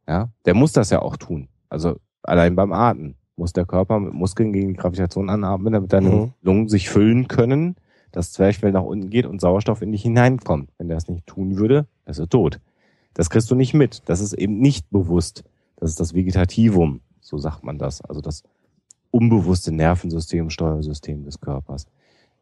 Ja, 0.07 0.29
der 0.45 0.53
muss 0.53 0.73
das 0.73 0.89
ja 0.89 1.01
auch 1.01 1.17
tun. 1.17 1.49
Also 1.69 1.99
allein 2.23 2.55
beim 2.55 2.71
Atmen 2.71 3.15
muss 3.35 3.53
der 3.53 3.65
Körper 3.65 3.99
mit 3.99 4.13
Muskeln 4.13 4.53
gegen 4.53 4.69
die 4.69 4.79
Gravitation 4.79 5.29
anatmen, 5.29 5.73
damit 5.73 5.93
deine 5.93 6.09
mhm. 6.09 6.33
Lungen 6.41 6.69
sich 6.69 6.89
füllen 6.89 7.27
können, 7.27 7.75
das 8.11 8.31
Zwerchfell 8.31 8.71
nach 8.71 8.83
unten 8.83 9.09
geht 9.09 9.25
und 9.25 9.41
Sauerstoff 9.41 9.81
in 9.81 9.91
dich 9.91 10.01
hineinkommt. 10.01 10.71
Wenn 10.77 10.87
der 10.87 10.97
es 10.97 11.07
nicht 11.07 11.27
tun 11.27 11.57
würde, 11.57 11.87
ist 12.05 12.19
er 12.19 12.29
tot. 12.29 12.59
Das 13.17 13.31
kriegst 13.31 13.49
du 13.49 13.55
nicht 13.55 13.73
mit. 13.73 14.03
Das 14.05 14.19
ist 14.19 14.33
eben 14.33 14.59
nicht 14.59 14.91
bewusst. 14.91 15.43
Das 15.77 15.89
ist 15.89 15.99
das 15.99 16.13
Vegetativum, 16.13 17.01
so 17.19 17.39
sagt 17.39 17.63
man 17.63 17.79
das. 17.79 17.99
Also 18.01 18.21
das 18.21 18.43
unbewusste 19.09 19.71
Nervensystem, 19.71 20.51
Steuersystem 20.51 21.23
des 21.23 21.41
Körpers. 21.41 21.87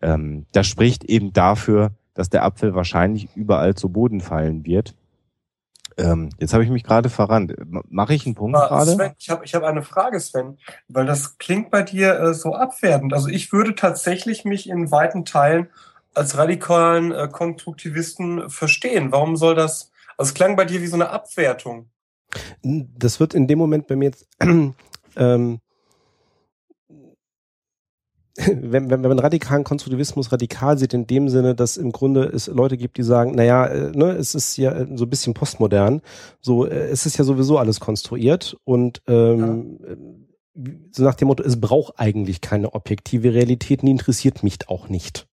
Ähm, 0.01 0.45
das 0.51 0.67
spricht 0.67 1.05
eben 1.05 1.31
dafür, 1.31 1.91
dass 2.13 2.29
der 2.29 2.43
Apfel 2.43 2.75
wahrscheinlich 2.75 3.29
überall 3.35 3.75
zu 3.75 3.87
Boden 3.87 4.19
fallen 4.19 4.65
wird. 4.65 4.95
Ähm, 5.95 6.31
jetzt 6.39 6.53
habe 6.53 6.65
ich 6.65 6.69
mich 6.69 6.83
gerade 6.83 7.07
verrannt. 7.07 7.55
Mache 7.89 8.13
ich 8.13 8.25
einen 8.25 8.35
Punkt 8.35 8.57
gerade? 8.57 8.91
Sven, 8.91 9.13
ich 9.17 9.29
habe 9.29 9.45
ich 9.45 9.55
hab 9.55 9.63
eine 9.63 9.81
Frage, 9.81 10.19
Sven, 10.19 10.57
weil 10.89 11.05
das 11.05 11.37
klingt 11.37 11.71
bei 11.71 11.83
dir 11.83 12.19
äh, 12.19 12.33
so 12.33 12.53
abwertend. 12.53 13.13
Also 13.13 13.29
ich 13.29 13.53
würde 13.53 13.75
tatsächlich 13.75 14.43
mich 14.43 14.67
in 14.67 14.91
weiten 14.91 15.23
Teilen 15.23 15.69
als 16.13 16.37
radikalen 16.37 17.13
äh, 17.13 17.29
Konstruktivisten 17.31 18.49
verstehen. 18.49 19.13
Warum 19.13 19.37
soll 19.37 19.55
das? 19.55 19.93
Also 20.17 20.29
es 20.29 20.33
klang 20.33 20.55
bei 20.55 20.65
dir 20.65 20.81
wie 20.81 20.87
so 20.87 20.95
eine 20.95 21.09
Abwertung. 21.09 21.89
Das 22.61 23.19
wird 23.19 23.33
in 23.33 23.47
dem 23.47 23.59
Moment 23.59 23.87
bei 23.87 23.95
mir 23.95 24.05
jetzt 24.05 24.27
ähm, 25.15 25.59
wenn, 28.37 28.89
wenn, 28.89 28.89
wenn 28.89 29.01
man 29.01 29.19
radikalen 29.19 29.63
Konstruktivismus 29.63 30.31
radikal 30.31 30.77
sieht, 30.77 30.93
in 30.93 31.07
dem 31.07 31.29
Sinne, 31.29 31.55
dass 31.55 31.77
im 31.77 31.91
Grunde 31.91 32.23
es 32.23 32.47
Leute 32.47 32.75
gibt, 32.75 32.97
die 32.97 33.03
sagen, 33.03 33.31
naja, 33.31 33.65
äh, 33.65 33.91
ne, 33.91 34.11
es 34.11 34.35
ist 34.35 34.57
ja 34.57 34.71
äh, 34.73 34.87
so 34.95 35.05
ein 35.05 35.09
bisschen 35.09 35.33
postmodern, 35.33 36.01
so 36.41 36.65
äh, 36.65 36.87
es 36.87 37.05
ist 37.05 37.17
ja 37.17 37.23
sowieso 37.23 37.57
alles 37.57 37.79
konstruiert 37.79 38.57
und 38.65 39.01
ähm, 39.07 39.79
ja. 40.55 40.71
so 40.91 41.03
nach 41.03 41.15
dem 41.15 41.29
Motto, 41.29 41.43
es 41.43 41.59
braucht 41.59 41.93
eigentlich 41.97 42.41
keine 42.41 42.73
objektive 42.73 43.33
Realität, 43.33 43.81
die 43.83 43.91
interessiert 43.91 44.43
mich 44.43 44.67
auch 44.67 44.89
nicht. 44.89 45.27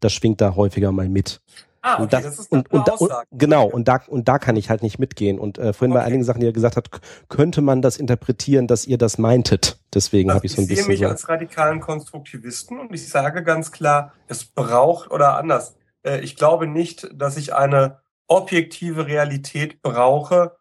Das 0.00 0.12
schwingt 0.12 0.40
da 0.40 0.54
häufiger 0.54 0.92
mal 0.92 1.08
mit. 1.08 1.40
Ah, 1.84 1.94
okay, 1.94 2.02
und 2.02 2.12
das, 2.12 2.22
das 2.22 2.38
ist 2.38 2.52
und, 2.52 2.70
und, 2.70 2.88
und, 2.88 3.10
genau, 3.32 3.66
und 3.66 3.88
da, 3.88 4.00
und 4.06 4.28
da 4.28 4.38
kann 4.38 4.54
ich 4.54 4.70
halt 4.70 4.82
nicht 4.82 5.00
mitgehen. 5.00 5.40
Und 5.40 5.58
äh, 5.58 5.72
vorhin 5.72 5.90
okay. 5.92 6.00
bei 6.00 6.06
einigen 6.06 6.22
Sachen, 6.22 6.40
die 6.40 6.46
er 6.46 6.52
gesagt 6.52 6.76
hat, 6.76 6.88
könnte 7.28 7.60
man 7.60 7.82
das 7.82 7.96
interpretieren, 7.96 8.68
dass 8.68 8.86
ihr 8.86 8.98
das 8.98 9.18
meintet. 9.18 9.80
Deswegen 9.92 10.30
also 10.30 10.36
habe 10.36 10.46
ich 10.46 10.52
so 10.52 10.62
ein 10.62 10.68
bisschen. 10.68 10.78
Ich 10.78 10.84
sehe 10.84 10.92
mich 10.92 11.00
so 11.00 11.08
als 11.08 11.28
radikalen 11.28 11.80
Konstruktivisten 11.80 12.78
und 12.78 12.94
ich 12.94 13.08
sage 13.08 13.42
ganz 13.42 13.72
klar, 13.72 14.12
es 14.28 14.44
braucht 14.44 15.10
oder 15.10 15.36
anders. 15.36 15.74
Äh, 16.04 16.20
ich 16.20 16.36
glaube 16.36 16.68
nicht, 16.68 17.08
dass 17.14 17.36
ich 17.36 17.52
eine 17.52 17.98
objektive 18.28 19.06
Realität 19.06 19.82
brauche, 19.82 20.56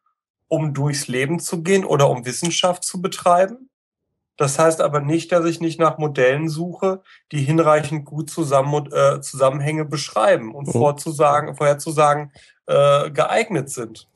um 0.47 0.73
durchs 0.73 1.07
Leben 1.07 1.39
zu 1.39 1.61
gehen 1.61 1.85
oder 1.85 2.09
um 2.09 2.25
Wissenschaft 2.25 2.83
zu 2.83 2.99
betreiben. 2.99 3.69
Das 4.41 4.57
heißt 4.57 4.81
aber 4.81 5.01
nicht, 5.01 5.31
dass 5.31 5.45
ich 5.45 5.61
nicht 5.61 5.79
nach 5.79 5.99
Modellen 5.99 6.49
suche, 6.49 7.03
die 7.31 7.43
hinreichend 7.43 8.05
gut 8.05 8.31
zusammen, 8.31 8.91
äh, 8.91 9.21
Zusammenhänge 9.21 9.85
beschreiben 9.85 10.55
und 10.55 10.65
mhm. 10.65 10.71
vorzusagen, 10.71 11.55
vorherzusagen 11.55 12.31
äh, 12.65 13.11
geeignet 13.11 13.69
sind. 13.69 14.09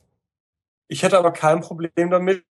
Ich 0.87 1.03
hätte 1.03 1.19
aber 1.19 1.29
kein 1.29 1.61
Problem 1.61 2.09
damit, 2.09 2.43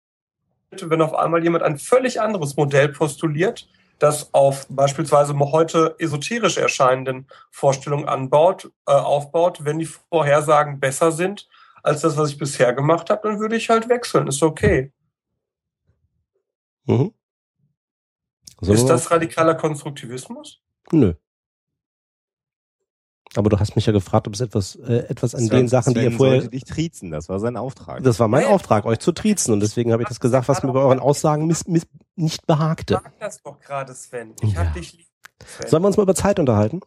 wenn 0.69 1.01
auf 1.01 1.15
einmal 1.15 1.41
jemand 1.41 1.63
ein 1.63 1.79
völlig 1.79 2.21
anderes 2.21 2.57
Modell 2.57 2.89
postuliert, 2.89 3.67
das 3.97 4.31
auf 4.35 4.67
beispielsweise 4.69 5.35
heute 5.39 5.95
esoterisch 5.97 6.57
erscheinenden 6.57 7.27
Vorstellungen 7.49 8.07
anbaut, 8.07 8.71
äh, 8.85 8.91
aufbaut, 8.91 9.65
wenn 9.65 9.79
die 9.79 9.89
Vorhersagen 10.11 10.79
besser 10.79 11.11
sind 11.11 11.49
als 11.81 12.01
das, 12.01 12.17
was 12.17 12.29
ich 12.29 12.37
bisher 12.37 12.71
gemacht 12.73 13.09
habe, 13.09 13.27
dann 13.27 13.39
würde 13.39 13.55
ich 13.55 13.71
halt 13.71 13.89
wechseln. 13.89 14.27
Ist 14.27 14.43
okay. 14.43 14.91
Mhm. 16.85 17.15
Sollen 18.63 18.77
ist 18.77 18.87
das 18.87 19.11
radikaler 19.11 19.55
Konstruktivismus? 19.55 20.61
Nö. 20.91 21.13
Aber 23.35 23.49
du 23.49 23.59
hast 23.59 23.75
mich 23.75 23.85
ja 23.85 23.91
gefragt, 23.91 24.27
ob 24.27 24.33
es 24.35 24.41
etwas, 24.41 24.75
äh, 24.75 25.07
etwas 25.09 25.33
an 25.33 25.41
Sven, 25.41 25.57
den 25.57 25.67
Sachen, 25.67 25.93
Sven 25.93 26.01
die 26.01 26.11
ihr 26.11 26.11
vorher. 26.11 26.41
Sollte 26.41 26.51
dich 26.51 26.65
triezen, 26.65 27.09
das 27.09 27.29
war 27.29 27.39
sein 27.39 27.57
Auftrag. 27.57 28.03
Das 28.03 28.19
war 28.19 28.27
mein 28.27 28.43
hey. 28.43 28.53
Auftrag, 28.53 28.85
euch 28.85 28.99
zu 28.99 29.11
triezen. 29.11 29.53
Und 29.53 29.59
deswegen 29.59 29.91
habe 29.91 30.03
ich 30.03 30.09
das 30.09 30.19
gesagt, 30.19 30.47
was 30.47 30.61
mir 30.61 30.71
bei 30.71 30.79
euren 30.79 30.99
Aussagen 30.99 31.47
miss, 31.47 31.67
miss, 31.67 31.87
nicht 32.15 32.45
behagte. 32.45 32.95
Ich 32.95 32.99
sag 32.99 33.19
das 33.19 33.41
doch 33.41 33.59
gerade, 33.59 33.93
Sven. 33.93 34.35
Ich 34.41 34.53
ja. 34.53 34.59
hab 34.59 34.73
dich 34.73 34.93
lieb. 34.93 35.07
Sven. 35.45 35.67
Sollen 35.67 35.83
wir 35.83 35.87
uns 35.87 35.97
mal 35.97 36.03
über 36.03 36.15
Zeit 36.15 36.39
unterhalten? 36.39 36.81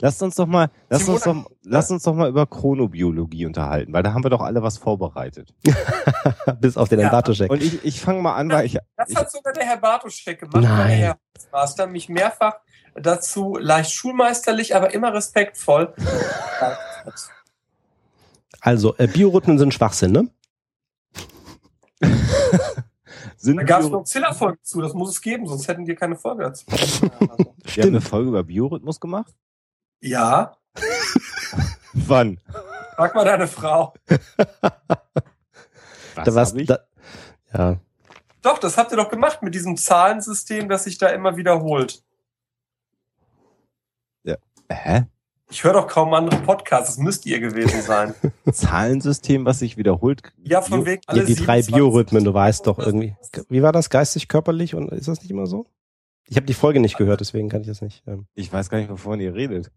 Lasst 0.00 0.22
uns 0.22 0.34
doch 0.34 0.46
mal, 0.46 0.70
lasst 0.88 1.08
uns 1.08 1.22
doch, 1.22 1.50
lasst 1.62 1.90
uns 1.90 2.02
doch 2.02 2.14
mal 2.14 2.28
über 2.28 2.46
Chronobiologie 2.46 3.46
unterhalten, 3.46 3.92
weil 3.92 4.02
da 4.02 4.12
haben 4.12 4.24
wir 4.24 4.30
doch 4.30 4.40
alle 4.40 4.62
was 4.62 4.78
vorbereitet. 4.78 5.54
Bis 6.60 6.76
auf 6.76 6.88
den 6.88 6.98
ja. 6.98 7.06
Herrn 7.06 7.12
Bartoschek. 7.12 7.50
Und 7.50 7.62
ich, 7.62 7.84
ich 7.84 8.00
fange 8.00 8.20
mal 8.20 8.34
an, 8.34 8.50
weil 8.50 8.66
ich. 8.66 8.78
Das 8.96 9.14
hat 9.14 9.30
sogar 9.30 9.52
der 9.52 9.64
Herr 9.64 9.78
Bartoschek 9.78 10.40
gemacht, 10.40 10.62
Nein. 10.62 10.88
der 10.88 10.96
Herr 10.96 11.18
Master 11.52 11.86
mich 11.86 12.08
mehrfach 12.08 12.54
dazu 12.94 13.56
leicht 13.60 13.92
schulmeisterlich, 13.92 14.74
aber 14.74 14.92
immer 14.92 15.12
respektvoll. 15.12 15.94
also, 18.60 18.96
äh, 18.96 19.06
Biorhythmen 19.06 19.58
sind 19.58 19.74
Schwachsinn, 19.74 20.12
ne? 20.12 20.28
Sind 23.36 23.56
da 23.56 23.62
gab 23.62 23.80
es 23.80 23.88
noch 23.88 24.04
Zilla-Folge 24.04 24.60
zu, 24.62 24.82
das 24.82 24.92
muss 24.92 25.10
es 25.10 25.20
geben, 25.22 25.46
sonst 25.46 25.66
hätten 25.66 25.86
wir 25.86 25.94
keine 25.94 26.16
Folge 26.16 26.42
dazu. 26.42 26.66
Wir 26.68 27.82
haben 27.82 27.88
eine 27.88 28.02
Folge 28.02 28.28
über 28.28 28.44
Biorhythmus 28.44 29.00
gemacht? 29.00 29.34
Ja. 30.00 30.56
Wann? 31.92 32.38
Frag 32.96 33.14
mal 33.14 33.24
deine 33.24 33.48
Frau. 33.48 33.94
Was 36.14 36.24
da 36.24 36.34
war's, 36.34 36.54
da, 36.54 36.78
ja. 37.52 37.78
Doch, 38.42 38.58
das 38.58 38.76
habt 38.76 38.90
ihr 38.90 38.96
doch 38.96 39.10
gemacht 39.10 39.42
mit 39.42 39.54
diesem 39.54 39.76
Zahlensystem, 39.76 40.68
das 40.68 40.84
sich 40.84 40.98
da 40.98 41.08
immer 41.08 41.36
wiederholt. 41.36 42.02
Ja. 44.24 44.36
Hä? 44.70 45.06
Ich 45.50 45.64
höre 45.64 45.72
doch 45.72 45.88
kaum 45.88 46.14
andere 46.14 46.40
Podcasts, 46.42 46.94
das 46.94 46.98
müsst 46.98 47.26
ihr 47.26 47.40
gewesen 47.40 47.82
sein. 47.82 48.14
Zahlensystem, 48.52 49.44
was 49.44 49.58
sich 49.58 49.76
wiederholt. 49.76 50.22
Ja, 50.44 50.62
von 50.62 50.86
wegen 50.86 51.02
alle 51.06 51.20
ja, 51.20 51.26
Die 51.26 51.34
drei 51.34 51.62
Biorhythmen, 51.62 52.24
du 52.24 52.32
weißt 52.32 52.66
doch 52.66 52.78
irgendwie. 52.78 53.16
Wie 53.48 53.62
war 53.62 53.72
das? 53.72 53.90
Geistig, 53.90 54.28
körperlich 54.28 54.74
und 54.74 54.90
ist 54.92 55.08
das 55.08 55.20
nicht 55.20 55.30
immer 55.30 55.46
so? 55.46 55.66
Ich 56.28 56.36
habe 56.36 56.46
die 56.46 56.54
Folge 56.54 56.78
nicht 56.78 56.96
gehört, 56.96 57.20
deswegen 57.20 57.48
kann 57.48 57.62
ich 57.62 57.66
das 57.66 57.82
nicht. 57.82 58.04
Ähm. 58.06 58.26
Ich 58.34 58.52
weiß 58.52 58.70
gar 58.70 58.78
nicht, 58.78 58.90
wovon 58.90 59.18
ihr 59.20 59.34
redet. 59.34 59.72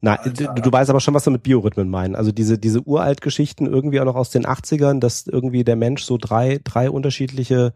Nein, 0.00 0.18
du, 0.24 0.46
du 0.54 0.72
weißt 0.72 0.90
aber 0.90 1.00
schon, 1.00 1.14
was 1.14 1.26
wir 1.26 1.30
mit 1.30 1.42
Biorhythmen 1.42 1.90
meinen. 1.90 2.14
Also 2.14 2.32
diese, 2.32 2.58
diese 2.58 2.80
Uralt-Geschichten 2.80 3.66
irgendwie 3.66 4.00
auch 4.00 4.04
noch 4.04 4.16
aus 4.16 4.30
den 4.30 4.46
80ern, 4.46 4.98
dass 4.98 5.26
irgendwie 5.26 5.64
der 5.64 5.76
Mensch 5.76 6.04
so 6.04 6.16
drei, 6.16 6.60
drei 6.64 6.90
unterschiedliche 6.90 7.74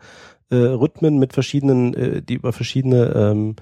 äh, 0.50 0.56
Rhythmen 0.56 1.18
mit 1.18 1.34
verschiedenen, 1.34 1.94
äh, 1.94 2.22
die 2.22 2.34
über 2.34 2.52
verschiedene 2.52 3.12
ähm, 3.14 3.56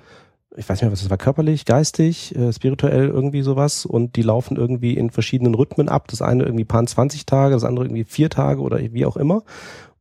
ich 0.56 0.68
weiß 0.68 0.78
nicht 0.78 0.82
mehr, 0.82 0.92
was 0.92 1.00
das 1.00 1.10
war, 1.10 1.18
körperlich, 1.18 1.66
geistig, 1.66 2.34
äh, 2.34 2.52
spirituell 2.52 3.08
irgendwie 3.08 3.42
sowas 3.42 3.84
und 3.84 4.16
die 4.16 4.22
laufen 4.22 4.56
irgendwie 4.56 4.94
in 4.94 5.10
verschiedenen 5.10 5.54
Rhythmen 5.54 5.88
ab. 5.88 6.08
Das 6.08 6.22
eine 6.22 6.44
irgendwie 6.44 6.64
paar 6.64 6.84
20 6.84 7.26
Tage, 7.26 7.54
das 7.54 7.64
andere 7.64 7.84
irgendwie 7.84 8.04
vier 8.04 8.30
Tage 8.30 8.62
oder 8.62 8.78
wie 8.78 9.04
auch 9.04 9.16
immer. 9.16 9.42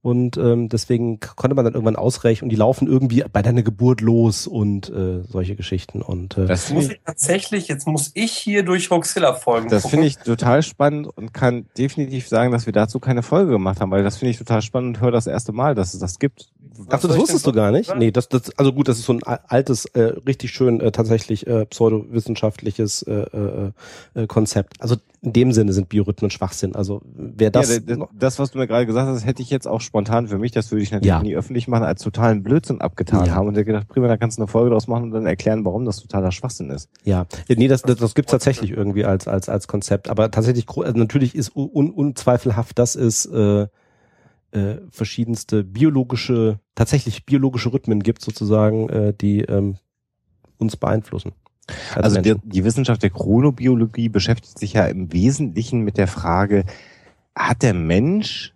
Und 0.06 0.38
ähm, 0.38 0.69
deswegen 0.69 1.19
konnte 1.19 1.56
man 1.56 1.65
dann 1.65 1.73
irgendwann 1.73 1.95
ausrechnen 1.95 2.45
und 2.45 2.49
die 2.49 2.56
laufen 2.56 2.88
irgendwie 2.88 3.23
bei 3.34 3.41
deiner 3.41 3.64
Geburt 3.64 4.02
los 4.02 4.45
und 4.45 4.88
äh, 4.91 5.23
solche 5.23 5.56
Geschichten. 5.56 6.03
Und 6.03 6.38
äh, 6.38 6.45
das 6.45 6.69
muss 6.69 6.91
ich 6.91 7.02
tatsächlich, 7.03 7.68
jetzt 7.68 7.88
muss 7.88 8.11
ich 8.14 8.32
hier 8.34 8.61
durch 8.61 8.91
Hoxilla 8.91 9.34
folgen. 9.34 9.68
Das 9.69 9.88
finde 9.88 10.06
ich 10.06 10.18
total 10.18 10.61
spannend 10.61 11.07
und 11.07 11.34
kann 11.34 11.65
definitiv 11.76 12.27
sagen, 12.27 12.52
dass 12.52 12.68
wir 12.68 12.73
dazu 12.73 12.99
keine 12.99 13.23
Folge 13.23 13.53
gemacht 13.53 13.82
haben, 13.82 13.90
weil 13.90 14.03
das 14.03 14.18
finde 14.18 14.30
ich 14.30 14.38
total 14.38 14.61
spannend 14.61 14.98
und 14.98 15.03
höre 15.03 15.10
das 15.10 15.26
erste 15.26 15.53
Mal, 15.53 15.73
dass 15.73 15.95
es 15.95 15.99
das 15.99 16.19
gibt 16.19 16.52
Ach 16.89 17.02
so, 17.02 17.07
das 17.07 17.18
wusstest 17.18 17.45
du 17.47 17.52
gar 17.52 17.72
nicht? 17.72 17.95
Nee, 17.95 18.11
das, 18.11 18.30
das, 18.30 18.57
also 18.57 18.73
gut, 18.73 18.88
das 18.88 18.99
ist 18.99 19.06
so 19.06 19.14
ein 19.14 19.23
altes, 19.23 19.85
äh, 19.88 20.14
richtig 20.27 20.52
schön 20.52 20.80
äh, 20.81 20.91
tatsächlich 20.91 21.47
äh, 21.47 21.65
pseudowissenschaftliches 21.65 23.03
äh, 23.03 23.14
äh, 23.14 23.72
äh, 24.14 24.27
Konzept. 24.27 24.81
Also 24.81 24.95
in 25.22 25.34
dem 25.34 25.52
Sinne 25.52 25.73
sind 25.73 25.89
Biorhythmen 25.89 26.30
Schwachsinn. 26.30 26.76
Also 26.76 27.02
wer 27.06 27.49
das. 27.49 27.73
Ja, 27.73 27.80
das, 27.80 27.97
das, 28.14 28.39
was 28.39 28.52
du 28.52 28.60
mir 28.60 28.68
gerade 28.68 28.85
gesagt 28.85 29.07
hast, 29.07 29.26
hätte 29.26 29.41
ich 29.41 29.49
jetzt 29.49 29.68
auch 29.68 29.81
spontan 29.81 30.27
für 30.27 30.38
mich, 30.38 30.52
das 30.52 30.72
würde 30.72 30.84
ich 30.84 30.91
natürlich 30.91 31.07
ja. 31.07 31.22
nie 31.22 31.35
öffentlich 31.35 31.68
machen, 31.68 31.84
als 31.84 32.03
totalen 32.03 32.43
Blödsinn 32.43 32.81
abgetan 32.81 33.26
ja. 33.26 33.34
haben 33.34 33.47
und 33.47 33.56
hätte 33.56 33.65
gedacht, 33.65 33.88
prima, 33.88 34.07
da 34.07 34.18
kannst 34.18 34.38
du 34.38 34.43
eine 34.43 34.47
Folge 34.47 34.69
draus 34.69 34.88
machen 34.88 35.06
und 35.06 35.11
dann 35.11 35.26
erklären, 35.26 35.65
warum 35.65 35.85
das 35.85 35.97
totaler 35.97 36.31
Schwachsinn 36.31 36.69
ist. 36.69 36.89
Ja, 37.03 37.26
nee, 37.49 37.68
das, 37.68 37.81
das, 37.81 37.97
das 37.97 38.14
gibt's 38.14 38.31
tatsächlich 38.31 38.72
irgendwie 38.72 39.06
als, 39.06 39.27
als, 39.27 39.49
als 39.49 39.68
Konzept. 39.68 40.10
Aber 40.10 40.30
tatsächlich, 40.30 40.68
also 40.69 40.97
natürlich 40.97 41.35
ist 41.35 41.56
un, 41.56 41.89
unzweifelhaft, 41.89 42.77
das 42.77 42.95
ist 42.95 43.26
äh, 43.26 43.68
äh, 44.56 44.82
verschiedenste 44.90 45.64
biologische, 45.64 46.60
tatsächlich 46.76 47.26
biologische 47.26 47.72
Rhythmen 47.72 48.02
gibt 48.02 48.22
sozusagen, 48.22 48.90
äh, 48.90 49.14
die 49.14 49.41
ähm, 49.41 49.77
uns 50.57 50.77
beeinflussen. 50.77 51.34
Also 51.95 52.22
die, 52.22 52.36
die 52.44 52.64
Wissenschaft 52.64 53.02
der 53.03 53.10
Chronobiologie 53.10 54.10
beschäftigt 54.10 54.60
sich 54.60 54.73
ja 54.73 54.86
im 54.86 55.11
Wesentlichen 55.11 55.82
mit 55.82 55.98
der 55.98 56.07
Frage, 56.07 56.64
hat 57.36 57.64
der 57.64 57.73
Mensch 57.73 58.53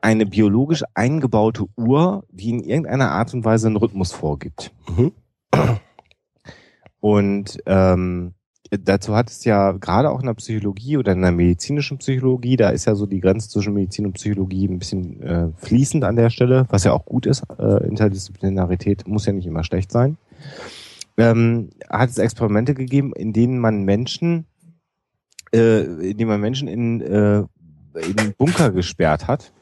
eine 0.00 0.24
biologisch 0.24 0.82
eingebaute 0.94 1.66
Uhr, 1.76 2.24
die 2.30 2.50
in 2.50 2.60
irgendeiner 2.60 3.10
Art 3.10 3.34
und 3.34 3.44
Weise 3.44 3.66
einen 3.66 3.76
Rhythmus 3.76 4.12
vorgibt? 4.12 4.72
Mhm. 4.88 5.12
Und 7.00 7.58
ähm, 7.66 8.34
dazu 8.70 9.16
hat 9.16 9.30
es 9.30 9.44
ja 9.44 9.72
gerade 9.72 10.10
auch 10.10 10.20
in 10.20 10.26
der 10.26 10.34
Psychologie 10.34 10.96
oder 10.96 11.12
in 11.12 11.22
der 11.22 11.32
medizinischen 11.32 11.98
Psychologie, 11.98 12.56
da 12.56 12.70
ist 12.70 12.84
ja 12.84 12.94
so 12.94 13.06
die 13.06 13.20
Grenze 13.20 13.48
zwischen 13.48 13.74
Medizin 13.74 14.06
und 14.06 14.12
Psychologie 14.12 14.68
ein 14.68 14.78
bisschen 14.78 15.22
äh, 15.22 15.48
fließend 15.56 16.04
an 16.04 16.16
der 16.16 16.30
Stelle, 16.30 16.66
was 16.68 16.84
ja 16.84 16.92
auch 16.92 17.04
gut 17.04 17.26
ist. 17.26 17.42
Äh, 17.58 17.86
Interdisziplinarität 17.86 19.08
muss 19.08 19.26
ja 19.26 19.32
nicht 19.32 19.46
immer 19.46 19.64
schlecht 19.64 19.90
sein. 19.90 20.16
Ähm, 21.16 21.70
hat 21.88 22.10
es 22.10 22.18
Experimente 22.18 22.74
gegeben, 22.74 23.12
in 23.14 23.32
denen 23.32 23.58
man 23.58 23.82
Menschen, 23.82 24.46
äh, 25.52 25.82
in 25.82 26.16
denen 26.16 26.30
man 26.30 26.40
Menschen 26.40 26.68
in, 26.68 27.00
äh, 27.00 27.38
in 27.38 28.34
Bunker 28.38 28.70
gesperrt 28.70 29.26
hat. 29.26 29.52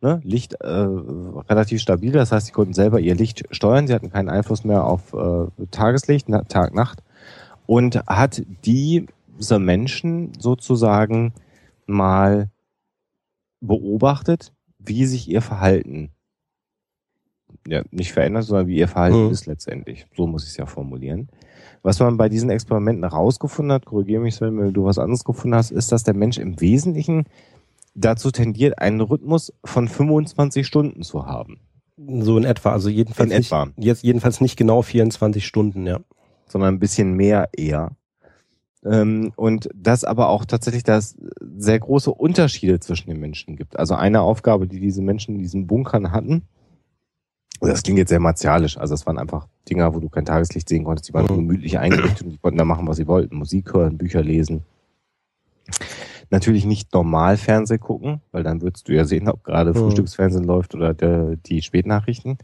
Ne? 0.00 0.20
Licht 0.22 0.54
äh, 0.60 0.68
relativ 0.68 1.80
stabil, 1.80 2.12
das 2.12 2.30
heißt, 2.30 2.46
sie 2.46 2.52
konnten 2.52 2.74
selber 2.74 3.00
ihr 3.00 3.14
Licht 3.14 3.44
steuern, 3.50 3.86
sie 3.86 3.94
hatten 3.94 4.10
keinen 4.10 4.28
Einfluss 4.28 4.62
mehr 4.62 4.84
auf 4.84 5.12
äh, 5.12 5.66
Tageslicht, 5.70 6.28
Tag, 6.48 6.74
Nacht 6.74 7.02
und 7.66 7.96
hat 8.06 8.42
diese 8.64 9.58
Menschen 9.58 10.32
sozusagen 10.38 11.32
mal 11.86 12.50
beobachtet, 13.60 14.52
wie 14.78 15.06
sich 15.06 15.28
ihr 15.28 15.42
Verhalten 15.42 16.10
ja, 17.66 17.82
nicht 17.90 18.12
verändert, 18.12 18.44
sondern 18.44 18.66
wie 18.66 18.76
ihr 18.76 18.88
Verhalten 18.88 19.26
mhm. 19.26 19.30
ist 19.30 19.46
letztendlich. 19.46 20.06
So 20.14 20.26
muss 20.26 20.44
ich 20.44 20.50
es 20.50 20.56
ja 20.56 20.66
formulieren. 20.66 21.28
Was 21.82 21.98
man 22.00 22.16
bei 22.16 22.28
diesen 22.28 22.50
Experimenten 22.50 23.08
herausgefunden 23.08 23.72
hat, 23.72 23.86
korrigiere 23.86 24.22
mich 24.22 24.40
wenn 24.40 24.72
du 24.72 24.84
was 24.84 24.98
anderes 24.98 25.24
gefunden 25.24 25.56
hast, 25.56 25.70
ist, 25.70 25.92
dass 25.92 26.02
der 26.02 26.14
Mensch 26.14 26.38
im 26.38 26.60
Wesentlichen 26.60 27.24
dazu 27.94 28.30
tendiert, 28.30 28.78
einen 28.78 29.00
Rhythmus 29.00 29.52
von 29.64 29.88
25 29.88 30.66
Stunden 30.66 31.02
zu 31.02 31.26
haben. 31.26 31.60
So 31.96 32.36
in 32.36 32.44
etwa, 32.44 32.72
also 32.72 32.88
jedenfalls, 32.88 33.30
in 33.30 33.36
nicht, 33.38 33.46
etwa. 33.46 33.68
Jetzt 33.76 34.02
jedenfalls 34.02 34.40
nicht 34.40 34.56
genau 34.56 34.82
24 34.82 35.46
Stunden, 35.46 35.86
ja 35.86 36.00
sondern 36.46 36.74
ein 36.74 36.80
bisschen 36.80 37.14
mehr 37.14 37.48
eher. 37.56 37.92
Ähm, 38.84 39.32
und 39.36 39.68
dass 39.74 40.04
aber 40.04 40.28
auch 40.28 40.44
tatsächlich 40.44 40.82
das 40.82 41.16
sehr 41.56 41.78
große 41.78 42.10
Unterschiede 42.10 42.80
zwischen 42.80 43.08
den 43.08 43.18
Menschen 43.18 43.56
gibt. 43.56 43.78
Also 43.78 43.94
eine 43.94 44.20
Aufgabe, 44.20 44.66
die 44.66 44.80
diese 44.80 45.02
Menschen 45.02 45.36
in 45.36 45.40
diesen 45.40 45.66
Bunkern 45.66 46.12
hatten, 46.12 46.42
das 47.60 47.82
klingt 47.82 47.98
jetzt 47.98 48.10
sehr 48.10 48.20
martialisch, 48.20 48.76
also 48.76 48.94
es 48.94 49.06
waren 49.06 49.18
einfach 49.18 49.46
Dinger, 49.68 49.94
wo 49.94 50.00
du 50.00 50.08
kein 50.08 50.26
Tageslicht 50.26 50.68
sehen 50.68 50.84
konntest, 50.84 51.08
die 51.08 51.14
waren 51.14 51.24
mhm. 51.24 51.36
gemütlich 51.36 51.78
eingerichtet 51.78 52.22
und 52.22 52.30
die 52.32 52.38
konnten 52.38 52.58
da 52.58 52.64
machen, 52.64 52.86
was 52.86 52.96
sie 52.96 53.06
wollten. 53.06 53.36
Musik 53.36 53.72
hören, 53.72 53.96
Bücher 53.96 54.22
lesen. 54.22 54.64
Natürlich 56.30 56.66
nicht 56.66 56.92
normal 56.92 57.36
Fernseh 57.36 57.78
gucken, 57.78 58.20
weil 58.32 58.42
dann 58.42 58.60
würdest 58.60 58.88
du 58.88 58.92
ja 58.92 59.04
sehen, 59.04 59.28
ob 59.28 59.44
gerade 59.44 59.70
mhm. 59.70 59.76
Frühstücksfernsehen 59.76 60.44
läuft 60.44 60.74
oder 60.74 60.92
der, 60.92 61.36
die 61.36 61.62
Spätnachrichten 61.62 62.38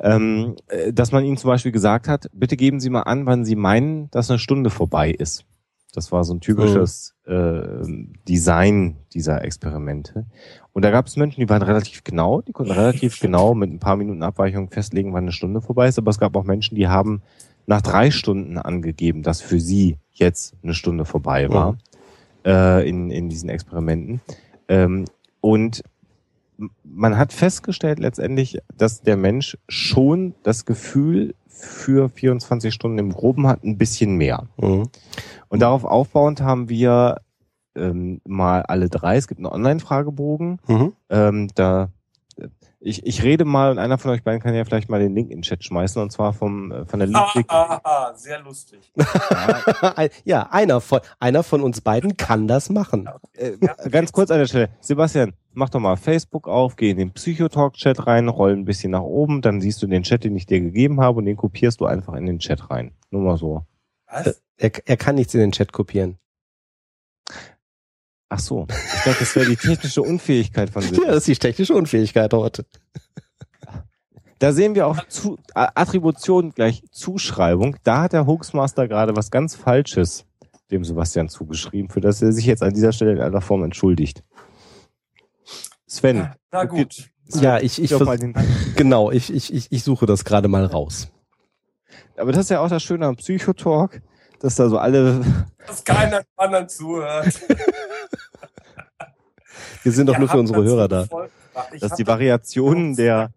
ähm, 0.00 0.56
äh, 0.68 0.92
dass 0.92 1.12
man 1.12 1.24
ihnen 1.24 1.36
zum 1.36 1.48
Beispiel 1.48 1.72
gesagt 1.72 2.08
hat, 2.08 2.28
bitte 2.32 2.56
geben 2.56 2.80
Sie 2.80 2.90
mal 2.90 3.02
an, 3.02 3.26
wann 3.26 3.44
Sie 3.44 3.56
meinen, 3.56 4.10
dass 4.10 4.30
eine 4.30 4.38
Stunde 4.38 4.70
vorbei 4.70 5.10
ist. 5.10 5.44
Das 5.92 6.12
war 6.12 6.22
so 6.24 6.34
ein 6.34 6.40
typisches 6.40 7.14
äh, 7.26 7.62
Design 8.28 8.96
dieser 9.12 9.42
Experimente. 9.44 10.26
Und 10.72 10.84
da 10.84 10.90
gab 10.90 11.06
es 11.06 11.16
Menschen, 11.16 11.40
die 11.40 11.48
waren 11.48 11.62
relativ 11.62 12.04
genau, 12.04 12.42
die 12.42 12.52
konnten 12.52 12.72
relativ 12.72 13.18
genau 13.20 13.54
mit 13.54 13.70
ein 13.70 13.80
paar 13.80 13.96
Minuten 13.96 14.22
Abweichung 14.22 14.70
festlegen, 14.70 15.12
wann 15.12 15.24
eine 15.24 15.32
Stunde 15.32 15.60
vorbei 15.60 15.88
ist. 15.88 15.98
Aber 15.98 16.10
es 16.10 16.20
gab 16.20 16.36
auch 16.36 16.44
Menschen, 16.44 16.76
die 16.76 16.88
haben 16.88 17.22
nach 17.66 17.82
drei 17.82 18.10
Stunden 18.10 18.56
angegeben, 18.56 19.22
dass 19.22 19.40
für 19.40 19.60
sie 19.60 19.96
jetzt 20.12 20.54
eine 20.62 20.74
Stunde 20.74 21.04
vorbei 21.04 21.48
war 21.50 21.72
mhm. 21.72 21.78
äh, 22.44 22.88
in, 22.88 23.10
in 23.10 23.28
diesen 23.28 23.48
Experimenten. 23.48 24.20
Ähm, 24.68 25.04
und 25.40 25.82
man 26.84 27.16
hat 27.16 27.32
festgestellt 27.32 27.98
letztendlich, 27.98 28.58
dass 28.76 29.02
der 29.02 29.16
Mensch 29.16 29.56
schon 29.68 30.34
das 30.42 30.64
Gefühl 30.64 31.34
für 31.46 32.08
24 32.08 32.72
Stunden 32.72 32.98
im 32.98 33.12
Groben 33.12 33.46
hat, 33.46 33.64
ein 33.64 33.78
bisschen 33.78 34.16
mehr. 34.16 34.46
Mhm. 34.56 34.88
Und 35.48 35.60
darauf 35.60 35.84
aufbauend 35.84 36.40
haben 36.40 36.68
wir 36.68 37.20
ähm, 37.76 38.20
mal 38.24 38.62
alle 38.62 38.88
drei, 38.88 39.16
es 39.16 39.28
gibt 39.28 39.38
einen 39.38 39.46
Online-Fragebogen, 39.46 40.58
mhm. 40.66 40.92
ähm, 41.10 41.48
da 41.54 41.90
ich, 42.82 43.06
ich 43.06 43.22
rede 43.22 43.44
mal 43.44 43.70
und 43.70 43.78
einer 43.78 43.98
von 43.98 44.10
euch 44.10 44.22
beiden 44.22 44.40
kann 44.40 44.54
ja 44.54 44.64
vielleicht 44.64 44.88
mal 44.88 45.00
den 45.00 45.14
Link 45.14 45.30
in 45.30 45.38
den 45.38 45.42
Chat 45.42 45.62
schmeißen 45.62 46.00
und 46.00 46.10
zwar 46.10 46.32
vom 46.32 46.72
äh, 46.72 46.86
von 46.86 46.98
der 46.98 47.08
Ludwig. 47.08 47.44
Ah, 47.48 47.74
ah, 47.74 47.80
ah, 47.84 48.14
sehr 48.14 48.40
lustig. 48.40 48.90
ja, 50.24 50.48
einer 50.50 50.80
von 50.80 51.00
einer 51.18 51.42
von 51.42 51.62
uns 51.62 51.82
beiden 51.82 52.16
kann 52.16 52.48
das 52.48 52.70
machen. 52.70 53.08
Äh, 53.34 53.58
ganz 53.90 54.12
kurz 54.12 54.30
an 54.30 54.38
der 54.38 54.46
Stelle, 54.46 54.70
Sebastian, 54.80 55.34
mach 55.52 55.68
doch 55.68 55.80
mal 55.80 55.96
Facebook 55.96 56.48
auf, 56.48 56.76
geh 56.76 56.90
in 56.90 56.96
den 56.96 57.12
Psychotalk-Chat 57.12 58.06
rein, 58.06 58.28
roll 58.28 58.52
ein 58.52 58.64
bisschen 58.64 58.92
nach 58.92 59.02
oben, 59.02 59.42
dann 59.42 59.60
siehst 59.60 59.82
du 59.82 59.86
den 59.86 60.02
Chat, 60.02 60.24
den 60.24 60.34
ich 60.36 60.46
dir 60.46 60.60
gegeben 60.60 61.00
habe 61.00 61.18
und 61.18 61.26
den 61.26 61.36
kopierst 61.36 61.80
du 61.82 61.86
einfach 61.86 62.14
in 62.14 62.24
den 62.24 62.38
Chat 62.38 62.70
rein. 62.70 62.92
Nur 63.10 63.22
mal 63.22 63.36
so. 63.36 63.66
Was? 64.06 64.42
Er, 64.56 64.70
er 64.84 64.96
kann 64.96 65.16
nichts 65.16 65.34
in 65.34 65.40
den 65.40 65.52
Chat 65.52 65.72
kopieren. 65.72 66.18
Ach 68.32 68.38
so, 68.38 68.66
ich 68.70 69.02
dachte, 69.04 69.18
das 69.18 69.34
wäre 69.34 69.46
die 69.46 69.56
technische 69.56 70.02
Unfähigkeit 70.02 70.70
von 70.70 70.82
Silvester. 70.82 71.04
Ja, 71.04 71.12
das 71.12 71.26
ist 71.26 71.26
die 71.26 71.36
technische 71.36 71.74
Unfähigkeit 71.74 72.32
heute. 72.32 72.64
Da 74.38 74.52
sehen 74.52 74.76
wir 74.76 74.86
auch 74.86 75.04
zu, 75.08 75.36
Attribution 75.52 76.52
gleich 76.52 76.84
Zuschreibung. 76.92 77.76
Da 77.82 78.02
hat 78.02 78.12
der 78.12 78.26
Hoaxmaster 78.26 78.86
gerade 78.86 79.16
was 79.16 79.32
ganz 79.32 79.56
Falsches 79.56 80.24
dem 80.70 80.84
Sebastian 80.84 81.28
zugeschrieben, 81.28 81.90
für 81.90 82.00
das 82.00 82.22
er 82.22 82.32
sich 82.32 82.46
jetzt 82.46 82.62
an 82.62 82.72
dieser 82.72 82.92
Stelle 82.92 83.12
in 83.12 83.20
einer 83.20 83.40
Form 83.40 83.64
entschuldigt. 83.64 84.22
Sven. 85.88 86.30
Na 86.52 86.64
gut. 86.64 87.10
Ja, 87.34 87.58
ich, 87.58 87.82
ich, 87.82 87.92
genau, 88.76 89.10
ich, 89.10 89.32
ich, 89.32 89.52
ich, 89.52 89.70
ich 89.70 89.82
suche 89.82 90.06
das 90.06 90.24
gerade 90.24 90.46
mal 90.46 90.64
raus. 90.64 91.08
Aber 92.16 92.30
das 92.30 92.44
ist 92.44 92.50
ja 92.50 92.60
auch 92.60 92.68
das 92.68 92.82
Schöne 92.82 93.06
am 93.06 93.16
Psychotalk 93.16 94.00
dass 94.40 94.54
da 94.54 94.68
so 94.68 94.78
alle. 94.78 95.20
Dass 95.66 95.84
keiner 95.84 96.22
anderen 96.36 96.68
zuhört. 96.68 97.26
Wir 99.82 99.92
sind 99.92 100.06
doch 100.08 100.18
nur 100.18 100.28
für 100.28 100.38
unsere 100.38 100.62
Hörer 100.62 100.88
da. 100.88 101.06
Dass 101.80 101.94
die 101.94 102.06
Variationen 102.06 102.96
der. 102.96 103.30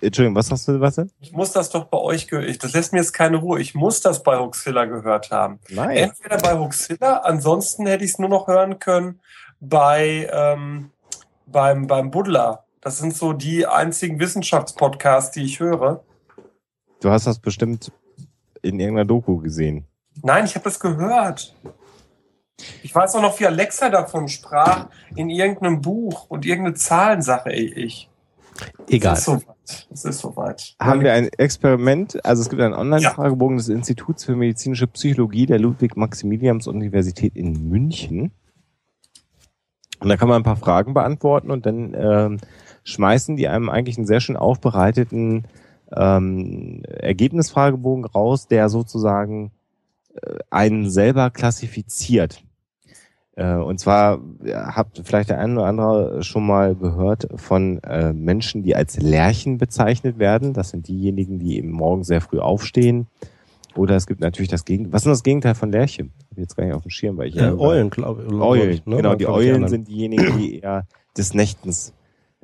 Entschuldigung, 0.00 0.34
was 0.34 0.50
hast 0.50 0.66
du, 0.66 0.80
was 0.80 0.96
denn? 0.96 1.10
Ich 1.20 1.32
muss 1.32 1.52
das 1.52 1.70
doch 1.70 1.84
bei 1.84 1.98
euch 1.98 2.26
gehört. 2.26 2.64
Das 2.64 2.72
lässt 2.72 2.92
mir 2.92 2.98
jetzt 2.98 3.12
keine 3.12 3.36
Ruhe. 3.36 3.60
Ich 3.60 3.74
muss 3.74 4.00
das 4.00 4.24
bei 4.24 4.36
Hoaxilla 4.36 4.84
gehört 4.86 5.30
haben. 5.30 5.60
Nein. 5.68 5.96
Entweder 5.96 6.38
bei 6.38 6.58
Hoaxilla, 6.58 7.18
ansonsten 7.18 7.86
hätte 7.86 8.04
ich 8.04 8.12
es 8.12 8.18
nur 8.18 8.28
noch 8.28 8.48
hören 8.48 8.80
können 8.80 9.20
bei 9.60 10.28
ähm, 10.32 10.90
beim 11.46 11.86
beim 11.86 12.10
Buddler. 12.10 12.64
Das 12.80 12.98
sind 12.98 13.14
so 13.16 13.32
die 13.32 13.64
einzigen 13.64 14.18
Wissenschaftspodcasts, 14.18 15.30
die 15.30 15.44
ich 15.44 15.60
höre. 15.60 16.02
Du 17.00 17.10
hast 17.10 17.28
das 17.28 17.38
bestimmt 17.38 17.92
in 18.60 18.80
irgendeiner 18.80 19.06
Doku 19.06 19.38
gesehen. 19.38 19.86
Nein, 20.22 20.44
ich 20.44 20.54
habe 20.56 20.64
das 20.64 20.80
gehört. 20.80 21.54
Ich 22.82 22.94
weiß 22.94 23.14
auch 23.16 23.22
noch, 23.22 23.38
wie 23.40 23.46
Alexa 23.46 23.88
davon 23.88 24.28
sprach 24.28 24.88
in 25.16 25.30
irgendeinem 25.30 25.80
Buch 25.80 26.26
und 26.28 26.44
irgendeine 26.46 26.74
Zahlensache. 26.76 27.52
Ich. 27.52 28.08
Egal. 28.88 29.14
Das 29.14 29.20
ist 29.20 29.24
soweit. 29.24 29.86
Das 29.90 30.04
ist 30.04 30.18
soweit. 30.18 30.74
Haben 30.80 31.00
wir 31.00 31.12
ein 31.12 31.28
Experiment, 31.28 32.24
also 32.24 32.42
es 32.42 32.50
gibt 32.50 32.60
einen 32.60 32.74
Online-Fragebogen 32.74 33.56
des 33.56 33.68
Instituts 33.68 34.24
für 34.24 34.36
medizinische 34.36 34.86
Psychologie 34.86 35.46
der 35.46 35.58
Ludwig-Maximilians-Universität 35.58 37.36
in 37.36 37.68
München. 37.68 38.32
Und 40.00 40.08
da 40.08 40.16
kann 40.16 40.28
man 40.28 40.40
ein 40.40 40.44
paar 40.44 40.56
Fragen 40.56 40.94
beantworten 40.94 41.50
und 41.50 41.64
dann 41.64 41.94
äh, 41.94 42.36
schmeißen 42.84 43.36
die 43.36 43.48
einem 43.48 43.70
eigentlich 43.70 43.96
einen 43.96 44.06
sehr 44.06 44.20
schön 44.20 44.36
aufbereiteten 44.36 45.46
ähm, 45.94 46.82
Ergebnisfragebogen 46.84 48.04
raus, 48.04 48.48
der 48.48 48.68
sozusagen 48.68 49.46
äh, 49.46 49.61
einen 50.50 50.90
selber 50.90 51.30
klassifiziert. 51.30 52.42
Äh, 53.34 53.54
und 53.54 53.80
zwar 53.80 54.20
habt 54.44 55.00
vielleicht 55.04 55.30
der 55.30 55.38
eine 55.38 55.54
oder 55.54 55.66
andere 55.66 56.22
schon 56.22 56.46
mal 56.46 56.74
gehört 56.74 57.28
von 57.36 57.82
äh, 57.82 58.12
Menschen, 58.12 58.62
die 58.62 58.76
als 58.76 58.98
Lerchen 58.98 59.58
bezeichnet 59.58 60.18
werden. 60.18 60.52
Das 60.52 60.70
sind 60.70 60.88
diejenigen, 60.88 61.38
die 61.38 61.56
eben 61.56 61.70
morgen 61.70 62.04
sehr 62.04 62.20
früh 62.20 62.38
aufstehen. 62.38 63.06
Oder 63.74 63.96
es 63.96 64.06
gibt 64.06 64.20
natürlich 64.20 64.50
das 64.50 64.66
Gegenteil. 64.66 64.92
Was 64.92 65.02
ist 65.02 65.10
das 65.10 65.22
Gegenteil 65.22 65.54
von 65.54 65.72
Lerchen? 65.72 66.12
Hab 66.30 66.32
ich 66.32 66.42
jetzt 66.42 66.56
gar 66.56 66.64
nicht 66.64 66.74
auf 66.74 66.82
dem 66.82 66.90
Schirm, 66.90 67.16
weil 67.16 67.28
ich 67.28 67.36
äh, 67.36 67.52
Eulen, 67.52 67.88
glaube 67.88 68.24
glaub 68.24 68.50
Eulen, 68.50 68.70
ich. 68.70 68.84
Ne? 68.84 68.96
Genau, 68.96 69.14
die 69.14 69.26
Eulen 69.26 69.66
sind 69.68 69.88
diejenigen, 69.88 70.38
die 70.38 70.58
eher 70.62 70.86
des 71.16 71.32
Nächtens 71.32 71.94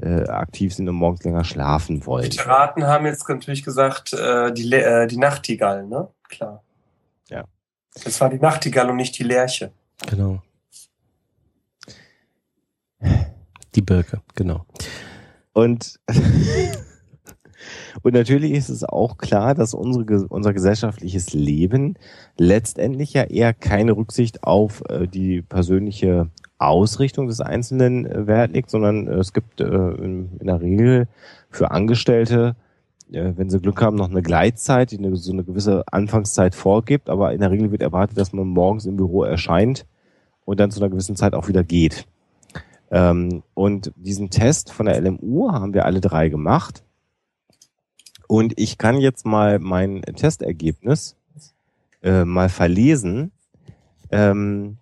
äh, 0.00 0.22
aktiv 0.28 0.74
sind 0.74 0.88
und 0.88 0.94
morgens 0.94 1.24
länger 1.24 1.44
schlafen 1.44 2.06
wollen. 2.06 2.24
Literaten 2.24 2.86
haben 2.86 3.04
jetzt 3.04 3.28
natürlich 3.28 3.62
gesagt, 3.62 4.14
äh, 4.14 4.52
die, 4.52 4.72
äh, 4.72 5.06
die 5.06 5.18
Nachtigall, 5.18 5.86
ne? 5.86 6.08
Klar. 6.28 6.62
Ja. 7.28 7.44
Es 8.04 8.20
war 8.20 8.30
die 8.30 8.38
Nachtigall 8.38 8.90
und 8.90 8.96
nicht 8.96 9.18
die 9.18 9.24
Lerche. 9.24 9.72
Genau. 10.06 10.42
Die 13.74 13.82
Birke, 13.82 14.22
genau. 14.34 14.64
Und, 15.52 16.00
und 18.02 18.14
natürlich 18.14 18.52
ist 18.52 18.68
es 18.68 18.84
auch 18.84 19.18
klar, 19.18 19.54
dass 19.54 19.74
unsere, 19.74 20.26
unser 20.28 20.52
gesellschaftliches 20.52 21.32
Leben 21.32 21.94
letztendlich 22.36 23.12
ja 23.12 23.24
eher 23.24 23.54
keine 23.54 23.92
Rücksicht 23.92 24.42
auf 24.44 24.82
äh, 24.88 25.06
die 25.06 25.42
persönliche 25.42 26.30
Ausrichtung 26.58 27.28
des 27.28 27.40
Einzelnen 27.40 28.06
äh, 28.06 28.26
Wert 28.26 28.52
legt, 28.52 28.70
sondern 28.70 29.06
äh, 29.06 29.14
es 29.14 29.32
gibt 29.32 29.60
äh, 29.60 29.64
in, 29.64 30.36
in, 30.38 30.46
der 30.46 30.60
Regel 30.60 31.08
für 31.50 31.70
Angestellte, 31.70 32.56
äh, 32.56 32.67
wenn 33.10 33.50
sie 33.50 33.60
Glück 33.60 33.80
haben, 33.80 33.96
noch 33.96 34.10
eine 34.10 34.22
Gleitzeit, 34.22 34.90
die 34.90 34.98
eine, 34.98 35.16
so 35.16 35.32
eine 35.32 35.44
gewisse 35.44 35.84
Anfangszeit 35.90 36.54
vorgibt, 36.54 37.08
aber 37.08 37.32
in 37.32 37.40
der 37.40 37.50
Regel 37.50 37.70
wird 37.70 37.82
erwartet, 37.82 38.18
dass 38.18 38.32
man 38.32 38.46
morgens 38.48 38.86
im 38.86 38.96
Büro 38.96 39.24
erscheint 39.24 39.86
und 40.44 40.60
dann 40.60 40.70
zu 40.70 40.80
einer 40.80 40.90
gewissen 40.90 41.16
Zeit 41.16 41.34
auch 41.34 41.48
wieder 41.48 41.64
geht. 41.64 42.06
Ähm, 42.90 43.42
und 43.54 43.92
diesen 43.96 44.30
Test 44.30 44.72
von 44.72 44.86
der 44.86 45.00
LMU 45.00 45.52
haben 45.52 45.74
wir 45.74 45.84
alle 45.84 46.00
drei 46.00 46.28
gemacht. 46.28 46.84
Und 48.26 48.58
ich 48.58 48.78
kann 48.78 48.98
jetzt 48.98 49.24
mal 49.24 49.58
mein 49.58 50.02
Testergebnis 50.02 51.16
äh, 52.02 52.24
mal 52.24 52.48
verlesen. 52.48 53.32
Ähm, 54.10 54.78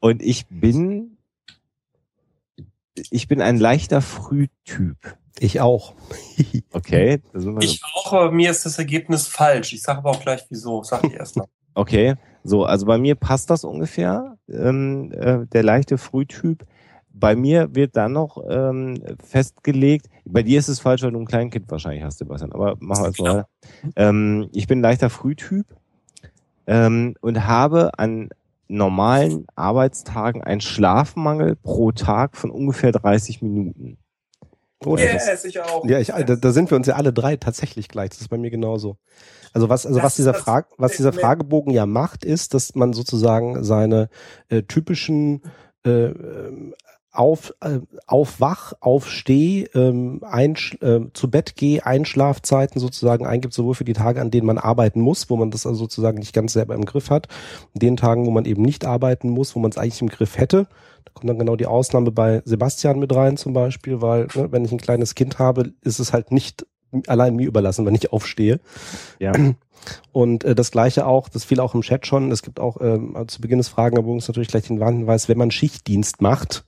und 0.00 0.22
ich 0.22 0.46
bin, 0.48 1.16
ich 2.94 3.28
bin 3.28 3.40
ein 3.40 3.58
leichter 3.58 4.02
Frühtyp. 4.02 5.16
Ich 5.38 5.60
auch. 5.60 5.94
okay. 6.72 7.20
ich 7.60 7.80
auch, 7.94 8.30
mir 8.30 8.50
ist 8.50 8.66
das 8.66 8.78
Ergebnis 8.78 9.26
falsch. 9.26 9.72
Ich 9.72 9.82
sage 9.82 9.98
aber 9.98 10.10
auch 10.10 10.20
gleich 10.20 10.44
wieso. 10.48 10.82
Sag 10.82 11.04
ich 11.04 11.14
erst 11.14 11.36
mal. 11.36 11.46
Okay. 11.74 12.16
So, 12.44 12.64
also 12.64 12.84
bei 12.84 12.98
mir 12.98 13.14
passt 13.14 13.48
das 13.48 13.64
ungefähr, 13.64 14.36
ähm, 14.46 15.10
äh, 15.12 15.46
der 15.46 15.62
leichte 15.62 15.96
Frühtyp. 15.96 16.66
Bei 17.14 17.34
mir 17.34 17.74
wird 17.74 17.96
dann 17.96 18.12
noch 18.12 18.42
ähm, 18.46 19.02
festgelegt, 19.24 20.10
bei 20.24 20.42
dir 20.42 20.58
ist 20.58 20.68
es 20.68 20.80
falsch, 20.80 21.02
weil 21.02 21.12
du 21.12 21.20
ein 21.20 21.26
Kleinkind 21.26 21.70
wahrscheinlich 21.70 22.02
hast, 22.02 22.18
Sebastian, 22.18 22.52
aber 22.52 22.76
machen 22.80 23.04
wir 23.04 23.10
es 23.10 23.18
mal. 23.18 23.46
Ähm, 23.96 24.48
ich 24.52 24.66
bin 24.66 24.80
leichter 24.80 25.10
Frühtyp 25.10 25.66
ähm, 26.66 27.14
und 27.20 27.46
habe 27.46 27.98
an 27.98 28.30
normalen 28.68 29.46
Arbeitstagen 29.54 30.42
einen 30.42 30.60
Schlafmangel 30.60 31.56
pro 31.56 31.92
Tag 31.92 32.36
von 32.36 32.50
ungefähr 32.50 32.92
30 32.92 33.42
Minuten. 33.42 33.98
Oh, 34.84 34.96
yes, 34.96 35.26
das, 35.26 35.44
ich 35.44 35.60
auch. 35.60 35.84
Ja, 35.86 35.98
ich, 35.98 36.08
da, 36.08 36.22
da 36.36 36.52
sind 36.52 36.70
wir 36.70 36.76
uns 36.76 36.86
ja 36.86 36.94
alle 36.94 37.12
drei 37.12 37.36
tatsächlich 37.36 37.88
gleich. 37.88 38.10
Das 38.10 38.20
ist 38.20 38.28
bei 38.28 38.38
mir 38.38 38.50
genauso. 38.50 38.96
Also 39.52 39.68
was, 39.68 39.86
also 39.86 39.98
das, 39.98 40.04
was 40.04 40.16
dieser 40.16 40.34
Frage, 40.34 40.68
was 40.78 40.96
dieser 40.96 41.12
Fragebogen 41.12 41.72
ja 41.72 41.86
macht, 41.86 42.24
ist, 42.24 42.54
dass 42.54 42.74
man 42.74 42.92
sozusagen 42.92 43.62
seine 43.64 44.08
äh, 44.48 44.62
typischen 44.62 45.42
äh, 45.84 46.12
auf, 47.12 47.54
äh, 47.60 47.80
aufwach, 48.06 48.72
aufsteh, 48.80 49.68
ähm, 49.74 50.20
ein, 50.22 50.56
äh, 50.80 51.00
zu 51.12 51.30
Bett 51.30 51.54
geh, 51.56 51.80
Einschlafzeiten 51.80 52.80
sozusagen 52.80 53.26
eingibt, 53.26 53.52
sowohl 53.52 53.74
für 53.74 53.84
die 53.84 53.92
Tage, 53.92 54.20
an 54.20 54.30
denen 54.30 54.46
man 54.46 54.58
arbeiten 54.58 55.00
muss, 55.00 55.28
wo 55.28 55.36
man 55.36 55.50
das 55.50 55.66
also 55.66 55.80
sozusagen 55.80 56.18
nicht 56.18 56.32
ganz 56.32 56.54
selber 56.54 56.74
im 56.74 56.86
Griff 56.86 57.10
hat, 57.10 57.28
den 57.74 57.98
Tagen, 57.98 58.26
wo 58.26 58.30
man 58.30 58.46
eben 58.46 58.62
nicht 58.62 58.86
arbeiten 58.86 59.28
muss, 59.28 59.54
wo 59.54 59.60
man 59.60 59.70
es 59.70 59.76
eigentlich 59.76 60.00
im 60.00 60.08
Griff 60.08 60.38
hätte. 60.38 60.66
Da 61.04 61.12
kommt 61.12 61.28
dann 61.28 61.38
genau 61.38 61.56
die 61.56 61.66
Ausnahme 61.66 62.12
bei 62.12 62.40
Sebastian 62.46 62.98
mit 62.98 63.14
rein 63.14 63.36
zum 63.36 63.52
Beispiel, 63.52 64.00
weil 64.00 64.28
ne, 64.34 64.50
wenn 64.50 64.64
ich 64.64 64.72
ein 64.72 64.78
kleines 64.78 65.14
Kind 65.14 65.38
habe, 65.38 65.72
ist 65.82 65.98
es 65.98 66.14
halt 66.14 66.32
nicht 66.32 66.66
allein 67.06 67.36
mir 67.36 67.46
überlassen, 67.46 67.84
wenn 67.84 67.94
ich 67.94 68.12
aufstehe. 68.12 68.58
Ja. 69.18 69.32
Und 70.12 70.44
äh, 70.44 70.54
das 70.54 70.70
gleiche 70.70 71.06
auch, 71.06 71.28
das 71.28 71.44
fiel 71.44 71.58
auch 71.60 71.74
im 71.74 71.82
Chat 71.82 72.06
schon, 72.06 72.30
es 72.30 72.42
gibt 72.42 72.60
auch 72.60 72.80
ähm, 72.80 73.16
zu 73.26 73.40
Beginn 73.40 73.58
des 73.58 73.68
Fragenbogens 73.68 74.28
natürlich 74.28 74.48
gleich 74.48 74.68
den 74.68 74.78
Warnhinweis, 74.78 75.28
wenn 75.28 75.38
man 75.38 75.50
Schichtdienst 75.50 76.22
macht, 76.22 76.64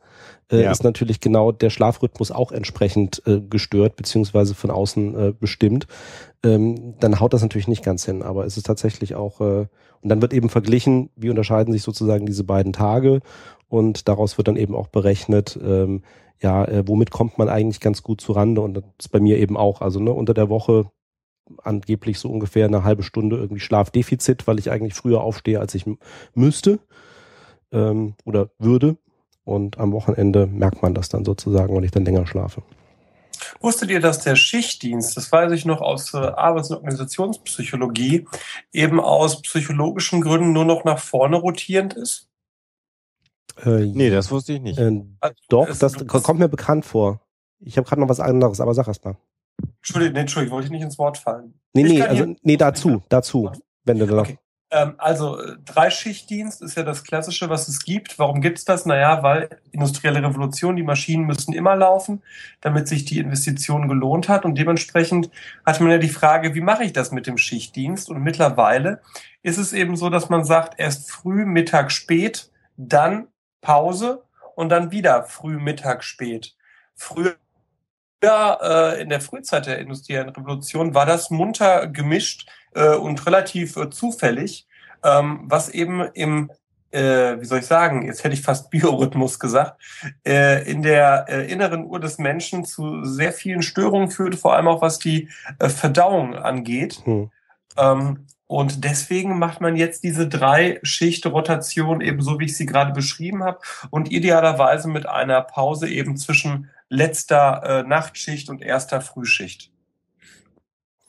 äh, 0.55 0.65
ja. 0.65 0.71
ist 0.71 0.85
natürlich 0.85 1.21
genau 1.21 1.53
der 1.53 1.71
Schlafrhythmus 1.71 2.31
auch 2.31 2.53
entsprechend 2.53 3.23
äh, 3.27 3.41
gestört, 3.41 3.97
beziehungsweise 3.97 4.55
von 4.55 4.71
außen 4.71 5.15
äh, 5.19 5.33
bestimmt. 5.39 5.87
Ähm, 6.43 6.95
dann 7.01 7.21
haut 7.21 7.33
das 7.33 7.43
natürlich 7.43 7.69
nicht 7.69 7.85
ganz 7.85 8.05
hin, 8.05 8.23
aber 8.23 8.45
es 8.45 8.57
ist 8.57 8.67
tatsächlich 8.67 9.15
auch, 9.15 9.41
äh, 9.41 9.67
und 10.01 10.09
dann 10.09 10.23
wird 10.23 10.33
eben 10.33 10.51
verglichen, 10.51 11.11
wie 11.17 11.31
unterscheiden 11.31 11.73
sich 11.73 11.83
sozusagen 11.83 12.27
diese 12.27 12.45
beiden 12.45 12.73
Tage 12.73 13.21
und 13.69 14.09
daraus 14.09 14.37
wird 14.39 14.49
dann 14.49 14.57
eben 14.57 14.75
auch 14.75 14.89
berechnet, 14.89 15.59
ähm, 15.63 16.03
ja, 16.41 16.65
äh, 16.65 16.87
womit 16.87 17.11
kommt 17.11 17.39
man 17.39 17.49
eigentlich 17.49 17.81
ganz 17.81 18.03
gut 18.03 18.21
zu 18.21 18.33
Rande 18.33 18.61
und 18.61 18.75
das 18.75 18.85
ist 19.01 19.09
bei 19.09 19.21
mir 19.21 19.39
eben 19.39 19.57
auch, 19.57 19.81
also 19.81 20.01
ne, 20.01 20.13
unter 20.13 20.35
der 20.35 20.49
Woche 20.49 20.91
angeblich 21.63 22.19
so 22.19 22.31
ungefähr 22.31 22.67
eine 22.67 22.85
halbe 22.85 23.03
Stunde 23.03 23.37
irgendwie 23.37 23.61
Schlafdefizit, 23.61 24.47
weil 24.47 24.59
ich 24.59 24.71
eigentlich 24.71 24.95
früher 24.95 25.23
aufstehe, 25.23 25.61
als 25.61 25.75
ich 25.75 25.85
müsste 26.35 26.79
ähm, 27.73 28.15
oder 28.25 28.51
würde. 28.59 28.97
Und 29.45 29.79
am 29.79 29.93
Wochenende 29.93 30.47
merkt 30.47 30.83
man 30.83 30.95
das 30.95 31.09
dann 31.09 31.25
sozusagen, 31.25 31.75
weil 31.75 31.85
ich 31.85 31.91
dann 31.91 32.05
länger 32.05 32.27
schlafe. 32.27 32.63
Wusstet 33.61 33.91
ihr, 33.91 34.01
dass 34.01 34.21
der 34.21 34.37
Schichtdienst, 34.37 35.17
das 35.17 35.31
weiß 35.31 35.53
ich 35.53 35.65
noch 35.65 35.81
aus 35.81 36.15
äh, 36.15 36.19
Arbeits- 36.19 36.71
und 36.71 36.77
Organisationspsychologie, 36.77 38.27
eben 38.73 39.01
aus 39.01 39.43
psychologischen 39.43 40.21
Gründen 40.21 40.53
nur 40.53 40.65
noch 40.65 40.85
nach 40.85 40.99
vorne 40.99 41.37
rotierend 41.37 41.95
ist? 41.95 42.29
Äh, 43.65 43.87
nee, 43.87 44.11
das 44.11 44.31
wusste 44.31 44.55
ich 44.55 44.61
nicht. 44.61 44.79
Äh, 44.79 45.03
also, 45.21 45.35
doch, 45.49 45.77
das 45.77 46.07
kommt 46.07 46.41
mir 46.41 46.49
bekannt 46.49 46.85
vor. 46.85 47.21
Ich 47.61 47.77
habe 47.77 47.87
gerade 47.87 48.01
noch 48.01 48.09
was 48.09 48.21
anderes, 48.21 48.61
aber 48.61 48.75
sag 48.75 48.89
erst 48.89 49.05
mal. 49.05 49.17
Entschuldigung, 49.79 50.15
nee, 50.15 50.21
Entschuldigung, 50.21 50.57
wollte 50.57 50.67
ich 50.67 50.73
nicht 50.73 50.83
ins 50.83 50.99
Wort 50.99 51.19
fallen. 51.19 51.55
Nee, 51.73 51.85
nee, 51.85 52.03
also, 52.03 52.35
nee, 52.43 52.57
dazu, 52.57 53.03
dazu, 53.09 53.51
wenn 53.85 53.99
du 53.99 54.07
da 54.07 54.21
okay. 54.21 54.39
Ähm, 54.75 54.95
also 54.99 55.39
Dreischichtdienst 55.65 56.61
ist 56.61 56.77
ja 56.77 56.83
das 56.83 57.05
Klassische, 57.05 57.49
was 57.49 57.69
es 57.69 57.85
gibt. 57.85 58.19
Warum 58.19 58.41
gibt 58.41 58.59
es 58.59 58.65
das? 58.65 58.87
Naja, 58.87 59.23
weil 59.23 59.49
industrielle 59.71 60.23
Revolution, 60.23 60.75
die 60.75 60.83
Maschinen 60.83 61.27
müssen 61.27 61.55
immer 61.55 61.77
laufen, 61.77 62.23
damit 62.61 62.89
sich 62.89 63.05
die 63.05 63.19
Investition 63.19 63.89
gelohnt 63.89 64.29
hat. 64.29 64.45
Und 64.45 64.59
dementsprechend 64.59 65.31
hat 65.65 65.81
man 65.81 65.93
ja 65.93 65.99
die 65.99 66.09
Frage, 66.09 66.55
wie 66.57 66.61
mache 66.61 66.83
ich 66.83 66.93
das 66.93 67.13
mit 67.13 67.29
dem 67.29 67.39
Schichtdienst? 67.39 68.11
Und 68.11 68.23
mittlerweile 68.23 69.01
ist 69.43 69.59
es 69.59 69.73
eben 69.73 69.97
so, 69.97 70.11
dass 70.11 70.29
man 70.29 70.45
sagt, 70.45 70.81
erst 70.81 71.11
früh, 71.11 71.47
Mittag, 71.47 71.93
spät, 71.93 72.51
dann 72.77 73.29
Pause 73.61 74.25
und 74.57 74.71
dann 74.71 74.91
wieder 74.91 75.23
früh, 75.25 75.59
Mittag, 75.59 76.03
spät. 76.03 76.57
Früher 76.97 77.37
äh, 78.27 79.03
in 79.03 79.09
der 79.09 79.21
Frühzeit 79.21 79.67
der 79.67 79.79
industriellen 79.79 80.31
Revolution 80.31 80.95
war 80.95 81.07
das 81.07 81.31
munter 81.31 81.87
gemischt 81.87 82.49
äh, 82.75 82.95
und 82.95 83.25
relativ 83.27 83.77
äh, 83.77 83.91
zufällig, 83.91 84.67
ähm, 85.03 85.41
was 85.45 85.69
eben 85.69 86.01
im 86.15 86.51
äh, 86.91 87.41
wie 87.41 87.45
soll 87.45 87.59
ich 87.59 87.67
sagen, 87.67 88.07
jetzt 88.07 88.23
hätte 88.23 88.35
ich 88.35 88.43
fast 88.43 88.71
Biorhythmus 88.71 89.41
gesagt, 89.41 89.83
äh, 90.25 90.71
in 90.71 90.83
der 90.83 91.27
äh, 91.29 91.51
inneren 91.51 91.85
Uhr 91.85 91.99
des 91.99 92.19
Menschen 92.19 92.65
zu 92.65 93.05
sehr 93.05 93.33
vielen 93.33 93.63
Störungen 93.63 94.11
führte, 94.11 94.37
vor 94.37 94.55
allem 94.55 94.69
auch 94.69 94.81
was 94.81 95.01
die 95.01 95.29
Verdauung 95.59 96.37
angeht. 96.37 97.03
Hm. 97.05 97.31
Ähm, 97.77 98.27
und 98.47 98.85
deswegen 98.85 99.39
macht 99.39 99.61
man 99.61 99.75
jetzt 99.75 100.05
diese 100.05 100.29
drei 100.29 100.79
Schicht 100.83 101.27
Rotation 101.27 102.01
eben 102.01 102.21
so, 102.21 102.39
wie 102.39 102.45
ich 102.45 102.57
sie 102.57 102.67
gerade 102.67 102.93
beschrieben 102.93 103.43
habe 103.43 103.59
und 103.91 104.13
idealerweise 104.13 104.89
mit 104.89 105.07
einer 105.07 105.41
Pause 105.41 105.89
eben 105.89 106.17
zwischen 106.17 106.71
letzter 106.95 107.63
äh, 107.65 107.83
Nachtschicht 107.83 108.49
und 108.49 108.63
erster 108.63 109.01
Frühschicht. 109.01 109.71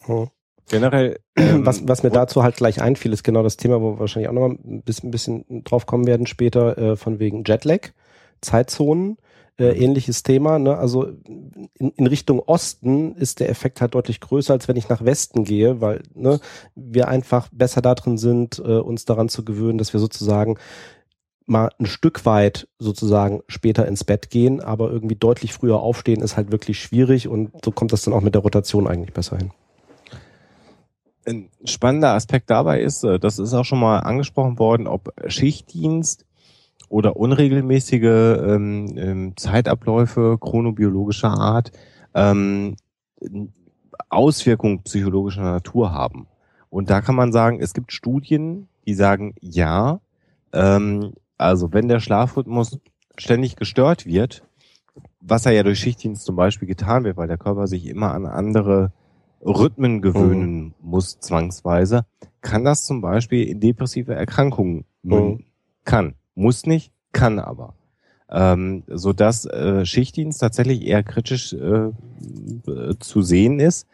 Hm. 0.02 0.30
Generell, 0.68 1.20
ähm, 1.36 1.66
was, 1.66 1.88
was 1.88 2.02
mir 2.04 2.10
dazu 2.10 2.44
halt 2.44 2.56
gleich 2.56 2.82
einfiel, 2.82 3.14
ist 3.14 3.24
genau 3.24 3.44
das 3.44 3.58
Thema, 3.58 3.82
wo 3.82 3.94
wir 3.94 4.00
wahrscheinlich 4.00 4.30
auch 4.30 4.34
noch 4.34 4.48
mal 4.48 4.56
ein 4.56 4.82
bisschen, 4.82 5.10
ein 5.10 5.12
bisschen 5.12 5.64
drauf 5.64 5.86
kommen 5.86 6.08
werden 6.08 6.26
später, 6.26 6.78
äh, 6.78 6.96
von 6.96 7.20
wegen 7.20 7.44
Jetlag, 7.46 7.90
Zeitzonen. 8.42 9.18
Äh, 9.58 9.74
mhm. 9.74 9.82
ähnliches 9.84 10.24
Thema. 10.24 10.60
Ne? 10.60 10.78
Also 10.78 11.06
in, 11.06 11.92
in 11.92 12.08
Richtung 12.08 12.40
Osten 12.40 13.16
ist 13.16 13.40
der 13.40 13.50
Effekt 13.50 13.80
halt 13.80 13.96
deutlich 13.96 14.20
größer, 14.20 14.52
als 14.52 14.68
wenn 14.68 14.76
ich 14.76 14.90
nach 14.90 15.06
Westen 15.06 15.46
gehe, 15.46 15.80
weil 15.80 16.04
ne, 16.14 16.42
wir 16.76 17.08
einfach 17.08 17.48
besser 17.54 17.82
darin 17.82 18.18
sind, 18.18 18.60
äh, 18.60 18.80
uns 18.80 19.06
daran 19.06 19.30
zu 19.30 19.46
gewöhnen, 19.46 19.78
dass 19.78 19.94
wir 19.94 20.02
sozusagen 20.02 20.58
mal 21.46 21.70
ein 21.80 21.86
Stück 21.86 22.26
weit 22.26 22.68
sozusagen 22.80 23.42
später 23.48 23.88
ins 23.88 24.04
Bett 24.04 24.30
gehen, 24.30 24.62
aber 24.62 24.90
irgendwie 24.92 25.16
deutlich 25.16 25.54
früher 25.54 25.80
aufstehen 25.80 26.22
ist 26.22 26.38
halt 26.38 26.52
wirklich 26.52 26.80
schwierig 26.80 27.28
und 27.28 27.52
so 27.64 27.72
kommt 27.72 27.94
das 27.94 28.04
dann 28.04 28.14
auch 28.14 28.22
mit 28.22 28.34
der 28.34 28.42
Rotation 28.42 28.88
eigentlich 28.88 29.14
besser 29.14 29.38
hin. 29.38 29.52
Ein 31.28 31.50
spannender 31.66 32.14
Aspekt 32.14 32.50
dabei 32.50 32.82
ist, 32.82 33.04
äh, 33.04 33.20
das 33.20 33.40
ist 33.40 33.54
auch 33.54 33.66
schon 33.66 33.80
mal 33.80 34.00
angesprochen 34.00 34.60
worden, 34.60 34.88
ob 34.88 35.14
Schichtdienst 35.28 36.26
oder 36.90 37.16
unregelmäßige 37.16 38.04
ähm, 38.04 38.98
ähm, 38.98 39.34
Zeitabläufe 39.38 40.38
chronobiologischer 40.40 41.32
Art 41.32 41.72
ähm, 42.14 42.76
Auswirkungen 44.10 44.84
psychologischer 44.84 45.42
Natur 45.42 45.92
haben. 45.92 46.28
Und 46.70 46.90
da 46.90 47.02
kann 47.02 47.16
man 47.16 47.32
sagen, 47.32 47.60
es 47.60 47.74
gibt 47.74 47.92
Studien, 47.92 48.68
die 48.86 48.94
sagen, 48.94 49.36
ja, 49.42 50.00
ähm, 50.54 51.14
also 51.38 51.74
wenn 51.74 51.88
der 51.88 52.00
Schlafrhythmus 52.00 52.80
ständig 53.18 53.56
gestört 53.56 54.06
wird, 54.06 54.44
was 55.20 55.46
er 55.46 55.54
ja 55.54 55.64
durch 55.64 55.80
Schichtdienst 55.80 56.26
zum 56.26 56.36
Beispiel 56.36 56.68
getan 56.68 57.04
wird, 57.04 57.18
weil 57.18 57.28
der 57.28 57.38
Körper 57.38 57.68
sich 57.68 57.86
immer 57.88 58.14
an 58.14 58.26
andere 58.26 58.92
Rhythmen 59.42 60.02
gewöhnen 60.02 60.64
mhm. 60.64 60.74
muss, 60.82 61.20
zwangsweise, 61.20 62.06
kann 62.42 62.64
das 62.64 62.86
zum 62.86 63.02
Beispiel 63.02 63.48
in 63.48 63.60
depressive 63.60 64.14
Erkrankungen 64.14 64.86
mhm. 65.04 65.44
kann. 65.84 66.16
Muss 66.36 66.66
nicht, 66.66 66.92
kann 67.12 67.40
aber. 67.40 67.74
Ähm, 68.30 68.84
so 68.88 69.14
dass 69.14 69.46
äh, 69.46 69.86
Schichtdienst 69.86 70.42
tatsächlich 70.42 70.86
eher 70.86 71.04
kritisch 71.04 71.54
äh, 71.54 71.92
zu 73.00 73.22
sehen 73.22 73.60
ist. 73.60 73.88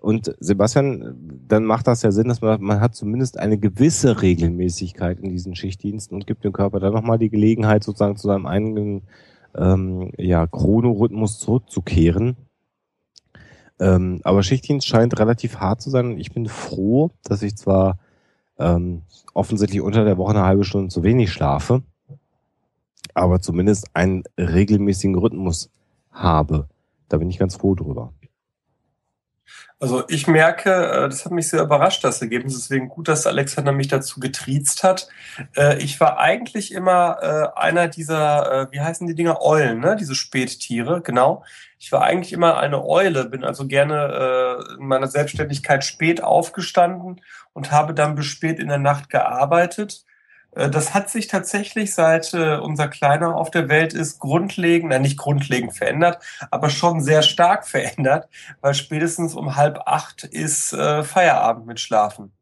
Und 0.00 0.34
Sebastian, 0.40 1.42
dann 1.46 1.64
macht 1.64 1.86
das 1.86 2.02
ja 2.02 2.10
Sinn, 2.10 2.28
dass 2.28 2.40
man, 2.40 2.60
man 2.62 2.80
hat 2.80 2.94
zumindest 2.94 3.38
eine 3.38 3.58
gewisse 3.58 4.22
Regelmäßigkeit 4.22 5.20
in 5.20 5.30
diesen 5.30 5.54
Schichtdiensten 5.54 6.14
und 6.14 6.26
gibt 6.26 6.44
dem 6.44 6.52
Körper 6.52 6.80
dann 6.80 6.92
nochmal 6.92 7.18
die 7.18 7.30
Gelegenheit, 7.30 7.84
sozusagen 7.84 8.16
zu 8.16 8.26
seinem 8.26 8.46
eigenen 8.46 9.02
ähm, 9.54 10.12
ja, 10.16 10.46
Chronorhythmus 10.46 11.38
zurückzukehren. 11.38 12.36
Ähm, 13.78 14.20
aber 14.24 14.42
Schichtdienst 14.42 14.86
scheint 14.86 15.18
relativ 15.18 15.56
hart 15.56 15.80
zu 15.80 15.90
sein 15.90 16.12
und 16.12 16.18
ich 16.18 16.32
bin 16.32 16.46
froh, 16.46 17.10
dass 17.24 17.42
ich 17.42 17.56
zwar 17.56 17.98
ähm, 18.58 19.02
offensichtlich 19.32 19.80
unter 19.80 20.04
der 20.04 20.18
Woche 20.18 20.32
eine 20.32 20.44
halbe 20.44 20.64
Stunde 20.64 20.88
zu 20.88 21.02
wenig 21.02 21.32
schlafe, 21.32 21.82
aber 23.14 23.40
zumindest 23.40 23.88
einen 23.94 24.24
regelmäßigen 24.38 25.16
Rhythmus 25.16 25.70
habe. 26.10 26.68
Da 27.08 27.16
bin 27.16 27.30
ich 27.30 27.38
ganz 27.38 27.56
froh 27.56 27.74
drüber. 27.74 28.12
Also 29.82 30.04
ich 30.08 30.26
merke, 30.26 30.70
äh, 30.70 31.08
das 31.08 31.24
hat 31.24 31.32
mich 31.32 31.48
sehr 31.48 31.62
überrascht, 31.62 32.04
das 32.04 32.20
Ergebnis. 32.20 32.54
Deswegen 32.54 32.90
gut, 32.90 33.08
dass 33.08 33.26
Alexander 33.26 33.72
mich 33.72 33.88
dazu 33.88 34.20
getriezt 34.20 34.84
hat. 34.84 35.08
Äh, 35.56 35.78
ich 35.78 35.98
war 36.00 36.18
eigentlich 36.18 36.72
immer 36.72 37.16
äh, 37.22 37.58
einer 37.58 37.88
dieser, 37.88 38.68
wie 38.72 38.80
heißen 38.80 39.06
die 39.06 39.14
Dinger, 39.14 39.40
Eulen, 39.40 39.80
ne? 39.80 39.96
diese 39.96 40.14
Spättiere, 40.14 41.00
genau. 41.00 41.44
Ich 41.78 41.90
war 41.92 42.02
eigentlich 42.02 42.34
immer 42.34 42.58
eine 42.58 42.84
Eule, 42.84 43.24
bin 43.24 43.42
also 43.42 43.66
gerne 43.66 44.58
in 44.78 44.86
meiner 44.86 45.06
Selbstständigkeit 45.06 45.82
spät 45.82 46.22
aufgestanden 46.22 47.22
und 47.54 47.72
habe 47.72 47.94
dann 47.94 48.16
bis 48.16 48.26
spät 48.26 48.58
in 48.58 48.68
der 48.68 48.78
Nacht 48.78 49.08
gearbeitet. 49.08 50.04
Äh, 50.52 50.70
das 50.70 50.94
hat 50.94 51.10
sich 51.10 51.26
tatsächlich 51.26 51.94
seit 51.94 52.34
äh, 52.34 52.56
unser 52.56 52.88
Kleiner 52.88 53.36
auf 53.36 53.50
der 53.50 53.68
Welt 53.68 53.92
ist 53.92 54.18
grundlegend, 54.18 54.90
nein, 54.90 55.02
nicht 55.02 55.18
grundlegend 55.18 55.74
verändert, 55.74 56.22
aber 56.50 56.70
schon 56.70 57.00
sehr 57.00 57.22
stark 57.22 57.66
verändert, 57.68 58.28
weil 58.60 58.74
spätestens 58.74 59.34
um 59.34 59.56
halb 59.56 59.78
acht 59.86 60.24
ist 60.24 60.72
äh, 60.72 61.02
Feierabend 61.02 61.66
mit 61.66 61.80
Schlafen. 61.80 62.32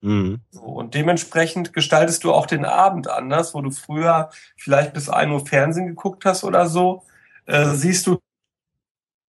Mhm. 0.00 0.40
So, 0.50 0.62
und 0.62 0.94
dementsprechend 0.94 1.72
gestaltest 1.72 2.22
du 2.22 2.32
auch 2.32 2.46
den 2.46 2.64
Abend 2.64 3.08
anders, 3.10 3.54
wo 3.54 3.60
du 3.62 3.70
früher 3.70 4.30
vielleicht 4.56 4.92
bis 4.92 5.08
ein 5.08 5.32
Uhr 5.32 5.44
Fernsehen 5.44 5.88
geguckt 5.88 6.24
hast 6.24 6.44
oder 6.44 6.68
so, 6.68 7.02
äh, 7.46 7.70
siehst 7.70 8.06
du 8.06 8.18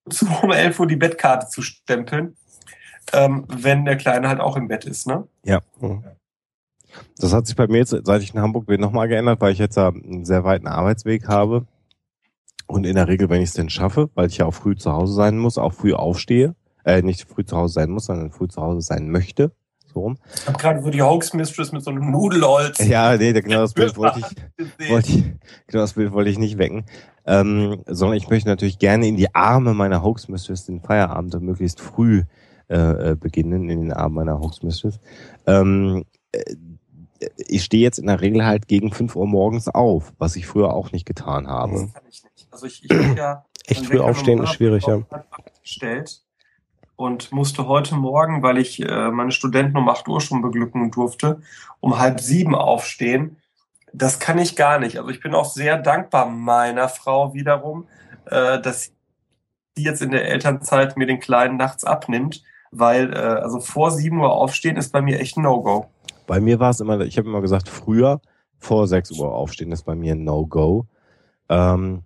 zu 0.10 0.28
um 0.44 0.52
elf 0.52 0.80
Uhr 0.80 0.88
die 0.88 0.96
Bettkarte 0.96 1.48
zu 1.48 1.62
stempeln, 1.62 2.38
ähm, 3.14 3.46
wenn 3.48 3.86
der 3.86 3.98
Kleine 3.98 4.28
halt 4.28 4.40
auch 4.40 4.56
im 4.56 4.68
Bett 4.68 4.86
ist, 4.86 5.08
ne? 5.08 5.28
Ja. 5.44 5.62
Mhm. 5.80 6.04
Das 7.18 7.34
hat 7.34 7.48
sich 7.48 7.56
bei 7.56 7.68
mir 7.68 7.80
jetzt, 7.80 7.96
seit 8.04 8.22
ich 8.22 8.34
in 8.34 8.42
Hamburg 8.42 8.66
bin, 8.66 8.82
nochmal 8.82 9.08
geändert, 9.08 9.42
weil 9.42 9.54
ich 9.54 9.60
jetzt 9.60 9.78
einen 9.78 10.26
sehr 10.26 10.44
weiten 10.44 10.68
Arbeitsweg 10.68 11.28
habe. 11.28 11.66
Und 12.68 12.86
in 12.86 12.96
der 12.96 13.08
Regel, 13.08 13.30
wenn 13.30 13.42
ich 13.42 13.50
es 13.50 13.56
denn 13.56 13.70
schaffe, 13.70 14.10
weil 14.14 14.28
ich 14.28 14.38
ja 14.38 14.46
auch 14.46 14.54
früh 14.54 14.76
zu 14.76 14.92
Hause 14.92 15.14
sein 15.14 15.38
muss, 15.38 15.58
auch 15.58 15.74
früh 15.74 15.94
aufstehe, 15.94 16.56
äh, 16.86 17.02
nicht 17.02 17.28
früh 17.28 17.44
zu 17.44 17.58
Hause 17.58 17.74
sein 17.74 17.90
muss, 17.90 18.06
sondern 18.06 18.32
früh 18.32 18.48
zu 18.48 18.62
Hause 18.62 18.82
sein 18.82 19.10
möchte. 19.10 19.52
So 19.92 20.02
rum. 20.02 20.18
Ich 20.36 20.48
habe 20.48 20.58
gerade 20.58 20.82
so 20.84 20.92
die 20.92 21.02
Hoax 21.02 21.34
Mistress 21.34 21.72
mit 21.72 21.84
so 21.84 21.90
einem 21.90 22.12
Nudelholz. 22.12 22.78
Ja, 22.86 23.18
nee, 23.18 23.34
genau 23.34 23.62
das 23.62 23.74
Bild 23.74 23.98
wollte 23.98 24.20
ich, 24.20 24.90
wollte 24.90 25.10
ich, 25.10 25.24
genau 25.66 25.84
das 25.84 25.94
Bild 25.94 26.12
wollte 26.12 26.30
ich 26.30 26.38
nicht 26.38 26.60
wecken. 26.60 26.86
Ähm, 27.26 27.82
sondern 27.88 28.18
ich 28.18 28.30
möchte 28.30 28.50
natürlich 28.50 28.78
gerne 28.78 29.08
in 29.08 29.18
die 29.18 29.34
Arme 29.34 29.74
meiner 29.74 30.04
Hoax 30.04 30.28
Mistress 30.28 30.66
den 30.66 30.80
Feierabend 30.80 31.42
möglichst 31.42 31.82
früh 31.82 32.24
äh, 32.70 33.12
äh, 33.12 33.16
beginnen, 33.16 33.68
in 33.68 33.82
den 33.82 33.94
Armen 33.94 34.14
meiner 34.14 34.40
Hoax 34.40 34.62
Mistress. 34.62 35.00
Ähm, 35.48 36.06
äh, 36.32 36.56
ich 37.38 37.64
stehe 37.64 37.84
jetzt 37.84 38.00
in 38.00 38.08
der 38.08 38.22
Regel 38.22 38.46
halt 38.46 38.68
gegen 38.68 38.92
5 38.92 39.16
Uhr 39.16 39.28
morgens 39.28 39.68
auf, 39.68 40.14
was 40.18 40.36
ich 40.36 40.48
früher 40.48 40.74
auch 40.74 40.92
nicht 40.92 41.06
getan 41.06 41.48
habe. 41.48 41.74
Das 41.74 41.94
kann 41.94 42.04
ich 42.10 42.24
nicht. 42.24 42.48
Also 42.52 42.66
ich, 42.66 42.84
ich 42.84 43.18
ja 43.18 43.46
Echt 43.68 43.86
früh 43.86 44.00
aufstehen 44.00 44.42
ist 44.42 44.54
schwierig, 44.54 44.88
ja. 44.88 45.02
Gestellt 45.62 46.24
und 46.96 47.32
musste 47.32 47.68
heute 47.68 47.96
Morgen, 47.96 48.42
weil 48.42 48.58
ich 48.58 48.82
äh, 48.82 49.12
meine 49.12 49.32
Studenten 49.32 49.78
um 49.78 49.88
8 49.88 50.08
Uhr 50.08 50.20
schon 50.20 50.42
beglücken 50.42 50.92
durfte, 50.92 51.42
um 51.80 52.00
halb 52.00 52.20
sieben 52.20 52.56
aufstehen. 52.56 53.38
Das 53.94 54.20
kann 54.20 54.38
ich 54.38 54.56
gar 54.56 54.80
nicht. 54.80 54.98
Also 54.98 55.10
ich 55.10 55.22
bin 55.22 55.34
auch 55.34 55.46
sehr 55.46 55.78
dankbar 55.78 56.26
meiner 56.26 56.90
Frau 56.90 57.34
wiederum, 57.34 57.88
äh, 58.26 58.60
dass 58.60 58.92
sie 59.76 59.84
jetzt 59.84 60.02
in 60.02 60.12
der 60.12 60.28
Elternzeit 60.28 60.98
mir 60.98 61.06
den 61.06 61.20
Kleinen 61.20 61.58
nachts 61.58 61.86
abnimmt, 61.86 62.44
weil 62.72 63.14
äh, 63.14 63.18
also 63.18 63.60
vor 63.60 63.92
7 63.92 64.20
Uhr 64.20 64.32
aufstehen 64.32 64.76
ist 64.76 64.92
bei 64.92 65.02
mir 65.02 65.20
echt 65.20 65.38
ein 65.38 65.44
No-Go. 65.44 65.90
Bei 66.30 66.40
mir 66.40 66.60
war 66.60 66.70
es 66.70 66.80
immer, 66.80 67.00
ich 67.02 67.18
habe 67.18 67.28
immer 67.28 67.42
gesagt, 67.42 67.68
früher 67.68 68.22
vor 68.60 68.88
6 68.88 69.14
Uhr 69.14 69.34
aufstehen 69.34 69.72
ist 69.72 69.82
bei 69.82 69.96
mir 69.96 70.14
ein 70.14 70.24
No-Go. 70.24 70.86
Ähm, 71.50 72.04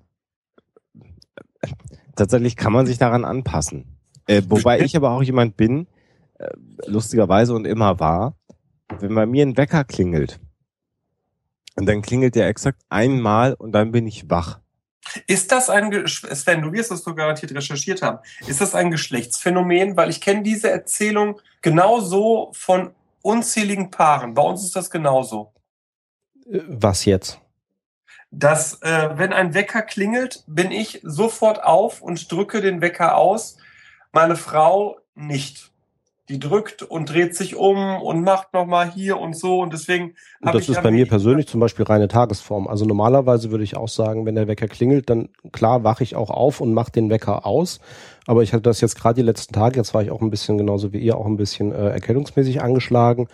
tatsächlich 2.15 2.55
kann 2.55 2.71
man 2.71 2.85
sich 2.85 2.97
daran 2.97 3.25
anpassen. 3.25 3.97
Äh, 4.27 4.41
wobei 4.47 4.79
ich 4.79 4.95
aber 4.95 5.11
auch 5.11 5.23
jemand 5.23 5.57
bin, 5.57 5.87
äh, 6.39 6.47
lustigerweise 6.85 7.53
und 7.53 7.67
immer 7.67 7.99
war, 7.99 8.37
wenn 8.99 9.13
bei 9.13 9.25
mir 9.25 9.45
ein 9.45 9.57
Wecker 9.57 9.83
klingelt, 9.83 10.39
und 11.75 11.85
dann 11.85 12.01
klingelt 12.01 12.35
der 12.35 12.47
exakt 12.47 12.81
einmal 12.87 13.55
und 13.55 13.73
dann 13.73 13.91
bin 13.91 14.07
ich 14.07 14.29
wach. 14.29 14.61
Ist 15.27 15.51
das 15.51 15.69
ein, 15.69 16.07
Sven, 16.07 16.61
du 16.61 16.71
wirst 16.71 16.91
das 16.91 17.03
so 17.03 17.13
garantiert 17.13 17.53
recherchiert 17.53 18.01
haben, 18.01 18.19
ist 18.47 18.61
das 18.61 18.73
ein 18.73 18.89
Geschlechtsphänomen? 18.89 19.97
Weil 19.97 20.09
ich 20.09 20.21
kenne 20.21 20.43
diese 20.43 20.71
Erzählung 20.71 21.41
genauso 21.61 22.51
von 22.53 22.91
unzähligen 23.23 23.89
Paaren. 23.89 24.35
Bei 24.35 24.43
uns 24.43 24.63
ist 24.63 24.75
das 24.75 24.91
genauso. 24.91 25.53
Äh, 26.45 26.59
was 26.67 27.05
jetzt? 27.05 27.39
Dass, 28.29 28.81
äh, 28.81 29.09
wenn 29.17 29.33
ein 29.33 29.55
Wecker 29.55 29.81
klingelt, 29.81 30.43
bin 30.47 30.71
ich 30.71 30.99
sofort 31.03 31.63
auf 31.63 32.01
und 32.01 32.31
drücke 32.31 32.61
den 32.61 32.81
Wecker 32.81 33.15
aus. 33.15 33.57
Meine 34.11 34.35
Frau 34.35 34.99
nicht 35.15 35.72
die 36.29 36.39
drückt 36.39 36.83
und 36.83 37.11
dreht 37.11 37.35
sich 37.35 37.57
um 37.57 38.01
und 38.01 38.23
macht 38.23 38.53
nochmal 38.53 38.89
hier 38.89 39.19
und 39.19 39.35
so 39.35 39.59
und 39.59 39.73
deswegen 39.73 40.15
und 40.39 40.55
das 40.55 40.69
ist 40.69 40.81
bei 40.81 40.91
mir 40.91 41.05
persönlich 41.05 41.47
zum 41.47 41.59
Beispiel 41.59 41.83
reine 41.85 42.07
Tagesform. 42.07 42.67
Also 42.67 42.85
normalerweise 42.85 43.51
würde 43.51 43.65
ich 43.65 43.75
auch 43.75 43.89
sagen, 43.89 44.25
wenn 44.25 44.35
der 44.35 44.47
Wecker 44.47 44.67
klingelt, 44.67 45.09
dann 45.09 45.29
klar 45.51 45.83
wache 45.83 46.03
ich 46.03 46.15
auch 46.15 46.29
auf 46.29 46.61
und 46.61 46.73
mache 46.73 46.91
den 46.91 47.09
Wecker 47.09 47.45
aus. 47.45 47.81
Aber 48.25 48.41
ich 48.41 48.53
hatte 48.53 48.63
das 48.63 48.79
jetzt 48.79 48.95
gerade 48.95 49.15
die 49.15 49.21
letzten 49.21 49.53
Tage, 49.53 49.75
jetzt 49.75 49.93
war 49.93 50.01
ich 50.01 50.11
auch 50.11 50.21
ein 50.21 50.29
bisschen 50.29 50.57
genauso 50.57 50.93
wie 50.93 50.99
ihr 50.99 51.17
auch 51.17 51.25
ein 51.25 51.35
bisschen 51.35 51.73
äh, 51.73 51.89
erkältungsmäßig 51.89 52.61
angeschlagen. 52.61 53.27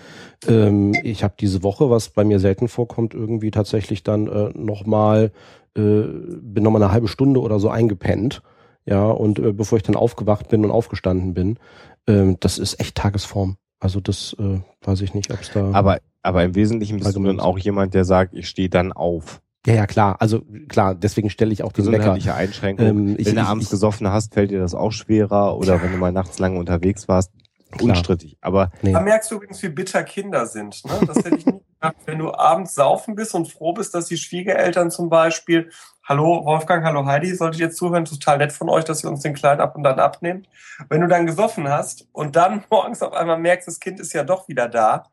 Ähm, 0.47 0.95
ich 1.03 1.23
habe 1.23 1.35
diese 1.39 1.61
Woche, 1.61 1.91
was 1.91 2.09
bei 2.09 2.23
mir 2.23 2.39
selten 2.39 2.67
vorkommt, 2.67 3.13
irgendwie 3.13 3.51
tatsächlich 3.51 4.01
dann 4.01 4.27
äh, 4.27 4.49
nochmal, 4.55 5.31
äh, 5.75 5.81
bin 5.81 6.63
nochmal 6.63 6.81
eine 6.81 6.91
halbe 6.91 7.07
Stunde 7.07 7.39
oder 7.39 7.59
so 7.59 7.69
eingepennt. 7.69 8.41
Ja, 8.85 9.05
und 9.05 9.37
äh, 9.37 9.51
bevor 9.51 9.77
ich 9.77 9.83
dann 9.83 9.95
aufgewacht 9.95 10.49
bin 10.49 10.65
und 10.65 10.71
aufgestanden 10.71 11.35
bin, 11.35 11.59
ähm, 12.07 12.37
das 12.39 12.57
ist 12.57 12.79
echt 12.79 12.95
Tagesform. 12.95 13.57
Also 13.79 13.99
das 13.99 14.35
äh, 14.39 14.59
weiß 14.81 15.01
ich 15.01 15.13
nicht, 15.13 15.31
ob 15.31 15.41
es 15.41 15.51
da. 15.51 15.71
Aber, 15.71 15.99
aber 16.21 16.43
im 16.43 16.55
Wesentlichen 16.55 16.99
bist 16.99 17.15
du 17.15 17.23
dann 17.23 17.39
auch 17.39 17.57
jemand, 17.57 17.93
der 17.93 18.05
sagt, 18.05 18.33
ich 18.33 18.49
stehe 18.49 18.69
dann 18.69 18.91
auf. 18.91 19.41
Ja, 19.65 19.73
ja, 19.73 19.87
klar. 19.87 20.17
Also 20.19 20.41
klar, 20.67 20.95
deswegen 20.95 21.29
stelle 21.29 21.51
ich 21.51 21.63
auch 21.63 21.73
den 21.73 21.91
Wecker. 21.91 22.13
Einschränkung. 22.35 22.85
Ähm, 22.85 23.15
ich, 23.17 23.27
wenn 23.27 23.35
du 23.35 23.45
abends 23.45 23.65
ich, 23.65 23.71
gesoffen 23.71 24.07
hast, 24.09 24.33
fällt 24.33 24.51
dir 24.51 24.59
das 24.59 24.73
auch 24.73 24.91
schwerer 24.91 25.57
oder 25.57 25.75
ja. 25.75 25.83
wenn 25.83 25.91
du 25.91 25.97
mal 25.97 26.11
nachts 26.11 26.39
lange 26.39 26.57
unterwegs 26.59 27.07
warst, 27.07 27.31
Klar. 27.71 27.95
unstrittig. 27.95 28.37
Aber 28.41 28.71
nee. 28.81 28.93
da 28.93 29.01
merkst 29.01 29.31
du 29.31 29.35
übrigens, 29.35 29.61
wie 29.61 29.69
bitter 29.69 30.03
Kinder 30.03 30.45
sind. 30.45 30.83
Ne? 30.85 30.93
Das 31.05 31.17
hätte 31.17 31.35
ich 31.35 31.45
nie 31.45 31.61
gedacht, 31.81 31.95
wenn 32.05 32.19
du 32.19 32.33
abends 32.33 32.73
saufen 32.73 33.15
bist 33.15 33.35
und 33.35 33.47
froh 33.47 33.73
bist, 33.73 33.93
dass 33.93 34.07
die 34.07 34.17
Schwiegereltern 34.17 34.91
zum 34.91 35.09
Beispiel 35.09 35.69
Hallo 36.09 36.43
Wolfgang, 36.43 36.83
hallo 36.83 37.05
Heidi, 37.05 37.35
solltet 37.35 37.61
ihr 37.61 37.69
zuhören, 37.69 38.03
total 38.03 38.39
nett 38.39 38.51
von 38.51 38.67
euch, 38.67 38.83
dass 38.83 39.03
ihr 39.03 39.11
uns 39.11 39.21
den 39.21 39.35
Kleinen 39.35 39.61
ab 39.61 39.75
und 39.75 39.83
dann 39.83 39.99
abnehmt. 39.99 40.49
Wenn 40.89 41.01
du 41.01 41.07
dann 41.07 41.27
gesoffen 41.27 41.69
hast 41.69 42.07
und 42.13 42.35
dann 42.35 42.63
morgens 42.71 43.03
auf 43.03 43.13
einmal 43.13 43.37
merkst, 43.37 43.67
das 43.67 43.79
Kind 43.79 43.99
ist 43.99 44.13
ja 44.13 44.23
doch 44.23 44.47
wieder 44.47 44.67
da, 44.67 45.03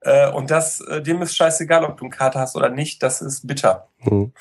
äh, 0.00 0.30
und 0.30 0.52
das, 0.52 0.80
äh, 0.80 1.02
dem 1.02 1.20
ist 1.22 1.34
scheißegal, 1.34 1.84
ob 1.84 1.96
du 1.96 2.04
einen 2.04 2.12
Kater 2.12 2.38
hast 2.38 2.54
oder 2.54 2.68
nicht, 2.68 3.02
das 3.02 3.20
ist 3.20 3.48
bitter. 3.48 3.88
Hm. 3.98 4.32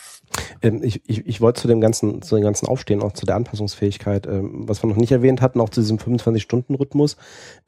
Ähm, 0.62 0.84
ich, 0.84 1.02
ich, 1.10 1.26
ich 1.26 1.42
wollte 1.42 1.62
zu 1.62 1.68
dem 1.68 1.82
ganzen, 1.82 2.22
zu 2.22 2.36
dem 2.36 2.44
ganzen 2.44 2.68
Aufstehen, 2.68 3.02
auch 3.02 3.14
zu 3.14 3.26
der 3.26 3.36
Anpassungsfähigkeit, 3.36 4.28
ähm, 4.28 4.70
was 4.70 4.84
wir 4.84 4.90
noch 4.92 4.98
nicht 4.98 5.12
erwähnt 5.12 5.42
hatten, 5.42 5.60
auch 5.60 5.70
zu 5.70 5.82
diesem 5.82 5.98
25-Stunden-Rhythmus. 5.98 7.18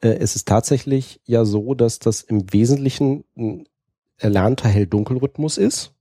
Äh, 0.02 0.10
es 0.10 0.36
ist 0.36 0.46
tatsächlich 0.46 1.20
ja 1.24 1.44
so, 1.44 1.74
dass 1.74 1.98
das 1.98 2.22
im 2.22 2.52
Wesentlichen 2.52 3.24
ein 3.36 3.66
erlernter 4.18 4.68
Hell-Dunkel-Rhythmus 4.68 5.58
ist 5.58 5.96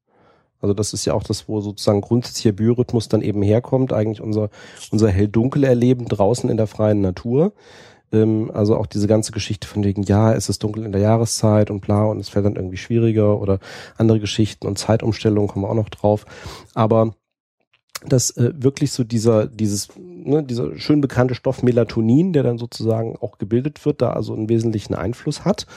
Also 0.61 0.73
das 0.73 0.93
ist 0.93 1.05
ja 1.05 1.13
auch 1.13 1.23
das, 1.23 1.47
wo 1.47 1.61
sozusagen 1.61 2.01
grundsätzlicher 2.01 2.51
Biorhythmus 2.51 3.07
dann 3.07 3.21
eben 3.21 3.41
herkommt, 3.41 3.93
eigentlich 3.93 4.21
unser, 4.21 4.49
unser 4.91 5.09
hell-dunkel-Erleben 5.09 6.07
draußen 6.07 6.49
in 6.49 6.57
der 6.57 6.67
freien 6.67 7.01
Natur. 7.01 7.53
Ähm, 8.11 8.51
also 8.53 8.75
auch 8.75 8.85
diese 8.85 9.07
ganze 9.07 9.31
Geschichte 9.31 9.67
von 9.67 9.83
wegen, 9.83 10.03
ja, 10.03 10.33
es 10.33 10.49
ist 10.49 10.63
dunkel 10.63 10.85
in 10.85 10.91
der 10.91 11.01
Jahreszeit 11.01 11.69
und 11.71 11.81
bla 11.81 12.05
und 12.05 12.19
es 12.19 12.29
fällt 12.29 12.45
dann 12.45 12.55
irgendwie 12.55 12.77
schwieriger 12.77 13.39
oder 13.39 13.59
andere 13.97 14.19
Geschichten 14.19 14.67
und 14.67 14.77
Zeitumstellungen 14.77 15.47
kommen 15.47 15.65
auch 15.65 15.75
noch 15.75 15.89
drauf. 15.89 16.25
Aber 16.73 17.13
dass 18.05 18.31
äh, 18.31 18.53
wirklich 18.55 18.91
so 18.91 19.03
dieser, 19.03 19.47
dieses, 19.47 19.89
ne, 19.97 20.43
dieser 20.43 20.77
schön 20.77 21.01
bekannte 21.01 21.35
Stoff 21.35 21.63
Melatonin, 21.63 22.33
der 22.33 22.43
dann 22.43 22.57
sozusagen 22.57 23.17
auch 23.17 23.37
gebildet 23.37 23.85
wird, 23.85 24.01
da 24.01 24.11
also 24.11 24.33
einen 24.33 24.49
wesentlichen 24.49 24.95
Einfluss 24.95 25.43
hat. 25.43 25.67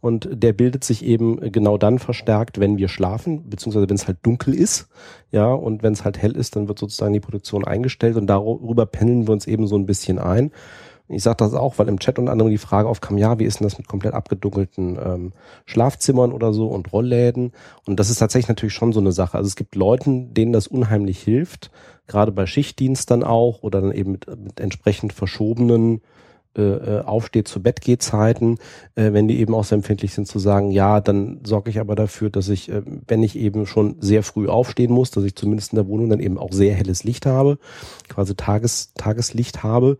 Und 0.00 0.28
der 0.32 0.52
bildet 0.52 0.82
sich 0.82 1.04
eben 1.04 1.52
genau 1.52 1.76
dann 1.76 1.98
verstärkt, 1.98 2.58
wenn 2.58 2.78
wir 2.78 2.88
schlafen, 2.88 3.48
beziehungsweise 3.50 3.88
wenn 3.88 3.96
es 3.96 4.06
halt 4.06 4.18
dunkel 4.22 4.54
ist. 4.54 4.88
Ja, 5.30 5.52
und 5.52 5.82
wenn 5.82 5.92
es 5.92 6.04
halt 6.04 6.18
hell 6.18 6.36
ist, 6.36 6.56
dann 6.56 6.68
wird 6.68 6.78
sozusagen 6.78 7.12
die 7.12 7.20
Produktion 7.20 7.64
eingestellt 7.64 8.16
und 8.16 8.26
darüber 8.26 8.86
pendeln 8.86 9.26
wir 9.26 9.32
uns 9.32 9.46
eben 9.46 9.66
so 9.66 9.76
ein 9.76 9.86
bisschen 9.86 10.18
ein. 10.18 10.52
Ich 11.12 11.24
sage 11.24 11.38
das 11.38 11.54
auch, 11.54 11.78
weil 11.78 11.88
im 11.88 11.98
Chat 11.98 12.20
unter 12.20 12.30
anderem 12.30 12.52
die 12.52 12.58
Frage 12.58 12.88
aufkam, 12.88 13.18
ja, 13.18 13.38
wie 13.40 13.44
ist 13.44 13.58
denn 13.58 13.66
das 13.66 13.78
mit 13.78 13.88
komplett 13.88 14.14
abgedunkelten 14.14 14.96
ähm, 15.04 15.32
Schlafzimmern 15.66 16.32
oder 16.32 16.52
so 16.52 16.68
und 16.68 16.92
Rollläden? 16.92 17.52
Und 17.84 17.98
das 17.98 18.10
ist 18.10 18.18
tatsächlich 18.18 18.48
natürlich 18.48 18.74
schon 18.74 18.92
so 18.92 19.00
eine 19.00 19.10
Sache. 19.10 19.36
Also 19.36 19.48
es 19.48 19.56
gibt 19.56 19.74
Leuten, 19.74 20.34
denen 20.34 20.52
das 20.52 20.68
unheimlich 20.68 21.20
hilft, 21.20 21.72
gerade 22.06 22.30
bei 22.30 22.46
Schichtdienst 22.46 23.10
dann 23.10 23.24
auch 23.24 23.62
oder 23.62 23.80
dann 23.80 23.92
eben 23.92 24.12
mit, 24.12 24.28
mit 24.28 24.60
entsprechend 24.60 25.12
verschobenen 25.12 26.00
äh, 26.56 26.62
äh, 26.62 27.00
aufsteht 27.02 27.46
zu 27.46 27.62
Bett 27.62 27.80
geht 27.80 28.02
Zeiten, 28.02 28.58
äh, 28.96 29.12
wenn 29.12 29.28
die 29.28 29.38
eben 29.38 29.54
auch 29.54 29.64
sehr 29.64 29.76
empfindlich 29.76 30.14
sind 30.14 30.26
zu 30.26 30.38
sagen, 30.38 30.70
ja, 30.70 31.00
dann 31.00 31.40
sorge 31.44 31.70
ich 31.70 31.78
aber 31.78 31.94
dafür, 31.94 32.28
dass 32.28 32.48
ich, 32.48 32.68
äh, 32.70 32.82
wenn 33.06 33.22
ich 33.22 33.36
eben 33.36 33.66
schon 33.66 33.96
sehr 34.00 34.22
früh 34.22 34.48
aufstehen 34.48 34.92
muss, 34.92 35.10
dass 35.12 35.24
ich 35.24 35.36
zumindest 35.36 35.72
in 35.72 35.76
der 35.76 35.86
Wohnung 35.86 36.10
dann 36.10 36.20
eben 36.20 36.38
auch 36.38 36.52
sehr 36.52 36.74
helles 36.74 37.04
Licht 37.04 37.24
habe, 37.24 37.58
quasi 38.08 38.34
Tages, 38.34 38.92
Tageslicht 38.94 39.62
habe. 39.62 39.98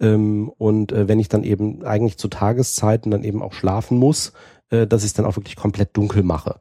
Ähm, 0.00 0.50
und 0.58 0.90
äh, 0.90 1.06
wenn 1.06 1.20
ich 1.20 1.28
dann 1.28 1.44
eben 1.44 1.84
eigentlich 1.84 2.18
zu 2.18 2.28
Tageszeiten 2.28 3.12
dann 3.12 3.22
eben 3.22 3.40
auch 3.40 3.52
schlafen 3.52 3.96
muss, 3.96 4.32
äh, 4.70 4.86
dass 4.86 5.02
ich 5.02 5.10
es 5.10 5.14
dann 5.14 5.26
auch 5.26 5.36
wirklich 5.36 5.56
komplett 5.56 5.96
dunkel 5.96 6.24
mache. 6.24 6.56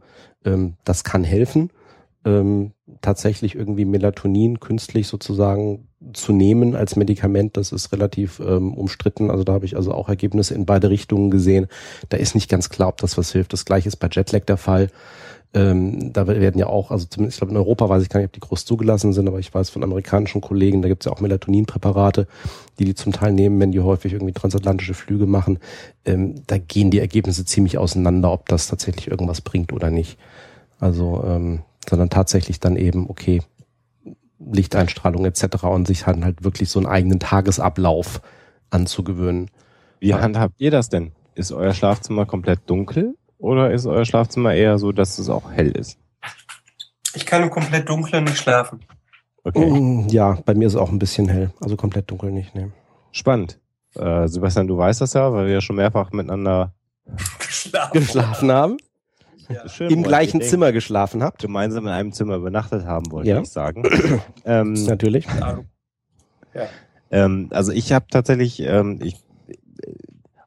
Ähm, 0.46 0.76
das 0.84 1.04
kann 1.04 1.24
helfen 1.24 1.72
ähm, 2.26 2.74
tatsächlich 3.02 3.56
irgendwie 3.56 3.86
Melatonin 3.86 4.60
künstlich 4.60 5.08
sozusagen 5.08 5.88
zu 6.14 6.34
nehmen 6.34 6.76
als 6.76 6.96
Medikament, 6.96 7.58
das 7.58 7.72
ist 7.72 7.92
relativ 7.92 8.40
ähm, 8.40 8.74
umstritten. 8.74 9.30
Also 9.30 9.44
da 9.44 9.54
habe 9.54 9.66
ich 9.66 9.76
also 9.76 9.94
auch 9.94 10.10
Ergebnisse 10.10 10.54
in 10.56 10.66
beide 10.66 10.90
Richtungen 10.90 11.30
gesehen. 11.30 11.68
Da 12.10 12.18
ist 12.18 12.36
nicht 12.36 12.50
ganz 12.50 12.70
klar, 12.70 12.90
ob 12.90 12.98
das 12.98 13.18
was 13.18 13.32
hilft. 13.32 13.54
Das 13.54 13.66
gleiche 13.66 13.88
ist 13.88 13.98
bei 13.98 14.10
Jetlag 14.12 14.46
der 14.46 14.58
Fall. 14.58 14.90
Ähm, 15.54 16.14
da 16.14 16.28
werden 16.28 16.58
ja 16.58 16.68
auch, 16.68 16.92
also 16.92 17.06
zumindest 17.06 17.36
ich 17.36 17.40
glaube 17.40 17.52
in 17.52 17.58
Europa 17.58 17.90
weiß 17.90 18.02
ich 18.02 18.10
gar 18.10 18.20
nicht, 18.22 18.28
ob 18.28 18.34
die 18.34 18.40
groß 18.40 18.64
zugelassen 18.64 19.12
sind, 19.12 19.28
aber 19.28 19.40
ich 19.40 19.54
weiß 19.54 19.70
von 19.70 19.84
amerikanischen 19.84 20.40
Kollegen, 20.40 20.82
da 20.82 20.88
gibt 20.88 21.04
es 21.04 21.06
ja 21.06 21.12
auch 21.12 21.20
Melatoninpräparate, 21.20 22.26
die 22.80 22.86
die 22.86 22.96
zum 22.96 23.12
Teil 23.12 23.34
nehmen, 23.34 23.60
wenn 23.60 23.74
die 23.74 23.82
häufig 23.82 24.14
irgendwie 24.14 24.34
transatlantische 24.34 24.94
Flüge 24.94 25.26
machen. 25.26 25.60
Ähm, 26.06 26.36
da 26.48 26.58
gehen 26.58 26.90
die 26.90 27.00
Ergebnisse 27.00 27.44
ziemlich 27.44 27.78
auseinander, 27.78 28.32
ob 28.32 28.48
das 28.48 28.68
tatsächlich 28.68 29.12
irgendwas 29.12 29.42
bringt 29.42 29.74
oder 29.74 29.92
nicht. 29.92 30.18
Also 30.80 31.22
ähm, 31.28 31.60
sondern 31.90 32.10
tatsächlich 32.10 32.60
dann 32.60 32.76
eben, 32.76 33.10
okay, 33.10 33.42
Lichteinstrahlung 34.52 35.26
etc. 35.26 35.64
und 35.64 35.88
sich 35.88 36.06
halt, 36.06 36.24
halt 36.24 36.44
wirklich 36.44 36.70
so 36.70 36.80
einen 36.80 36.88
eigenen 36.88 37.20
Tagesablauf 37.20 38.22
anzugewöhnen. 38.70 39.50
Wie 40.00 40.14
handhabt 40.14 40.56
ihr 40.58 40.72
das 40.72 40.90
denn? 40.90 41.12
Ist 41.36 41.52
euer 41.52 41.74
Schlafzimmer 41.74 42.26
komplett 42.26 42.62
dunkel 42.66 43.16
oder 43.38 43.72
ist 43.72 43.86
euer 43.86 44.06
Schlafzimmer 44.06 44.54
eher 44.54 44.78
so, 44.78 44.92
dass 44.92 45.20
es 45.20 45.30
auch 45.30 45.52
hell 45.52 45.72
ist? 45.72 45.98
Ich 47.14 47.26
kann 47.26 47.44
im 47.44 47.50
komplett 47.50 47.90
Dunklen 47.90 48.24
nicht 48.24 48.38
schlafen. 48.38 48.80
Okay. 49.44 49.66
Mm, 49.66 50.08
ja, 50.10 50.38
bei 50.46 50.54
mir 50.54 50.68
ist 50.68 50.74
es 50.74 50.80
auch 50.80 50.92
ein 50.92 51.00
bisschen 51.00 51.28
hell, 51.28 51.52
also 51.60 51.76
komplett 51.76 52.10
dunkel 52.10 52.32
nicht. 52.32 52.56
Ne. 52.56 52.72
Spannend. 53.12 53.60
Äh, 53.96 54.28
Sebastian, 54.28 54.68
du 54.68 54.78
weißt 54.78 55.02
das 55.02 55.14
ja, 55.14 55.34
weil 55.34 55.48
wir 55.48 55.54
ja 55.54 55.62
schon 55.62 55.76
mehrfach 55.76 56.12
miteinander 56.12 56.74
geschlafen, 57.40 58.00
geschlafen 58.00 58.52
haben 58.52 58.78
ja. 59.54 59.70
Schön, 59.70 59.92
im 59.92 60.04
gleichen 60.04 60.42
Zimmer 60.42 60.72
geschlafen 60.72 61.24
habt. 61.24 61.42
Gemeinsam 61.42 61.86
in 61.88 61.94
einem 61.94 62.12
Zimmer 62.12 62.36
übernachtet 62.36 62.86
haben, 62.86 63.12
wollte 63.12 63.30
ja. 63.30 63.42
ich 63.42 63.50
sagen. 63.50 63.84
ähm, 64.46 64.74
Natürlich. 64.74 65.26
Ja. 66.54 66.68
Ähm, 67.12 67.48
also 67.52 67.72
ich 67.72 67.92
habe 67.92 68.06
tatsächlich, 68.10 68.62
ähm, 68.62 69.00
ich, 69.02 69.16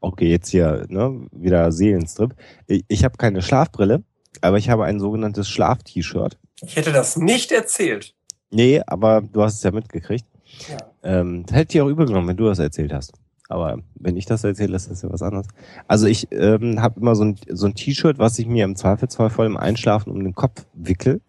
okay, 0.01 0.31
jetzt 0.31 0.49
hier 0.49 0.87
ne, 0.89 1.27
wieder 1.33 1.73
Seelenstrip. 1.73 2.35
Ich, 2.67 2.85
ich 2.89 3.05
habe 3.05 3.17
keine 3.17 3.43
Schlafbrille, 3.43 4.03
aber 4.41 4.59
ich 4.59 4.71
habe 4.71 4.85
ein 4.85 5.01
sogenanntes 5.01 5.49
Schlaf-T-Shirt. 5.49 6.39
Ich 6.63 6.77
hätte 6.77 6.93
das 6.93 7.17
nicht 7.17 7.53
erzählt. 7.53 8.15
Nee, 8.51 8.81
aber 8.87 9.21
du 9.21 9.43
hast 9.43 9.57
es 9.57 9.63
ja 9.63 9.71
mitgekriegt. 9.71 10.27
Ja. 10.69 10.79
Ähm, 11.03 11.45
hätte 11.51 11.77
ich 11.77 11.83
auch 11.83 11.89
übergenommen, 11.89 12.29
wenn 12.29 12.37
du 12.37 12.47
das 12.47 12.59
erzählt 12.59 12.93
hast. 12.93 13.13
Aber 13.49 13.79
wenn 13.95 14.17
ich 14.17 14.27
das 14.27 14.45
erzähle, 14.45 14.77
ist 14.77 14.91
das 14.91 15.03
ja 15.03 15.13
was 15.13 15.23
anderes. 15.23 15.49
Also 15.87 16.07
ich 16.07 16.29
ähm, 16.31 16.81
habe 16.81 17.01
immer 17.01 17.15
so 17.15 17.25
ein, 17.25 17.37
so 17.51 17.67
ein 17.67 17.75
T-Shirt, 17.75 18.19
was 18.19 18.39
ich 18.39 18.47
mir 18.47 18.65
im 18.65 18.77
Zweifelsfall 18.77 19.31
vor 19.31 19.45
dem 19.45 19.57
Einschlafen 19.57 20.11
um 20.11 20.23
den 20.25 20.35
Kopf 20.35 20.67
wickel, 20.73 21.21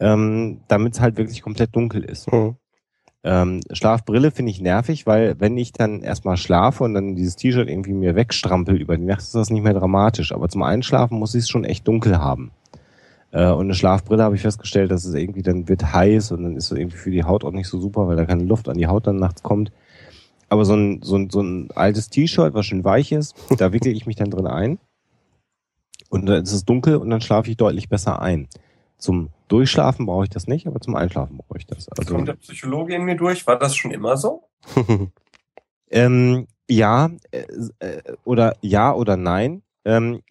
ähm, 0.00 0.60
damit 0.68 0.94
es 0.94 1.00
halt 1.00 1.16
wirklich 1.18 1.42
komplett 1.42 1.76
dunkel 1.76 2.04
ist. 2.04 2.32
Mhm. 2.32 2.56
Ähm, 3.22 3.60
Schlafbrille 3.72 4.30
finde 4.30 4.52
ich 4.52 4.60
nervig, 4.60 5.04
weil 5.06 5.38
wenn 5.40 5.56
ich 5.58 5.72
dann 5.72 6.00
erstmal 6.00 6.36
schlafe 6.36 6.84
und 6.84 6.94
dann 6.94 7.16
dieses 7.16 7.36
T-Shirt 7.36 7.68
irgendwie 7.68 7.92
mir 7.92 8.14
wegstrampel 8.14 8.80
über 8.80 8.96
die 8.96 9.04
Nacht, 9.04 9.20
ist 9.20 9.34
das 9.34 9.50
nicht 9.50 9.64
mehr 9.64 9.74
dramatisch. 9.74 10.32
Aber 10.32 10.48
zum 10.48 10.62
Einschlafen 10.62 11.18
muss 11.18 11.34
ich 11.34 11.42
es 11.42 11.48
schon 11.48 11.64
echt 11.64 11.86
dunkel 11.88 12.18
haben. 12.18 12.52
Äh, 13.32 13.50
und 13.50 13.66
eine 13.66 13.74
Schlafbrille 13.74 14.22
habe 14.22 14.36
ich 14.36 14.42
festgestellt, 14.42 14.90
dass 14.90 15.04
es 15.04 15.14
irgendwie 15.14 15.42
dann 15.42 15.68
wird 15.68 15.92
heiß 15.92 16.30
und 16.32 16.44
dann 16.44 16.56
ist 16.56 16.70
es 16.70 16.78
irgendwie 16.78 16.96
für 16.96 17.10
die 17.10 17.24
Haut 17.24 17.44
auch 17.44 17.50
nicht 17.50 17.68
so 17.68 17.80
super, 17.80 18.06
weil 18.06 18.16
da 18.16 18.24
keine 18.24 18.44
Luft 18.44 18.68
an 18.68 18.78
die 18.78 18.86
Haut 18.86 19.06
dann 19.06 19.16
nachts 19.16 19.42
kommt. 19.42 19.72
Aber 20.48 20.64
so 20.64 20.74
ein, 20.74 21.02
so 21.02 21.16
ein, 21.16 21.30
so 21.30 21.40
ein 21.40 21.70
altes 21.74 22.08
T-Shirt, 22.08 22.54
was 22.54 22.66
schön 22.66 22.84
weich 22.84 23.12
ist, 23.12 23.34
da 23.58 23.72
wickel 23.72 23.92
ich 23.92 24.06
mich 24.06 24.16
dann 24.16 24.30
drin 24.30 24.46
ein. 24.46 24.78
Und 26.08 26.26
dann 26.26 26.42
ist 26.42 26.52
es 26.52 26.64
dunkel 26.64 26.96
und 26.96 27.10
dann 27.10 27.20
schlafe 27.20 27.50
ich 27.50 27.56
deutlich 27.56 27.88
besser 27.88 28.22
ein. 28.22 28.48
Zum 28.98 29.30
Durchschlafen 29.48 30.06
brauche 30.06 30.24
ich 30.24 30.30
das 30.30 30.46
nicht, 30.46 30.66
aber 30.66 30.80
zum 30.80 30.94
Einschlafen 30.94 31.36
brauche 31.36 31.58
ich 31.58 31.66
das. 31.66 31.88
Also, 31.88 32.14
Kommt 32.14 32.28
der 32.28 32.34
Psychologe 32.34 32.94
in 32.94 33.02
mir 33.02 33.16
durch? 33.16 33.46
War 33.46 33.58
das 33.58 33.76
schon 33.76 33.90
immer 33.90 34.16
so? 34.16 34.44
ähm, 35.90 36.46
ja, 36.68 37.10
äh, 37.30 37.44
äh, 37.80 38.02
oder 38.24 38.56
ja 38.60 38.94
oder 38.94 39.16
nein. 39.16 39.62
Ähm, 39.84 40.22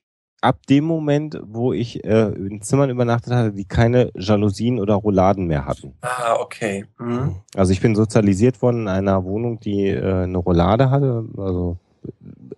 ab 0.45 0.67
dem 0.67 0.85
Moment, 0.85 1.39
wo 1.43 1.73
ich 1.73 2.03
äh, 2.03 2.29
in 2.29 2.61
Zimmern 2.61 2.91
übernachtet 2.91 3.33
hatte, 3.33 3.51
die 3.51 3.65
keine 3.65 4.11
Jalousien 4.15 4.79
oder 4.79 4.93
Rouladen 4.93 5.47
mehr 5.47 5.65
hatten. 5.65 5.95
Ah, 6.01 6.35
okay. 6.39 6.85
Mhm. 6.99 7.37
Also 7.55 7.71
ich 7.71 7.81
bin 7.81 7.95
sozialisiert 7.95 8.61
worden 8.61 8.81
in 8.81 8.87
einer 8.87 9.23
Wohnung, 9.23 9.59
die 9.59 9.87
äh, 9.87 10.23
eine 10.23 10.37
Roulade 10.37 10.91
hatte. 10.91 11.25
Also 11.35 11.77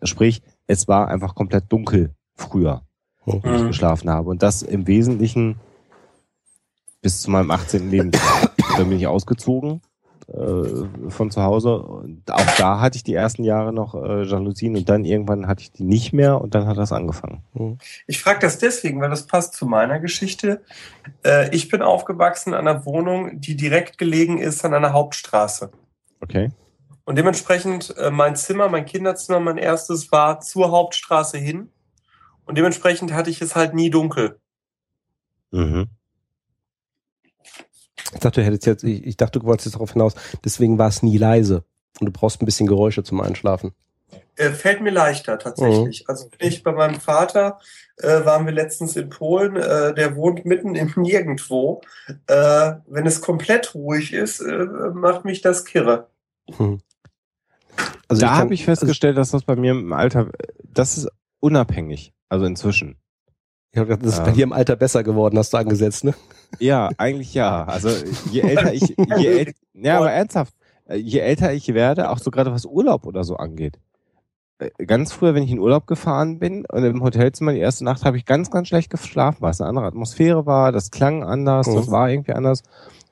sprich, 0.03 0.41
es 0.67 0.87
war 0.87 1.07
einfach 1.07 1.33
komplett 1.33 1.71
dunkel 1.71 2.11
früher, 2.35 2.81
mhm. 3.25 3.41
wo 3.43 3.55
ich 3.55 3.61
mhm. 3.63 3.67
geschlafen 3.67 4.09
habe. 4.09 4.29
Und 4.29 4.43
das 4.43 4.61
im 4.61 4.85
Wesentlichen 4.85 5.55
bis 7.01 7.21
zu 7.21 7.31
meinem 7.31 7.51
18. 7.51 7.89
Lebensjahr. 7.89 8.51
Dann 8.77 8.89
bin 8.89 8.97
ich 8.97 9.07
ausgezogen 9.07 9.81
äh, 10.27 11.09
von 11.09 11.31
zu 11.31 11.41
Hause. 11.41 11.79
Und 11.79 12.29
auch 12.31 12.55
da 12.57 12.79
hatte 12.81 12.97
ich 12.97 13.03
die 13.03 13.13
ersten 13.13 13.43
Jahre 13.43 13.71
noch 13.71 13.95
äh, 13.95 14.23
Jalousien 14.23 14.75
und 14.75 14.89
dann 14.89 15.05
irgendwann 15.05 15.47
hatte 15.47 15.61
ich 15.61 15.71
die 15.71 15.83
nicht 15.83 16.11
mehr 16.11 16.41
und 16.41 16.53
dann 16.53 16.67
hat 16.67 16.77
das 16.77 16.91
angefangen. 16.91 17.43
Mhm. 17.53 17.77
Ich 18.07 18.21
frage 18.21 18.39
das 18.39 18.57
deswegen, 18.57 18.99
weil 18.99 19.09
das 19.09 19.25
passt 19.25 19.53
zu 19.53 19.65
meiner 19.65 19.99
Geschichte. 19.99 20.61
Äh, 21.23 21.55
ich 21.55 21.69
bin 21.69 21.81
aufgewachsen 21.81 22.53
an 22.53 22.67
einer 22.67 22.85
Wohnung, 22.85 23.39
die 23.39 23.55
direkt 23.55 23.97
gelegen 23.97 24.37
ist 24.37 24.65
an 24.65 24.73
einer 24.73 24.93
Hauptstraße. 24.93 25.71
Okay. 26.19 26.51
Und 27.05 27.17
dementsprechend 27.17 27.95
äh, 27.97 28.11
mein 28.11 28.35
Zimmer, 28.35 28.67
mein 28.67 28.85
Kinderzimmer, 28.85 29.39
mein 29.39 29.57
erstes 29.57 30.11
war 30.11 30.41
zur 30.41 30.71
Hauptstraße 30.71 31.37
hin. 31.37 31.69
Und 32.43 32.57
dementsprechend 32.57 33.13
hatte 33.13 33.29
ich 33.29 33.41
es 33.41 33.55
halt 33.55 33.73
nie 33.73 33.89
dunkel. 33.89 34.39
Mhm. 35.51 35.87
Ich 38.13 38.19
dachte, 38.19 38.41
du 38.41 38.45
hättest 38.45 38.65
jetzt, 38.65 38.83
ich, 38.83 39.05
ich 39.05 39.17
dachte, 39.17 39.39
du 39.39 39.45
wolltest 39.45 39.67
jetzt 39.67 39.75
darauf 39.75 39.93
hinaus, 39.93 40.15
deswegen 40.43 40.77
war 40.77 40.87
es 40.87 41.03
nie 41.03 41.17
leise. 41.17 41.63
Und 41.99 42.05
du 42.05 42.11
brauchst 42.11 42.41
ein 42.41 42.45
bisschen 42.45 42.67
Geräusche 42.67 43.03
zum 43.03 43.21
Einschlafen. 43.21 43.73
Äh, 44.35 44.51
fällt 44.51 44.81
mir 44.81 44.91
leichter 44.91 45.39
tatsächlich. 45.39 46.01
Mhm. 46.01 46.05
Also 46.09 46.29
ich 46.37 46.63
bei 46.63 46.71
meinem 46.71 46.99
Vater 46.99 47.59
äh, 47.97 48.23
waren 48.23 48.45
wir 48.45 48.53
letztens 48.53 48.95
in 48.95 49.09
Polen, 49.09 49.55
äh, 49.55 49.93
der 49.95 50.15
wohnt 50.15 50.45
mitten 50.45 50.75
im 50.75 50.93
Nirgendwo. 50.95 51.81
Äh, 52.27 52.73
wenn 52.85 53.05
es 53.05 53.21
komplett 53.21 53.73
ruhig 53.73 54.13
ist, 54.13 54.39
äh, 54.39 54.65
macht 54.93 55.25
mich 55.25 55.41
das 55.41 55.65
kirre. 55.65 56.07
Mhm. 56.57 56.81
Also 58.07 58.21
da 58.21 58.35
habe 58.37 58.53
ich 58.53 58.65
festgestellt, 58.65 59.17
dass 59.17 59.31
das 59.31 59.43
bei 59.43 59.55
mir 59.55 59.71
im 59.71 59.91
Alter, 59.91 60.31
das 60.63 60.97
ist 60.97 61.09
unabhängig, 61.39 62.13
also 62.29 62.45
inzwischen. 62.45 62.97
Ich 63.77 63.79
habe 63.79 63.89
gedacht, 63.89 64.07
das 64.07 64.17
ist 64.17 64.25
bei 64.25 64.31
dir 64.31 64.43
im 64.43 64.53
Alter 64.53 64.75
besser 64.75 65.03
geworden, 65.03 65.37
hast 65.37 65.53
du 65.53 65.57
angesetzt, 65.57 66.03
ne? 66.03 66.15
Ja, 66.57 66.89
eigentlich 66.97 67.35
ja. 67.35 67.63
Also 67.65 67.89
je 68.31 68.41
älter 68.41 68.73
ich, 68.73 68.95
je 69.19 69.27
äl 69.27 69.53
ja, 69.75 69.97
aber 69.99 70.11
ernsthaft, 70.11 70.55
je 70.91 71.19
älter 71.19 71.53
ich 71.53 71.71
werde, 71.75 72.09
auch 72.09 72.17
so 72.17 72.31
gerade 72.31 72.51
was 72.51 72.65
Urlaub 72.65 73.05
oder 73.05 73.23
so 73.23 73.35
angeht, 73.35 73.77
äh, 74.57 74.71
ganz 74.87 75.11
früher, 75.13 75.35
wenn 75.35 75.43
ich 75.43 75.51
in 75.51 75.59
Urlaub 75.59 75.85
gefahren 75.85 76.39
bin 76.39 76.65
und 76.71 76.83
im 76.83 77.03
Hotelzimmer 77.03 77.53
die 77.53 77.59
erste 77.59 77.83
Nacht 77.83 78.03
habe 78.03 78.17
ich 78.17 78.25
ganz, 78.25 78.49
ganz 78.49 78.67
schlecht 78.69 78.89
geschlafen, 78.89 79.37
weil 79.41 79.51
es 79.51 79.61
eine 79.61 79.69
andere 79.69 79.85
Atmosphäre 79.85 80.47
war, 80.47 80.71
das 80.71 80.89
klang 80.89 81.21
anders, 81.23 81.67
Mhm. 81.67 81.75
das 81.75 81.91
war 81.91 82.09
irgendwie 82.09 82.33
anders. 82.33 82.63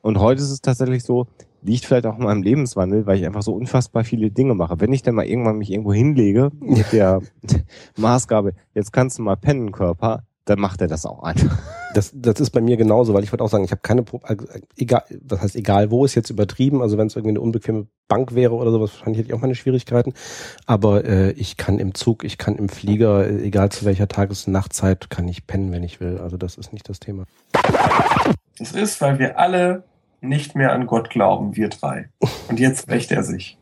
Und 0.02 0.18
heute 0.18 0.42
ist 0.42 0.50
es 0.50 0.62
tatsächlich 0.62 1.04
so, 1.04 1.28
liegt 1.62 1.84
vielleicht 1.84 2.06
auch 2.06 2.18
in 2.18 2.24
meinem 2.24 2.42
Lebenswandel, 2.42 3.06
weil 3.06 3.18
ich 3.18 3.26
einfach 3.26 3.42
so 3.42 3.52
unfassbar 3.52 4.02
viele 4.02 4.30
Dinge 4.32 4.54
mache. 4.54 4.80
Wenn 4.80 4.92
ich 4.92 5.02
dann 5.02 5.14
mal 5.14 5.26
irgendwann 5.26 5.58
mich 5.58 5.70
irgendwo 5.70 5.92
hinlege 5.92 6.50
mit 6.58 6.92
der 6.92 7.20
Maßgabe, 7.96 8.52
jetzt 8.74 8.92
kannst 8.92 9.18
du 9.18 9.22
mal 9.22 9.36
pennen, 9.36 9.70
Körper, 9.70 10.24
dann 10.46 10.60
macht 10.60 10.80
er 10.80 10.88
das 10.88 11.04
auch 11.04 11.22
einfach. 11.22 11.58
Das, 11.94 12.12
das 12.14 12.40
ist 12.40 12.50
bei 12.50 12.60
mir 12.60 12.76
genauso, 12.76 13.14
weil 13.14 13.24
ich 13.24 13.32
würde 13.32 13.42
auch 13.42 13.48
sagen, 13.48 13.64
ich 13.64 13.70
habe 13.70 13.80
keine, 13.80 14.02
Pro 14.02 14.20
also, 14.22 14.46
egal, 14.76 15.02
was 15.22 15.40
heißt 15.40 15.56
egal 15.56 15.90
wo, 15.90 16.04
ist 16.04 16.14
jetzt 16.14 16.28
übertrieben. 16.28 16.82
Also 16.82 16.98
wenn 16.98 17.06
es 17.06 17.16
irgendwie 17.16 17.30
eine 17.30 17.40
unbequeme 17.40 17.86
Bank 18.06 18.34
wäre 18.34 18.52
oder 18.52 18.70
sowas, 18.70 18.92
wahrscheinlich 18.92 19.20
hätte 19.20 19.28
ich 19.28 19.34
auch 19.34 19.40
meine 19.40 19.54
Schwierigkeiten. 19.54 20.12
Aber 20.66 21.06
äh, 21.06 21.30
ich 21.30 21.56
kann 21.56 21.78
im 21.78 21.94
Zug, 21.94 22.22
ich 22.22 22.36
kann 22.36 22.56
im 22.56 22.68
Flieger, 22.68 23.26
äh, 23.26 23.42
egal 23.42 23.70
zu 23.70 23.86
welcher 23.86 24.08
Tages- 24.08 24.46
und 24.46 24.52
Nachtzeit, 24.52 25.08
kann 25.08 25.26
ich 25.26 25.46
pennen, 25.46 25.72
wenn 25.72 25.82
ich 25.82 25.98
will. 25.98 26.18
Also 26.18 26.36
das 26.36 26.58
ist 26.58 26.74
nicht 26.74 26.86
das 26.86 27.00
Thema. 27.00 27.24
Das 28.58 28.72
ist, 28.72 29.00
weil 29.00 29.18
wir 29.18 29.38
alle 29.38 29.84
nicht 30.20 30.54
mehr 30.54 30.72
an 30.72 30.86
Gott 30.86 31.08
glauben, 31.08 31.56
wir 31.56 31.70
drei. 31.70 32.10
Und 32.48 32.60
jetzt 32.60 32.90
rächt 32.90 33.10
er 33.10 33.22
sich. 33.22 33.56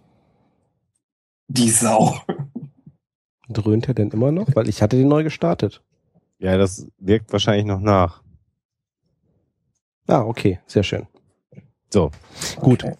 Die 1.46 1.70
Sau. 1.70 2.16
Dröhnt 3.48 3.86
er 3.86 3.94
denn 3.94 4.10
immer 4.10 4.32
noch? 4.32 4.48
Weil 4.56 4.68
ich 4.68 4.82
hatte 4.82 4.96
den 4.96 5.06
neu 5.06 5.22
gestartet. 5.22 5.82
Ja, 6.38 6.56
das 6.58 6.86
wirkt 6.98 7.32
wahrscheinlich 7.32 7.64
noch 7.66 7.80
nach. 7.80 8.22
Ah, 10.06 10.20
okay, 10.22 10.60
sehr 10.66 10.82
schön. 10.82 11.06
So, 11.90 12.10
Gut. 12.56 12.84
Okay. 12.84 12.96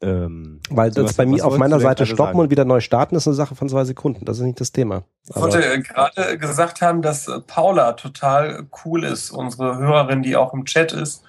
ähm, 0.00 0.60
Weil 0.70 0.90
das 0.90 1.04
was- 1.04 1.14
bei 1.14 1.26
mir 1.26 1.44
auf 1.44 1.56
meiner 1.58 1.78
Seite 1.78 2.06
stoppen 2.06 2.24
sagen? 2.32 2.38
und 2.40 2.50
wieder 2.50 2.64
neu 2.64 2.80
starten 2.80 3.14
ist 3.14 3.28
eine 3.28 3.34
Sache 3.34 3.54
von 3.54 3.68
zwei 3.68 3.84
Sekunden. 3.84 4.24
Das 4.24 4.38
ist 4.38 4.44
nicht 4.44 4.60
das 4.60 4.72
Thema. 4.72 5.04
Ich 5.28 5.36
wollte 5.36 5.80
gerade 5.82 6.38
gesagt 6.38 6.80
haben, 6.80 7.02
dass 7.02 7.28
äh, 7.28 7.40
Paula 7.40 7.92
total 7.92 8.66
cool 8.84 9.04
ist, 9.04 9.30
unsere 9.30 9.76
Hörerin, 9.78 10.22
die 10.22 10.36
auch 10.36 10.54
im 10.54 10.64
Chat 10.64 10.92
ist, 10.92 11.22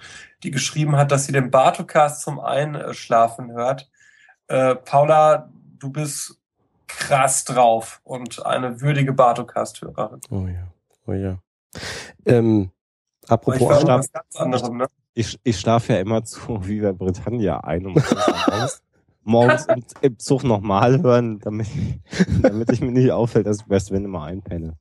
die 0.44 0.52
geschrieben 0.52 0.96
hat, 0.96 1.12
dass 1.12 1.26
sie 1.26 1.34
den 1.34 1.52
Bartocast 1.52 2.22
zum 2.22 2.40
Einschlafen 2.40 3.52
hört. 3.52 3.90
Äh, 4.48 4.76
Paula, 4.76 5.52
du 5.78 5.92
bist 5.92 6.40
krass 6.88 7.44
drauf 7.46 8.02
und 8.04 8.44
eine 8.46 8.82
würdige 8.82 9.14
Bartocast-Hörerin. 9.14 10.20
Oh 10.30 10.48
ja, 10.48 10.68
oh 11.08 11.14
ja. 11.14 11.38
Ähm, 12.26 12.72
ich 13.24 13.30
apropos 13.32 13.70
was 13.88 14.12
ganz 14.12 14.36
anderem, 14.36 14.78
ne? 14.78 14.88
ich, 15.14 15.40
ich 15.44 15.60
schlafe 15.60 15.94
ja 15.94 16.00
immer 16.00 16.24
zu 16.24 16.40
Viva 16.68 16.92
Britannia 16.92 17.60
ein 17.62 17.86
und 17.86 17.96
morgens, 17.96 18.82
morgens 19.24 19.66
im, 19.66 19.84
im 20.02 20.20
Zug 20.20 20.44
nochmal 20.44 21.02
hören, 21.02 21.40
damit, 21.40 21.68
damit 22.42 22.72
ich 22.72 22.82
mir 22.82 22.92
nicht 22.92 23.12
auffällt, 23.12 23.46
dass 23.48 23.62
ich 23.62 23.70
West 23.70 23.92
Wind 23.92 24.06
immer 24.06 24.24
einpenne. 24.24 24.78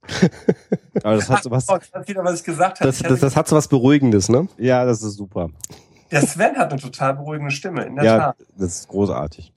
Aber 1.03 1.17
das 1.17 1.29
hat 1.31 1.43
sowas, 1.43 1.67
Oh, 1.69 1.79
ich 1.81 1.93
weiß 1.93 2.09
wieder, 2.09 2.25
was 2.25 2.41
ich 2.41 2.45
gesagt 2.45 2.81
habe. 2.81 2.89
das, 2.89 3.01
Ich 3.01 3.07
das, 3.07 3.21
das 3.21 3.37
hat 3.37 3.49
so 3.49 3.57
was 3.57 3.69
Beruhigendes, 3.69 4.29
ne? 4.29 4.49
ja, 4.59 4.85
das 4.85 5.03
ist 5.03 5.17
super. 5.17 5.51
der 6.11 6.23
Sven 6.23 6.57
hat 6.57 6.73
eine 6.73 6.81
total 6.81 7.15
beruhigende 7.15 7.53
Stimme, 7.53 7.85
in 7.85 7.97
der 7.97 8.05
Ja, 8.05 8.19
Tat. 8.19 8.37
das 8.57 8.81
ist 8.81 8.89
großartig. 8.89 9.53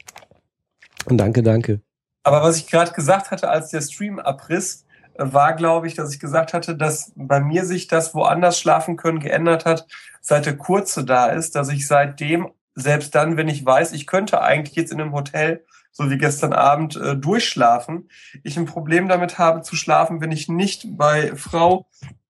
Danke, 1.08 1.44
danke. 1.44 1.82
Aber 2.24 2.42
was 2.44 2.58
ich 2.58 2.68
gerade 2.68 2.92
gesagt 2.94 3.32
hatte, 3.32 3.50
als 3.50 3.70
der 3.72 3.82
Stream 3.82 4.20
abriss, 4.20 4.83
war, 5.18 5.54
glaube 5.54 5.88
ich, 5.88 5.96
dass 5.96 6.14
ich 6.14 6.20
gesagt 6.20 6.54
hatte, 6.54 6.76
dass 6.76 7.12
bei 7.16 7.40
mir 7.40 7.66
sich 7.66 7.88
das 7.88 8.14
woanders 8.14 8.60
schlafen 8.60 8.98
können 8.98 9.20
geändert 9.20 9.66
hat, 9.66 9.88
seit 10.22 10.46
der 10.46 10.58
Kurze 10.58 11.06
da 11.06 11.28
ist, 11.28 11.56
dass 11.56 11.70
ich 11.70 11.88
seitdem, 11.88 12.50
selbst 12.76 13.14
dann, 13.14 13.38
wenn 13.38 13.48
ich 13.48 13.66
weiß, 13.66 13.92
ich 13.94 14.08
könnte 14.08 14.42
eigentlich 14.42 14.76
jetzt 14.76 14.92
in 14.92 15.02
einem 15.02 15.14
Hotel, 15.14 15.66
so 15.92 16.10
wie 16.10 16.18
gestern 16.18 16.54
Abend, 16.54 16.96
äh, 16.96 17.16
durchschlafen, 17.16 18.10
ich 18.42 18.58
ein 18.58 18.66
Problem 18.66 19.08
damit 19.08 19.38
habe 19.38 19.62
zu 19.62 19.76
schlafen, 19.76 20.22
wenn 20.22 20.32
ich 20.32 20.50
nicht 20.50 20.98
bei 20.98 21.36
Frau 21.36 21.88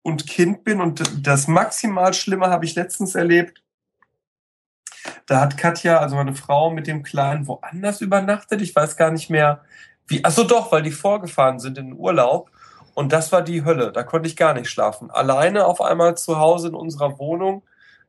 und 0.03 0.27
Kind 0.27 0.62
bin. 0.62 0.81
Und 0.81 1.27
das 1.27 1.48
maximal 1.48 2.12
Schlimme 2.12 2.48
habe 2.48 2.65
ich 2.65 2.74
letztens 2.74 3.15
erlebt. 3.15 3.62
Da 5.27 5.40
hat 5.40 5.57
Katja, 5.57 5.98
also 5.98 6.16
meine 6.16 6.35
Frau, 6.35 6.70
mit 6.70 6.86
dem 6.86 7.03
Kleinen 7.03 7.47
woanders 7.47 8.01
übernachtet. 8.01 8.61
Ich 8.61 8.77
weiß 8.77 8.97
gar 8.97 9.11
nicht 9.11 9.31
mehr, 9.31 9.65
wie. 10.07 10.20
Ach 10.23 10.31
so, 10.31 10.44
doch, 10.44 10.70
weil 10.70 10.82
die 10.82 10.93
vorgefahren 10.93 11.59
sind 11.59 11.78
in 11.78 11.86
den 11.86 11.98
Urlaub. 11.98 12.51
Und 12.97 13.12
das 13.12 13.31
war 13.31 13.43
die 13.43 13.62
Hölle. 13.62 13.93
Da 13.93 14.02
konnte 14.05 14.27
ich 14.27 14.36
gar 14.36 14.55
nicht 14.55 14.70
schlafen. 14.70 15.10
Alleine 15.10 15.66
auf 15.66 15.82
einmal 15.82 16.16
zu 16.16 16.39
Hause 16.39 16.68
in 16.68 16.74
unserer 16.74 17.18
Wohnung 17.18 17.62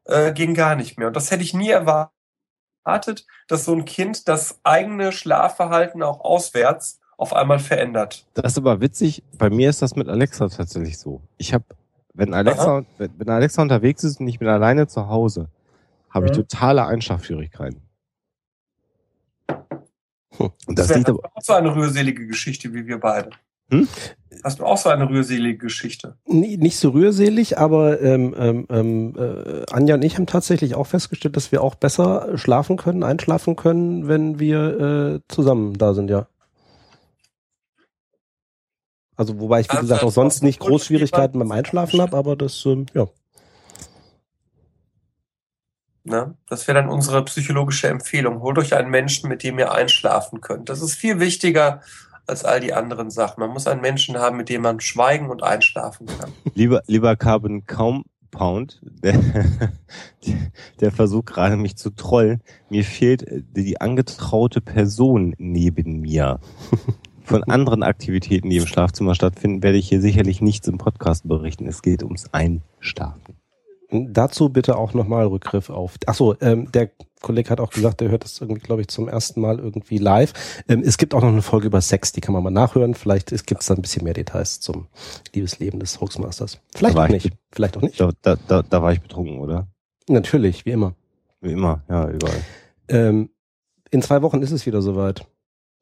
äh, 0.06 0.32
ging 0.32 0.54
gar 0.54 0.76
nicht 0.78 0.98
mehr. 0.98 1.08
Und 1.10 1.16
das 1.18 1.30
hätte 1.30 1.44
ich 1.44 1.54
nie 1.54 1.70
erwartet, 1.70 3.28
dass 3.50 3.66
so 3.66 3.74
ein 3.74 3.84
Kind 3.84 4.30
das 4.30 4.62
eigene 4.64 5.12
Schlafverhalten 5.12 6.02
auch 6.04 6.22
auswärts 6.22 7.02
auf 7.18 7.34
einmal 7.34 7.60
verändert. 7.60 8.26
Das 8.34 8.54
ist 8.54 8.58
aber 8.60 8.80
witzig. 8.80 9.24
Bei 9.38 9.50
mir 9.50 9.70
ist 9.70 9.82
das 9.82 9.98
mit 9.98 10.08
Alexa 10.08 10.48
tatsächlich 10.48 10.98
so. 10.98 11.20
Ich 11.36 11.54
habe, 11.54 11.66
wenn 12.14 12.34
Alexa, 12.34 12.86
wenn, 12.98 13.12
wenn 13.20 13.30
Alexa 13.30 13.62
unterwegs 13.62 14.06
ist 14.06 14.22
und 14.22 14.30
ich 14.30 14.40
bin 14.40 14.48
alleine 14.48 14.88
zu 14.88 15.10
Hause, 15.10 15.50
habe 16.10 16.28
ich 16.28 16.32
Mhm. 16.32 16.36
totale 16.36 16.86
Einschlafschwierigkeiten. 16.86 17.82
Hm. 20.38 20.52
Und 20.66 20.80
das 20.80 20.88
Sven, 20.88 21.00
liegt 21.00 21.10
hast 21.10 21.20
aber, 21.20 21.32
auch 21.36 21.42
so 21.42 21.54
eine 21.54 21.76
rührselige 21.76 22.26
Geschichte 22.26 22.74
wie 22.74 22.88
wir 22.88 23.00
beide? 23.02 23.32
Hm? 23.70 23.88
Hast 24.44 24.60
du 24.60 24.66
auch 24.66 24.78
so 24.78 24.90
eine 24.90 25.10
rührselige 25.10 25.58
Geschichte? 25.58 26.18
N- 26.28 26.42
Nicht 26.42 26.78
so 26.78 26.90
rührselig, 26.90 27.58
aber 27.58 28.02
ähm, 28.02 28.36
ähm, 28.38 28.66
ähm, 28.70 29.16
äh, 29.18 29.64
Anja 29.72 29.96
und 29.96 30.04
ich 30.04 30.16
haben 30.18 30.26
tatsächlich 30.28 30.76
auch 30.76 30.88
festgestellt, 30.88 31.36
dass 31.36 31.52
wir 31.52 31.64
auch 31.64 31.76
besser 31.76 32.38
schlafen 32.38 32.78
können, 32.78 33.04
einschlafen 33.04 33.56
können, 33.56 34.08
wenn 34.08 34.40
wir 34.40 34.80
äh, 34.80 35.20
zusammen 35.28 35.78
da 35.78 35.94
sind, 35.94 36.10
ja. 36.10 36.28
Also 39.16 39.40
wobei 39.40 39.62
ich, 39.62 39.68
wie 39.68 39.72
Also, 39.72 39.82
gesagt, 39.82 40.04
auch 40.04 40.12
sonst 40.12 40.44
nicht 40.44 40.60
groß 40.60 40.86
Schwierigkeiten 40.86 41.40
beim 41.40 41.52
Einschlafen 41.52 42.00
habe, 42.02 42.16
aber 42.16 42.36
das, 42.36 42.66
ähm, 42.66 42.86
ja. 42.94 43.08
Ne? 46.04 46.36
Das 46.48 46.68
wäre 46.68 46.80
dann 46.80 46.90
unsere 46.90 47.24
psychologische 47.26 47.88
Empfehlung. 47.90 48.42
Holt 48.42 48.58
euch 48.60 48.76
einen 48.76 48.90
Menschen, 48.90 49.28
mit 49.28 49.44
dem 49.44 49.60
ihr 49.60 49.72
einschlafen 49.74 50.40
könnt. 50.40 50.70
Das 50.70 50.82
ist 50.82 50.96
viel 50.96 51.20
wichtiger 51.20 51.82
als 52.28 52.44
all 52.44 52.60
die 52.60 52.74
anderen 52.74 53.10
Sachen. 53.10 53.40
Man 53.40 53.52
muss 53.52 53.68
einen 53.68 53.82
Menschen 53.82 54.18
haben, 54.18 54.38
mit 54.38 54.50
dem 54.50 54.62
man 54.62 54.80
schweigen 54.80 55.30
und 55.30 55.44
einschlafen 55.44 56.08
kann. 56.08 56.32
lieber, 56.54 56.84
lieber 56.88 57.16
Carbon 57.16 57.66
Compound, 57.66 58.82
der, 58.84 59.20
der 60.80 60.92
versucht 60.92 61.28
gerade 61.28 61.58
mich 61.58 61.78
zu 61.78 61.90
trollen. 61.92 62.42
Mir 62.70 62.84
fehlt 62.84 63.24
äh, 63.24 63.44
die 63.56 63.80
angetraute 63.82 64.62
Person 64.62 65.34
neben 65.38 66.02
mir. 66.02 66.40
Von 67.24 67.44
anderen 67.44 67.84
Aktivitäten, 67.84 68.50
die 68.50 68.56
im 68.56 68.68
Schlafzimmer 68.68 69.14
stattfinden, 69.14 69.62
werde 69.62 69.78
ich 69.78 69.90
hier 69.90 70.00
sicherlich 70.00 70.40
nichts 70.40 70.66
im 70.70 70.78
Podcast 70.78 71.28
berichten. 71.28 71.68
Es 71.68 71.82
geht 71.82 72.02
ums 72.04 72.34
Einschlafen. 72.34 73.36
Dazu 73.90 74.50
bitte 74.50 74.78
auch 74.78 74.94
nochmal 74.94 75.28
Rückgriff 75.28 75.70
auf. 75.70 75.96
Achso, 76.06 76.36
ähm, 76.40 76.72
der 76.72 76.90
Kollege 77.22 77.50
hat 77.50 77.60
auch 77.60 77.72
gesagt, 77.72 78.02
der 78.02 78.10
hört 78.10 78.24
das 78.24 78.40
irgendwie, 78.40 78.62
glaube 78.62 78.82
ich, 78.82 78.88
zum 78.90 79.08
ersten 79.08 79.42
Mal 79.42 79.60
irgendwie 79.60 79.98
live. 79.98 80.34
Ähm, 80.68 80.84
es 80.86 80.98
gibt 80.98 81.14
auch 81.14 81.22
noch 81.22 81.30
eine 81.30 81.42
Folge 81.42 81.68
über 81.68 81.82
Sex, 81.82 82.12
die 82.12 82.22
kann 82.22 82.34
man 82.34 82.44
mal 82.44 82.52
nachhören. 82.52 82.94
Vielleicht 82.94 83.30
gibt 83.48 83.62
es 83.62 83.68
da 83.68 83.74
ein 83.74 83.82
bisschen 83.82 84.04
mehr 84.04 84.14
Details 84.14 84.60
zum 84.60 84.88
Liebesleben 85.34 85.80
des 85.80 86.00
Hoaxmasters. 86.00 86.60
Vielleicht 86.76 86.98
auch 86.98 87.06
ich- 87.06 87.12
nicht. 87.12 87.32
Vielleicht 87.52 87.78
auch 87.78 87.82
nicht. 87.82 88.00
Da, 88.00 88.12
da, 88.22 88.62
da, 88.62 88.82
war 88.82 88.92
ich 88.94 89.02
betrunken, 89.02 89.40
oder? 89.40 89.68
Natürlich, 90.08 90.66
wie 90.66 90.72
immer. 90.72 90.94
Wie 91.42 91.52
immer, 91.52 91.84
ja, 91.90 92.10
überall. 92.10 92.42
Ähm, 92.88 93.30
in 93.90 94.02
zwei 94.02 94.22
Wochen 94.22 94.42
ist 94.42 94.52
es 94.52 94.66
wieder 94.66 94.82
soweit. 94.82 95.26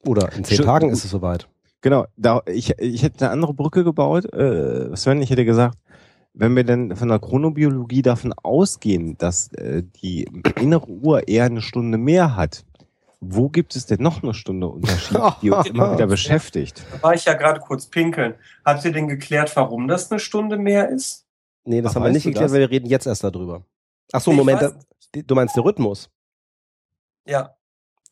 Oder 0.05 0.31
in 0.33 0.43
zehn 0.43 0.57
Schön. 0.57 0.65
Tagen 0.65 0.89
ist 0.89 1.03
es 1.03 1.11
soweit. 1.11 1.47
Genau, 1.81 2.05
da, 2.17 2.41
ich, 2.47 2.77
ich 2.79 3.03
hätte 3.03 3.25
eine 3.25 3.31
andere 3.31 3.53
Brücke 3.53 3.83
gebaut. 3.83 4.31
Äh, 4.33 4.95
Sven, 4.95 5.21
ich 5.21 5.29
hätte 5.29 5.45
gesagt, 5.45 5.77
wenn 6.35 6.55
wir 6.55 6.63
denn 6.63 6.95
von 6.95 7.07
der 7.07 7.19
Chronobiologie 7.19 8.01
davon 8.01 8.33
ausgehen, 8.33 9.17
dass 9.17 9.51
äh, 9.53 9.83
die 10.01 10.25
innere 10.59 10.87
Uhr 10.87 11.27
eher 11.27 11.45
eine 11.45 11.61
Stunde 11.61 11.97
mehr 11.97 12.35
hat, 12.35 12.65
wo 13.21 13.49
gibt 13.49 13.75
es 13.75 13.85
denn 13.85 14.03
noch 14.03 14.21
eine 14.21 14.33
Stunde 14.33 14.67
Unterschied, 14.67 15.17
die 15.41 15.49
uns 15.49 15.67
immer 15.67 15.93
wieder 15.93 16.07
beschäftigt? 16.15 16.83
Da 16.91 17.03
war 17.03 17.13
ich 17.13 17.25
ja 17.25 17.33
gerade 17.33 17.59
kurz 17.61 17.87
pinkeln. 17.87 18.35
Habt 18.63 18.83
ihr 18.85 18.91
denn 18.91 19.07
geklärt, 19.07 19.55
warum 19.55 19.87
das 19.87 20.11
eine 20.11 20.19
Stunde 20.19 20.57
mehr 20.57 20.89
ist? 20.89 21.25
Nee, 21.63 21.81
das 21.81 21.91
Ach, 21.91 21.95
haben 21.95 22.03
wir 22.03 22.11
nicht 22.11 22.25
geklärt, 22.25 22.45
das? 22.45 22.51
weil 22.51 22.59
wir 22.59 22.69
reden 22.69 22.87
jetzt 22.87 23.07
erst 23.07 23.23
darüber. 23.23 23.63
Ach 24.11 24.21
so, 24.21 24.31
Ich 24.31 24.37
Moment, 24.37 24.61
weiß 24.61 24.75
da, 25.13 25.21
du 25.25 25.35
meinst 25.35 25.55
der 25.55 25.63
Rhythmus? 25.63 26.09
Ja. 27.25 27.54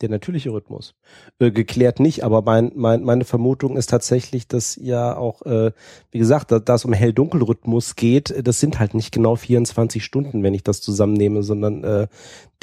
Der 0.03 0.09
natürliche 0.09 0.49
Rhythmus. 0.49 0.95
Äh, 1.39 1.51
geklärt 1.51 2.01
nicht, 2.01 2.25
aber 2.25 2.41
mein, 2.41 2.73
mein, 2.75 3.03
meine 3.03 3.23
Vermutung 3.23 3.77
ist 3.77 3.89
tatsächlich, 3.89 4.49
dass 4.49 4.75
ja 4.75 5.15
auch, 5.15 5.43
äh, 5.43 5.71
wie 6.11 6.19
gesagt, 6.19 6.51
da, 6.51 6.59
da 6.59 6.75
es 6.75 6.83
um 6.83 6.91
Hell-Dunkel-Rhythmus 6.91 7.95
geht, 7.95 8.35
das 8.45 8.59
sind 8.59 8.79
halt 8.79 8.95
nicht 8.95 9.13
genau 9.13 9.37
24 9.37 10.03
Stunden, 10.03 10.43
wenn 10.43 10.53
ich 10.53 10.61
das 10.61 10.81
zusammennehme, 10.81 11.41
sondern 11.41 11.85
äh, 11.85 12.07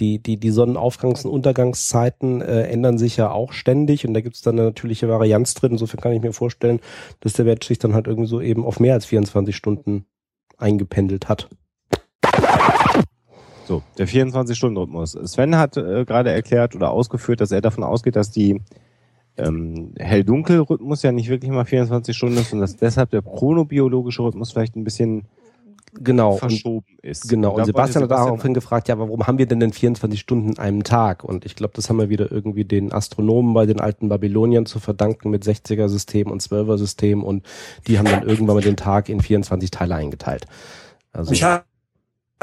die, 0.00 0.22
die, 0.22 0.36
die 0.36 0.52
Sonnenaufgangs- 0.52 1.24
und 1.24 1.30
Untergangszeiten 1.30 2.42
äh, 2.42 2.64
ändern 2.64 2.98
sich 2.98 3.16
ja 3.16 3.30
auch 3.30 3.54
ständig 3.54 4.06
und 4.06 4.12
da 4.12 4.20
gibt 4.20 4.36
es 4.36 4.42
dann 4.42 4.58
eine 4.58 4.66
natürliche 4.68 5.08
Varianz 5.08 5.54
drin. 5.54 5.72
Insofern 5.72 6.00
kann 6.00 6.12
ich 6.12 6.20
mir 6.20 6.34
vorstellen, 6.34 6.80
dass 7.20 7.32
der 7.32 7.46
Wert 7.46 7.64
sich 7.64 7.78
dann 7.78 7.94
halt 7.94 8.06
irgendwie 8.06 8.28
so 8.28 8.42
eben 8.42 8.66
auf 8.66 8.80
mehr 8.80 8.92
als 8.92 9.06
24 9.06 9.56
Stunden 9.56 10.04
eingependelt 10.58 11.30
hat. 11.30 11.48
So, 13.70 13.84
der 13.98 14.08
24-Stunden-Rhythmus. 14.08 15.12
Sven 15.12 15.56
hat 15.56 15.76
äh, 15.76 16.04
gerade 16.04 16.32
erklärt 16.32 16.74
oder 16.74 16.90
ausgeführt, 16.90 17.40
dass 17.40 17.52
er 17.52 17.60
davon 17.60 17.84
ausgeht, 17.84 18.16
dass 18.16 18.32
die 18.32 18.60
ähm, 19.36 19.94
Hell-Dunkel-Rhythmus 19.96 21.04
ja 21.04 21.12
nicht 21.12 21.28
wirklich 21.28 21.52
mal 21.52 21.64
24 21.64 22.16
Stunden 22.16 22.38
ist 22.38 22.52
und 22.52 22.58
dass 22.58 22.74
deshalb 22.74 23.10
der 23.10 23.22
chronobiologische 23.22 24.24
Rhythmus 24.24 24.50
vielleicht 24.50 24.74
ein 24.74 24.82
bisschen 24.82 25.28
genau, 25.94 26.38
verschoben 26.38 26.98
ist. 27.00 27.28
Genau, 27.28 27.52
und 27.52 27.58
da 27.58 27.64
Sebastian 27.64 28.02
hat 28.02 28.10
daraufhin 28.10 28.54
gefragt, 28.54 28.88
ja, 28.88 28.96
aber 28.96 29.04
warum 29.06 29.28
haben 29.28 29.38
wir 29.38 29.46
denn 29.46 29.60
denn 29.60 29.72
24 29.72 30.18
Stunden 30.18 30.48
in 30.48 30.58
einem 30.58 30.82
Tag? 30.82 31.22
Und 31.22 31.46
ich 31.46 31.54
glaube, 31.54 31.74
das 31.76 31.88
haben 31.88 31.98
wir 31.98 32.08
wieder 32.08 32.32
irgendwie 32.32 32.64
den 32.64 32.92
Astronomen 32.92 33.54
bei 33.54 33.66
den 33.66 33.78
alten 33.78 34.08
Babyloniern 34.08 34.66
zu 34.66 34.80
verdanken 34.80 35.30
mit 35.30 35.44
60er-System 35.44 36.28
und 36.28 36.42
12er-System 36.42 37.22
und 37.22 37.46
die 37.86 38.00
haben 38.00 38.06
dann 38.06 38.28
irgendwann 38.28 38.56
mal 38.56 38.62
den 38.62 38.76
Tag 38.76 39.08
in 39.08 39.20
24 39.20 39.70
Teile 39.70 39.94
eingeteilt. 39.94 40.48
Also, 41.12 41.32
Ich 41.32 41.44
habe 41.44 41.64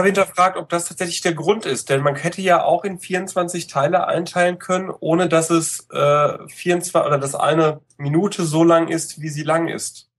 hinterfragt, 0.06 0.58
ob 0.58 0.70
das 0.70 0.86
tatsächlich 0.86 1.22
der 1.22 1.34
Grund 1.34 1.66
ist, 1.66 1.90
denn 1.90 2.02
man 2.02 2.16
hätte 2.16 2.42
ja 2.42 2.64
auch 2.64 2.84
in 2.84 3.00
24 3.00 3.68
Teile 3.68 4.08
einteilen 4.08 4.60
können, 4.60 4.92
ohne 5.00 5.28
dass 5.28 5.50
es 5.50 5.88
äh, 5.92 6.48
24 6.48 6.96
oder 6.96 7.18
dass 7.18 7.36
eine 7.36 7.82
Minute 7.98 8.44
so 8.46 8.64
lang 8.64 8.88
ist, 8.90 9.22
wie 9.22 9.30
sie 9.30 9.44
lang 9.44 9.68
ist. 9.68 10.10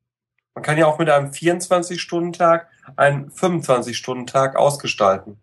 Man 0.54 0.64
kann 0.64 0.78
ja 0.78 0.86
auch 0.86 0.98
mit 0.98 1.08
einem 1.08 1.30
24-Stunden-Tag 1.30 2.66
einen 2.96 3.30
25-Stunden-Tag 3.30 4.56
ausgestalten. 4.56 5.38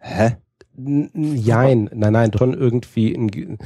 Hä? 0.00 0.36
N- 0.76 1.10
n- 1.12 1.36
Jein, 1.36 1.90
nein, 1.92 2.12
nein, 2.12 2.32
schon 2.36 2.54
irgendwie 2.54 3.12
in, 3.12 3.30
ge- 3.30 3.58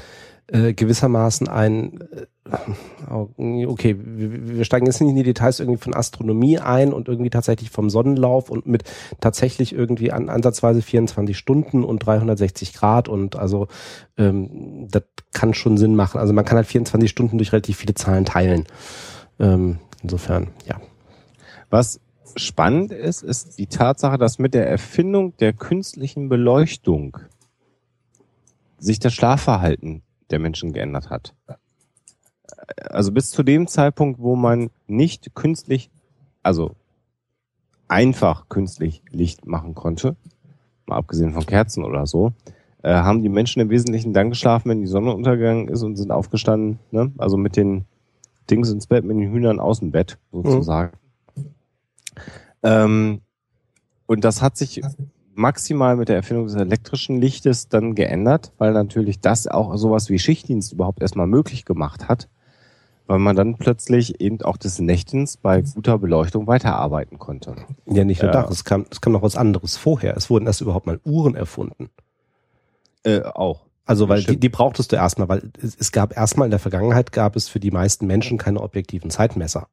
äh, 0.48 0.74
gewissermaßen 0.74 1.48
ein, 1.48 2.00
äh, 2.46 3.64
okay, 3.64 3.96
wir, 3.98 4.56
wir 4.56 4.64
steigen 4.64 4.86
jetzt 4.86 5.00
nicht 5.00 5.10
in 5.10 5.16
die 5.16 5.22
Details 5.22 5.60
irgendwie 5.60 5.80
von 5.80 5.94
Astronomie 5.94 6.58
ein 6.58 6.92
und 6.92 7.08
irgendwie 7.08 7.30
tatsächlich 7.30 7.70
vom 7.70 7.90
Sonnenlauf 7.90 8.50
und 8.50 8.66
mit 8.66 8.84
tatsächlich 9.20 9.72
irgendwie 9.72 10.12
an, 10.12 10.28
ansatzweise 10.28 10.82
24 10.82 11.36
Stunden 11.38 11.84
und 11.84 12.00
360 12.00 12.74
Grad 12.74 13.08
und 13.08 13.36
also 13.36 13.68
ähm, 14.18 14.88
das 14.90 15.04
kann 15.32 15.54
schon 15.54 15.76
Sinn 15.76 15.94
machen. 15.94 16.20
Also 16.20 16.32
man 16.32 16.44
kann 16.44 16.56
halt 16.56 16.66
24 16.66 17.08
Stunden 17.08 17.38
durch 17.38 17.52
relativ 17.52 17.78
viele 17.78 17.94
Zahlen 17.94 18.24
teilen. 18.24 18.64
Ähm, 19.38 19.78
insofern, 20.02 20.48
ja. 20.66 20.80
Was 21.70 22.00
spannend 22.36 22.92
ist, 22.92 23.22
ist 23.22 23.58
die 23.58 23.66
Tatsache, 23.66 24.18
dass 24.18 24.38
mit 24.38 24.54
der 24.54 24.68
Erfindung 24.68 25.36
der 25.38 25.52
künstlichen 25.52 26.28
Beleuchtung 26.28 27.18
sich 28.78 28.98
das 28.98 29.14
Schlafverhalten 29.14 30.02
der 30.32 30.38
Menschen 30.38 30.72
geändert 30.72 31.10
hat. 31.10 31.34
Also 32.90 33.12
bis 33.12 33.30
zu 33.30 33.42
dem 33.42 33.66
Zeitpunkt, 33.66 34.20
wo 34.20 34.36
man 34.36 34.70
nicht 34.86 35.34
künstlich, 35.34 35.90
also 36.42 36.74
einfach 37.88 38.48
künstlich 38.48 39.02
Licht 39.10 39.46
machen 39.46 39.74
konnte, 39.74 40.16
mal 40.86 40.96
abgesehen 40.96 41.32
von 41.32 41.46
Kerzen 41.46 41.84
oder 41.84 42.06
so, 42.06 42.32
äh, 42.82 42.94
haben 42.94 43.22
die 43.22 43.28
Menschen 43.28 43.60
im 43.60 43.70
Wesentlichen 43.70 44.12
dann 44.12 44.30
geschlafen, 44.30 44.70
wenn 44.70 44.80
die 44.80 44.86
Sonne 44.86 45.14
untergegangen 45.14 45.68
ist 45.68 45.82
und 45.82 45.96
sind 45.96 46.10
aufgestanden, 46.10 46.78
ne? 46.90 47.12
also 47.18 47.36
mit 47.36 47.56
den 47.56 47.84
Dings 48.50 48.70
ins 48.70 48.86
Bett, 48.86 49.04
mit 49.04 49.16
den 49.16 49.30
Hühnern 49.30 49.60
aus 49.60 49.80
dem 49.80 49.92
Bett 49.92 50.18
sozusagen. 50.32 50.92
Ähm, 52.62 53.20
und 54.06 54.24
das 54.24 54.42
hat 54.42 54.56
sich 54.56 54.82
maximal 55.34 55.96
mit 55.96 56.08
der 56.08 56.16
Erfindung 56.16 56.46
des 56.46 56.56
elektrischen 56.56 57.20
Lichtes 57.20 57.68
dann 57.68 57.94
geändert, 57.94 58.52
weil 58.58 58.72
natürlich 58.72 59.20
das 59.20 59.46
auch 59.46 59.76
sowas 59.76 60.10
wie 60.10 60.18
Schichtdienst 60.18 60.72
überhaupt 60.72 61.00
erstmal 61.02 61.26
möglich 61.26 61.64
gemacht 61.64 62.08
hat, 62.08 62.28
weil 63.06 63.18
man 63.18 63.36
dann 63.36 63.56
plötzlich 63.56 64.20
eben 64.20 64.40
auch 64.42 64.56
des 64.56 64.78
Nächtens 64.78 65.36
bei 65.36 65.62
guter 65.62 65.98
Beleuchtung 65.98 66.46
weiterarbeiten 66.46 67.18
konnte. 67.18 67.56
Ja, 67.86 68.04
nicht 68.04 68.22
nur 68.22 68.32
Ja. 68.32 68.42
das, 68.42 68.50
es 68.50 68.64
kam, 68.64 68.86
es 68.90 69.00
kam 69.00 69.12
noch 69.12 69.22
was 69.22 69.36
anderes 69.36 69.76
vorher. 69.76 70.16
Es 70.16 70.30
wurden 70.30 70.46
erst 70.46 70.60
überhaupt 70.60 70.86
mal 70.86 71.00
Uhren 71.04 71.34
erfunden. 71.34 71.90
Äh, 73.04 73.22
auch. 73.22 73.66
Also 73.84 74.08
weil 74.08 74.22
die, 74.22 74.38
die 74.38 74.48
brauchtest 74.48 74.92
du 74.92 74.96
erstmal, 74.96 75.28
weil 75.28 75.50
es, 75.60 75.76
es 75.76 75.90
gab 75.92 76.16
erstmal 76.16 76.46
in 76.46 76.50
der 76.52 76.60
Vergangenheit 76.60 77.10
gab 77.12 77.34
es 77.34 77.48
für 77.48 77.58
die 77.58 77.72
meisten 77.72 78.06
Menschen 78.06 78.38
keine 78.38 78.60
objektiven 78.60 79.10
Zeitmesser. 79.10 79.66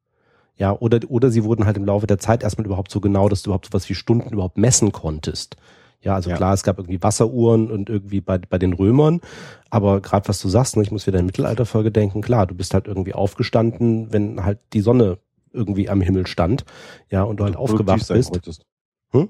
Ja, 0.60 0.78
oder, 0.78 1.00
oder 1.08 1.32
sie 1.32 1.44
wurden 1.46 1.66
halt 1.66 1.78
im 1.78 1.86
Laufe 1.86 2.06
der 2.06 2.20
Zeit 2.20 2.44
erstmal 2.44 2.66
überhaupt 2.66 2.92
so 2.92 3.00
genau, 3.00 3.30
dass 3.30 3.42
du 3.42 3.50
überhaupt 3.50 3.66
sowas 3.68 3.90
wie 3.90 3.96
Stunden 3.96 4.30
überhaupt 4.34 4.58
messen 4.58 4.92
konntest. 4.92 5.56
Ja, 6.02 6.16
also 6.16 6.30
Ja. 6.30 6.36
klar, 6.36 6.54
es 6.54 6.64
gab 6.64 6.78
irgendwie 6.78 7.02
Wasseruhren 7.02 7.72
und 7.72 7.90
irgendwie 7.90 8.22
bei, 8.22 8.38
bei 8.38 8.58
den 8.58 8.74
Römern, 8.74 9.22
aber 9.70 10.02
gerade 10.02 10.28
was 10.28 10.42
du 10.42 10.50
sagst, 10.50 10.76
ne, 10.78 10.84
ich 10.84 10.92
muss 10.92 11.08
wieder 11.08 11.20
in 11.20 11.26
Mittelalterfolge 11.26 11.92
denken, 11.92 12.22
klar, 12.22 12.46
du 12.46 12.56
bist 12.56 12.74
halt 12.74 12.88
irgendwie 12.88 13.14
aufgestanden, 13.14 14.12
wenn 14.12 14.44
halt 14.44 14.60
die 14.74 14.82
Sonne 14.82 15.18
irgendwie 15.52 15.90
am 15.90 16.02
Himmel 16.02 16.28
stand, 16.28 16.66
ja, 17.10 17.24
und 17.24 17.40
du 17.40 17.46
halt 17.46 17.56
aufgewacht 17.56 18.06
sein 18.06 18.18
bist. 18.18 18.32
konntest. 18.32 18.66
Hm? 19.12 19.30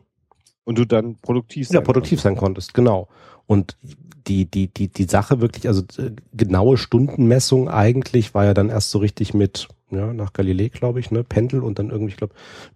Und 0.64 0.77
du 0.77 0.85
dann 0.85 1.15
produktiv 1.15 1.68
sein 1.68 1.76
Ja, 1.76 1.81
produktiv 1.81 2.22
sein 2.22 2.35
konntest, 2.35 2.73
genau. 2.73 3.07
Und 3.47 3.77
die, 4.27 4.45
die, 4.45 4.68
die, 4.68 4.89
die 4.89 5.06
Sache 5.06 5.41
wirklich, 5.41 5.68
also 5.68 5.84
äh, 5.97 6.11
genaue 6.34 6.77
Stundenmessung 6.77 7.69
eigentlich 7.69 8.34
war 8.35 8.45
ja 8.45 8.53
dann 8.53 8.69
erst 8.69 8.91
so 8.91 8.99
richtig 8.99 9.34
mit, 9.34 9.68
ja, 9.91 10.13
nach 10.13 10.33
Galilei, 10.33 10.69
glaube 10.69 10.99
ich, 10.99 11.11
ne, 11.11 11.23
Pendel 11.23 11.63
und 11.63 11.79
dann 11.79 11.89
irgendwie, 11.89 12.11
ich 12.11 12.17
glaube, 12.17 12.33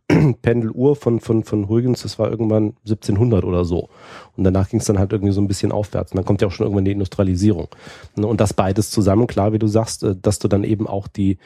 Pendeluhr 0.42 0.96
von, 0.96 1.20
von, 1.20 1.44
von 1.44 1.70
Huygens, 1.70 2.02
das 2.02 2.18
war 2.18 2.30
irgendwann 2.30 2.76
1700 2.86 3.44
oder 3.44 3.66
so. 3.66 3.90
Und 4.36 4.44
danach 4.44 4.70
ging 4.70 4.80
es 4.80 4.86
dann 4.86 5.00
halt 5.00 5.12
irgendwie 5.12 5.34
so 5.34 5.42
ein 5.42 5.48
bisschen 5.48 5.72
aufwärts. 5.72 6.12
Und 6.12 6.18
dann 6.18 6.26
kommt 6.26 6.42
ja 6.42 6.48
auch 6.48 6.52
schon 6.52 6.66
irgendwann 6.66 6.86
die 6.86 6.92
Industrialisierung. 6.92 7.68
Ne, 8.16 8.28
Und 8.28 8.42
das 8.42 8.54
beides 8.54 8.90
zusammen, 8.90 9.28
klar, 9.28 9.54
wie 9.54 9.60
du 9.60 9.68
sagst, 9.68 10.04
äh, 10.04 10.16
dass 10.20 10.40
du 10.40 10.48
dann 10.48 10.64
eben 10.64 10.88
auch 10.88 11.08
die, 11.08 11.38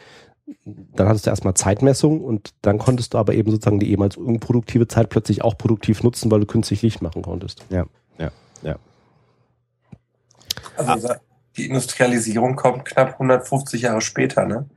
dann 0.65 1.07
hattest 1.07 1.26
du 1.26 1.30
erstmal 1.30 1.56
Zeitmessung 1.56 2.22
und 2.22 2.53
dann 2.61 2.77
konntest 2.77 3.14
du 3.14 3.18
aber 3.18 3.34
eben 3.34 3.52
sozusagen 3.52 3.80
die 3.80 3.91
ehemals 3.91 4.15
unproduktive 4.15 4.88
Zeit 4.88 5.10
plötzlich 5.10 5.44
auch 5.44 5.57
produktiv 5.57 6.03
nutzen, 6.03 6.31
weil 6.31 6.39
du 6.39 6.45
künstlich 6.45 6.81
Licht 6.81 7.02
machen 7.02 7.22
konntest. 7.22 7.65
Also 10.77 11.10
die 11.57 11.65
Industrialisierung 11.65 12.56
kommt 12.56 12.85
knapp 12.85 13.14
150 13.14 13.81
Jahre 13.81 14.02
später, 14.02 14.45
ne? 14.45 14.68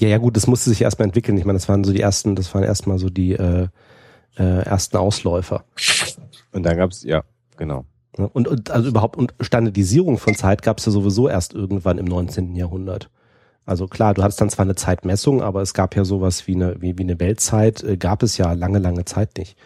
Ja, 0.00 0.08
ja, 0.08 0.16
gut, 0.16 0.34
das 0.34 0.46
musste 0.46 0.70
sich 0.70 0.80
erstmal 0.80 1.08
entwickeln. 1.08 1.36
Ich 1.36 1.44
meine, 1.44 1.58
das 1.58 1.68
waren 1.68 1.84
so 1.84 1.92
die 1.92 2.00
ersten, 2.00 2.34
das 2.34 2.54
waren 2.54 2.64
erstmal 2.64 2.98
so 2.98 3.10
die 3.10 3.32
äh, 3.32 3.68
äh, 4.38 4.62
ersten 4.62 4.96
Ausläufer. 4.96 5.64
Und 6.52 6.62
dann 6.62 6.78
gab's 6.78 7.02
ja, 7.02 7.22
genau. 7.58 7.84
Und, 8.16 8.48
und 8.48 8.70
also 8.70 8.88
überhaupt 8.88 9.16
und 9.16 9.34
Standardisierung 9.40 10.16
von 10.16 10.34
Zeit 10.34 10.62
gab 10.62 10.78
es 10.78 10.86
ja 10.86 10.92
sowieso 10.92 11.28
erst 11.28 11.52
irgendwann 11.52 11.98
im 11.98 12.06
19. 12.06 12.56
Jahrhundert. 12.56 13.10
Also 13.66 13.88
klar, 13.88 14.14
du 14.14 14.22
hattest 14.22 14.40
dann 14.40 14.48
zwar 14.48 14.64
eine 14.64 14.74
Zeitmessung, 14.74 15.42
aber 15.42 15.60
es 15.60 15.74
gab 15.74 15.94
ja 15.94 16.06
sowas 16.06 16.46
wie 16.46 16.54
eine, 16.54 16.80
wie, 16.80 16.96
wie 16.96 17.02
eine 17.02 17.20
Weltzeit, 17.20 17.84
äh, 17.84 17.98
gab 17.98 18.22
es 18.22 18.38
ja 18.38 18.54
lange, 18.54 18.78
lange 18.78 19.04
Zeit 19.04 19.36
nicht. 19.36 19.58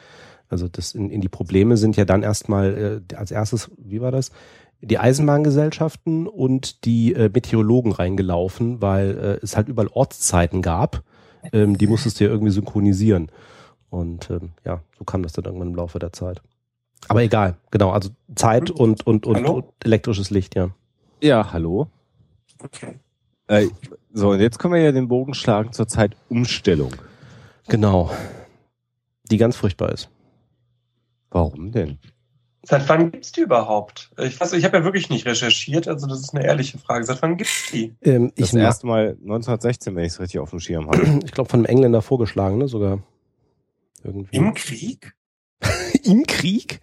Also 0.48 0.66
das 0.66 0.94
in, 0.94 1.10
in 1.10 1.20
die 1.20 1.28
Probleme 1.28 1.76
sind 1.76 1.96
ja 1.96 2.04
dann 2.04 2.24
erstmal 2.24 3.02
äh, 3.08 3.14
als 3.14 3.30
erstes, 3.30 3.70
wie 3.78 4.00
war 4.00 4.10
das? 4.10 4.32
Die 4.80 4.98
Eisenbahngesellschaften 4.98 6.26
und 6.26 6.84
die 6.84 7.14
äh, 7.14 7.30
Meteorologen 7.32 7.92
reingelaufen, 7.92 8.82
weil 8.82 9.10
äh, 9.18 9.44
es 9.44 9.56
halt 9.56 9.68
überall 9.68 9.88
Ortszeiten 9.88 10.62
gab. 10.62 11.02
Ähm, 11.52 11.78
die 11.78 11.86
musstest 11.86 12.20
du 12.20 12.24
ja 12.24 12.30
irgendwie 12.30 12.52
synchronisieren. 12.52 13.30
Und 13.90 14.30
ähm, 14.30 14.50
ja, 14.64 14.82
so 14.98 15.04
kam 15.04 15.22
das 15.22 15.32
dann 15.32 15.44
irgendwann 15.44 15.68
im 15.68 15.74
Laufe 15.76 15.98
der 15.98 16.12
Zeit. 16.12 16.42
Aber 17.08 17.22
egal, 17.22 17.56
genau, 17.70 17.90
also 17.90 18.10
Zeit 18.34 18.70
und, 18.70 19.06
und, 19.06 19.26
und, 19.26 19.36
Hallo? 19.36 19.52
und 19.54 19.64
elektrisches 19.84 20.30
Licht, 20.30 20.54
ja. 20.54 20.70
Ja, 21.20 21.52
hallo. 21.52 21.88
Okay. 22.62 22.98
Äh, 23.46 23.68
so, 24.12 24.30
und 24.30 24.40
jetzt 24.40 24.58
können 24.58 24.74
wir 24.74 24.80
ja 24.80 24.92
den 24.92 25.08
Bogen 25.08 25.34
schlagen 25.34 25.72
zur 25.72 25.86
Zeitumstellung. 25.86 26.92
Genau. 27.68 28.10
Die 29.30 29.36
ganz 29.36 29.56
furchtbar 29.56 29.92
ist. 29.92 30.10
Warum 31.30 31.72
denn? 31.72 31.98
Seit 32.66 32.88
wann 32.88 33.10
gibt's 33.12 33.32
die 33.32 33.42
überhaupt? 33.42 34.10
Ich 34.18 34.40
weiß, 34.40 34.52
ich 34.54 34.64
habe 34.64 34.78
ja 34.78 34.84
wirklich 34.84 35.10
nicht 35.10 35.26
recherchiert, 35.26 35.86
also 35.88 36.06
das 36.06 36.20
ist 36.20 36.34
eine 36.34 36.44
ehrliche 36.44 36.78
Frage. 36.78 37.04
Seit 37.04 37.20
wann 37.22 37.36
gibt's 37.36 37.70
die? 37.72 37.94
Ähm, 38.02 38.32
Das 38.36 38.52
ich 38.52 38.58
erste 38.58 38.86
Mal 38.86 39.16
1916, 39.22 39.94
wenn 39.94 40.04
ich 40.04 40.12
es 40.12 40.20
richtig 40.20 40.40
auf 40.40 40.50
dem 40.50 40.60
Schirm 40.60 40.88
habe. 40.88 41.20
ich 41.24 41.32
glaube, 41.32 41.50
von 41.50 41.60
einem 41.60 41.66
Engländer 41.66 42.02
vorgeschlagen, 42.02 42.58
ne, 42.58 42.68
sogar. 42.68 43.00
Irgendwie. 44.02 44.36
Im 44.36 44.54
Krieg? 44.54 45.14
Im 46.04 46.26
Krieg? 46.26 46.80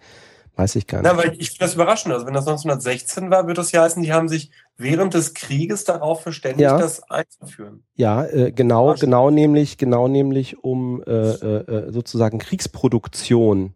Weiß 0.54 0.76
ich 0.76 0.86
gar 0.86 1.00
nicht. 1.00 1.10
Na, 1.10 1.16
weil 1.16 1.32
ich 1.38 1.48
finde 1.50 1.60
das 1.60 1.74
überraschend. 1.74 2.12
Also 2.12 2.26
wenn 2.26 2.34
das 2.34 2.46
1916 2.46 3.30
war, 3.30 3.46
wird 3.46 3.56
das 3.56 3.72
ja 3.72 3.82
heißen, 3.82 4.02
die 4.02 4.12
haben 4.12 4.28
sich 4.28 4.50
während 4.76 5.14
des 5.14 5.32
Krieges 5.32 5.84
darauf 5.84 6.22
verständigt, 6.22 6.60
Ja. 6.62 6.76
das 6.78 7.02
einzuführen. 7.08 7.84
Ja, 7.94 8.24
äh, 8.26 8.52
genau, 8.52 8.94
genau 8.94 9.30
nämlich, 9.30 9.78
genau 9.78 10.08
nämlich, 10.08 10.62
um 10.62 11.02
äh, 11.04 11.10
äh, 11.10 11.86
äh, 11.88 11.92
sozusagen 11.92 12.38
Kriegsproduktion 12.38 13.74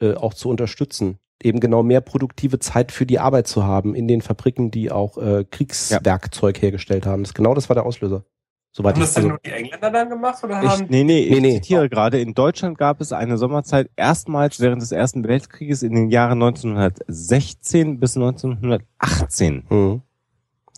äh, 0.00 0.14
auch 0.14 0.34
zu 0.34 0.48
unterstützen. 0.48 1.18
Eben 1.42 1.60
genau 1.60 1.82
mehr 1.82 2.00
produktive 2.00 2.58
Zeit 2.58 2.92
für 2.92 3.06
die 3.06 3.18
Arbeit 3.18 3.46
zu 3.46 3.64
haben 3.64 3.94
in 3.94 4.08
den 4.08 4.20
Fabriken, 4.20 4.70
die 4.70 4.90
auch 4.90 5.16
äh, 5.16 5.44
Kriegswerkzeug 5.50 6.60
hergestellt 6.60 7.06
haben. 7.06 7.22
Das, 7.22 7.34
genau 7.34 7.54
das 7.54 7.68
war 7.68 7.74
der 7.74 7.86
Auslöser. 7.86 8.24
Soweit 8.72 8.94
Haben 8.94 9.02
ich, 9.02 9.08
das 9.08 9.14
denn 9.14 9.24
also, 9.24 9.28
nur 9.30 9.40
die 9.44 9.50
Engländer 9.50 9.90
dann 9.90 10.08
gemacht 10.08 10.44
oder 10.44 10.62
Ich, 10.62 10.68
haben 10.68 10.86
nee, 10.88 11.02
nee, 11.02 11.24
ich 11.24 11.30
Nee, 11.32 11.40
nee. 11.40 11.54
zitiere 11.54 11.88
gerade, 11.88 12.20
in 12.20 12.34
Deutschland 12.34 12.78
gab 12.78 13.00
es 13.00 13.12
eine 13.12 13.36
Sommerzeit 13.36 13.90
erstmals 13.96 14.60
während 14.60 14.80
des 14.80 14.92
Ersten 14.92 15.26
Weltkrieges 15.26 15.82
in 15.82 15.94
den 15.94 16.08
Jahren 16.08 16.40
1916 16.40 17.98
bis 17.98 18.16
1918. 18.16 19.64
hm, 19.68 20.02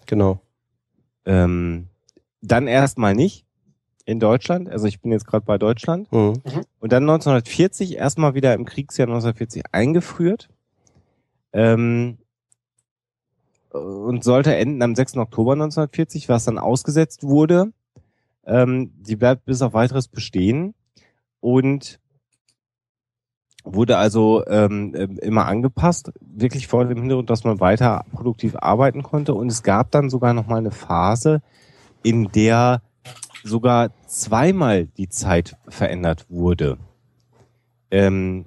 genau. 0.07 0.41
Ähm, 1.27 1.89
dann 2.41 2.67
erstmal 2.67 3.15
nicht 3.15 3.45
in 4.07 4.21
Deutschland, 4.21 4.71
also 4.71 4.87
ich 4.87 5.01
bin 5.01 5.13
jetzt 5.13 5.27
gerade 5.27 5.45
bei 5.45 5.59
Deutschland. 5.59 6.11
Hm. 6.11 6.41
Und 6.81 6.93
dann 6.93 7.03
1940 7.03 7.97
erstmal 7.97 8.35
wieder 8.35 8.55
im 8.55 8.65
Kriegsjahr 8.65 9.07
1940 9.07 9.65
eingeführt. 9.71 10.49
Ähm, 11.53 12.19
und 13.71 14.23
sollte 14.23 14.55
enden 14.55 14.83
am 14.83 14.95
6. 14.95 15.17
Oktober 15.17 15.53
1940, 15.53 16.29
was 16.29 16.45
dann 16.45 16.59
ausgesetzt 16.59 17.25
wurde. 17.25 17.73
Ähm, 18.45 18.93
die 18.97 19.17
bleibt 19.17 19.45
bis 19.45 19.63
auf 19.63 19.73
weiteres 19.73 20.09
bestehen 20.09 20.75
und 21.41 22.01
wurde 23.65 23.97
also 23.97 24.45
ähm, 24.47 24.95
äh, 24.95 25.05
immer 25.25 25.47
angepasst, 25.47 26.13
wirklich 26.21 26.67
vor 26.67 26.85
dem 26.85 26.99
Hintergrund, 26.99 27.31
dass 27.31 27.45
man 27.45 27.61
weiter 27.61 28.05
produktiv 28.13 28.57
arbeiten 28.57 29.03
konnte. 29.03 29.35
Und 29.35 29.51
es 29.51 29.63
gab 29.63 29.91
dann 29.93 30.11
sogar 30.11 30.35
noch 30.35 30.49
mal 30.49 30.59
eine 30.59 30.73
Phase, 30.73 31.43
in 32.03 32.31
der 32.33 32.83
sogar 33.45 33.91
zweimal 34.07 34.87
die 34.87 35.09
Zeit 35.09 35.57
verändert 35.69 36.27
wurde. 36.29 36.79
Ähm, 37.91 38.47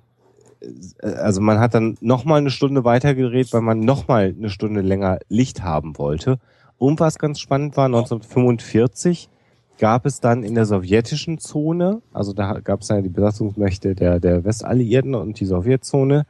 also 1.01 1.41
man 1.41 1.59
hat 1.59 1.73
dann 1.73 1.97
nochmal 2.01 2.39
eine 2.39 2.49
Stunde 2.49 2.83
weitergedreht, 2.83 3.53
weil 3.53 3.61
man 3.61 3.79
nochmal 3.79 4.33
eine 4.37 4.49
Stunde 4.49 4.81
länger 4.81 5.19
Licht 5.29 5.63
haben 5.63 5.97
wollte. 5.97 6.39
Und 6.77 6.99
was 6.99 7.17
ganz 7.17 7.39
spannend 7.39 7.77
war, 7.77 7.85
1945 7.85 9.29
gab 9.77 10.05
es 10.05 10.19
dann 10.19 10.43
in 10.43 10.55
der 10.55 10.65
sowjetischen 10.65 11.39
Zone, 11.39 12.01
also 12.13 12.33
da 12.33 12.59
gab 12.59 12.81
es 12.81 12.89
ja 12.89 13.01
die 13.01 13.09
Besatzungsmächte 13.09 13.95
der, 13.95 14.19
der 14.19 14.43
Westalliierten 14.43 15.15
und 15.15 15.39
die 15.39 15.45
Sowjetzone, 15.45 16.25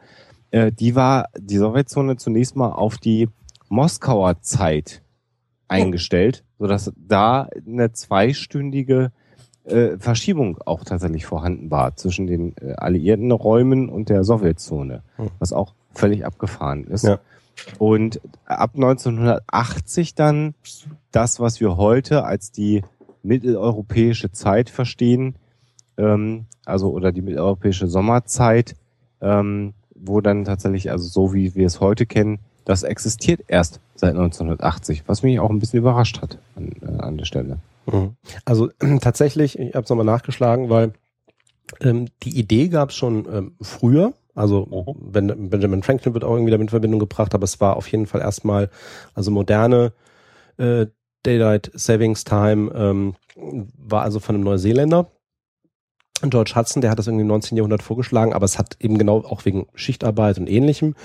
äh, 0.51 0.71
die 0.71 0.95
war 0.95 1.27
die 1.37 1.57
Sowjetzone 1.57 2.17
zunächst 2.17 2.55
mal 2.55 2.71
auf 2.71 2.97
die 2.97 3.29
Moskauer 3.69 4.41
Zeit 4.41 5.03
eingestellt, 5.67 6.43
sodass 6.59 6.91
da 6.95 7.49
eine 7.65 7.91
zweistündige 7.91 9.11
äh, 9.65 9.97
Verschiebung 9.97 10.59
auch 10.65 10.83
tatsächlich 10.83 11.25
vorhanden 11.25 11.71
war 11.71 11.95
zwischen 11.95 12.27
den 12.27 12.55
äh, 12.61 12.73
alliierten 12.73 13.31
Räumen 13.31 13.89
und 13.89 14.09
der 14.09 14.23
Sowjetzone, 14.23 15.01
hm. 15.17 15.29
was 15.39 15.53
auch 15.53 15.73
völlig 15.93 16.25
abgefahren 16.25 16.85
ist. 16.85 17.03
Ja. 17.03 17.19
Und 17.79 18.21
ab 18.45 18.71
1980 18.75 20.15
dann 20.15 20.55
das, 21.11 21.39
was 21.39 21.59
wir 21.59 21.77
heute 21.77 22.25
als 22.25 22.51
die 22.51 22.83
mitteleuropäische 23.23 24.31
Zeit 24.31 24.69
verstehen, 24.69 25.35
ähm, 25.97 26.45
also 26.65 26.91
oder 26.91 27.11
die 27.11 27.21
mitteleuropäische 27.21 27.87
Sommerzeit, 27.87 28.75
ähm, 29.21 29.73
wo 29.95 30.21
dann 30.21 30.45
tatsächlich, 30.45 30.91
also 30.91 31.07
so 31.07 31.33
wie 31.33 31.55
wir 31.55 31.65
es 31.65 31.79
heute 31.79 32.05
kennen, 32.05 32.39
das 32.65 32.83
existiert 32.83 33.41
erst 33.47 33.79
seit 33.95 34.11
1980, 34.11 35.03
was 35.07 35.23
mich 35.23 35.39
auch 35.39 35.49
ein 35.49 35.59
bisschen 35.59 35.79
überrascht 35.79 36.21
hat 36.21 36.37
an, 36.55 36.71
äh, 36.81 37.01
an 37.01 37.17
der 37.17 37.25
Stelle. 37.25 37.57
Mhm. 37.85 38.15
Also 38.45 38.69
tatsächlich, 39.01 39.57
ich 39.59 39.75
habe 39.75 39.83
es 39.83 39.89
nochmal 39.89 40.05
nachgeschlagen, 40.05 40.69
weil 40.69 40.93
ähm, 41.81 42.07
die 42.23 42.37
Idee 42.39 42.67
gab 42.67 42.89
es 42.89 42.95
schon 42.95 43.27
ähm, 43.31 43.55
früher. 43.61 44.13
Also 44.33 44.95
ben, 44.99 45.49
Benjamin 45.49 45.81
Franklin 45.81 46.13
wird 46.13 46.25
auch 46.25 46.33
irgendwie 46.33 46.51
damit 46.51 46.65
in 46.65 46.69
Verbindung 46.69 46.99
gebracht, 46.99 47.33
aber 47.33 47.45
es 47.45 47.61
war 47.61 47.77
auf 47.77 47.87
jeden 47.87 48.05
Fall 48.05 48.21
erstmal, 48.21 48.69
also 49.13 49.31
moderne 49.31 49.93
äh, 50.57 50.87
Daylight 51.25 51.71
Savings 51.73 52.23
Time 52.25 52.71
ähm, 52.75 53.15
war 53.77 54.03
also 54.03 54.19
von 54.19 54.35
einem 54.35 54.43
Neuseeländer. 54.43 55.09
George 56.21 56.53
Hudson, 56.55 56.81
der 56.81 56.91
hat 56.91 56.99
das 56.99 57.07
irgendwie 57.07 57.23
im 57.23 57.27
19. 57.27 57.57
Jahrhundert 57.57 57.83
vorgeschlagen, 57.83 58.33
aber 58.33 58.45
es 58.45 58.57
hat 58.57 58.77
eben 58.79 58.97
genau 58.97 59.17
auch 59.17 59.43
wegen 59.45 59.67
Schichtarbeit 59.75 60.37
und 60.37 60.49
ähnlichem. 60.49 60.95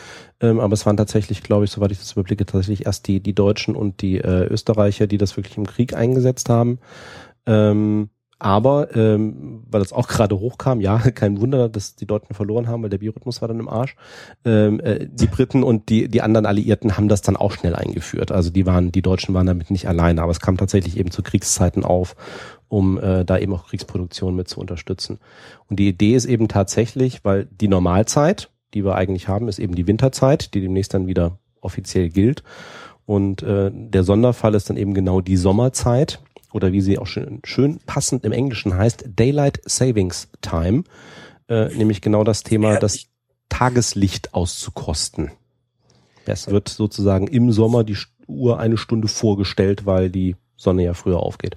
Ähm, 0.40 0.60
aber 0.60 0.72
es 0.74 0.86
waren 0.86 0.96
tatsächlich, 0.96 1.42
glaube 1.42 1.64
ich, 1.64 1.72
soweit 1.72 1.90
ich 1.90 1.98
das 1.98 2.12
überblicke, 2.12 2.46
tatsächlich 2.46 2.86
erst 2.86 3.08
die, 3.08 3.20
die 3.20 3.34
Deutschen 3.34 3.74
und 3.74 4.02
die 4.02 4.18
äh, 4.18 4.46
Österreicher, 4.46 5.06
die 5.08 5.18
das 5.18 5.36
wirklich 5.36 5.56
im 5.56 5.66
Krieg 5.66 5.94
eingesetzt 5.94 6.48
haben. 6.48 6.78
Ähm, 7.46 8.10
aber 8.38 8.96
ähm, 8.96 9.64
weil 9.70 9.80
das 9.80 9.92
auch 9.92 10.08
gerade 10.08 10.40
hochkam, 10.40 10.80
ja, 10.80 10.98
kein 10.98 11.40
Wunder, 11.40 11.68
dass 11.68 11.94
die 11.94 12.06
Deutschen 12.06 12.34
verloren 12.34 12.68
haben, 12.68 12.82
weil 12.82 12.90
der 12.90 12.98
Biorhythmus 12.98 13.42
war 13.42 13.48
dann 13.48 13.60
im 13.60 13.68
Arsch. 13.68 13.96
Ähm, 14.44 14.80
äh, 14.80 15.06
die 15.10 15.26
Briten 15.26 15.62
und 15.62 15.88
die, 15.88 16.08
die 16.08 16.22
anderen 16.22 16.46
Alliierten 16.46 16.96
haben 16.96 17.08
das 17.08 17.20
dann 17.20 17.36
auch 17.36 17.52
schnell 17.52 17.74
eingeführt. 17.74 18.32
Also 18.32 18.50
die 18.50 18.64
waren, 18.64 18.92
die 18.92 19.02
Deutschen 19.02 19.34
waren 19.34 19.46
damit 19.46 19.70
nicht 19.70 19.88
alleine, 19.88 20.22
aber 20.22 20.30
es 20.30 20.40
kam 20.40 20.56
tatsächlich 20.56 20.96
eben 20.96 21.10
zu 21.10 21.22
Kriegszeiten 21.22 21.84
auf, 21.84 22.14
um 22.70 22.98
äh, 22.98 23.24
da 23.24 23.36
eben 23.36 23.52
auch 23.52 23.66
Kriegsproduktion 23.66 24.34
mit 24.36 24.48
zu 24.48 24.60
unterstützen. 24.60 25.18
Und 25.68 25.78
die 25.80 25.88
Idee 25.88 26.14
ist 26.14 26.24
eben 26.24 26.48
tatsächlich, 26.48 27.24
weil 27.24 27.46
die 27.46 27.68
Normalzeit, 27.68 28.48
die 28.72 28.84
wir 28.84 28.94
eigentlich 28.94 29.26
haben, 29.28 29.48
ist 29.48 29.58
eben 29.58 29.74
die 29.74 29.88
Winterzeit, 29.88 30.54
die 30.54 30.60
demnächst 30.60 30.94
dann 30.94 31.08
wieder 31.08 31.38
offiziell 31.60 32.08
gilt. 32.08 32.44
Und 33.06 33.42
äh, 33.42 33.72
der 33.74 34.04
Sonderfall 34.04 34.54
ist 34.54 34.70
dann 34.70 34.76
eben 34.76 34.94
genau 34.94 35.20
die 35.20 35.36
Sommerzeit 35.36 36.20
oder 36.52 36.72
wie 36.72 36.80
sie 36.80 36.96
auch 36.98 37.08
schön, 37.08 37.40
schön 37.44 37.80
passend 37.86 38.24
im 38.24 38.30
Englischen 38.30 38.76
heißt, 38.76 39.04
Daylight 39.16 39.60
Savings 39.64 40.28
Time, 40.40 40.84
äh, 41.48 41.74
nämlich 41.74 42.00
genau 42.00 42.22
das 42.22 42.44
Thema, 42.44 42.76
das 42.76 43.06
Tageslicht 43.48 44.32
auszukosten. 44.32 45.32
Es 46.24 46.46
wird 46.46 46.68
sozusagen 46.68 47.26
im 47.26 47.50
Sommer 47.50 47.82
die 47.82 47.96
Uhr 48.28 48.60
eine 48.60 48.76
Stunde 48.76 49.08
vorgestellt, 49.08 49.86
weil 49.86 50.08
die 50.08 50.36
Sonne 50.56 50.84
ja 50.84 50.94
früher 50.94 51.18
aufgeht. 51.18 51.56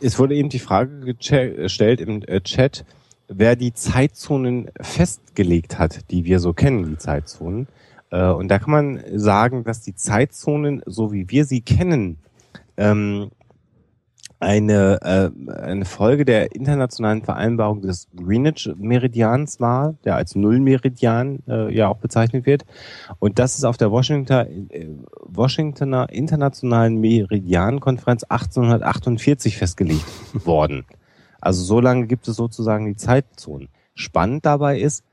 Es 0.00 0.18
wurde 0.18 0.34
eben 0.34 0.48
die 0.48 0.58
Frage 0.58 1.14
gestellt 1.14 2.00
im 2.00 2.22
äh, 2.22 2.40
Chat, 2.40 2.84
wer 3.28 3.56
die 3.56 3.72
Zeitzonen 3.72 4.70
festgelegt 4.80 5.78
hat, 5.78 6.10
die 6.10 6.24
wir 6.24 6.40
so 6.40 6.52
kennen, 6.52 6.84
die 6.84 6.98
Zeitzonen. 6.98 7.68
Äh, 8.10 8.28
und 8.28 8.48
da 8.48 8.58
kann 8.58 8.70
man 8.70 9.00
sagen, 9.14 9.64
dass 9.64 9.80
die 9.80 9.94
Zeitzonen, 9.94 10.82
so 10.86 11.12
wie 11.12 11.30
wir 11.30 11.44
sie 11.44 11.60
kennen, 11.60 12.18
ähm, 12.76 13.30
eine, 14.44 15.00
äh, 15.00 15.52
eine 15.62 15.86
Folge 15.86 16.26
der 16.26 16.54
internationalen 16.54 17.22
Vereinbarung 17.22 17.80
des 17.80 18.08
Greenwich-Meridians 18.14 19.58
war, 19.58 19.94
der 20.04 20.16
als 20.16 20.34
Nullmeridian 20.34 21.38
äh, 21.48 21.74
ja 21.74 21.88
auch 21.88 21.96
bezeichnet 21.96 22.44
wird. 22.44 22.66
Und 23.18 23.38
das 23.38 23.56
ist 23.56 23.64
auf 23.64 23.78
der 23.78 23.90
Washington, 23.90 24.68
äh, 24.68 24.88
Washingtoner 25.22 26.10
Internationalen 26.10 27.00
Meridiankonferenz 27.00 28.24
1848 28.24 29.56
festgelegt 29.56 30.04
worden. 30.44 30.84
Also 31.40 31.64
so 31.64 31.80
lange 31.80 32.06
gibt 32.06 32.28
es 32.28 32.36
sozusagen 32.36 32.84
die 32.84 32.96
Zeitzonen. 32.96 33.70
Spannend 33.94 34.44
dabei 34.44 34.78
ist, 34.78 35.04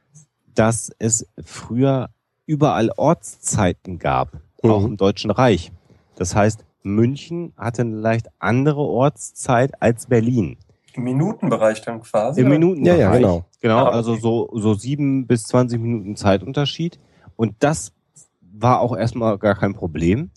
dass 0.55 0.91
es 0.99 1.25
früher 1.41 2.09
überall 2.45 2.91
Ortszeiten 2.97 3.97
gab, 3.97 4.33
mhm. 4.61 4.71
auch 4.71 4.83
im 4.83 4.97
Deutschen 4.97 5.31
Reich. 5.31 5.71
Das 6.17 6.35
heißt, 6.35 6.65
München 6.83 7.53
hatte 7.57 7.83
eine 7.83 7.95
leicht 7.95 8.29
andere 8.39 8.81
Ortszeit 8.81 9.81
als 9.81 10.07
Berlin. 10.07 10.57
Im 10.93 11.03
Minutenbereich 11.03 11.81
dann 11.81 12.01
quasi? 12.01 12.41
Im 12.41 12.49
Minutenbereich. 12.49 12.99
Ja, 12.99 13.11
ja, 13.11 13.15
genau. 13.15 13.45
Genau, 13.61 13.77
ah, 13.77 13.87
okay. 13.87 13.95
also 13.95 14.15
so, 14.15 14.49
so 14.53 14.73
sieben 14.73 15.27
bis 15.27 15.43
zwanzig 15.43 15.79
Minuten 15.79 16.15
Zeitunterschied. 16.15 16.99
Und 17.35 17.55
das 17.59 17.93
war 18.41 18.81
auch 18.81 18.95
erstmal 18.95 19.37
gar 19.37 19.55
kein 19.55 19.73
Problem. 19.73 20.31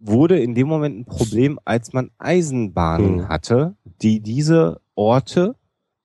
Wurde 0.00 0.40
in 0.40 0.54
dem 0.54 0.66
Moment 0.66 0.98
ein 0.98 1.04
Problem, 1.04 1.60
als 1.64 1.92
man 1.92 2.10
Eisenbahnen 2.18 3.20
hm. 3.20 3.28
hatte, 3.28 3.76
die 4.02 4.20
diese 4.20 4.80
Orte, 4.96 5.54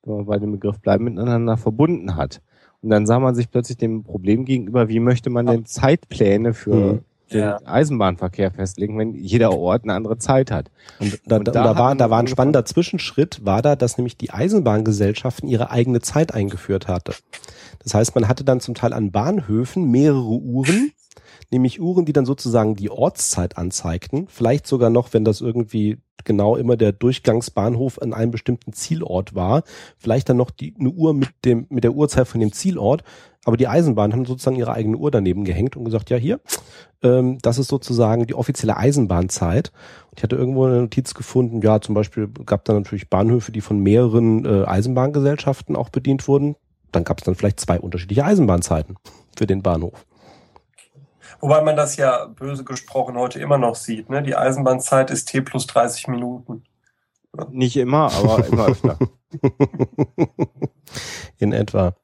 wenn 0.04 0.18
wir 0.18 0.26
bei 0.26 0.38
dem 0.38 0.52
Begriff 0.52 0.80
bleiben, 0.80 1.06
miteinander 1.06 1.58
verbunden 1.58 2.16
hat. 2.16 2.42
Und 2.82 2.92
dann 2.92 3.08
sah 3.08 3.20
man 3.20 3.34
sich 3.34 3.50
plötzlich 3.50 3.78
dem 3.78 4.04
Problem 4.04 4.46
gegenüber, 4.46 4.88
wie 4.88 5.00
möchte 5.00 5.32
man 5.32 5.48
denn 5.48 5.66
Zeitpläne 5.66 6.54
für 6.54 6.92
hm 6.92 7.00
den 7.32 7.42
ja. 7.42 7.60
Eisenbahnverkehr 7.66 8.52
festlegen, 8.52 8.98
wenn 8.98 9.14
jeder 9.14 9.58
Ort 9.58 9.84
eine 9.84 9.94
andere 9.94 10.18
Zeit 10.18 10.52
hat. 10.52 10.70
Und 11.00 11.20
da, 11.26 11.38
und 11.38 11.48
da, 11.48 11.52
da 11.52 11.78
war, 11.78 11.96
da 11.96 12.10
war 12.10 12.20
ein 12.20 12.28
spannender 12.28 12.66
Zwischenschritt, 12.66 13.46
war 13.46 13.62
da, 13.62 13.76
dass 13.76 13.98
nämlich 13.98 14.18
die 14.18 14.32
Eisenbahngesellschaften 14.32 15.50
ihre 15.50 15.72
eigene 15.72 16.02
Zeit 16.02 16.34
eingeführt 16.34 16.88
hatte. 16.88 17.14
Das 17.84 17.94
heißt, 17.94 18.16
man 18.16 18.28
hatte 18.28 18.44
dann 18.44 18.60
zum 18.60 18.76
Teil 18.76 18.94
an 18.94 19.12
Bahnhöfen 19.12 19.90
mehrere 19.90 20.24
Uhren, 20.24 20.92
nämlich 21.52 21.80
Uhren, 21.82 22.06
die 22.06 22.14
dann 22.14 22.26
sozusagen 22.26 22.76
die 22.76 22.90
Ortszeit 22.90 23.58
anzeigten. 23.58 24.28
Vielleicht 24.28 24.68
sogar 24.68 24.90
noch, 24.90 25.14
wenn 25.14 25.26
das 25.26 25.42
irgendwie 25.42 25.98
genau 26.24 26.56
immer 26.56 26.76
der 26.76 26.92
Durchgangsbahnhof 26.92 28.02
an 28.02 28.14
einem 28.14 28.32
bestimmten 28.32 28.74
Zielort 28.74 29.36
war, 29.36 29.64
vielleicht 29.98 30.30
dann 30.30 30.38
noch 30.38 30.52
die, 30.52 30.76
eine 30.80 30.90
Uhr 30.90 31.14
mit 31.14 31.30
dem, 31.46 31.66
mit 31.70 31.84
der 31.84 31.94
Uhrzeit 31.94 32.28
von 32.28 32.42
dem 32.42 32.52
Zielort. 32.52 33.04
Aber 33.48 33.56
die 33.56 33.70
Eisenbahn 33.70 34.12
haben 34.12 34.26
sozusagen 34.26 34.58
ihre 34.58 34.74
eigene 34.74 34.98
Uhr 34.98 35.10
daneben 35.10 35.46
gehängt 35.46 35.78
und 35.78 35.86
gesagt, 35.86 36.10
ja 36.10 36.18
hier, 36.18 36.42
ähm, 37.02 37.38
das 37.42 37.58
ist 37.58 37.70
sozusagen 37.70 38.28
die 38.28 38.34
offizielle 38.34 38.76
Eisenbahnzeit. 38.76 39.72
Und 40.10 40.18
ich 40.18 40.24
hatte 40.24 40.36
irgendwo 40.36 40.66
eine 40.66 40.82
Notiz 40.82 41.14
gefunden, 41.14 41.62
ja 41.62 41.80
zum 41.80 41.96
Beispiel 41.96 42.28
gab 42.46 42.66
da 42.66 42.74
natürlich 42.74 43.10
Bahnhöfe, 43.10 43.54
die 43.54 43.62
von 43.62 43.80
mehreren 43.80 44.44
äh, 44.44 44.66
Eisenbahngesellschaften 44.66 45.78
auch 45.78 45.88
bedient 45.88 46.28
wurden. 46.28 46.58
Dann 46.92 47.06
gab 47.06 47.20
es 47.20 47.24
dann 47.24 47.36
vielleicht 47.36 47.62
zwei 47.62 47.80
unterschiedliche 47.80 48.26
Eisenbahnzeiten 48.26 48.98
für 49.38 49.48
den 49.48 49.64
Bahnhof. 49.64 50.06
Wobei 51.40 51.62
man 51.62 51.78
das 51.78 51.96
ja 51.96 52.26
böse 52.26 52.66
gesprochen 52.66 53.16
heute 53.16 53.40
immer 53.40 53.58
noch 53.58 53.76
sieht. 53.76 54.10
Ne? 54.10 54.24
Die 54.24 54.36
Eisenbahnzeit 54.36 55.10
ist 55.10 55.30
T 55.30 55.40
plus 55.40 55.68
30 55.68 56.10
Minuten. 56.10 56.66
Nicht 57.52 57.78
immer, 57.78 58.12
aber 58.12 58.48
immer 58.48 58.68
öfter. 58.68 58.98
In 61.38 61.54
etwa. 61.54 61.96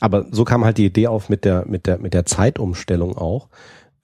Aber 0.00 0.26
so 0.30 0.44
kam 0.44 0.64
halt 0.64 0.78
die 0.78 0.86
Idee 0.86 1.06
auf 1.06 1.28
mit 1.28 1.44
der, 1.44 1.66
mit 1.66 1.86
der, 1.86 1.98
mit 1.98 2.14
der 2.14 2.26
Zeitumstellung 2.26 3.16
auch, 3.16 3.48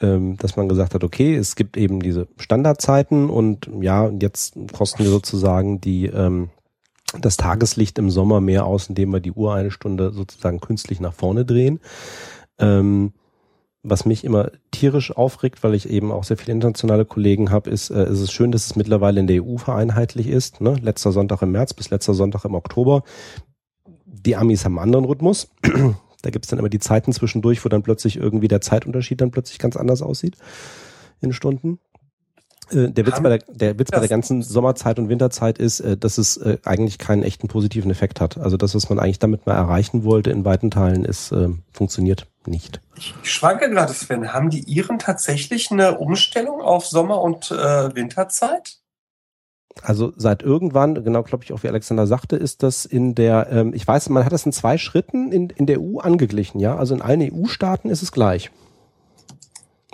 ähm, 0.01 0.37
dass 0.37 0.57
man 0.57 0.69
gesagt 0.69 0.95
hat, 0.95 1.03
okay, 1.03 1.35
es 1.35 1.57
gibt 1.57 1.77
eben 1.77 2.01
diese 2.01 2.29
Standardzeiten 2.37 3.31
und 3.31 3.69
ja, 3.81 4.09
jetzt 4.21 4.57
kosten 4.73 5.03
wir 5.03 5.11
sozusagen 5.11 5.81
die, 5.81 6.07
ähm, 6.07 6.51
das 7.21 7.37
Tageslicht 7.37 7.99
im 7.99 8.11
Sommer 8.11 8.41
mehr 8.41 8.67
aus, 8.67 8.89
indem 8.89 9.13
wir 9.13 9.21
die 9.21 9.33
Uhr 9.33 9.55
eine 9.55 9.71
Stunde 9.71 10.13
sozusagen 10.13 10.61
künstlich 10.61 11.01
nach 11.01 11.15
vorne 11.15 11.45
drehen. 11.45 11.81
Ähm, 12.59 13.13
was 13.89 14.05
mich 14.05 14.25
immer 14.25 14.51
tierisch 14.73 15.17
aufregt, 15.17 15.63
weil 15.63 15.75
ich 15.75 15.89
eben 15.89 16.11
auch 16.11 16.25
sehr 16.25 16.37
viele 16.37 16.53
internationale 16.53 17.05
Kollegen 17.05 17.51
habe, 17.51 17.71
ist, 17.71 17.91
äh, 17.91 18.11
ist 18.11 18.21
es 18.21 18.33
schön, 18.33 18.51
dass 18.51 18.67
es 18.67 18.77
mittlerweile 18.77 19.21
in 19.21 19.29
der 19.29 19.45
EU 19.45 19.57
vereinheitlich 19.59 20.27
ist. 20.27 20.61
Ne? 20.61 20.77
Letzter 20.83 21.13
Sonntag 21.13 21.43
im 21.43 21.53
März 21.53 21.73
bis 21.73 21.91
letzter 21.91 22.15
Sonntag 22.15 22.45
im 22.45 22.55
Oktober. 22.55 23.05
Die 24.05 24.35
Amis 24.35 24.65
haben 24.65 24.79
einen 24.79 24.89
anderen 24.89 25.05
Rhythmus. 25.05 25.49
da 26.23 26.31
gibt 26.31 26.45
es 26.45 26.51
dann 26.51 26.59
immer 26.59 26.69
die 26.69 26.81
Zeiten 26.81 27.13
zwischendurch, 27.13 27.65
wo 27.65 27.69
dann 27.69 27.83
plötzlich 27.83 28.17
irgendwie 28.17 28.49
der 28.49 28.61
Zeitunterschied 28.61 29.21
dann 29.21 29.31
plötzlich 29.31 29.59
ganz 29.59 29.77
anders 29.77 30.03
aussieht 30.03 30.37
in 31.21 31.33
Stunden. 31.33 31.79
Äh, 32.71 32.91
der 32.91 33.07
Witz, 33.07 33.21
bei 33.21 33.29
der, 33.29 33.39
der 33.49 33.79
Witz 33.79 33.91
bei 33.91 34.01
der 34.01 34.09
ganzen 34.09 34.43
Sommerzeit 34.43 34.99
und 34.99 35.09
Winterzeit 35.09 35.59
ist, 35.59 35.81
äh, 35.81 35.97
dass 35.97 36.19
es 36.19 36.37
äh, 36.37 36.59
eigentlich 36.65 36.99
keinen 36.99 37.23
echten 37.23 37.49
positiven 37.49 37.91
Effekt 37.91 38.21
hat. 38.21 38.39
Also 38.39 38.57
das, 38.57 38.75
was 38.75 38.89
man 38.89 38.99
eigentlich 38.99 39.19
damit 39.19 39.47
mal 39.47 39.55
erreichen 39.55 40.05
wollte 40.05 40.31
in 40.31 40.45
weiten 40.45 40.71
Teilen, 40.71 41.05
ist 41.05 41.33
äh, 41.33 41.49
funktioniert 41.73 42.27
nicht. 42.47 42.81
Ich 42.97 43.15
schwanke 43.23 43.71
gerade, 43.71 43.93
Sven. 43.93 44.33
Haben 44.33 44.51
die 44.51 44.63
Iren 44.63 44.99
tatsächlich 44.99 45.71
eine 45.71 45.99
Umstellung 45.99 46.61
auf 46.61 46.87
Sommer- 46.87 47.21
und 47.21 47.51
äh, 47.51 47.95
Winterzeit? 47.95 48.79
Also 49.83 50.13
seit 50.17 50.43
irgendwann, 50.43 51.05
genau 51.05 51.23
glaube 51.23 51.45
ich 51.45 51.53
auch 51.53 51.63
wie 51.63 51.69
Alexander 51.69 52.07
sagte, 52.07 52.37
ist 52.37 52.63
das 52.63 52.87
in 52.87 53.15
der, 53.15 53.49
ähm, 53.51 53.75
ich 53.75 53.87
weiß, 53.87 54.09
man 54.09 54.25
hat 54.25 54.33
das 54.33 54.47
in 54.47 54.53
zwei 54.53 54.79
Schritten 54.79 55.33
in, 55.33 55.51
in 55.51 55.67
der 55.67 55.81
EU 55.81 55.99
angeglichen, 55.99 56.61
ja. 56.61 56.77
Also 56.77 56.95
in 56.95 57.03
allen 57.03 57.21
EU-Staaten 57.21 57.91
ist 57.91 58.03
es 58.03 58.11
gleich. 58.11 58.51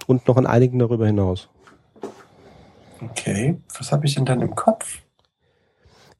Und 0.06 0.26
noch 0.28 0.36
in 0.36 0.46
einigen 0.46 0.78
darüber 0.78 1.06
hinaus. 1.06 1.48
Okay, 3.02 3.60
was 3.76 3.92
habe 3.92 4.06
ich 4.06 4.14
denn 4.14 4.24
dann 4.24 4.40
im 4.40 4.54
Kopf? 4.54 5.00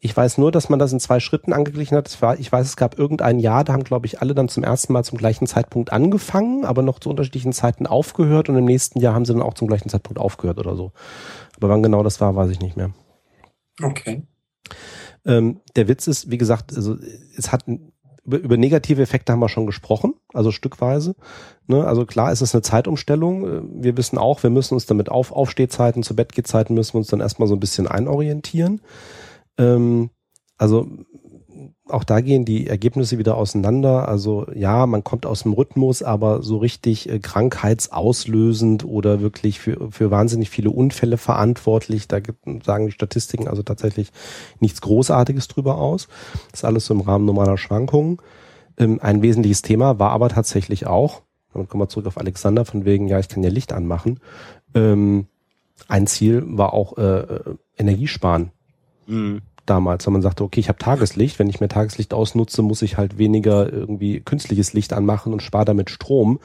Ich 0.04 0.16
weiß 0.16 0.38
nur, 0.38 0.50
dass 0.50 0.68
man 0.68 0.80
das 0.80 0.92
in 0.92 0.98
zwei 0.98 1.20
Schritten 1.20 1.52
angeglichen 1.52 1.96
hat. 1.96 2.20
War, 2.20 2.36
ich 2.36 2.50
weiß, 2.50 2.66
es 2.66 2.76
gab 2.76 2.98
irgendein 2.98 3.38
Jahr, 3.38 3.62
da 3.62 3.72
haben, 3.72 3.84
glaube 3.84 4.06
ich, 4.06 4.20
alle 4.20 4.34
dann 4.34 4.48
zum 4.48 4.64
ersten 4.64 4.92
Mal 4.92 5.04
zum 5.04 5.16
gleichen 5.16 5.46
Zeitpunkt 5.46 5.92
angefangen, 5.92 6.64
aber 6.64 6.82
noch 6.82 6.98
zu 6.98 7.09
unterschiedlichen 7.09 7.52
Zeiten 7.52 7.86
aufgehört 7.86 8.48
und 8.48 8.56
im 8.56 8.64
nächsten 8.64 8.98
Jahr 8.98 9.14
haben 9.14 9.24
sie 9.24 9.32
dann 9.32 9.42
auch 9.42 9.54
zum 9.54 9.68
gleichen 9.68 9.90
Zeitpunkt 9.90 10.18
aufgehört 10.18 10.59
oder 10.59 10.74
so. 10.74 10.90
Aber 11.56 11.68
wann 11.68 11.84
genau 11.84 12.02
das 12.02 12.20
war, 12.20 12.34
weiß 12.34 12.50
ich 12.50 12.60
nicht 12.60 12.76
mehr. 12.76 12.90
Okay. 13.80 14.24
Ähm, 15.24 15.60
der 15.76 15.86
Witz 15.86 16.09
ist, 16.09 16.32
wie 16.32 16.38
gesagt, 16.38 16.74
also 16.74 16.96
es 17.36 17.52
hat 17.52 17.64
über, 18.24 18.38
über 18.38 18.56
negative 18.56 19.02
Effekte 19.02 19.32
haben 19.32 19.40
wir 19.40 19.48
schon 19.48 19.66
gesprochen, 19.66 20.14
also 20.32 20.50
stückweise. 20.50 21.14
Ne? 21.66 21.84
Also 21.84 22.06
klar 22.06 22.32
ist 22.32 22.40
es 22.40 22.54
eine 22.54 22.62
Zeitumstellung. 22.62 23.82
Wir 23.82 23.96
wissen 23.96 24.18
auch, 24.18 24.42
wir 24.42 24.50
müssen 24.50 24.74
uns 24.74 24.86
damit 24.86 25.08
auf 25.08 25.32
Aufstehzeiten, 25.32 26.02
zu 26.02 26.14
Bettgehzeiten 26.14 26.74
müssen 26.74 26.94
wir 26.94 26.98
uns 26.98 27.08
dann 27.08 27.20
erstmal 27.20 27.48
so 27.48 27.54
ein 27.54 27.60
bisschen 27.60 27.86
einorientieren. 27.88 28.80
Ähm, 29.58 30.10
also 30.56 30.88
auch 31.88 32.04
da 32.04 32.20
gehen 32.20 32.44
die 32.44 32.68
Ergebnisse 32.68 33.18
wieder 33.18 33.36
auseinander. 33.36 34.09
Also 34.09 34.46
ja, 34.54 34.86
man 34.86 35.02
kommt 35.02 35.26
aus 35.26 35.42
dem 35.42 35.52
Rhythmus, 35.52 36.02
aber 36.02 36.42
so 36.42 36.59
richtig 36.59 37.09
äh, 37.09 37.18
krankheitsauslösend 37.18 38.84
oder 38.84 39.20
wirklich 39.20 39.59
für, 39.59 39.90
für 39.90 40.10
wahnsinnig 40.10 40.48
viele 40.50 40.70
Unfälle 40.70 41.16
verantwortlich, 41.16 42.06
da 42.06 42.20
gibt, 42.20 42.64
sagen 42.64 42.86
die 42.86 42.92
Statistiken 42.92 43.48
also 43.48 43.62
tatsächlich 43.62 44.12
nichts 44.60 44.80
Großartiges 44.80 45.48
drüber 45.48 45.78
aus. 45.78 46.09
Das 46.50 46.60
ist 46.60 46.64
alles 46.64 46.86
so 46.86 46.94
im 46.94 47.00
Rahmen 47.00 47.24
normaler 47.24 47.59
Schwankungen. 47.59 48.18
Ähm, 48.78 49.00
ein 49.02 49.22
wesentliches 49.22 49.62
Thema 49.62 49.98
war 49.98 50.10
aber 50.10 50.28
tatsächlich 50.28 50.86
auch, 50.86 51.22
dann 51.52 51.68
kommen 51.68 51.82
wir 51.82 51.88
zurück 51.88 52.06
auf 52.06 52.18
Alexander, 52.18 52.64
von 52.64 52.84
wegen, 52.84 53.09
ja, 53.09 53.18
ich 53.18 53.28
kann 53.28 53.42
ja 53.42 53.50
Licht 53.50 53.72
anmachen. 53.72 54.20
Ähm, 54.74 55.26
ein 55.88 56.06
Ziel 56.06 56.44
war 56.46 56.72
auch 56.72 56.96
äh, 56.96 57.20
äh 57.20 57.56
Energiesparen. 57.76 58.52
Mhm 59.06 59.42
damals, 59.72 60.04
wenn 60.04 60.12
man 60.12 60.22
sagte, 60.22 60.44
okay, 60.44 60.60
ich 60.60 60.68
habe 60.68 60.78
Tageslicht, 60.78 61.38
wenn 61.38 61.48
ich 61.48 61.60
mehr 61.60 61.68
Tageslicht 61.70 62.12
ausnutze, 62.12 62.60
muss 62.60 62.82
ich 62.82 62.98
halt 62.98 63.16
weniger 63.16 63.72
irgendwie 63.72 64.20
künstliches 64.20 64.74
Licht 64.74 64.92
anmachen 64.92 65.32
und 65.32 65.40
spare 65.40 65.64
damit 65.64 65.88
Strom. 65.88 66.40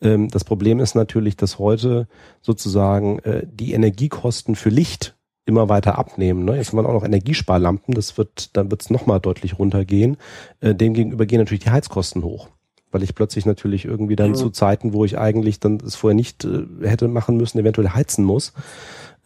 Ähm, 0.00 0.28
das 0.28 0.44
Problem 0.44 0.78
ist 0.78 0.94
natürlich, 0.94 1.36
dass 1.36 1.58
heute 1.58 2.06
sozusagen 2.40 3.18
äh, 3.20 3.44
die 3.50 3.72
Energiekosten 3.72 4.54
für 4.54 4.68
Licht 4.68 5.16
immer 5.46 5.68
weiter 5.68 5.98
abnehmen. 5.98 6.44
Ne? 6.44 6.56
Jetzt 6.56 6.68
haben 6.68 6.78
wir 6.78 6.88
auch 6.88 6.92
noch 6.92 7.04
Energiesparlampen, 7.04 7.92
das 7.94 8.16
wird, 8.16 8.56
dann 8.56 8.70
wird 8.70 8.82
es 8.82 8.90
nochmal 8.90 9.18
deutlich 9.18 9.58
runtergehen. 9.58 10.16
Äh, 10.60 10.76
demgegenüber 10.76 11.26
gehen 11.26 11.40
natürlich 11.40 11.64
die 11.64 11.70
Heizkosten 11.70 12.22
hoch. 12.22 12.50
Weil 12.92 13.02
ich 13.02 13.16
plötzlich 13.16 13.46
natürlich 13.46 13.84
irgendwie 13.84 14.16
dann 14.16 14.30
mhm. 14.30 14.36
zu 14.36 14.50
Zeiten, 14.50 14.92
wo 14.92 15.04
ich 15.04 15.18
eigentlich 15.18 15.58
dann 15.58 15.78
es 15.84 15.96
vorher 15.96 16.14
nicht 16.14 16.44
äh, 16.44 16.66
hätte 16.82 17.08
machen 17.08 17.36
müssen, 17.36 17.58
eventuell 17.58 17.88
heizen 17.88 18.24
muss 18.24 18.52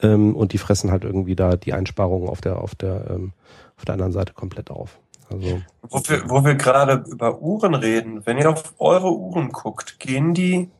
ähm, 0.02 0.34
und 0.34 0.52
die 0.52 0.58
fressen 0.58 0.90
halt 0.90 1.04
irgendwie 1.04 1.36
da 1.36 1.56
die 1.56 1.72
Einsparungen 1.72 2.28
auf 2.28 2.40
der, 2.40 2.58
auf 2.58 2.74
der, 2.74 3.10
ähm, 3.10 3.32
auf 3.76 3.84
der 3.84 3.94
anderen 3.94 4.12
Seite 4.12 4.32
komplett 4.32 4.70
auf. 4.70 4.98
Also, 5.30 5.62
wo 5.82 6.00
wir, 6.08 6.30
wo 6.30 6.44
wir 6.44 6.54
gerade 6.54 7.04
über 7.10 7.40
Uhren 7.40 7.74
reden, 7.74 8.26
wenn 8.26 8.38
ihr 8.38 8.50
auf 8.50 8.74
eure 8.78 9.16
Uhren 9.16 9.50
guckt, 9.50 9.98
gehen 9.98 10.34
die 10.34 10.70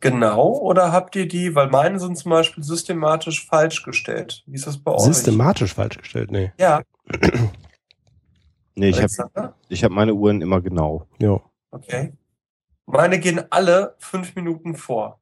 genau 0.00 0.52
oder 0.52 0.92
habt 0.92 1.16
ihr 1.16 1.26
die, 1.26 1.54
weil 1.54 1.68
meine 1.68 1.98
sind 1.98 2.16
zum 2.16 2.30
Beispiel 2.30 2.62
systematisch 2.62 3.46
falsch 3.46 3.82
gestellt. 3.82 4.42
Wie 4.46 4.54
ist 4.54 4.66
das 4.66 4.78
bei 4.78 4.92
euch? 4.92 5.00
Systematisch 5.00 5.74
falsch 5.74 5.98
gestellt, 5.98 6.30
nee. 6.30 6.52
Ja. 6.58 6.82
nee, 8.74 8.90
ich 8.90 9.02
habe 9.02 9.54
ich 9.68 9.84
hab 9.84 9.90
meine 9.90 10.14
Uhren 10.14 10.40
immer 10.40 10.60
genau. 10.60 11.06
Ja. 11.18 11.40
Okay. 11.70 12.12
Meine 12.86 13.18
gehen 13.18 13.42
alle 13.50 13.94
fünf 13.98 14.34
Minuten 14.34 14.74
vor. 14.74 15.20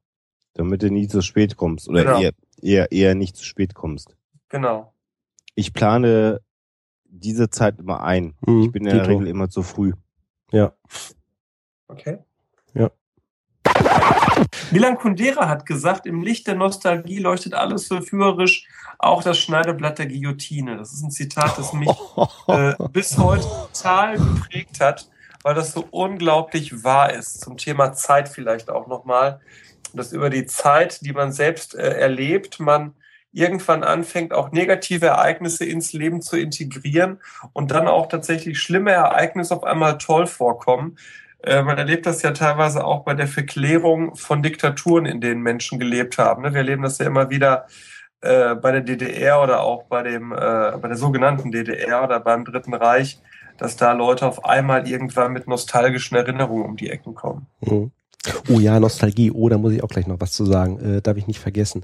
Damit 0.53 0.81
du 0.83 0.89
nie 0.89 1.07
zu 1.07 1.21
spät 1.21 1.57
kommst. 1.57 1.89
Oder 1.89 2.03
genau. 2.03 2.21
eher, 2.21 2.31
eher, 2.61 2.91
eher 2.91 3.15
nicht 3.15 3.35
zu 3.35 3.43
spät 3.43 3.73
kommst. 3.73 4.15
Genau. 4.49 4.93
Ich 5.55 5.73
plane 5.73 6.41
diese 7.05 7.49
Zeit 7.49 7.79
immer 7.79 8.03
ein. 8.03 8.35
Mhm, 8.45 8.61
ich 8.63 8.71
bin 8.71 8.85
in 8.85 8.95
der 8.95 9.07
Regel 9.07 9.27
immer 9.27 9.49
zu 9.49 9.63
früh. 9.63 9.93
Ja. 10.51 10.73
Okay. 11.87 12.19
Ja. 12.73 12.91
Milan 14.71 14.97
Kundera 14.97 15.47
hat 15.47 15.65
gesagt, 15.65 16.05
im 16.05 16.21
Licht 16.21 16.47
der 16.47 16.55
Nostalgie 16.55 17.19
leuchtet 17.19 17.53
alles 17.53 17.87
verführerisch, 17.87 18.67
auch 18.99 19.23
das 19.23 19.37
Schneideblatt 19.37 19.99
der 19.99 20.07
Guillotine. 20.07 20.77
Das 20.77 20.93
ist 20.93 21.03
ein 21.03 21.11
Zitat, 21.11 21.57
das 21.57 21.73
mich 21.73 21.89
äh, 22.47 22.73
bis 22.91 23.17
heute 23.17 23.47
total 23.73 24.17
geprägt 24.17 24.79
hat, 24.79 25.09
weil 25.43 25.55
das 25.55 25.73
so 25.73 25.85
unglaublich 25.91 26.83
wahr 26.83 27.13
ist. 27.13 27.41
Zum 27.41 27.57
Thema 27.57 27.93
Zeit 27.93 28.29
vielleicht 28.29 28.69
auch 28.69 28.87
nochmal 28.87 29.39
dass 29.93 30.13
über 30.13 30.29
die 30.29 30.45
Zeit, 30.45 31.05
die 31.05 31.13
man 31.13 31.31
selbst 31.31 31.75
äh, 31.75 31.99
erlebt, 31.99 32.59
man 32.59 32.93
irgendwann 33.31 33.83
anfängt, 33.83 34.33
auch 34.33 34.51
negative 34.51 35.07
Ereignisse 35.07 35.65
ins 35.65 35.93
Leben 35.93 36.21
zu 36.21 36.37
integrieren 36.37 37.19
und 37.53 37.71
dann 37.71 37.87
auch 37.87 38.07
tatsächlich 38.07 38.59
schlimme 38.59 38.91
Ereignisse 38.91 39.55
auf 39.55 39.63
einmal 39.63 39.97
toll 39.97 40.27
vorkommen. 40.27 40.97
Äh, 41.43 41.61
man 41.61 41.77
erlebt 41.77 42.05
das 42.05 42.21
ja 42.21 42.31
teilweise 42.31 42.83
auch 42.83 43.03
bei 43.03 43.13
der 43.13 43.27
Verklärung 43.27 44.15
von 44.15 44.41
Diktaturen, 44.41 45.05
in 45.05 45.21
denen 45.21 45.41
Menschen 45.41 45.79
gelebt 45.79 46.17
haben. 46.17 46.43
Ne? 46.43 46.53
Wir 46.53 46.59
erleben 46.59 46.83
das 46.83 46.97
ja 46.97 47.05
immer 47.05 47.29
wieder 47.29 47.67
äh, 48.21 48.55
bei 48.55 48.71
der 48.71 48.81
DDR 48.81 49.41
oder 49.43 49.61
auch 49.61 49.83
bei 49.83 50.01
dem 50.01 50.31
äh, 50.31 50.35
bei 50.81 50.87
der 50.87 50.97
sogenannten 50.97 51.51
DDR 51.51 52.03
oder 52.03 52.19
beim 52.19 52.43
Dritten 52.43 52.73
Reich, 52.73 53.19
dass 53.57 53.75
da 53.75 53.91
Leute 53.91 54.25
auf 54.25 54.45
einmal 54.45 54.87
irgendwann 54.87 55.33
mit 55.33 55.47
nostalgischen 55.47 56.17
Erinnerungen 56.17 56.65
um 56.65 56.75
die 56.77 56.89
Ecken 56.89 57.13
kommen. 57.13 57.45
Mhm. 57.61 57.91
Oh 58.49 58.59
ja, 58.59 58.79
Nostalgie. 58.79 59.31
Oh, 59.31 59.49
da 59.49 59.57
muss 59.57 59.73
ich 59.73 59.83
auch 59.83 59.89
gleich 59.89 60.07
noch 60.07 60.19
was 60.19 60.31
zu 60.31 60.45
sagen. 60.45 60.79
Äh, 60.79 61.01
darf 61.01 61.17
ich 61.17 61.27
nicht 61.27 61.39
vergessen. 61.39 61.83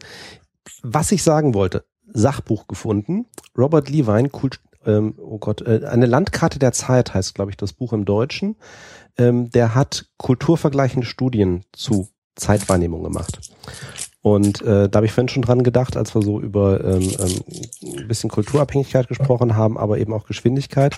Was 0.82 1.12
ich 1.12 1.24
sagen 1.24 1.54
wollte, 1.54 1.86
Sachbuch 2.14 2.68
gefunden. 2.68 3.26
Robert 3.58 3.90
Levine, 3.90 4.30
Kult, 4.30 4.60
ähm, 4.86 5.16
oh 5.18 5.38
Gott, 5.38 5.62
äh, 5.62 5.86
eine 5.86 6.06
Landkarte 6.06 6.60
der 6.60 6.72
Zeit 6.72 7.14
heißt, 7.14 7.36
glaube 7.36 7.52
ich, 7.52 7.58
das 7.58 7.74
Buch 7.74 7.94
im 7.94 8.06
Deutschen. 8.06 8.56
Ähm, 9.18 9.50
der 9.52 9.76
hat 9.76 10.08
kulturvergleichende 10.18 11.06
Studien 11.06 11.64
zu 11.72 12.10
Zeitwahrnehmung 12.36 13.04
gemacht. 13.04 13.40
Und 14.22 14.62
äh, 14.62 14.88
da 14.90 14.98
habe 14.98 15.06
ich 15.06 15.12
vorhin 15.12 15.28
schon 15.28 15.42
dran 15.42 15.64
gedacht, 15.64 15.98
als 15.98 16.16
wir 16.16 16.22
so 16.22 16.40
über 16.40 16.84
ähm, 16.84 17.12
ähm, 17.20 18.00
ein 18.00 18.08
bisschen 18.08 18.30
Kulturabhängigkeit 18.30 19.08
gesprochen 19.08 19.56
haben, 19.56 19.78
aber 19.78 19.98
eben 19.98 20.14
auch 20.14 20.26
Geschwindigkeit. 20.26 20.98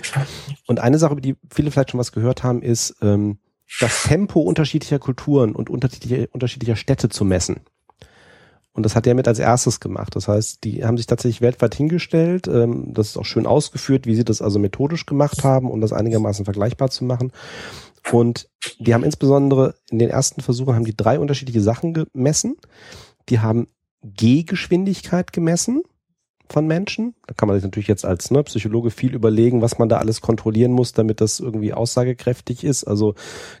Und 0.66 0.78
eine 0.78 0.98
Sache, 0.98 1.12
über 1.12 1.20
die 1.20 1.34
viele 1.52 1.70
vielleicht 1.70 1.90
schon 1.90 2.00
was 2.00 2.12
gehört 2.12 2.44
haben, 2.44 2.62
ist, 2.62 2.94
ähm, 3.02 3.38
das 3.80 4.04
Tempo 4.04 4.40
unterschiedlicher 4.40 4.98
Kulturen 4.98 5.54
und 5.54 5.70
unterschiedlicher, 5.70 6.28
unterschiedlicher 6.32 6.76
Städte 6.76 7.08
zu 7.08 7.24
messen. 7.24 7.60
Und 8.72 8.82
das 8.82 8.94
hat 8.94 9.06
er 9.06 9.14
mit 9.14 9.26
als 9.26 9.38
erstes 9.38 9.80
gemacht. 9.80 10.14
Das 10.14 10.28
heißt, 10.28 10.62
die 10.62 10.84
haben 10.84 10.98
sich 10.98 11.06
tatsächlich 11.06 11.40
weltweit 11.40 11.74
hingestellt. 11.74 12.46
Ähm, 12.46 12.92
das 12.92 13.08
ist 13.08 13.16
auch 13.16 13.24
schön 13.24 13.46
ausgeführt, 13.46 14.06
wie 14.06 14.14
sie 14.14 14.24
das 14.24 14.42
also 14.42 14.58
methodisch 14.58 15.06
gemacht 15.06 15.44
haben, 15.44 15.70
um 15.70 15.80
das 15.80 15.94
einigermaßen 15.94 16.44
vergleichbar 16.44 16.90
zu 16.90 17.04
machen. 17.04 17.32
Und 18.12 18.50
die 18.78 18.92
haben 18.92 19.02
insbesondere 19.02 19.76
in 19.90 19.98
den 19.98 20.10
ersten 20.10 20.42
Versuchen 20.42 20.74
haben 20.74 20.84
die 20.84 20.96
drei 20.96 21.18
unterschiedliche 21.18 21.62
Sachen 21.62 21.94
gemessen. 21.94 22.56
Die 23.30 23.40
haben 23.40 23.68
G-Geschwindigkeit 24.02 25.32
gemessen 25.32 25.82
von 26.48 26.66
Menschen. 26.66 27.14
Da 27.26 27.34
kann 27.34 27.48
man 27.48 27.56
sich 27.56 27.64
natürlich 27.64 27.88
jetzt 27.88 28.04
als 28.04 28.30
ne, 28.30 28.42
Psychologe 28.44 28.90
viel 28.90 29.14
überlegen, 29.14 29.62
was 29.62 29.78
man 29.78 29.88
da 29.88 29.98
alles 29.98 30.20
kontrollieren 30.20 30.72
muss, 30.72 30.92
damit 30.92 31.20
das 31.20 31.40
irgendwie 31.40 31.72
aussagekräftig 31.72 32.64
ist. 32.64 32.84
Also 32.84 33.14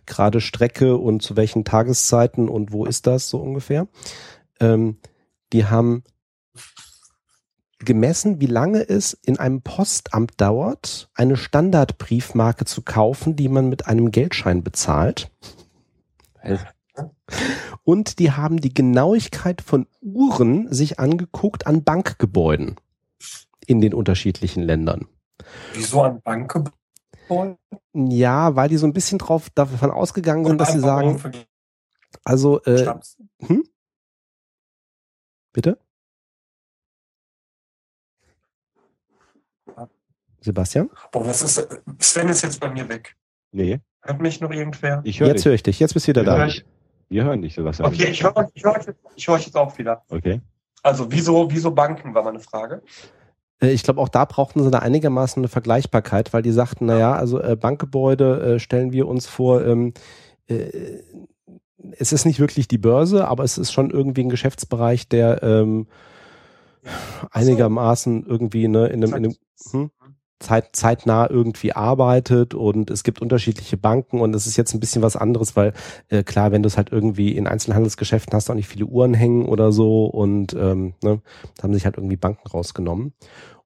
gerade 0.06 0.40
Strecke 0.40 0.96
und 0.96 1.22
zu 1.22 1.36
welchen 1.36 1.64
Tageszeiten 1.64 2.48
und 2.48 2.72
wo 2.72 2.84
ist 2.84 3.06
das 3.06 3.28
so 3.28 3.38
ungefähr. 3.38 3.88
Ähm, 4.60 4.98
die 5.52 5.66
haben 5.66 6.04
gemessen, 7.78 8.40
wie 8.40 8.46
lange 8.46 8.88
es 8.88 9.12
in 9.12 9.38
einem 9.38 9.62
Postamt 9.62 10.40
dauert, 10.40 11.10
eine 11.14 11.36
Standardbriefmarke 11.36 12.64
zu 12.64 12.82
kaufen, 12.82 13.36
die 13.36 13.48
man 13.48 13.68
mit 13.68 13.86
einem 13.86 14.10
Geldschein 14.10 14.62
bezahlt. 14.62 15.30
Und 17.82 18.18
die 18.18 18.32
haben 18.32 18.60
die 18.60 18.72
Genauigkeit 18.72 19.60
von 19.60 19.86
Uhren 20.00 20.72
sich 20.72 20.98
angeguckt 20.98 21.66
an 21.66 21.84
Bankgebäuden 21.84 22.76
in 23.66 23.80
den 23.80 23.94
unterschiedlichen 23.94 24.62
Ländern. 24.62 25.08
Wieso 25.74 26.02
an 26.02 26.20
Bankgebäuden? 26.22 27.58
Ja, 27.92 28.54
weil 28.54 28.68
die 28.68 28.76
so 28.76 28.86
ein 28.86 28.92
bisschen 28.92 29.18
drauf 29.18 29.50
davon 29.50 29.90
ausgegangen 29.90 30.44
sind, 30.44 30.60
dass 30.60 30.72
sie 30.72 30.80
sagen, 30.80 31.20
also 32.24 32.62
äh, 32.62 32.94
hm? 33.40 33.64
bitte? 35.52 35.78
Sebastian? 40.40 40.90
Boah, 41.10 41.26
was 41.26 41.42
ist, 41.42 41.68
Sven 41.98 42.28
ist 42.28 42.42
jetzt 42.42 42.60
bei 42.60 42.70
mir 42.70 42.88
weg. 42.88 43.16
Nee. 43.50 43.80
Hört 44.02 44.20
mich 44.20 44.40
noch 44.40 44.52
irgendwer? 44.52 45.00
Ich 45.04 45.18
höre 45.18 45.28
Jetzt 45.28 45.44
höre 45.44 45.54
ich 45.54 45.64
dich, 45.64 45.80
jetzt 45.80 45.94
bist 45.94 46.06
du 46.06 46.10
wieder 46.10 46.22
da. 46.22 46.46
Ich, 46.46 46.64
Wir 47.08 47.24
hören 47.24 47.42
dich, 47.42 47.54
Sebastian. 47.54 47.88
okay, 47.88 48.08
ich 48.10 48.22
höre 48.22 48.48
ich 48.54 48.64
hör 48.64 48.76
euch, 48.76 48.86
jetzt- 48.86 49.00
ich 49.14 49.28
hör 49.28 49.34
euch 49.36 49.44
jetzt 49.46 49.56
auch 49.56 49.76
wieder. 49.78 50.02
Okay. 50.10 50.40
Also, 50.82 51.10
wieso, 51.10 51.50
wieso 51.50 51.70
Banken, 51.72 52.14
war 52.14 52.22
meine 52.22 52.40
Frage. 52.40 52.82
Äh, 53.60 53.70
Ich 53.72 53.82
glaube, 53.82 54.00
auch 54.00 54.08
da 54.08 54.24
brauchten 54.24 54.62
sie 54.62 54.70
da 54.70 54.80
einigermaßen 54.80 55.40
eine 55.40 55.48
Vergleichbarkeit, 55.48 56.32
weil 56.32 56.42
die 56.42 56.52
sagten, 56.52 56.86
naja, 56.86 57.14
also 57.14 57.40
äh, 57.40 57.56
Bankgebäude 57.56 58.54
äh, 58.54 58.58
stellen 58.58 58.92
wir 58.92 59.08
uns 59.08 59.26
vor, 59.26 59.64
ähm, 59.64 59.94
äh, 60.48 60.68
es 61.98 62.12
ist 62.12 62.24
nicht 62.24 62.40
wirklich 62.40 62.66
die 62.68 62.78
Börse, 62.78 63.28
aber 63.28 63.44
es 63.44 63.58
ist 63.58 63.72
schon 63.72 63.90
irgendwie 63.90 64.22
ein 64.24 64.28
Geschäftsbereich, 64.28 65.08
der 65.08 65.42
ähm, 65.42 65.86
einigermaßen 67.30 68.24
irgendwie 68.26 68.68
ne, 68.68 68.86
in 68.88 69.02
einem, 69.04 69.08
in 69.10 69.14
einem 69.14 69.34
hm? 69.70 69.90
Zeit, 70.38 70.76
zeitnah 70.76 71.30
irgendwie 71.30 71.72
arbeitet 71.72 72.54
und 72.54 72.90
es 72.90 73.04
gibt 73.04 73.22
unterschiedliche 73.22 73.76
Banken 73.76 74.20
und 74.20 74.34
es 74.34 74.46
ist 74.46 74.56
jetzt 74.56 74.74
ein 74.74 74.80
bisschen 74.80 75.02
was 75.02 75.16
anderes, 75.16 75.56
weil 75.56 75.72
äh, 76.08 76.22
klar, 76.22 76.52
wenn 76.52 76.62
du 76.62 76.66
es 76.66 76.76
halt 76.76 76.92
irgendwie 76.92 77.36
in 77.36 77.46
Einzelhandelsgeschäften 77.46 78.34
hast, 78.34 78.50
auch 78.50 78.54
nicht 78.54 78.68
viele 78.68 78.86
Uhren 78.86 79.14
hängen 79.14 79.46
oder 79.46 79.72
so 79.72 80.06
und 80.06 80.54
ähm, 80.54 80.94
ne, 81.02 81.22
da 81.56 81.62
haben 81.62 81.74
sich 81.74 81.86
halt 81.86 81.96
irgendwie 81.96 82.16
Banken 82.16 82.48
rausgenommen 82.48 83.14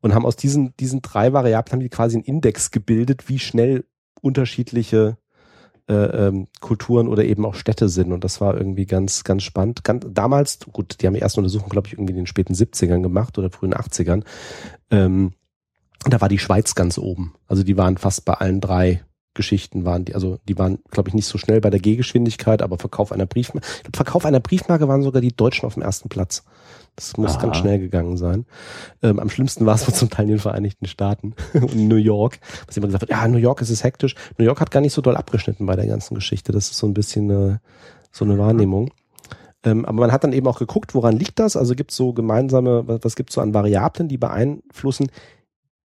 und 0.00 0.14
haben 0.14 0.26
aus 0.26 0.36
diesen, 0.36 0.74
diesen 0.78 1.02
drei 1.02 1.32
Variablen 1.32 1.72
haben 1.72 1.80
die 1.80 1.88
quasi 1.88 2.16
einen 2.16 2.24
Index 2.24 2.70
gebildet, 2.70 3.28
wie 3.28 3.38
schnell 3.38 3.84
unterschiedliche 4.20 5.18
äh, 5.88 6.28
ähm, 6.28 6.46
Kulturen 6.60 7.08
oder 7.08 7.24
eben 7.24 7.44
auch 7.44 7.54
Städte 7.54 7.88
sind. 7.88 8.12
Und 8.12 8.22
das 8.22 8.40
war 8.40 8.56
irgendwie 8.56 8.86
ganz, 8.86 9.24
ganz 9.24 9.42
spannend. 9.42 9.82
Ganz, 9.82 10.06
damals, 10.08 10.60
gut, 10.72 10.96
die 11.00 11.06
haben 11.06 11.14
die 11.14 11.20
erste 11.20 11.40
Untersuchung, 11.40 11.68
glaube 11.68 11.88
ich, 11.88 11.94
irgendwie 11.94 12.12
in 12.12 12.18
den 12.18 12.26
späten 12.26 12.54
70ern 12.54 13.02
gemacht 13.02 13.38
oder 13.38 13.50
frühen 13.50 13.74
80ern. 13.74 14.22
Ähm, 14.90 15.32
da 16.08 16.20
war 16.20 16.28
die 16.28 16.38
Schweiz 16.38 16.74
ganz 16.74 16.98
oben. 16.98 17.34
Also 17.46 17.62
die 17.62 17.76
waren 17.76 17.98
fast 17.98 18.24
bei 18.24 18.34
allen 18.34 18.60
drei 18.60 19.02
Geschichten 19.34 19.84
waren 19.84 20.04
die, 20.04 20.14
also 20.14 20.38
die 20.48 20.58
waren, 20.58 20.78
glaube 20.90 21.08
ich, 21.08 21.14
nicht 21.14 21.26
so 21.26 21.38
schnell 21.38 21.60
bei 21.60 21.70
der 21.70 21.78
Gehgeschwindigkeit, 21.78 22.62
aber 22.62 22.78
Verkauf 22.78 23.12
einer 23.12 23.26
Briefmarke, 23.26 23.66
Verkauf 23.94 24.26
einer 24.26 24.40
Briefmarke 24.40 24.88
waren 24.88 25.02
sogar 25.02 25.22
die 25.22 25.34
Deutschen 25.34 25.66
auf 25.66 25.74
dem 25.74 25.84
ersten 25.84 26.08
Platz. 26.08 26.42
Das 26.96 27.16
muss 27.16 27.36
Aha. 27.36 27.42
ganz 27.42 27.56
schnell 27.58 27.78
gegangen 27.78 28.16
sein. 28.16 28.44
Ähm, 29.02 29.20
am 29.20 29.30
schlimmsten 29.30 29.66
war 29.66 29.76
es 29.76 29.86
wohl 29.86 29.94
zum 29.94 30.10
Teil 30.10 30.24
in 30.24 30.30
den 30.32 30.38
Vereinigten 30.40 30.86
Staaten 30.86 31.34
und 31.54 31.76
New 31.76 31.96
York, 31.96 32.40
was 32.66 32.76
immer 32.76 32.88
gesagt 32.88 33.02
wird, 33.02 33.10
ja, 33.10 33.26
New 33.28 33.38
York 33.38 33.60
ist 33.60 33.70
es 33.70 33.84
hektisch. 33.84 34.16
New 34.36 34.44
York 34.44 34.60
hat 34.60 34.72
gar 34.72 34.80
nicht 34.80 34.92
so 34.92 35.00
doll 35.00 35.16
abgeschnitten 35.16 35.64
bei 35.64 35.76
der 35.76 35.86
ganzen 35.86 36.16
Geschichte. 36.16 36.50
Das 36.50 36.70
ist 36.70 36.78
so 36.78 36.88
ein 36.88 36.94
bisschen 36.94 37.30
äh, 37.30 37.58
so 38.10 38.24
eine 38.24 38.36
Wahrnehmung. 38.36 38.90
Ähm, 39.62 39.84
aber 39.84 40.00
man 40.00 40.12
hat 40.12 40.24
dann 40.24 40.32
eben 40.32 40.48
auch 40.48 40.58
geguckt, 40.58 40.94
woran 40.94 41.16
liegt 41.16 41.38
das? 41.38 41.54
Also 41.54 41.74
gibt 41.74 41.92
es 41.92 41.96
so 41.96 42.12
gemeinsame, 42.12 42.88
was, 42.88 43.00
was 43.02 43.14
gibt 43.14 43.30
es 43.30 43.34
so 43.34 43.40
an 43.42 43.54
Variablen, 43.54 44.08
die 44.08 44.18
beeinflussen, 44.18 45.08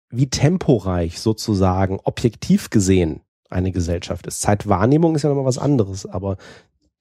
wie 0.10 0.30
temporeich 0.30 1.19
sozusagen 1.19 1.99
objektiv 2.03 2.69
gesehen 2.69 3.22
eine 3.49 3.72
Gesellschaft 3.72 4.27
ist. 4.27 4.41
Zeitwahrnehmung 4.41 5.15
ist 5.15 5.23
ja 5.23 5.30
nochmal 5.30 5.45
was 5.45 5.57
anderes, 5.57 6.06
aber 6.06 6.38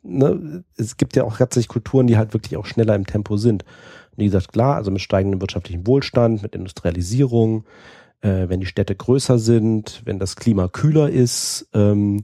ne, 0.02 0.64
es 0.76 0.96
gibt 0.96 1.16
ja 1.16 1.24
auch 1.24 1.36
tatsächlich 1.36 1.68
Kulturen, 1.68 2.06
die 2.06 2.16
halt 2.16 2.34
wirklich 2.34 2.56
auch 2.56 2.66
schneller 2.66 2.94
im 2.94 3.06
Tempo 3.06 3.36
sind. 3.36 3.64
Und 4.12 4.18
wie 4.18 4.26
gesagt, 4.26 4.52
klar, 4.52 4.76
also 4.76 4.90
mit 4.90 5.00
steigendem 5.00 5.40
wirtschaftlichen 5.40 5.86
Wohlstand, 5.86 6.42
mit 6.42 6.54
Industrialisierung, 6.54 7.64
äh, 8.20 8.48
wenn 8.48 8.60
die 8.60 8.66
Städte 8.66 8.94
größer 8.94 9.38
sind, 9.38 10.02
wenn 10.04 10.18
das 10.18 10.36
Klima 10.36 10.68
kühler 10.68 11.10
ist, 11.10 11.68
ähm, 11.72 12.22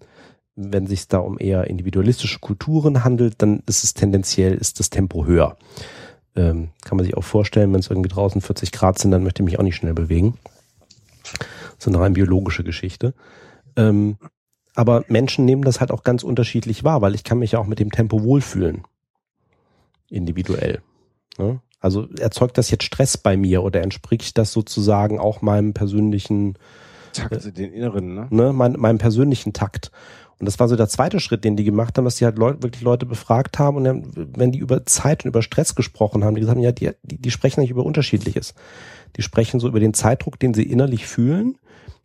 wenn 0.56 0.86
sich 0.86 1.08
da 1.08 1.18
um 1.18 1.38
eher 1.38 1.68
individualistische 1.68 2.38
Kulturen 2.38 3.04
handelt, 3.04 3.40
dann 3.40 3.62
ist 3.66 3.84
es 3.84 3.94
tendenziell, 3.94 4.54
ist 4.54 4.78
das 4.78 4.90
Tempo 4.90 5.24
höher. 5.24 5.56
Ähm, 6.36 6.68
kann 6.84 6.96
man 6.96 7.04
sich 7.04 7.16
auch 7.16 7.24
vorstellen, 7.24 7.72
wenn 7.72 7.80
es 7.80 7.90
irgendwie 7.90 8.10
draußen 8.10 8.40
40 8.40 8.72
Grad 8.72 8.98
sind, 8.98 9.10
dann 9.10 9.22
möchte 9.22 9.42
ich 9.42 9.46
mich 9.46 9.58
auch 9.58 9.64
nicht 9.64 9.76
schnell 9.76 9.94
bewegen. 9.94 10.34
Ist 11.78 11.88
eine 11.88 12.00
rein 12.00 12.12
biologische 12.12 12.64
Geschichte. 12.64 13.14
Ähm, 13.76 14.16
aber 14.74 15.04
Menschen 15.08 15.44
nehmen 15.44 15.62
das 15.62 15.80
halt 15.80 15.90
auch 15.90 16.04
ganz 16.04 16.22
unterschiedlich 16.22 16.84
wahr, 16.84 17.02
weil 17.02 17.14
ich 17.14 17.24
kann 17.24 17.38
mich 17.38 17.52
ja 17.52 17.58
auch 17.58 17.66
mit 17.66 17.78
dem 17.78 17.90
Tempo 17.90 18.22
wohlfühlen. 18.22 18.84
Individuell. 20.08 20.80
Ne? 21.38 21.60
Also 21.80 22.08
erzeugt 22.18 22.58
das 22.58 22.70
jetzt 22.70 22.84
Stress 22.84 23.16
bei 23.16 23.36
mir 23.36 23.62
oder 23.62 23.82
entspricht 23.82 24.36
das 24.38 24.52
sozusagen 24.52 25.18
auch 25.18 25.40
meinem 25.42 25.72
persönlichen, 25.72 26.58
Takt, 27.12 27.56
den 27.56 27.72
inneren, 27.72 28.14
ne? 28.14 28.26
ne, 28.30 28.52
mein, 28.52 28.72
meinem 28.72 28.98
persönlichen 28.98 29.52
Takt? 29.52 29.90
Und 30.40 30.46
das 30.46 30.58
war 30.58 30.68
so 30.68 30.74
der 30.74 30.88
zweite 30.88 31.20
Schritt, 31.20 31.44
den 31.44 31.56
die 31.56 31.64
gemacht 31.64 31.96
haben, 31.96 32.06
dass 32.06 32.16
die 32.16 32.24
halt 32.24 32.38
Leute, 32.38 32.62
wirklich 32.62 32.82
Leute 32.82 33.04
befragt 33.04 33.58
haben 33.58 33.76
und 33.76 33.84
dann, 33.84 34.10
wenn 34.14 34.52
die 34.52 34.58
über 34.58 34.86
Zeit 34.86 35.24
und 35.24 35.28
über 35.28 35.42
Stress 35.42 35.74
gesprochen 35.74 36.24
haben, 36.24 36.34
die 36.34 36.40
gesagt 36.40 36.56
haben, 36.56 36.64
ja, 36.64 36.72
die, 36.72 36.90
die, 37.02 37.18
die 37.18 37.30
sprechen 37.30 37.60
nicht 37.60 37.70
über 37.70 37.84
Unterschiedliches. 37.84 38.54
Die 39.16 39.22
sprechen 39.22 39.60
so 39.60 39.68
über 39.68 39.80
den 39.80 39.92
Zeitdruck, 39.92 40.38
den 40.38 40.54
sie 40.54 40.62
innerlich 40.62 41.06
fühlen, 41.06 41.58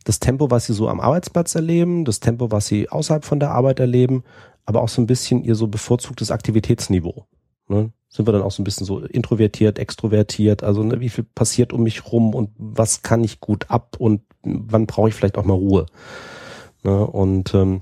das 0.03 0.19
Tempo, 0.19 0.51
was 0.51 0.65
sie 0.65 0.73
so 0.73 0.89
am 0.89 0.99
Arbeitsplatz 0.99 1.55
erleben, 1.55 2.03
das 2.03 2.19
Tempo, 2.19 2.51
was 2.51 2.67
sie 2.67 2.89
außerhalb 2.89 3.23
von 3.23 3.39
der 3.39 3.51
Arbeit 3.51 3.79
erleben, 3.79 4.23
aber 4.65 4.81
auch 4.81 4.89
so 4.89 5.01
ein 5.01 5.07
bisschen 5.07 5.43
ihr 5.43 5.55
so 5.55 5.67
bevorzugtes 5.67 6.29
Aktivitätsniveau. 6.29 7.25
Ne? 7.69 7.91
Sind 8.09 8.27
wir 8.27 8.31
dann 8.33 8.43
auch 8.43 8.51
so 8.51 8.61
ein 8.61 8.65
bisschen 8.65 8.85
so 8.85 8.99
introvertiert, 8.99 9.79
extrovertiert, 9.79 10.61
also 10.61 10.83
ne, 10.83 10.99
wie 10.99 11.09
viel 11.09 11.23
passiert 11.23 11.73
um 11.73 11.83
mich 11.83 12.11
rum 12.11 12.35
und 12.35 12.51
was 12.57 13.01
kann 13.01 13.23
ich 13.23 13.39
gut 13.39 13.69
ab 13.69 13.95
und 13.97 14.21
wann 14.43 14.87
brauche 14.87 15.09
ich 15.09 15.15
vielleicht 15.15 15.37
auch 15.37 15.45
mal 15.45 15.53
Ruhe. 15.53 15.85
Ne? 16.83 17.05
Und 17.05 17.53
ähm, 17.53 17.81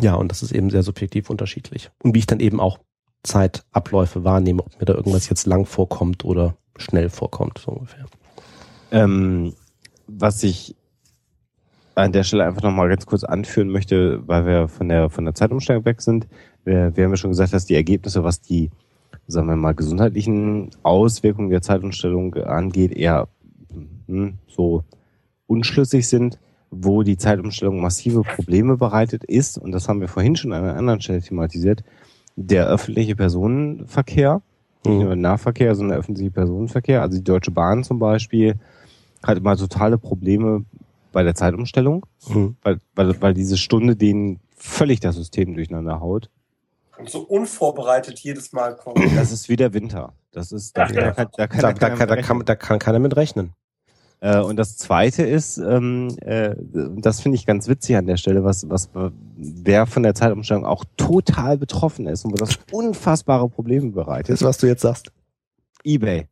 ja, 0.00 0.14
und 0.14 0.30
das 0.30 0.42
ist 0.42 0.52
eben 0.52 0.70
sehr 0.70 0.82
subjektiv 0.82 1.30
unterschiedlich. 1.30 1.90
Und 2.02 2.14
wie 2.14 2.18
ich 2.18 2.26
dann 2.26 2.40
eben 2.40 2.60
auch 2.60 2.78
Zeitabläufe 3.22 4.24
wahrnehme, 4.24 4.62
ob 4.62 4.78
mir 4.78 4.86
da 4.86 4.94
irgendwas 4.94 5.28
jetzt 5.28 5.46
lang 5.46 5.66
vorkommt 5.66 6.24
oder 6.24 6.56
schnell 6.76 7.08
vorkommt, 7.08 7.58
so 7.58 7.72
ungefähr. 7.72 8.06
Ähm, 8.90 9.54
was 10.06 10.42
ich 10.42 10.76
an 11.94 12.12
der 12.12 12.24
Stelle 12.24 12.44
einfach 12.44 12.62
nochmal 12.62 12.88
ganz 12.88 13.06
kurz 13.06 13.24
anführen 13.24 13.68
möchte, 13.68 14.26
weil 14.26 14.46
wir 14.46 14.68
von 14.68 14.88
der, 14.88 15.10
von 15.10 15.24
der 15.24 15.34
Zeitumstellung 15.34 15.84
weg 15.84 16.00
sind. 16.00 16.26
Wir, 16.64 16.96
wir 16.96 17.04
haben 17.04 17.12
ja 17.12 17.16
schon 17.16 17.30
gesagt, 17.30 17.52
dass 17.52 17.66
die 17.66 17.76
Ergebnisse, 17.76 18.24
was 18.24 18.40
die, 18.40 18.70
sagen 19.26 19.48
wir 19.48 19.56
mal, 19.56 19.74
gesundheitlichen 19.74 20.70
Auswirkungen 20.82 21.50
der 21.50 21.62
Zeitumstellung 21.62 22.34
angeht, 22.34 22.92
eher 22.92 23.28
hm, 24.06 24.38
so 24.48 24.82
unschlüssig 25.46 26.08
sind. 26.08 26.38
Wo 26.76 27.02
die 27.02 27.16
Zeitumstellung 27.16 27.80
massive 27.80 28.22
Probleme 28.22 28.76
bereitet 28.76 29.24
ist, 29.24 29.58
und 29.58 29.72
das 29.72 29.88
haben 29.88 30.00
wir 30.00 30.08
vorhin 30.08 30.36
schon 30.36 30.52
an 30.52 30.64
einer 30.64 30.76
anderen 30.76 31.00
Stelle 31.00 31.22
thematisiert, 31.22 31.84
der 32.36 32.66
öffentliche 32.66 33.14
Personenverkehr, 33.16 34.42
nicht 34.84 34.96
nur 34.98 35.06
der 35.06 35.16
Nahverkehr, 35.16 35.74
sondern 35.74 35.90
der 35.92 35.98
öffentliche 36.00 36.30
Personenverkehr. 36.30 37.00
Also 37.02 37.16
die 37.18 37.24
Deutsche 37.24 37.50
Bahn 37.50 37.84
zum 37.84 37.98
Beispiel 37.98 38.56
hat 39.22 39.38
immer 39.38 39.56
totale 39.56 39.98
Probleme 39.98 40.64
bei 41.12 41.22
der 41.22 41.34
Zeitumstellung, 41.34 42.04
Mhm. 42.28 42.56
weil, 42.62 42.78
weil, 42.94 43.22
weil 43.22 43.34
diese 43.34 43.56
Stunde 43.56 43.96
denen 43.96 44.40
völlig 44.56 45.00
das 45.00 45.14
System 45.16 45.54
durcheinander 45.54 46.00
haut. 46.00 46.28
Und 46.98 47.08
so 47.08 47.20
unvorbereitet 47.20 48.18
jedes 48.20 48.52
Mal 48.52 48.76
kommt. 48.76 48.98
Das 49.16 49.32
ist 49.32 49.48
wieder 49.48 49.72
Winter. 49.72 50.12
Das 50.32 50.52
ist, 50.52 50.76
da, 50.76 50.84
Ach, 50.84 50.90
ja. 50.90 51.12
kann, 51.12 51.28
da, 51.36 51.46
kann, 51.46 51.60
Da, 51.60 51.72
da, 51.72 51.88
da, 51.88 51.96
kann, 51.96 52.08
da, 52.08 52.16
kann, 52.22 52.44
da 52.44 52.54
kann 52.56 52.78
keiner 52.78 52.98
mit 52.98 53.16
rechnen. 53.16 53.52
Äh, 54.24 54.40
und 54.40 54.56
das 54.56 54.78
zweite 54.78 55.22
ist, 55.22 55.58
ähm, 55.58 56.08
äh, 56.22 56.54
das 56.96 57.20
finde 57.20 57.36
ich 57.36 57.44
ganz 57.44 57.68
witzig 57.68 57.94
an 57.96 58.06
der 58.06 58.16
Stelle, 58.16 58.42
was, 58.42 58.66
was 58.70 58.88
wer 59.36 59.84
von 59.84 60.02
der 60.02 60.14
Zeitumstellung 60.14 60.64
auch 60.64 60.86
total 60.96 61.58
betroffen 61.58 62.06
ist 62.06 62.24
und 62.24 62.32
wo 62.32 62.36
das 62.36 62.58
unfassbare 62.72 63.50
Probleme 63.50 63.90
bereitet. 63.90 64.30
Das, 64.32 64.42
was 64.42 64.56
du 64.56 64.66
jetzt 64.66 64.80
sagst. 64.80 65.12
Ebay. 65.84 66.26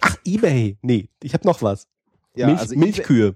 Ach, 0.00 0.16
Ebay. 0.24 0.78
Nee, 0.80 1.08
ich 1.24 1.34
habe 1.34 1.44
noch 1.44 1.60
was. 1.60 1.88
Ja, 2.36 2.46
Milch, 2.46 2.60
also 2.60 2.76
Milchkühe. 2.76 3.34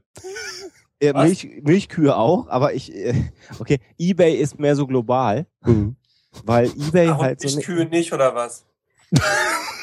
Äh? 1.00 1.12
Milch, 1.12 1.48
Milchkühe 1.64 2.16
auch, 2.16 2.46
aber 2.46 2.74
ich, 2.74 2.94
äh, 2.94 3.14
okay, 3.58 3.80
Ebay 3.98 4.36
ist 4.36 4.60
mehr 4.60 4.76
so 4.76 4.86
global, 4.86 5.46
Mhm. 5.64 5.96
weil 6.44 6.66
Ebay 6.66 7.08
Ach, 7.08 7.18
halt 7.18 7.42
und 7.42 7.50
so 7.50 7.56
Milchkühe 7.56 7.84
nicht, 7.86 8.12
oder 8.12 8.32
was? 8.36 8.64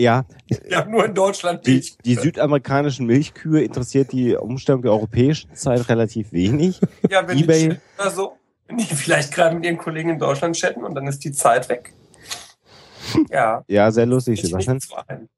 ja, 0.00 0.24
haben 0.72 0.90
nur 0.90 1.04
in 1.04 1.14
Deutschland 1.14 1.66
die, 1.66 1.84
die 2.04 2.14
südamerikanischen 2.14 3.06
Milchkühe 3.06 3.62
interessiert 3.62 4.12
die 4.12 4.34
Umstellung 4.36 4.82
der 4.82 4.92
europäischen 4.92 5.54
Zeit 5.54 5.88
relativ 5.88 6.32
wenig. 6.32 6.80
ja, 7.10 7.26
wenn 7.26 7.38
eBay- 7.38 7.68
die 8.04 8.10
so. 8.10 8.32
Wenn 8.66 8.78
die 8.78 8.84
vielleicht 8.84 9.32
gerade 9.32 9.56
mit 9.56 9.64
ihren 9.64 9.78
Kollegen 9.78 10.10
in 10.10 10.18
Deutschland 10.18 10.54
chatten 10.56 10.84
und 10.84 10.94
dann 10.94 11.06
ist 11.08 11.24
die 11.24 11.32
Zeit 11.32 11.68
weg. 11.68 11.92
Ja, 13.30 13.64
Ja, 13.66 13.90
sehr 13.90 14.06
lustig, 14.06 14.40
Sebastian. 14.42 14.78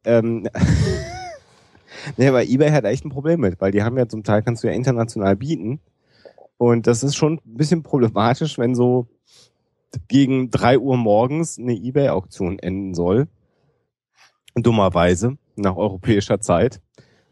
Ähm, 0.05 0.47
nee, 2.16 2.28
aber 2.28 2.44
eBay 2.44 2.70
hat 2.70 2.84
echt 2.84 3.05
ein 3.05 3.10
Problem 3.10 3.40
mit, 3.40 3.60
weil 3.60 3.72
die 3.72 3.82
haben 3.82 3.97
ja 3.97 4.06
zum 4.06 4.22
Teil 4.24 4.43
kannst 4.43 4.62
du 4.62 4.68
ja 4.68 4.74
international 4.74 5.36
bieten. 5.36 5.80
Und 6.59 6.86
das 6.86 7.02
ist 7.02 7.16
schon 7.16 7.34
ein 7.34 7.56
bisschen 7.56 7.82
problematisch, 7.82 8.59
wenn 8.59 8.74
so 8.74 9.06
gegen 10.09 10.51
drei 10.51 10.78
Uhr 10.78 10.97
morgens 10.97 11.59
eine 11.59 11.72
Ebay-Auktion 11.74 12.59
enden 12.59 12.94
soll. 12.94 13.28
Dummerweise, 14.55 15.37
nach 15.57 15.77
europäischer 15.77 16.41
Zeit. 16.41 16.81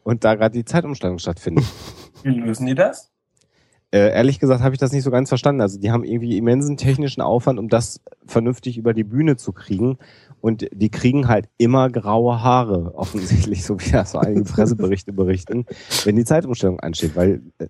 Und 0.02 0.24
da 0.24 0.34
gerade 0.34 0.56
die 0.56 0.64
Zeitumstellung 0.64 1.18
stattfindet. 1.18 1.64
Wie 2.22 2.30
lösen 2.30 2.66
die 2.66 2.74
das? 2.74 3.10
Äh, 3.92 4.12
ehrlich 4.12 4.38
gesagt 4.38 4.62
habe 4.62 4.72
ich 4.72 4.78
das 4.78 4.92
nicht 4.92 5.02
so 5.02 5.10
ganz 5.10 5.28
verstanden. 5.28 5.60
Also 5.60 5.80
die 5.80 5.90
haben 5.90 6.04
irgendwie 6.04 6.36
immensen 6.36 6.76
technischen 6.76 7.20
Aufwand, 7.20 7.58
um 7.58 7.68
das 7.68 8.00
vernünftig 8.24 8.78
über 8.78 8.94
die 8.94 9.02
Bühne 9.02 9.36
zu 9.36 9.52
kriegen. 9.52 9.98
Und 10.40 10.68
die 10.72 10.90
kriegen 10.90 11.26
halt 11.28 11.48
immer 11.58 11.90
graue 11.90 12.42
Haare, 12.42 12.94
offensichtlich, 12.94 13.64
so 13.66 13.80
wie 13.80 13.90
das 13.90 14.12
so 14.12 14.18
einige 14.18 14.44
Presseberichte 14.44 15.12
berichten, 15.12 15.66
wenn 16.04 16.16
die 16.16 16.24
Zeitumstellung 16.24 16.78
ansteht. 16.80 17.16
Weil 17.16 17.42
äh, 17.58 17.66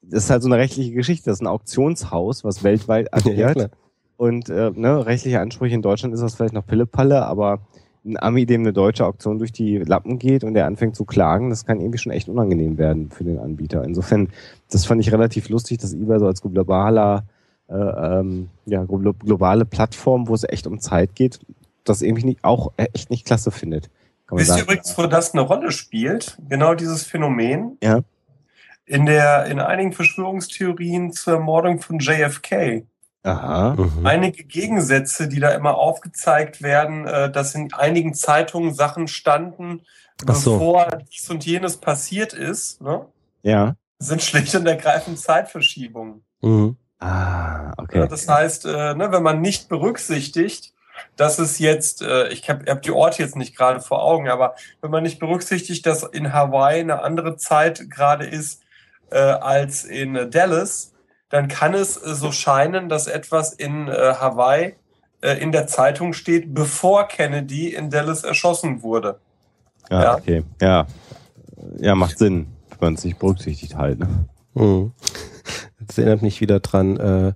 das 0.00 0.24
ist 0.24 0.30
halt 0.30 0.42
so 0.42 0.48
eine 0.48 0.58
rechtliche 0.58 0.92
Geschichte. 0.92 1.28
Das 1.28 1.38
ist 1.38 1.42
ein 1.42 1.48
Auktionshaus, 1.48 2.44
was 2.44 2.62
weltweit 2.62 3.12
agiert. 3.12 3.54
klar. 3.54 3.70
und 4.16 4.48
äh, 4.48 4.70
ne, 4.72 5.06
rechtliche 5.06 5.40
Ansprüche 5.40 5.74
in 5.74 5.82
Deutschland 5.82 6.14
ist 6.14 6.20
das 6.20 6.36
vielleicht 6.36 6.54
noch 6.54 6.66
Pillepalle, 6.66 7.26
aber 7.26 7.66
ein 8.08 8.16
Ami, 8.18 8.46
dem 8.46 8.62
eine 8.62 8.72
deutsche 8.72 9.04
Auktion 9.04 9.38
durch 9.38 9.52
die 9.52 9.78
Lappen 9.78 10.18
geht 10.18 10.44
und 10.44 10.54
der 10.54 10.66
anfängt 10.66 10.96
zu 10.96 11.04
klagen, 11.04 11.50
das 11.50 11.64
kann 11.64 11.80
irgendwie 11.80 11.98
schon 11.98 12.12
echt 12.12 12.28
unangenehm 12.28 12.78
werden 12.78 13.10
für 13.10 13.24
den 13.24 13.38
Anbieter. 13.38 13.84
Insofern, 13.84 14.28
das 14.70 14.86
fand 14.86 15.00
ich 15.00 15.12
relativ 15.12 15.48
lustig, 15.48 15.78
dass 15.78 15.94
eBay 15.94 16.18
so 16.18 16.26
als 16.26 16.42
globaler, 16.42 17.24
äh, 17.68 17.74
ähm, 17.74 18.48
ja, 18.66 18.84
glo 18.84 19.12
globale 19.12 19.64
Plattform, 19.64 20.28
wo 20.28 20.34
es 20.34 20.44
echt 20.44 20.66
um 20.66 20.80
Zeit 20.80 21.14
geht, 21.14 21.40
das 21.84 22.02
irgendwie 22.02 22.24
nicht, 22.24 22.44
auch 22.44 22.72
echt 22.76 23.10
nicht 23.10 23.26
klasse 23.26 23.50
findet. 23.50 23.90
Wisst 24.30 24.56
ihr 24.56 24.62
übrigens, 24.62 24.96
wo 24.98 25.06
das 25.06 25.32
eine 25.32 25.42
Rolle 25.42 25.72
spielt? 25.72 26.38
Genau 26.48 26.74
dieses 26.74 27.04
Phänomen. 27.04 27.78
Ja. 27.82 28.00
In 28.84 29.06
der, 29.06 29.46
in 29.46 29.60
einigen 29.60 29.92
Verschwörungstheorien 29.92 31.12
zur 31.12 31.34
Ermordung 31.34 31.80
von 31.80 31.98
JFK. 31.98 32.84
Aha. 33.22 33.74
Mhm. 33.76 34.06
Einige 34.06 34.44
Gegensätze, 34.44 35.28
die 35.28 35.40
da 35.40 35.50
immer 35.50 35.76
aufgezeigt 35.76 36.62
werden, 36.62 37.06
äh, 37.06 37.30
dass 37.30 37.54
in 37.54 37.72
einigen 37.72 38.14
Zeitungen 38.14 38.74
Sachen 38.74 39.08
standen, 39.08 39.82
so. 40.20 40.26
bevor 40.26 40.88
dies 41.12 41.28
und 41.30 41.44
jenes 41.44 41.76
passiert 41.76 42.32
ist, 42.32 42.80
ne? 42.80 43.06
Ja. 43.42 43.76
sind 43.98 44.22
schlicht 44.22 44.54
und 44.54 44.66
ergreifend 44.66 45.18
Zeitverschiebungen. 45.18 46.22
Mhm. 46.40 46.76
Ah, 47.00 47.72
okay. 47.76 48.08
das 48.08 48.28
heißt, 48.28 48.64
äh, 48.64 48.94
ne, 48.94 49.12
wenn 49.12 49.22
man 49.22 49.40
nicht 49.40 49.68
berücksichtigt, 49.68 50.72
dass 51.16 51.38
es 51.38 51.60
jetzt, 51.60 52.02
äh, 52.02 52.28
ich 52.28 52.48
habe 52.50 52.68
hab 52.70 52.82
die 52.82 52.90
Orte 52.90 53.22
jetzt 53.22 53.36
nicht 53.36 53.56
gerade 53.56 53.80
vor 53.80 54.02
Augen, 54.02 54.28
aber 54.28 54.56
wenn 54.80 54.90
man 54.90 55.04
nicht 55.04 55.20
berücksichtigt, 55.20 55.86
dass 55.86 56.02
in 56.02 56.32
Hawaii 56.32 56.80
eine 56.80 57.02
andere 57.02 57.36
Zeit 57.36 57.88
gerade 57.88 58.26
ist 58.26 58.62
äh, 59.10 59.18
als 59.18 59.84
in 59.84 60.16
äh, 60.16 60.28
Dallas, 60.28 60.92
dann 61.28 61.48
kann 61.48 61.74
es 61.74 61.96
äh, 61.96 62.14
so 62.14 62.32
scheinen, 62.32 62.88
dass 62.88 63.06
etwas 63.06 63.52
in 63.52 63.88
äh, 63.88 64.14
Hawaii 64.18 64.74
äh, 65.20 65.34
in 65.42 65.52
der 65.52 65.66
Zeitung 65.66 66.12
steht, 66.12 66.54
bevor 66.54 67.08
Kennedy 67.08 67.74
in 67.74 67.90
Dallas 67.90 68.24
erschossen 68.24 68.82
wurde. 68.82 69.18
Ja, 69.90 70.02
ja. 70.02 70.16
okay. 70.16 70.44
Ja. 70.60 70.86
Ja, 71.78 71.94
macht 71.94 72.18
Sinn, 72.18 72.46
wenn 72.70 72.78
man 72.80 72.94
es 72.94 73.04
nicht 73.04 73.18
berücksichtigt 73.18 73.76
halt. 73.76 73.98
Ne? 73.98 74.28
Mhm. 74.54 74.92
Das 75.80 75.98
erinnert 75.98 76.22
mich 76.22 76.40
wieder 76.40 76.60
dran, 76.60 76.96
äh, 76.98 77.32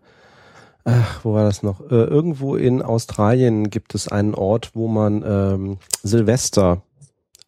ach, 0.84 1.24
wo 1.24 1.34
war 1.34 1.44
das 1.44 1.62
noch? 1.62 1.80
Äh, 1.80 2.04
irgendwo 2.04 2.54
in 2.56 2.82
Australien 2.82 3.70
gibt 3.70 3.94
es 3.94 4.08
einen 4.08 4.34
Ort, 4.34 4.72
wo 4.74 4.88
man 4.88 5.24
ähm, 5.26 5.78
Silvester 6.02 6.82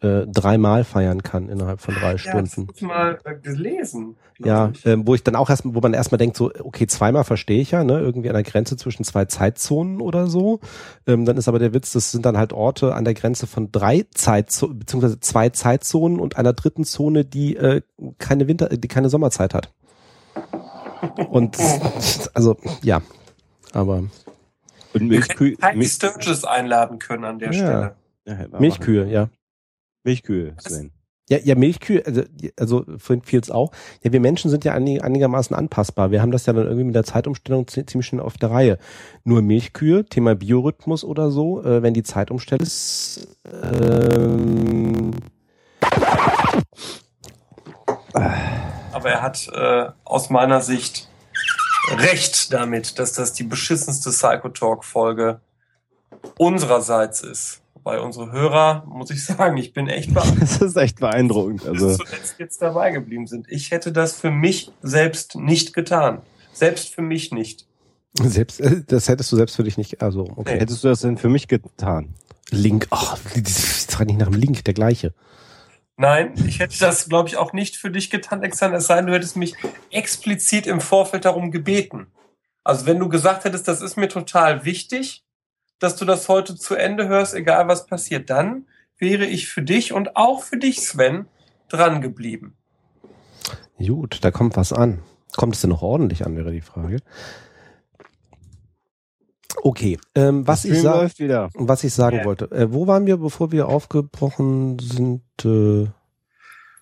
äh, 0.04 0.26
dreimal 0.26 0.84
feiern 0.84 1.22
kann 1.22 1.48
innerhalb 1.48 1.80
von 1.80 1.94
drei 1.94 2.08
Ja, 2.08 2.12
das 2.12 2.20
Stunden. 2.52 2.68
ich 2.74 2.82
mal 2.82 3.18
äh, 3.24 3.34
gelesen. 3.36 4.16
Ja, 4.38 4.72
ähm, 4.84 5.06
wo 5.06 5.14
ich 5.14 5.22
dann 5.22 5.36
auch 5.36 5.48
erst, 5.48 5.62
wo 5.64 5.80
man 5.80 5.94
erstmal 5.94 6.18
denkt, 6.18 6.36
so, 6.36 6.50
okay, 6.60 6.86
zweimal 6.88 7.22
verstehe 7.24 7.60
ich 7.60 7.70
ja, 7.70 7.84
ne, 7.84 8.00
irgendwie 8.00 8.28
an 8.28 8.34
der 8.34 8.42
Grenze 8.42 8.76
zwischen 8.76 9.04
zwei 9.04 9.26
Zeitzonen 9.26 10.00
oder 10.00 10.26
so. 10.26 10.58
Ähm, 11.06 11.24
dann 11.24 11.36
ist 11.36 11.46
aber 11.48 11.60
der 11.60 11.72
Witz, 11.72 11.92
das 11.92 12.10
sind 12.10 12.26
dann 12.26 12.36
halt 12.36 12.52
Orte 12.52 12.94
an 12.94 13.04
der 13.04 13.14
Grenze 13.14 13.46
von 13.46 13.70
drei 13.70 14.04
Zeitzonen, 14.12 14.80
beziehungsweise 14.80 15.20
zwei 15.20 15.50
Zeitzonen 15.50 16.18
und 16.18 16.36
einer 16.36 16.52
dritten 16.52 16.84
Zone, 16.84 17.24
die 17.24 17.56
äh, 17.56 17.82
keine 18.18 18.48
Winter, 18.48 18.68
die 18.70 18.88
keine 18.88 19.08
Sommerzeit 19.08 19.54
hat. 19.54 19.72
Und 21.30 21.56
also, 22.34 22.56
ja. 22.82 23.02
Aber 23.72 24.02
Und 24.94 25.08
Milchkühe. 25.08 25.56
Milch, 25.74 25.92
Sturgis 25.92 26.44
einladen 26.44 26.98
können 26.98 27.24
an 27.24 27.38
der 27.38 27.52
Ja. 27.52 27.54
Stelle. 27.54 27.94
ja, 28.50 28.58
Milchkühe, 28.58 29.06
ja. 29.08 29.28
Milchkühe, 30.04 30.54
Sven. 30.58 30.92
Ja, 31.30 31.38
ja, 31.42 31.54
Milchkühe, 31.54 32.04
also, 32.04 32.22
also 32.58 32.84
vorhin 32.98 33.22
fiel 33.24 33.40
es 33.40 33.50
auch. 33.50 33.72
Ja, 34.02 34.12
wir 34.12 34.20
Menschen 34.20 34.50
sind 34.50 34.62
ja 34.66 34.74
einig, 34.74 35.02
einigermaßen 35.02 35.56
anpassbar. 35.56 36.10
Wir 36.10 36.20
haben 36.20 36.30
das 36.32 36.44
ja 36.44 36.52
dann 36.52 36.66
irgendwie 36.66 36.84
mit 36.84 36.94
der 36.94 37.04
Zeitumstellung 37.04 37.66
zi- 37.66 37.86
ziemlich 37.86 38.06
schön 38.06 38.20
auf 38.20 38.36
der 38.36 38.50
Reihe. 38.50 38.78
Nur 39.24 39.40
Milchkühe, 39.40 40.04
Thema 40.04 40.34
Biorhythmus 40.34 41.02
oder 41.02 41.30
so, 41.30 41.62
äh, 41.64 41.82
wenn 41.82 41.94
die 41.94 42.02
Zeitumstellung 42.02 42.62
ist. 42.62 43.26
Ähm, 43.72 45.12
Aber 48.92 49.08
er 49.10 49.22
hat 49.22 49.48
äh, 49.52 49.88
aus 50.04 50.28
meiner 50.28 50.60
Sicht 50.60 51.08
recht 51.96 52.52
damit, 52.52 52.98
dass 52.98 53.12
das 53.14 53.32
die 53.32 53.44
beschissenste 53.44 54.10
Psychotalk-Folge 54.10 55.40
unsererseits 56.38 57.22
ist. 57.22 57.62
Bei 57.84 58.00
unsere 58.00 58.32
Hörer, 58.32 58.84
muss 58.88 59.10
ich 59.10 59.24
sagen, 59.24 59.56
ich 59.58 59.74
bin 59.74 59.88
echt 59.88 60.12
beeindruckt, 60.14 60.40
Das 60.50 60.62
ist 60.62 60.76
echt 60.76 61.00
beeindruckend. 61.00 61.60
dass 61.60 61.68
Also, 61.68 61.90
sie 61.90 61.96
zuletzt 61.98 62.34
jetzt 62.38 62.62
dabei 62.62 62.90
geblieben 62.90 63.26
sind. 63.26 63.46
Ich 63.50 63.70
hätte 63.70 63.92
das 63.92 64.14
für 64.14 64.30
mich 64.30 64.72
selbst 64.82 65.36
nicht 65.36 65.74
getan. 65.74 66.22
Selbst 66.54 66.94
für 66.94 67.02
mich 67.02 67.30
nicht. 67.30 67.66
selbst, 68.14 68.60
äh, 68.60 68.82
das 68.86 69.08
hättest 69.08 69.30
du 69.32 69.36
selbst 69.36 69.56
für 69.56 69.64
dich 69.64 69.76
nicht, 69.76 70.00
also, 70.02 70.22
okay. 70.36 70.54
Nee. 70.54 70.60
hättest 70.60 70.82
du 70.82 70.88
das 70.88 71.00
denn 71.02 71.18
für 71.18 71.28
mich 71.28 71.46
getan? 71.46 72.14
Link, 72.50 72.86
ach, 72.90 73.18
das 73.36 73.86
war 73.98 74.06
nicht 74.06 74.18
nach 74.18 74.28
dem 74.30 74.40
Link, 74.40 74.64
der 74.64 74.74
gleiche. 74.74 75.12
Nein, 75.96 76.32
ich 76.46 76.58
hätte 76.60 76.78
das, 76.78 77.08
glaube 77.08 77.28
ich, 77.28 77.36
auch 77.36 77.52
nicht 77.52 77.76
für 77.76 77.90
dich 77.90 78.10
getan, 78.10 78.40
Alexander, 78.40 78.78
es 78.78 78.86
sei 78.86 78.96
denn, 78.96 79.06
du 79.06 79.12
hättest 79.14 79.36
mich 79.36 79.54
explizit 79.90 80.66
im 80.66 80.80
Vorfeld 80.80 81.24
darum 81.24 81.50
gebeten. 81.50 82.06
Also 82.64 82.86
wenn 82.86 82.98
du 82.98 83.08
gesagt 83.08 83.44
hättest, 83.44 83.68
das 83.68 83.82
ist 83.82 83.96
mir 83.96 84.08
total 84.08 84.64
wichtig, 84.64 85.23
dass 85.78 85.96
du 85.96 86.04
das 86.04 86.28
heute 86.28 86.56
zu 86.56 86.74
Ende 86.74 87.08
hörst, 87.08 87.34
egal 87.34 87.68
was 87.68 87.86
passiert, 87.86 88.30
dann 88.30 88.66
wäre 88.98 89.26
ich 89.26 89.48
für 89.48 89.62
dich 89.62 89.92
und 89.92 90.16
auch 90.16 90.42
für 90.42 90.56
dich, 90.56 90.80
Sven, 90.86 91.26
dran 91.68 92.00
geblieben. 92.00 92.56
Gut, 93.78 94.18
da 94.22 94.30
kommt 94.30 94.56
was 94.56 94.72
an. 94.72 95.02
Kommt 95.36 95.56
es 95.56 95.60
denn 95.60 95.70
noch 95.70 95.82
ordentlich 95.82 96.24
an, 96.24 96.36
wäre 96.36 96.52
die 96.52 96.60
Frage. 96.60 96.98
Okay, 99.62 99.98
ähm, 100.14 100.46
was 100.46 100.64
ich 100.64 100.82
wieder. 101.18 101.48
Was 101.54 101.84
ich 101.84 101.92
sagen 101.94 102.18
Ja. 102.18 102.24
wollte. 102.24 102.50
Äh, 102.50 102.72
wo 102.72 102.86
waren 102.86 103.06
wir, 103.06 103.16
bevor 103.16 103.52
wir 103.52 103.68
aufgebrochen 103.68 104.78
sind? 104.78 105.22
Äh, 105.44 105.88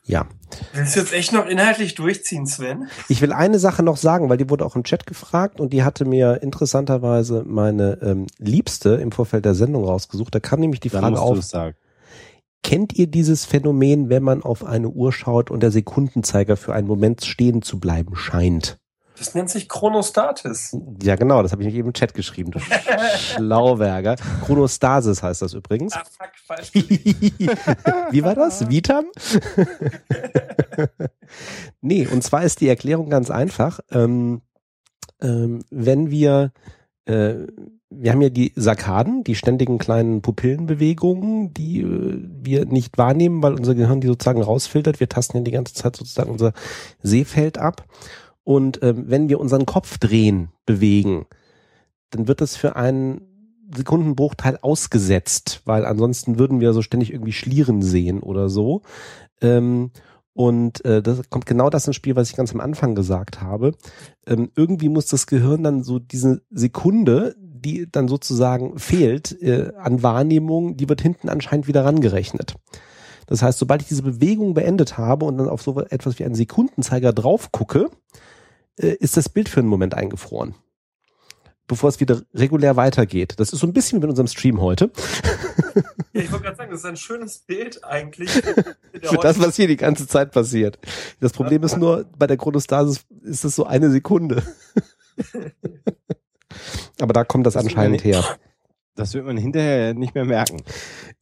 ja. 0.05 0.27
Willst 0.73 0.97
du 0.97 1.01
jetzt 1.01 1.12
echt 1.12 1.33
noch 1.33 1.47
inhaltlich 1.47 1.95
durchziehen, 1.95 2.47
Sven? 2.47 2.89
Ich 3.09 3.20
will 3.20 3.33
eine 3.33 3.59
Sache 3.59 3.83
noch 3.83 3.97
sagen, 3.97 4.29
weil 4.29 4.37
die 4.37 4.51
wurde 4.51 4.65
auch 4.65 4.77
im 4.77 4.85
Chat 4.85 5.07
gefragt 5.07 5.61
und 5.61 5.73
die 5.73 5.83
hatte 5.83 6.05
mir 6.05 6.43
interessanterweise 6.43 7.45
meine 7.47 7.99
ähm, 8.03 8.27
Liebste 8.39 8.91
im 8.95 9.12
Vorfeld 9.12 9.45
der 9.45 9.55
Sendung 9.55 9.85
rausgesucht. 9.85 10.35
Da 10.35 10.41
kam 10.41 10.61
nämlich 10.61 10.81
die 10.81 10.91
Frage 10.91 11.20
auf, 11.20 11.39
kennt 12.62 12.95
ihr 12.95 13.07
dieses 13.07 13.45
Phänomen, 13.45 14.09
wenn 14.09 14.23
man 14.23 14.43
auf 14.43 14.65
eine 14.65 14.89
Uhr 14.89 15.12
schaut 15.12 15.51
und 15.51 15.62
der 15.62 15.70
Sekundenzeiger 15.70 16.57
für 16.57 16.73
einen 16.73 16.87
Moment 16.87 17.24
stehen 17.24 17.62
zu 17.62 17.81
bleiben 17.81 18.16
scheint? 18.16 18.79
Das 19.23 19.36
nennt 19.36 19.51
sich 19.51 19.69
Chronostatis. 19.69 20.77
Ja, 21.01 21.15
genau, 21.15 21.44
das 21.44 21.53
habe 21.53 21.62
ich 21.62 21.69
mich 21.69 21.77
eben 21.77 21.86
im 21.86 21.94
Chat 21.94 22.12
geschrieben. 22.12 22.51
Du 22.51 22.59
Schlauwerger. 23.16 24.16
Chronostasis 24.44 25.23
heißt 25.23 25.43
das 25.43 25.55
übrigens. 25.55 25.93
Ah, 25.93 26.03
fuck, 26.03 26.32
falsch. 26.44 26.74
Wie 26.74 28.24
war 28.24 28.35
das? 28.35 28.69
Vitam? 28.69 29.05
nee, 31.81 32.05
und 32.05 32.24
zwar 32.24 32.43
ist 32.43 32.61
die 32.61 32.69
Erklärung 32.69 33.11
ganz 33.11 33.31
einfach. 33.31 33.78
Ähm, 33.93 34.43
ähm, 35.20 35.61
wenn 35.70 36.11
wir, 36.11 36.51
äh, 37.05 37.35
wir 37.90 38.11
haben 38.11 38.23
ja 38.23 38.28
die 38.28 38.53
Sarkaden, 38.57 39.23
die 39.23 39.36
ständigen 39.36 39.78
kleinen 39.78 40.20
Pupillenbewegungen, 40.20 41.55
die 41.55 41.82
äh, 41.82 42.28
wir 42.43 42.65
nicht 42.65 42.99
wahrnehmen, 42.99 43.40
weil 43.40 43.55
unser 43.55 43.77
Gehirn 43.77 44.01
die 44.01 44.09
sozusagen 44.09 44.43
rausfiltert. 44.43 44.99
Wir 44.99 45.09
tasten 45.09 45.36
ja 45.36 45.44
die 45.44 45.53
ganze 45.53 45.74
Zeit 45.74 45.94
sozusagen 45.94 46.32
unser 46.32 46.55
Sehfeld 47.05 47.57
ab. 47.57 47.85
Und 48.44 48.82
ähm, 48.82 49.05
wenn 49.09 49.28
wir 49.28 49.40
unseren 49.40 49.66
Kopf 49.66 49.98
drehen, 49.98 50.51
bewegen, 50.66 51.27
dann 52.10 52.28
wird 52.28 52.40
das 52.40 52.56
für 52.56 52.77
einen 52.77 53.23
Sekundenbruchteil 53.74 54.59
ausgesetzt, 54.60 55.62
weil 55.64 55.86
ansonsten 55.86 56.39
würden 56.39 56.60
wir 56.60 56.73
so 56.73 56.82
ständig 56.82 57.12
irgendwie 57.12 57.32
Schlieren 57.32 57.82
sehen 57.82 58.20
oder 58.20 58.48
so. 58.48 58.82
Ähm, 59.40 59.90
und 60.35 60.85
äh, 60.85 61.02
das 61.02 61.28
kommt 61.28 61.47
genau 61.47 61.69
das 61.69 61.86
ins 61.86 61.97
Spiel, 61.97 62.16
was 62.16 62.31
ich 62.31 62.36
ganz 62.36 62.52
am 62.55 62.60
Anfang 62.60 62.94
gesagt 62.94 63.43
habe. 63.43 63.74
Ähm, 64.27 64.51
irgendwie 64.56 64.89
muss 64.89 65.06
das 65.06 65.27
Gehirn 65.27 65.62
dann 65.62 65.82
so 65.82 65.98
diese 65.98 66.43
Sekunde, 66.51 67.35
die 67.39 67.90
dann 67.90 68.09
sozusagen 68.09 68.78
fehlt 68.78 69.40
äh, 69.43 69.73
an 69.77 70.02
Wahrnehmung, 70.02 70.77
die 70.77 70.89
wird 70.89 71.02
hinten 71.02 71.28
anscheinend 71.28 71.69
wieder 71.69 71.85
rangerechnet. 71.85 72.55
Das 73.32 73.40
heißt, 73.40 73.59
sobald 73.59 73.80
ich 73.80 73.88
diese 73.88 74.02
Bewegung 74.02 74.52
beendet 74.52 74.98
habe 74.98 75.24
und 75.24 75.38
dann 75.38 75.48
auf 75.48 75.62
so 75.62 75.80
etwas 75.80 76.18
wie 76.18 76.24
einen 76.26 76.34
Sekundenzeiger 76.34 77.14
drauf 77.14 77.50
gucke, 77.50 77.88
äh, 78.78 78.88
ist 78.88 79.16
das 79.16 79.30
Bild 79.30 79.48
für 79.48 79.60
einen 79.60 79.70
Moment 79.70 79.94
eingefroren. 79.94 80.54
bevor 81.66 81.88
es 81.88 81.98
wieder 81.98 82.20
regulär 82.34 82.76
weitergeht. 82.76 83.32
Das 83.38 83.54
ist 83.54 83.60
so 83.60 83.66
ein 83.66 83.72
bisschen 83.72 83.96
wie 83.96 84.00
mit 84.02 84.10
unserem 84.10 84.26
Stream 84.26 84.60
heute. 84.60 84.90
Ja, 86.12 86.20
ich 86.20 86.30
wollte 86.30 86.44
gerade 86.44 86.56
sagen, 86.59 86.70
das 86.72 86.80
ist 86.80 86.84
ein 86.84 86.98
schönes 86.98 87.38
Bild 87.38 87.82
eigentlich. 87.82 88.30
Für 89.02 89.16
das, 89.22 89.40
was 89.40 89.56
hier 89.56 89.66
die 89.66 89.78
ganze 89.78 90.06
Zeit 90.06 90.32
passiert. 90.32 90.78
Das 91.20 91.32
Problem 91.32 91.62
ist 91.62 91.78
nur, 91.78 92.04
bei 92.18 92.26
der 92.26 92.36
Chronostasis 92.36 93.06
ist 93.22 93.46
es 93.46 93.56
so 93.56 93.64
eine 93.64 93.90
Sekunde. 93.90 94.42
Aber 97.00 97.14
da 97.14 97.24
kommt 97.24 97.46
das, 97.46 97.54
Das 97.54 97.64
anscheinend 97.64 98.04
her. 98.04 98.22
Das 98.94 99.14
wird 99.14 99.24
man 99.24 99.39
hinterher 99.39 99.94
nicht 99.94 100.14
mehr 100.14 100.27
merken. 100.27 100.62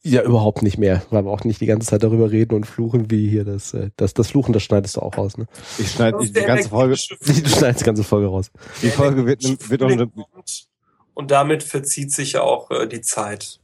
Ja, 0.02 0.22
überhaupt 0.22 0.62
nicht 0.62 0.76
mehr, 0.76 1.02
weil 1.10 1.24
wir 1.24 1.30
auch 1.30 1.44
nicht 1.44 1.60
die 1.60 1.66
ganze 1.66 1.86
Zeit 1.86 2.02
darüber 2.02 2.32
reden 2.32 2.54
und 2.54 2.66
fluchen, 2.66 3.10
wie 3.10 3.28
hier 3.28 3.44
das, 3.44 3.74
äh, 3.74 3.90
das, 3.96 4.12
das 4.12 4.28
Fluchen, 4.28 4.52
das 4.52 4.64
schneidest 4.64 4.96
du 4.96 5.02
auch 5.02 5.16
raus, 5.16 5.38
ne? 5.38 5.46
Ich 5.78 5.92
schneide 5.92 6.18
die 6.18 6.32
ganze 6.32 6.68
Folge. 6.68 6.96
Du 7.20 7.48
schneidest 7.48 7.80
die 7.80 7.84
ganze 7.84 8.02
Folge 8.02 8.26
raus. 8.26 8.50
Die 8.82 8.90
Folge 8.90 9.24
wird, 9.24 9.44
wird 9.70 9.82
auch 9.82 9.90
eine, 9.90 10.10
Und 11.14 11.30
damit 11.30 11.62
verzieht 11.62 12.10
sich 12.12 12.32
ja 12.32 12.42
auch 12.42 12.70
äh, 12.72 12.88
die 12.88 13.02
Zeit. 13.02 13.60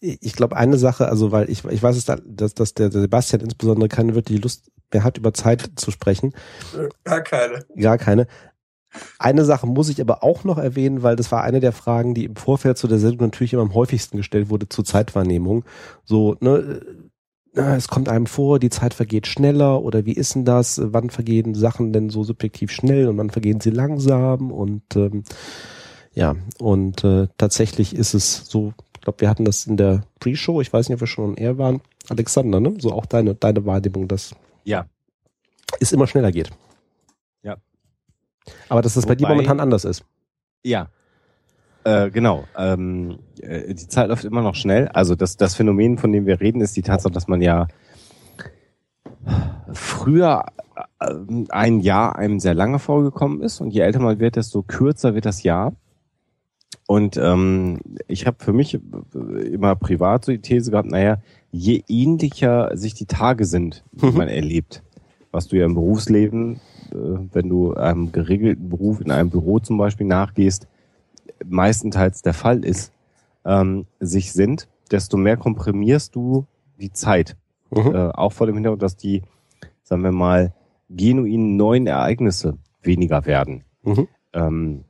Ich 0.00 0.32
glaube, 0.34 0.56
eine 0.56 0.76
Sache, 0.76 1.08
also 1.08 1.30
weil 1.30 1.48
ich, 1.50 1.64
ich 1.64 1.82
weiß 1.82 2.04
dass, 2.04 2.54
dass 2.54 2.74
der 2.74 2.90
Sebastian 2.90 3.42
insbesondere 3.42 3.88
keine 3.88 4.14
wirklich 4.14 4.42
Lust 4.42 4.70
mehr 4.92 5.04
hat, 5.04 5.18
über 5.18 5.32
Zeit 5.32 5.70
zu 5.76 5.90
sprechen. 5.90 6.34
Gar 7.04 7.22
keine. 7.22 7.64
Gar 7.76 7.98
keine. 7.98 8.26
Eine 9.18 9.44
Sache 9.44 9.66
muss 9.66 9.88
ich 9.88 10.00
aber 10.00 10.22
auch 10.22 10.44
noch 10.44 10.58
erwähnen, 10.58 11.02
weil 11.02 11.16
das 11.16 11.32
war 11.32 11.42
eine 11.42 11.60
der 11.60 11.72
Fragen, 11.72 12.14
die 12.14 12.24
im 12.24 12.36
Vorfeld 12.36 12.78
zu 12.78 12.88
der 12.88 12.98
Sendung 12.98 13.28
natürlich 13.28 13.52
immer 13.52 13.62
am 13.62 13.74
häufigsten 13.74 14.16
gestellt 14.16 14.50
wurde 14.50 14.68
zur 14.68 14.84
Zeitwahrnehmung. 14.84 15.64
So, 16.04 16.36
ne, 16.40 16.80
äh, 17.56 17.76
es 17.76 17.88
kommt 17.88 18.08
einem 18.08 18.26
vor, 18.26 18.58
die 18.58 18.70
Zeit 18.70 18.94
vergeht 18.94 19.26
schneller 19.26 19.82
oder 19.82 20.04
wie 20.04 20.12
ist 20.12 20.34
denn 20.34 20.44
das? 20.44 20.80
Wann 20.82 21.10
vergehen 21.10 21.54
Sachen 21.54 21.92
denn 21.92 22.10
so 22.10 22.22
subjektiv 22.22 22.70
schnell 22.70 23.08
und 23.08 23.16
wann 23.18 23.30
vergehen 23.30 23.60
sie 23.60 23.70
langsam? 23.70 24.52
Und 24.52 24.94
ähm, 24.94 25.24
ja, 26.14 26.36
und 26.58 27.04
äh, 27.04 27.28
tatsächlich 27.38 27.94
ist 27.94 28.14
es 28.14 28.46
so, 28.46 28.72
ich 28.94 29.00
glaube, 29.02 29.20
wir 29.20 29.28
hatten 29.28 29.44
das 29.44 29.66
in 29.66 29.76
der 29.76 30.02
Pre-Show, 30.20 30.60
ich 30.60 30.72
weiß 30.72 30.88
nicht, 30.88 30.96
ob 30.96 31.00
wir 31.00 31.06
schon 31.06 31.30
on 31.30 31.36
air 31.36 31.58
waren. 31.58 31.80
Alexander, 32.08 32.60
ne? 32.60 32.74
So 32.78 32.92
auch 32.92 33.06
deine, 33.06 33.34
deine 33.34 33.64
Wahrnehmung, 33.64 34.08
dass 34.08 34.34
ja, 34.64 34.86
es 35.80 35.92
immer 35.92 36.06
schneller 36.06 36.32
geht. 36.32 36.50
Aber 38.68 38.82
dass 38.82 38.94
das 38.94 39.06
bei 39.06 39.14
dir 39.14 39.24
Wobei- 39.24 39.34
momentan 39.34 39.60
anders 39.60 39.84
ist. 39.84 40.04
Ja. 40.64 40.88
Äh, 41.84 42.10
genau. 42.10 42.44
Ähm, 42.56 43.18
äh, 43.40 43.72
die 43.74 43.86
Zeit 43.88 44.08
läuft 44.08 44.24
immer 44.24 44.42
noch 44.42 44.54
schnell. 44.56 44.88
Also 44.88 45.14
das, 45.14 45.36
das 45.36 45.54
Phänomen, 45.54 45.98
von 45.98 46.10
dem 46.12 46.26
wir 46.26 46.40
reden, 46.40 46.60
ist 46.60 46.76
die 46.76 46.82
Tatsache, 46.82 47.12
dass 47.12 47.28
man 47.28 47.40
ja 47.40 47.68
früher 49.72 50.44
äh, 51.00 51.14
ein 51.50 51.80
Jahr 51.80 52.16
einem 52.16 52.40
sehr 52.40 52.54
lange 52.54 52.78
vorgekommen 52.78 53.40
ist 53.42 53.60
und 53.60 53.70
je 53.70 53.80
älter 53.80 54.00
man 54.00 54.18
wird, 54.20 54.36
desto 54.36 54.62
kürzer 54.62 55.14
wird 55.14 55.26
das 55.26 55.42
Jahr. 55.42 55.74
Und 56.88 57.16
ähm, 57.16 57.80
ich 58.06 58.26
habe 58.26 58.36
für 58.42 58.52
mich 58.52 58.74
äh, 58.74 58.78
immer 59.48 59.74
privat 59.74 60.24
so 60.24 60.32
die 60.32 60.40
These 60.40 60.70
gehabt, 60.70 60.88
naja, 60.90 61.18
je 61.50 61.82
ähnlicher 61.88 62.76
sich 62.76 62.94
die 62.94 63.06
Tage 63.06 63.44
sind, 63.44 63.82
die 63.92 64.06
Mhm. 64.06 64.16
man 64.16 64.28
erlebt, 64.28 64.82
was 65.32 65.48
du 65.48 65.56
ja 65.56 65.64
im 65.66 65.74
Berufsleben, 65.74 66.60
wenn 66.90 67.48
du 67.48 67.74
einem 67.74 68.12
geregelten 68.12 68.68
Beruf 68.68 69.00
in 69.00 69.10
einem 69.10 69.30
Büro 69.30 69.58
zum 69.58 69.78
Beispiel 69.78 70.06
nachgehst, 70.06 70.66
meistenteils 71.44 72.22
der 72.22 72.34
Fall 72.34 72.64
ist, 72.64 72.92
ähm, 73.44 73.86
sich 74.00 74.32
sind, 74.32 74.68
desto 74.90 75.16
mehr 75.16 75.36
komprimierst 75.36 76.14
du 76.14 76.46
die 76.78 76.92
Zeit. 76.92 77.36
Mhm. 77.70 77.94
Äh, 77.94 78.08
auch 78.10 78.32
vor 78.32 78.46
dem 78.46 78.56
Hintergrund, 78.56 78.82
dass 78.82 78.96
die, 78.96 79.22
sagen 79.82 80.02
wir 80.02 80.12
mal, 80.12 80.52
genuinen 80.88 81.56
neuen 81.56 81.86
Ereignisse 81.86 82.58
weniger 82.82 83.26
werden. 83.26 83.64
Mhm. 83.82 84.08
Ähm, 84.32 84.84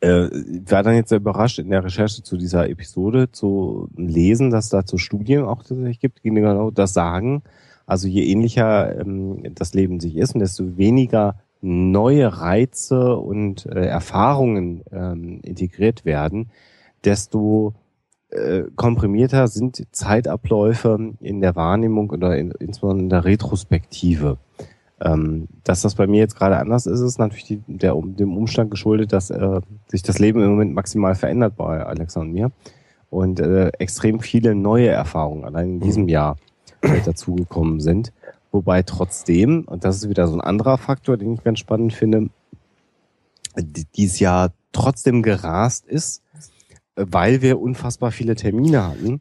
äh, 0.00 0.26
ich 0.28 0.70
war 0.70 0.82
dann 0.82 0.94
jetzt 0.94 1.10
sehr 1.10 1.18
überrascht 1.18 1.58
in 1.58 1.70
der 1.70 1.84
Recherche 1.84 2.22
zu 2.22 2.36
dieser 2.36 2.68
Episode 2.68 3.30
zu 3.30 3.88
lesen, 3.96 4.50
dass 4.50 4.68
da 4.68 4.84
zu 4.84 4.98
Studien 4.98 5.44
auch 5.44 5.62
tatsächlich 5.62 6.00
gibt, 6.00 6.24
die 6.24 6.30
genau 6.30 6.70
das 6.70 6.92
sagen. 6.92 7.42
Also 7.90 8.06
je 8.06 8.22
ähnlicher 8.22 9.00
ähm, 9.00 9.42
das 9.56 9.74
Leben 9.74 9.98
sich 9.98 10.16
ist 10.16 10.34
und 10.34 10.40
desto 10.40 10.76
weniger 10.76 11.34
neue 11.60 12.38
Reize 12.40 13.16
und 13.16 13.66
äh, 13.66 13.84
Erfahrungen 13.84 14.84
ähm, 14.92 15.40
integriert 15.42 16.04
werden, 16.04 16.50
desto 17.04 17.74
äh, 18.30 18.62
komprimierter 18.76 19.48
sind 19.48 19.88
Zeitabläufe 19.90 21.14
in 21.20 21.40
der 21.40 21.56
Wahrnehmung 21.56 22.10
oder 22.10 22.38
in, 22.38 22.52
insbesondere 22.52 23.02
in 23.02 23.10
der 23.10 23.24
Retrospektive. 23.24 24.38
Ähm, 25.00 25.48
dass 25.64 25.82
das 25.82 25.96
bei 25.96 26.06
mir 26.06 26.20
jetzt 26.20 26.36
gerade 26.36 26.58
anders 26.58 26.86
ist, 26.86 27.00
ist 27.00 27.18
natürlich 27.18 27.44
die, 27.44 27.60
der, 27.66 28.00
dem 28.00 28.36
Umstand 28.36 28.70
geschuldet, 28.70 29.12
dass 29.12 29.30
äh, 29.30 29.60
sich 29.88 30.04
das 30.04 30.20
Leben 30.20 30.40
im 30.44 30.50
Moment 30.50 30.74
maximal 30.74 31.16
verändert 31.16 31.56
bei 31.56 31.84
Alexa 31.84 32.20
und 32.20 32.30
mir. 32.30 32.52
Und 33.08 33.40
äh, 33.40 33.72
extrem 33.80 34.20
viele 34.20 34.54
neue 34.54 34.86
Erfahrungen 34.86 35.44
allein 35.44 35.70
in 35.70 35.80
diesem 35.80 36.08
Jahr. 36.08 36.36
äh, 36.36 36.49
dazugekommen 36.82 37.80
sind. 37.80 38.12
Wobei 38.52 38.82
trotzdem, 38.82 39.64
und 39.66 39.84
das 39.84 39.96
ist 39.96 40.08
wieder 40.08 40.26
so 40.26 40.34
ein 40.34 40.40
anderer 40.40 40.78
Faktor, 40.78 41.16
den 41.16 41.34
ich 41.34 41.44
ganz 41.44 41.58
spannend 41.58 41.92
finde, 41.92 42.30
die- 43.56 43.86
dieses 43.96 44.18
Jahr 44.20 44.52
trotzdem 44.72 45.22
gerast 45.22 45.86
ist, 45.86 46.22
weil 46.96 47.42
wir 47.42 47.60
unfassbar 47.60 48.10
viele 48.10 48.34
Termine 48.34 48.86
hatten 48.86 49.20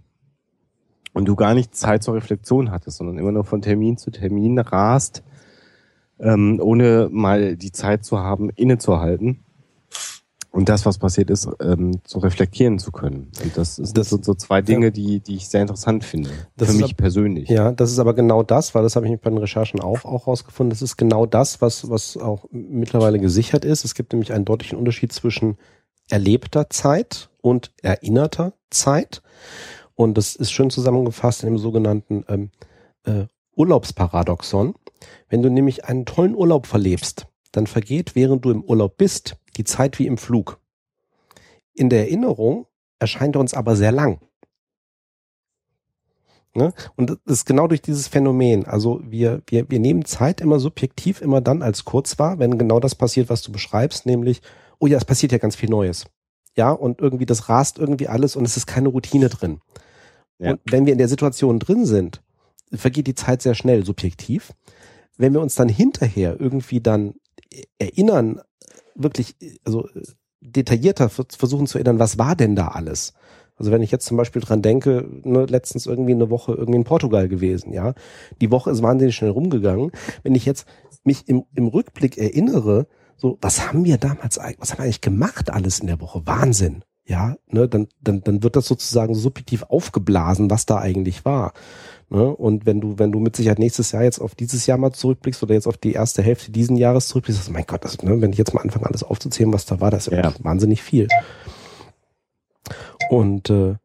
und 1.13 1.25
du 1.25 1.35
gar 1.35 1.53
nicht 1.53 1.75
Zeit 1.75 2.03
zur 2.03 2.15
Reflexion 2.15 2.71
hattest, 2.71 2.97
sondern 2.97 3.17
immer 3.17 3.31
nur 3.31 3.43
von 3.43 3.61
Termin 3.61 3.97
zu 3.97 4.11
Termin 4.11 4.57
rast, 4.59 5.23
ähm, 6.19 6.59
ohne 6.61 7.09
mal 7.11 7.55
die 7.55 7.71
Zeit 7.71 8.03
zu 8.03 8.19
haben, 8.19 8.49
innezuhalten 8.51 9.39
und 10.51 10.67
das, 10.67 10.85
was 10.85 10.97
passiert 10.97 11.29
ist, 11.29 11.47
ähm, 11.61 12.03
zu 12.03 12.19
reflektieren 12.19 12.79
zu 12.79 12.91
können. 12.91 13.31
Und 13.43 13.55
das, 13.55 13.77
ist, 13.77 13.95
das 13.95 14.09
sind 14.09 14.25
so 14.25 14.33
zwei 14.33 14.61
Dinge, 14.61 14.91
die, 14.91 15.19
die 15.19 15.35
ich 15.35 15.47
sehr 15.47 15.61
interessant 15.61 16.03
finde. 16.03 16.31
Das 16.57 16.69
für 16.71 16.77
mich 16.77 16.91
ab- 16.91 16.97
persönlich. 16.97 17.49
Ja, 17.49 17.71
das 17.71 17.91
ist 17.91 17.99
aber 17.99 18.13
genau 18.15 18.41
das, 18.41 18.73
weil 18.73 18.81
das 18.83 18.95
habe 18.95 19.07
ich 19.07 19.19
bei 19.21 19.29
den 19.29 19.37
Recherchen 19.37 19.79
auch, 19.79 20.05
auch 20.05 20.25
rausgefunden. 20.27 20.71
Das 20.71 20.81
ist 20.81 20.97
genau 20.97 21.25
das, 21.27 21.61
was, 21.61 21.89
was 21.89 22.17
auch 22.17 22.45
mittlerweile 22.51 23.19
gesichert 23.19 23.63
ist. 23.63 23.85
Es 23.85 23.93
gibt 23.93 24.11
nämlich 24.11 24.33
einen 24.33 24.45
deutlichen 24.45 24.77
Unterschied 24.77 25.13
zwischen 25.13 25.57
erlebter 26.09 26.69
Zeit 26.71 27.29
und 27.41 27.71
erinnerter 27.83 28.53
Zeit. 28.71 29.21
Und 29.93 30.17
das 30.17 30.35
ist 30.35 30.51
schön 30.51 30.71
zusammengefasst 30.71 31.43
in 31.43 31.49
dem 31.49 31.57
sogenannten 31.59 32.25
ähm, 32.27 32.49
äh, 33.05 33.25
Urlaubsparadoxon. 33.55 34.73
Wenn 35.29 35.43
du 35.43 35.49
nämlich 35.49 35.85
einen 35.85 36.05
tollen 36.05 36.33
Urlaub 36.35 36.65
verlebst, 36.65 37.27
dann 37.51 37.67
vergeht, 37.67 38.15
während 38.15 38.45
du 38.45 38.51
im 38.51 38.63
Urlaub 38.63 38.97
bist, 38.97 39.35
die 39.57 39.63
Zeit 39.63 39.99
wie 39.99 40.07
im 40.07 40.17
Flug. 40.17 40.59
In 41.73 41.89
der 41.89 42.01
Erinnerung 42.01 42.67
erscheint 42.99 43.35
er 43.35 43.39
uns 43.39 43.53
aber 43.53 43.75
sehr 43.75 43.91
lang. 43.91 44.19
Ne? 46.55 46.73
Und 46.95 47.11
das 47.11 47.17
ist 47.25 47.45
genau 47.45 47.67
durch 47.67 47.81
dieses 47.81 48.07
Phänomen. 48.07 48.65
Also 48.65 49.01
wir, 49.03 49.41
wir, 49.47 49.69
wir 49.69 49.79
nehmen 49.79 50.05
Zeit 50.05 50.41
immer 50.41 50.59
subjektiv 50.59 51.21
immer 51.21 51.41
dann 51.41 51.61
als 51.61 51.85
kurz 51.85 52.17
wahr, 52.17 52.39
wenn 52.39 52.57
genau 52.57 52.79
das 52.79 52.95
passiert, 52.95 53.29
was 53.29 53.41
du 53.41 53.51
beschreibst, 53.51 54.05
nämlich, 54.05 54.41
oh 54.79 54.87
ja, 54.87 54.97
es 54.97 55.05
passiert 55.05 55.31
ja 55.31 55.37
ganz 55.37 55.55
viel 55.55 55.69
Neues. 55.69 56.05
Ja, 56.57 56.71
und 56.71 56.99
irgendwie 56.99 57.27
das 57.27 57.47
rast 57.49 57.77
irgendwie 57.77 58.07
alles 58.07 58.35
und 58.35 58.43
es 58.45 58.57
ist 58.57 58.65
keine 58.65 58.89
Routine 58.89 59.29
drin. 59.29 59.61
Ja. 60.39 60.51
Und 60.51 60.61
wenn 60.65 60.85
wir 60.85 60.93
in 60.93 60.97
der 60.97 61.07
Situation 61.07 61.59
drin 61.59 61.85
sind, 61.85 62.21
vergeht 62.73 63.07
die 63.07 63.15
Zeit 63.15 63.41
sehr 63.41 63.55
schnell 63.55 63.85
subjektiv. 63.85 64.51
Wenn 65.17 65.33
wir 65.33 65.41
uns 65.41 65.55
dann 65.55 65.69
hinterher 65.69 66.39
irgendwie 66.39 66.81
dann 66.81 67.15
erinnern, 67.77 68.41
wirklich, 68.99 69.35
also 69.65 69.87
äh, 69.87 70.03
detaillierter 70.41 71.09
vers- 71.09 71.35
versuchen 71.37 71.67
zu 71.67 71.77
erinnern, 71.77 71.99
was 71.99 72.17
war 72.17 72.35
denn 72.35 72.55
da 72.55 72.69
alles? 72.69 73.13
Also 73.55 73.71
wenn 73.71 73.81
ich 73.81 73.91
jetzt 73.91 74.05
zum 74.05 74.15
Beispiel 74.15 74.41
dran 74.41 74.61
denke, 74.61 75.05
ne, 75.23 75.45
letztens 75.45 75.85
irgendwie 75.85 76.13
eine 76.13 76.29
Woche 76.29 76.53
irgendwie 76.53 76.77
in 76.77 76.85
Portugal 76.85 77.27
gewesen, 77.27 77.73
ja. 77.73 77.93
Die 78.39 78.51
Woche 78.51 78.71
ist 78.71 78.81
wahnsinnig 78.81 79.15
schnell 79.15 79.31
rumgegangen. 79.31 79.91
Wenn 80.23 80.35
ich 80.35 80.45
jetzt 80.45 80.65
mich 81.03 81.27
im, 81.27 81.43
im 81.55 81.67
Rückblick 81.67 82.17
erinnere, 82.17 82.87
so, 83.17 83.37
was 83.41 83.67
haben 83.67 83.83
wir 83.83 83.97
damals 83.97 84.37
eigentlich, 84.37 84.61
was 84.61 84.71
haben 84.71 84.79
wir 84.79 84.83
eigentlich 84.85 85.01
gemacht 85.01 85.49
alles 85.49 85.79
in 85.79 85.87
der 85.87 85.99
Woche? 85.99 86.21
Wahnsinn. 86.25 86.83
Ja, 87.09 87.37
ne, 87.47 87.67
dann, 87.67 87.87
dann, 88.01 88.21
dann 88.21 88.43
wird 88.43 88.55
das 88.55 88.67
sozusagen 88.67 89.15
subjektiv 89.15 89.63
aufgeblasen, 89.63 90.51
was 90.51 90.67
da 90.67 90.77
eigentlich 90.77 91.25
war. 91.25 91.53
Ne? 92.11 92.23
Und 92.23 92.67
wenn 92.67 92.81
du, 92.81 92.99
wenn 92.99 93.11
du 93.11 93.19
mit 93.19 93.35
Sicherheit 93.35 93.57
nächstes 93.57 93.91
Jahr 93.91 94.03
jetzt 94.03 94.19
auf 94.19 94.35
dieses 94.35 94.67
Jahr 94.67 94.77
mal 94.77 94.91
zurückblickst 94.91 95.41
oder 95.41 95.55
jetzt 95.55 95.65
auf 95.65 95.77
die 95.77 95.93
erste 95.93 96.21
Hälfte 96.21 96.51
diesen 96.51 96.77
Jahres 96.77 97.07
zurückblickst, 97.07 97.47
du, 97.47 97.51
mein 97.51 97.65
Gott, 97.65 97.83
das, 97.83 98.03
ne, 98.03 98.21
wenn 98.21 98.31
ich 98.31 98.37
jetzt 98.37 98.53
mal 98.53 98.61
anfange, 98.61 98.85
alles 98.85 99.01
aufzuzählen, 99.01 99.51
was 99.51 99.65
da 99.65 99.81
war, 99.81 99.89
das 99.89 100.05
ist 100.07 100.13
Ja. 100.13 100.31
wahnsinnig 100.43 100.83
viel. 100.83 101.07
Und 103.09 103.49
äh, 103.49 103.77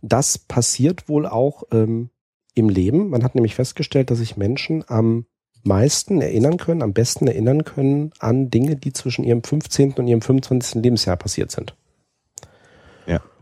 das 0.00 0.38
passiert 0.38 1.08
wohl 1.08 1.26
auch 1.26 1.64
ähm, 1.72 2.10
im 2.54 2.68
Leben. 2.68 3.10
Man 3.10 3.24
hat 3.24 3.34
nämlich 3.34 3.56
festgestellt, 3.56 4.12
dass 4.12 4.18
sich 4.18 4.36
Menschen 4.36 4.84
am 4.86 5.26
meisten 5.64 6.20
erinnern 6.20 6.58
können, 6.58 6.82
am 6.82 6.92
besten 6.92 7.26
erinnern 7.26 7.64
können 7.64 8.12
an 8.20 8.50
Dinge, 8.50 8.76
die 8.76 8.92
zwischen 8.92 9.24
ihrem 9.24 9.42
15. 9.42 9.94
und 9.94 10.06
ihrem 10.06 10.22
25. 10.22 10.80
Lebensjahr 10.80 11.16
passiert 11.16 11.50
sind. 11.50 11.74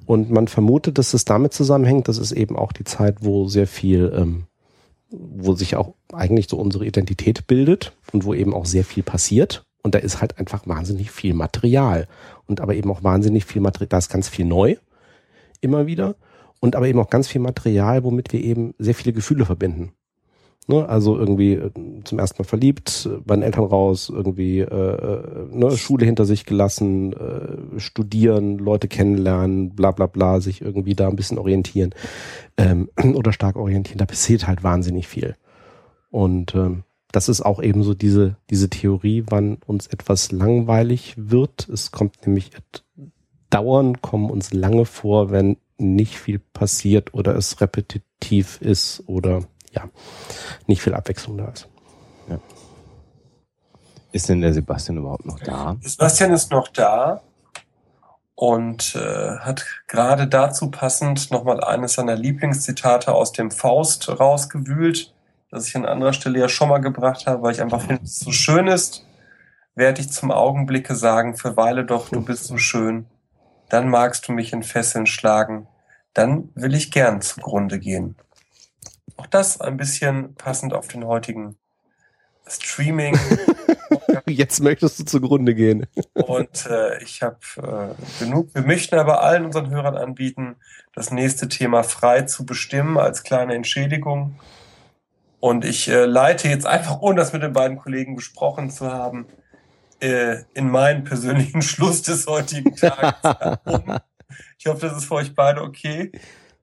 Und 0.07 0.31
man 0.31 0.47
vermutet, 0.47 0.99
dass 0.99 1.15
es 1.15 1.25
damit 1.25 1.53
zusammenhängt, 1.53 2.09
dass 2.09 2.19
es 2.19 2.31
eben 2.33 2.57
auch 2.57 2.73
die 2.73 2.85
Zeit, 2.85 3.17
wo 3.21 3.49
sehr 3.49 3.67
viel, 3.67 4.13
ähm, 4.17 4.45
wo 5.11 5.55
sich 5.55 5.77
auch 5.77 5.95
eigentlich 6.13 6.49
so 6.49 6.57
unsere 6.57 6.87
Identität 6.87 7.47
bildet 7.49 7.93
und 8.13 8.25
wo 8.25 8.33
eben 8.33 8.55
auch 8.55 8.67
sehr 8.67 8.85
viel 8.85 9.03
passiert 9.03 9.67
Und 9.83 9.95
da 9.95 9.99
ist 9.99 10.21
halt 10.21 10.39
einfach 10.39 10.67
wahnsinnig 10.67 11.11
viel 11.11 11.35
Material. 11.35 12.09
Und 12.47 12.61
aber 12.61 12.75
eben 12.75 12.91
auch 12.91 13.03
wahnsinnig 13.03 13.45
viel 13.45 13.61
Material, 13.61 13.89
da 13.89 13.99
ist 13.99 14.09
ganz 14.09 14.29
viel 14.29 14.45
neu, 14.45 14.77
immer 15.61 15.87
wieder. 15.87 16.15
Und 16.61 16.77
aber 16.77 16.87
eben 16.87 17.01
auch 17.01 17.11
ganz 17.11 17.29
viel 17.29 17.41
Material, 17.41 18.05
womit 18.05 18.33
wir 18.33 18.43
eben 18.43 18.75
sehr 18.79 18.95
viele 18.95 19.13
Gefühle 19.13 19.45
verbinden. 19.45 19.93
Ne, 20.69 20.89
also 20.89 21.17
irgendwie 21.17 21.53
äh, 21.53 21.71
zum 22.03 22.19
ersten 22.19 22.43
Mal 22.43 22.49
verliebt, 22.49 23.09
bei 23.25 23.37
den 23.37 23.45
Eltern 23.45 23.67
raus, 23.67 24.11
irgendwie 24.13 24.59
äh, 24.59 24.65
äh, 24.65 25.47
ne, 25.53 25.71
Schule 25.77 26.05
hinter 26.05 26.25
sich 26.25 26.45
gelassen, 26.45 27.13
äh, 27.13 27.79
studieren, 27.79 28.59
Leute 28.59 28.89
kennenlernen, 28.89 29.77
bla 29.77 29.93
bla 29.93 30.07
bla, 30.07 30.41
sich 30.41 30.63
irgendwie 30.63 30.95
da 30.95 31.07
ein 31.07 31.15
bisschen 31.15 31.39
orientieren 31.39 31.95
ähm, 32.57 32.91
oder 33.15 33.33
stark 33.33 33.55
orientieren. 33.55 33.99
Da 33.99 34.07
passiert 34.07 34.49
halt 34.49 34.65
wahnsinnig 34.65 35.07
viel. 35.07 35.37
Und 36.11 36.57
ähm, 36.57 36.83
das 37.13 37.29
ist 37.29 37.43
auch 37.43 37.63
eben 37.63 37.85
so 37.85 37.95
diese, 37.95 38.37
diese 38.51 38.69
Theorie, 38.69 39.23
wann 39.29 39.59
uns 39.67 39.87
etwas 39.87 40.33
langweilig 40.33 41.15
wird. 41.17 41.69
Es 41.69 41.93
kommt 41.93 42.27
nämlich 42.27 42.51
dauernd, 43.51 44.03
kommen 44.03 44.31
uns 44.31 44.53
lange 44.53 44.85
vor, 44.85 45.31
wenn 45.31 45.59
nicht 45.79 46.19
viel 46.19 46.41
passiert 46.41 47.15
oder 47.15 47.37
es 47.37 47.61
repetitiv 47.61 48.61
ist 48.61 49.05
oder 49.07 49.45
ja, 49.77 49.85
nicht 50.67 50.83
viel 50.83 50.95
Abwechslung 50.95 51.39
da 51.39 51.49
ist. 51.49 51.69
Ja. 52.29 52.39
Ist 54.13 54.29
denn 54.29 54.41
der 54.41 54.53
Sebastian 54.53 54.99
überhaupt 54.99 55.27
noch 55.27 55.39
da? 55.41 55.77
Sebastian 55.81 56.33
ist 56.33 56.51
noch 56.51 56.69
da 56.69 57.21
und 58.35 58.95
äh, 58.95 59.39
hat 59.39 59.65
gerade 59.87 60.27
dazu 60.27 60.71
passend 60.71 61.31
nochmal 61.31 61.63
eines 61.63 61.95
seiner 61.95 62.17
Lieblingszitate 62.17 63.13
aus 63.13 63.33
dem 63.33 63.51
Faust 63.51 64.09
rausgewühlt, 64.09 65.15
das 65.51 65.69
ich 65.69 65.77
an 65.77 65.87
anderer 65.87 66.13
Stelle 66.13 66.39
ja 66.39 66.49
schon 66.49 66.69
mal 66.69 66.79
gebracht 66.79 67.27
habe, 67.27 67.43
weil 67.43 67.53
ich 67.53 67.63
einfach 67.63 67.81
finde, 67.81 68.03
es 68.05 68.19
so 68.19 68.33
schön 68.33 68.67
ist, 68.67 69.07
werde 69.75 70.01
ich 70.01 70.11
zum 70.11 70.31
Augenblicke 70.31 70.95
sagen, 70.95 71.37
verweile 71.37 71.85
doch, 71.85 72.09
du 72.09 72.25
bist 72.25 72.45
so 72.45 72.59
schön, 72.59 73.07
dann 73.69 73.89
magst 73.89 74.29
du 74.29 74.33
mich 74.33 74.53
in 74.53 74.63
Fesseln 74.63 75.07
schlagen, 75.07 75.67
dann 76.15 76.51
will 76.55 76.75
ich 76.75 76.91
gern 76.91 77.21
zugrunde 77.21 77.79
gehen. 77.79 78.17
Auch 79.17 79.27
das 79.27 79.61
ein 79.61 79.77
bisschen 79.77 80.35
passend 80.35 80.75
auf 80.75 80.89
den 80.89 81.07
heutigen 81.07 81.57
Streaming. 82.47 83.19
Jetzt 84.27 84.61
möchtest 84.61 84.99
du 84.99 85.05
zugrunde 85.05 85.55
gehen. 85.55 85.87
Und 86.15 86.67
äh, 86.67 87.03
ich 87.03 87.23
habe 87.23 87.39
äh, 87.57 88.25
genug. 88.25 88.55
Wir 88.55 88.63
möchten 88.63 88.97
aber 88.97 89.23
allen 89.23 89.45
unseren 89.45 89.71
Hörern 89.71 89.97
anbieten, 89.97 90.57
das 90.93 91.11
nächste 91.11 91.49
Thema 91.49 91.83
frei 91.83 92.23
zu 92.23 92.45
bestimmen 92.45 92.99
als 92.99 93.23
kleine 93.23 93.55
Entschädigung. 93.55 94.39
Und 95.41 95.65
ich 95.65 95.89
äh, 95.89 96.05
leite 96.05 96.49
jetzt 96.49 96.67
einfach, 96.67 97.01
ohne 97.01 97.17
das 97.17 97.33
mit 97.33 97.43
den 97.43 97.53
beiden 97.53 97.77
Kollegen 97.77 98.17
besprochen 98.17 98.71
zu 98.71 98.91
haben, 98.91 99.27
äh, 100.01 100.39
in 100.55 100.69
meinen 100.71 101.05
persönlichen 101.05 101.63
Schluss 101.63 102.03
des 102.03 102.27
heutigen 102.27 102.75
Tages 102.77 103.15
um. 103.65 103.97
Ich 104.59 104.67
hoffe, 104.67 104.89
das 104.89 104.97
ist 104.97 105.05
für 105.05 105.15
euch 105.15 105.37
beide 105.37 105.63
okay. 105.63 106.11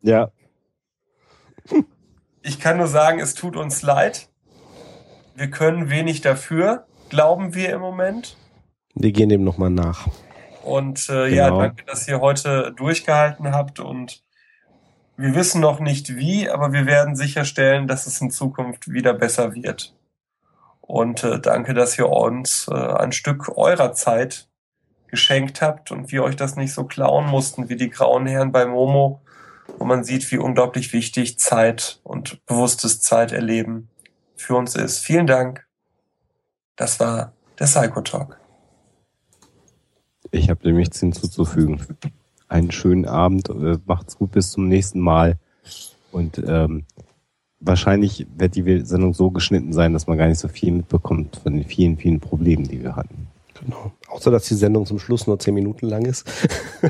Ja. 0.01 0.31
Ich 2.45 2.59
kann 2.59 2.77
nur 2.77 2.87
sagen, 2.87 3.21
es 3.21 3.35
tut 3.35 3.55
uns 3.55 3.81
leid. 3.83 4.27
Wir 5.33 5.49
können 5.49 5.89
wenig 5.89 6.19
dafür, 6.19 6.85
glauben 7.09 7.55
wir 7.55 7.69
im 7.69 7.79
Moment. 7.79 8.35
Wir 8.95 9.13
gehen 9.13 9.29
dem 9.29 9.45
nochmal 9.45 9.69
nach. 9.69 10.07
Und 10.61 11.09
äh, 11.09 11.29
genau. 11.29 11.31
ja, 11.31 11.49
danke, 11.49 11.85
dass 11.85 12.05
ihr 12.05 12.19
heute 12.19 12.73
durchgehalten 12.75 13.53
habt. 13.53 13.79
Und 13.79 14.23
wir 15.15 15.33
wissen 15.35 15.61
noch 15.61 15.79
nicht 15.79 16.17
wie, 16.17 16.49
aber 16.49 16.73
wir 16.73 16.85
werden 16.85 17.15
sicherstellen, 17.15 17.87
dass 17.87 18.07
es 18.07 18.19
in 18.19 18.29
Zukunft 18.29 18.91
wieder 18.91 19.13
besser 19.13 19.55
wird. 19.55 19.95
Und 20.81 21.23
äh, 21.23 21.39
danke, 21.39 21.73
dass 21.73 21.97
ihr 21.97 22.09
uns 22.09 22.67
äh, 22.69 22.73
ein 22.75 23.13
Stück 23.13 23.57
eurer 23.57 23.93
Zeit 23.93 24.49
geschenkt 25.07 25.61
habt 25.61 25.91
und 25.91 26.11
wir 26.11 26.23
euch 26.23 26.35
das 26.35 26.57
nicht 26.57 26.73
so 26.73 26.83
klauen 26.83 27.27
mussten 27.27 27.69
wie 27.69 27.77
die 27.77 27.89
grauen 27.89 28.25
Herren 28.25 28.51
bei 28.51 28.65
Momo 28.65 29.21
wo 29.77 29.85
man 29.85 30.03
sieht, 30.03 30.31
wie 30.31 30.37
unglaublich 30.37 30.93
wichtig 30.93 31.39
Zeit 31.39 31.99
und 32.03 32.45
bewusstes 32.45 33.01
Zeiterleben 33.01 33.89
für 34.35 34.55
uns 34.55 34.75
ist. 34.75 34.99
Vielen 34.99 35.27
Dank. 35.27 35.65
Das 36.75 36.99
war 36.99 37.33
der 37.59 37.65
Psycho 37.65 38.01
Talk. 38.01 38.39
Ich 40.31 40.49
habe 40.49 40.63
dem 40.63 40.77
nichts 40.77 40.99
hinzuzufügen. 40.99 41.79
Einen 42.47 42.71
schönen 42.71 43.05
Abend, 43.05 43.49
äh, 43.49 43.77
macht's 43.85 44.17
gut 44.17 44.31
bis 44.31 44.51
zum 44.51 44.67
nächsten 44.67 44.99
Mal. 44.99 45.37
Und 46.11 46.37
ähm, 46.45 46.85
wahrscheinlich 47.59 48.27
wird 48.35 48.55
die 48.55 48.85
Sendung 48.85 49.13
so 49.13 49.31
geschnitten 49.31 49.73
sein, 49.73 49.93
dass 49.93 50.07
man 50.07 50.17
gar 50.17 50.27
nicht 50.27 50.39
so 50.39 50.47
viel 50.47 50.71
mitbekommt 50.71 51.37
von 51.37 51.53
den 51.53 51.65
vielen, 51.65 51.97
vielen 51.97 52.19
Problemen, 52.19 52.67
die 52.67 52.81
wir 52.81 52.95
hatten. 52.95 53.27
Genau. 53.63 53.93
Außer 54.07 54.29
dass 54.29 54.47
die 54.47 54.55
Sendung 54.55 54.85
zum 54.85 54.99
Schluss 54.99 55.27
nur 55.27 55.39
zehn 55.39 55.53
Minuten 55.53 55.87
lang 55.87 56.05
ist. 56.05 56.29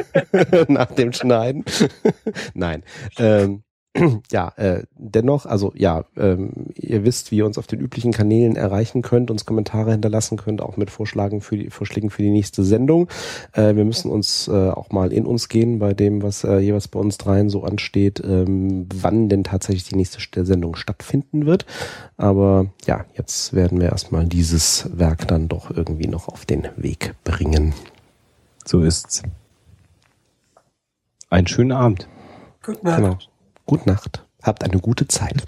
Nach 0.67 0.91
dem 0.91 1.13
Schneiden. 1.13 1.63
Nein. 2.53 2.83
Ähm, 3.17 3.63
ja, 4.31 4.51
äh, 4.55 4.83
dennoch, 4.97 5.45
also 5.45 5.71
ja, 5.75 6.05
ähm, 6.17 6.67
ihr 6.75 7.05
wisst, 7.05 7.31
wie 7.31 7.37
ihr 7.37 7.45
uns 7.45 7.59
auf 7.59 7.67
den 7.67 7.79
üblichen 7.79 8.11
Kanälen 8.11 8.55
erreichen 8.55 9.03
könnt, 9.03 9.29
uns 9.29 9.45
Kommentare 9.45 9.91
hinterlassen 9.91 10.37
könnt, 10.37 10.61
auch 10.61 10.77
mit 10.77 10.89
Vorschlägen 10.89 11.41
für 11.41 11.57
die, 11.57 11.69
Vorschlägen 11.69 12.09
für 12.09 12.23
die 12.23 12.31
nächste 12.31 12.63
Sendung. 12.63 13.07
Äh, 13.51 13.75
wir 13.75 13.85
müssen 13.85 14.09
uns 14.09 14.47
äh, 14.47 14.69
auch 14.69 14.89
mal 14.89 15.13
in 15.13 15.25
uns 15.25 15.47
gehen 15.47 15.77
bei 15.77 15.93
dem, 15.93 16.23
was 16.23 16.43
äh, 16.43 16.57
jeweils 16.57 16.87
bei 16.87 16.99
uns 16.99 17.19
dreien 17.19 17.49
so 17.49 17.63
ansteht, 17.63 18.21
ähm, 18.25 18.87
wann 18.93 19.29
denn 19.29 19.43
tatsächlich 19.43 19.83
die 19.83 19.95
nächste 19.95 20.43
Sendung 20.43 20.75
stattfinden 20.75 21.45
wird. 21.45 21.67
Aber 22.17 22.67
ja, 22.85 23.05
jetzt 23.15 23.53
werden 23.53 23.79
wir 23.79 23.89
erstmal 23.89 24.25
dieses 24.25 24.89
Werk 24.97 25.27
dann 25.27 25.47
doch 25.47 25.69
irgendwie 25.69 26.07
noch 26.07 26.29
auf 26.29 26.45
den 26.45 26.67
Weg 26.77 27.13
bringen. 27.23 27.73
So 28.65 28.81
ist's. 28.81 29.21
Einen 31.29 31.47
schönen 31.47 31.71
Abend. 31.71 32.07
Guten 32.63 32.87
Abend. 32.87 33.03
Genau. 33.03 33.32
Gute 33.65 33.89
Nacht. 33.89 34.25
Habt 34.41 34.63
eine 34.63 34.79
gute 34.79 35.07
Zeit. 35.07 35.45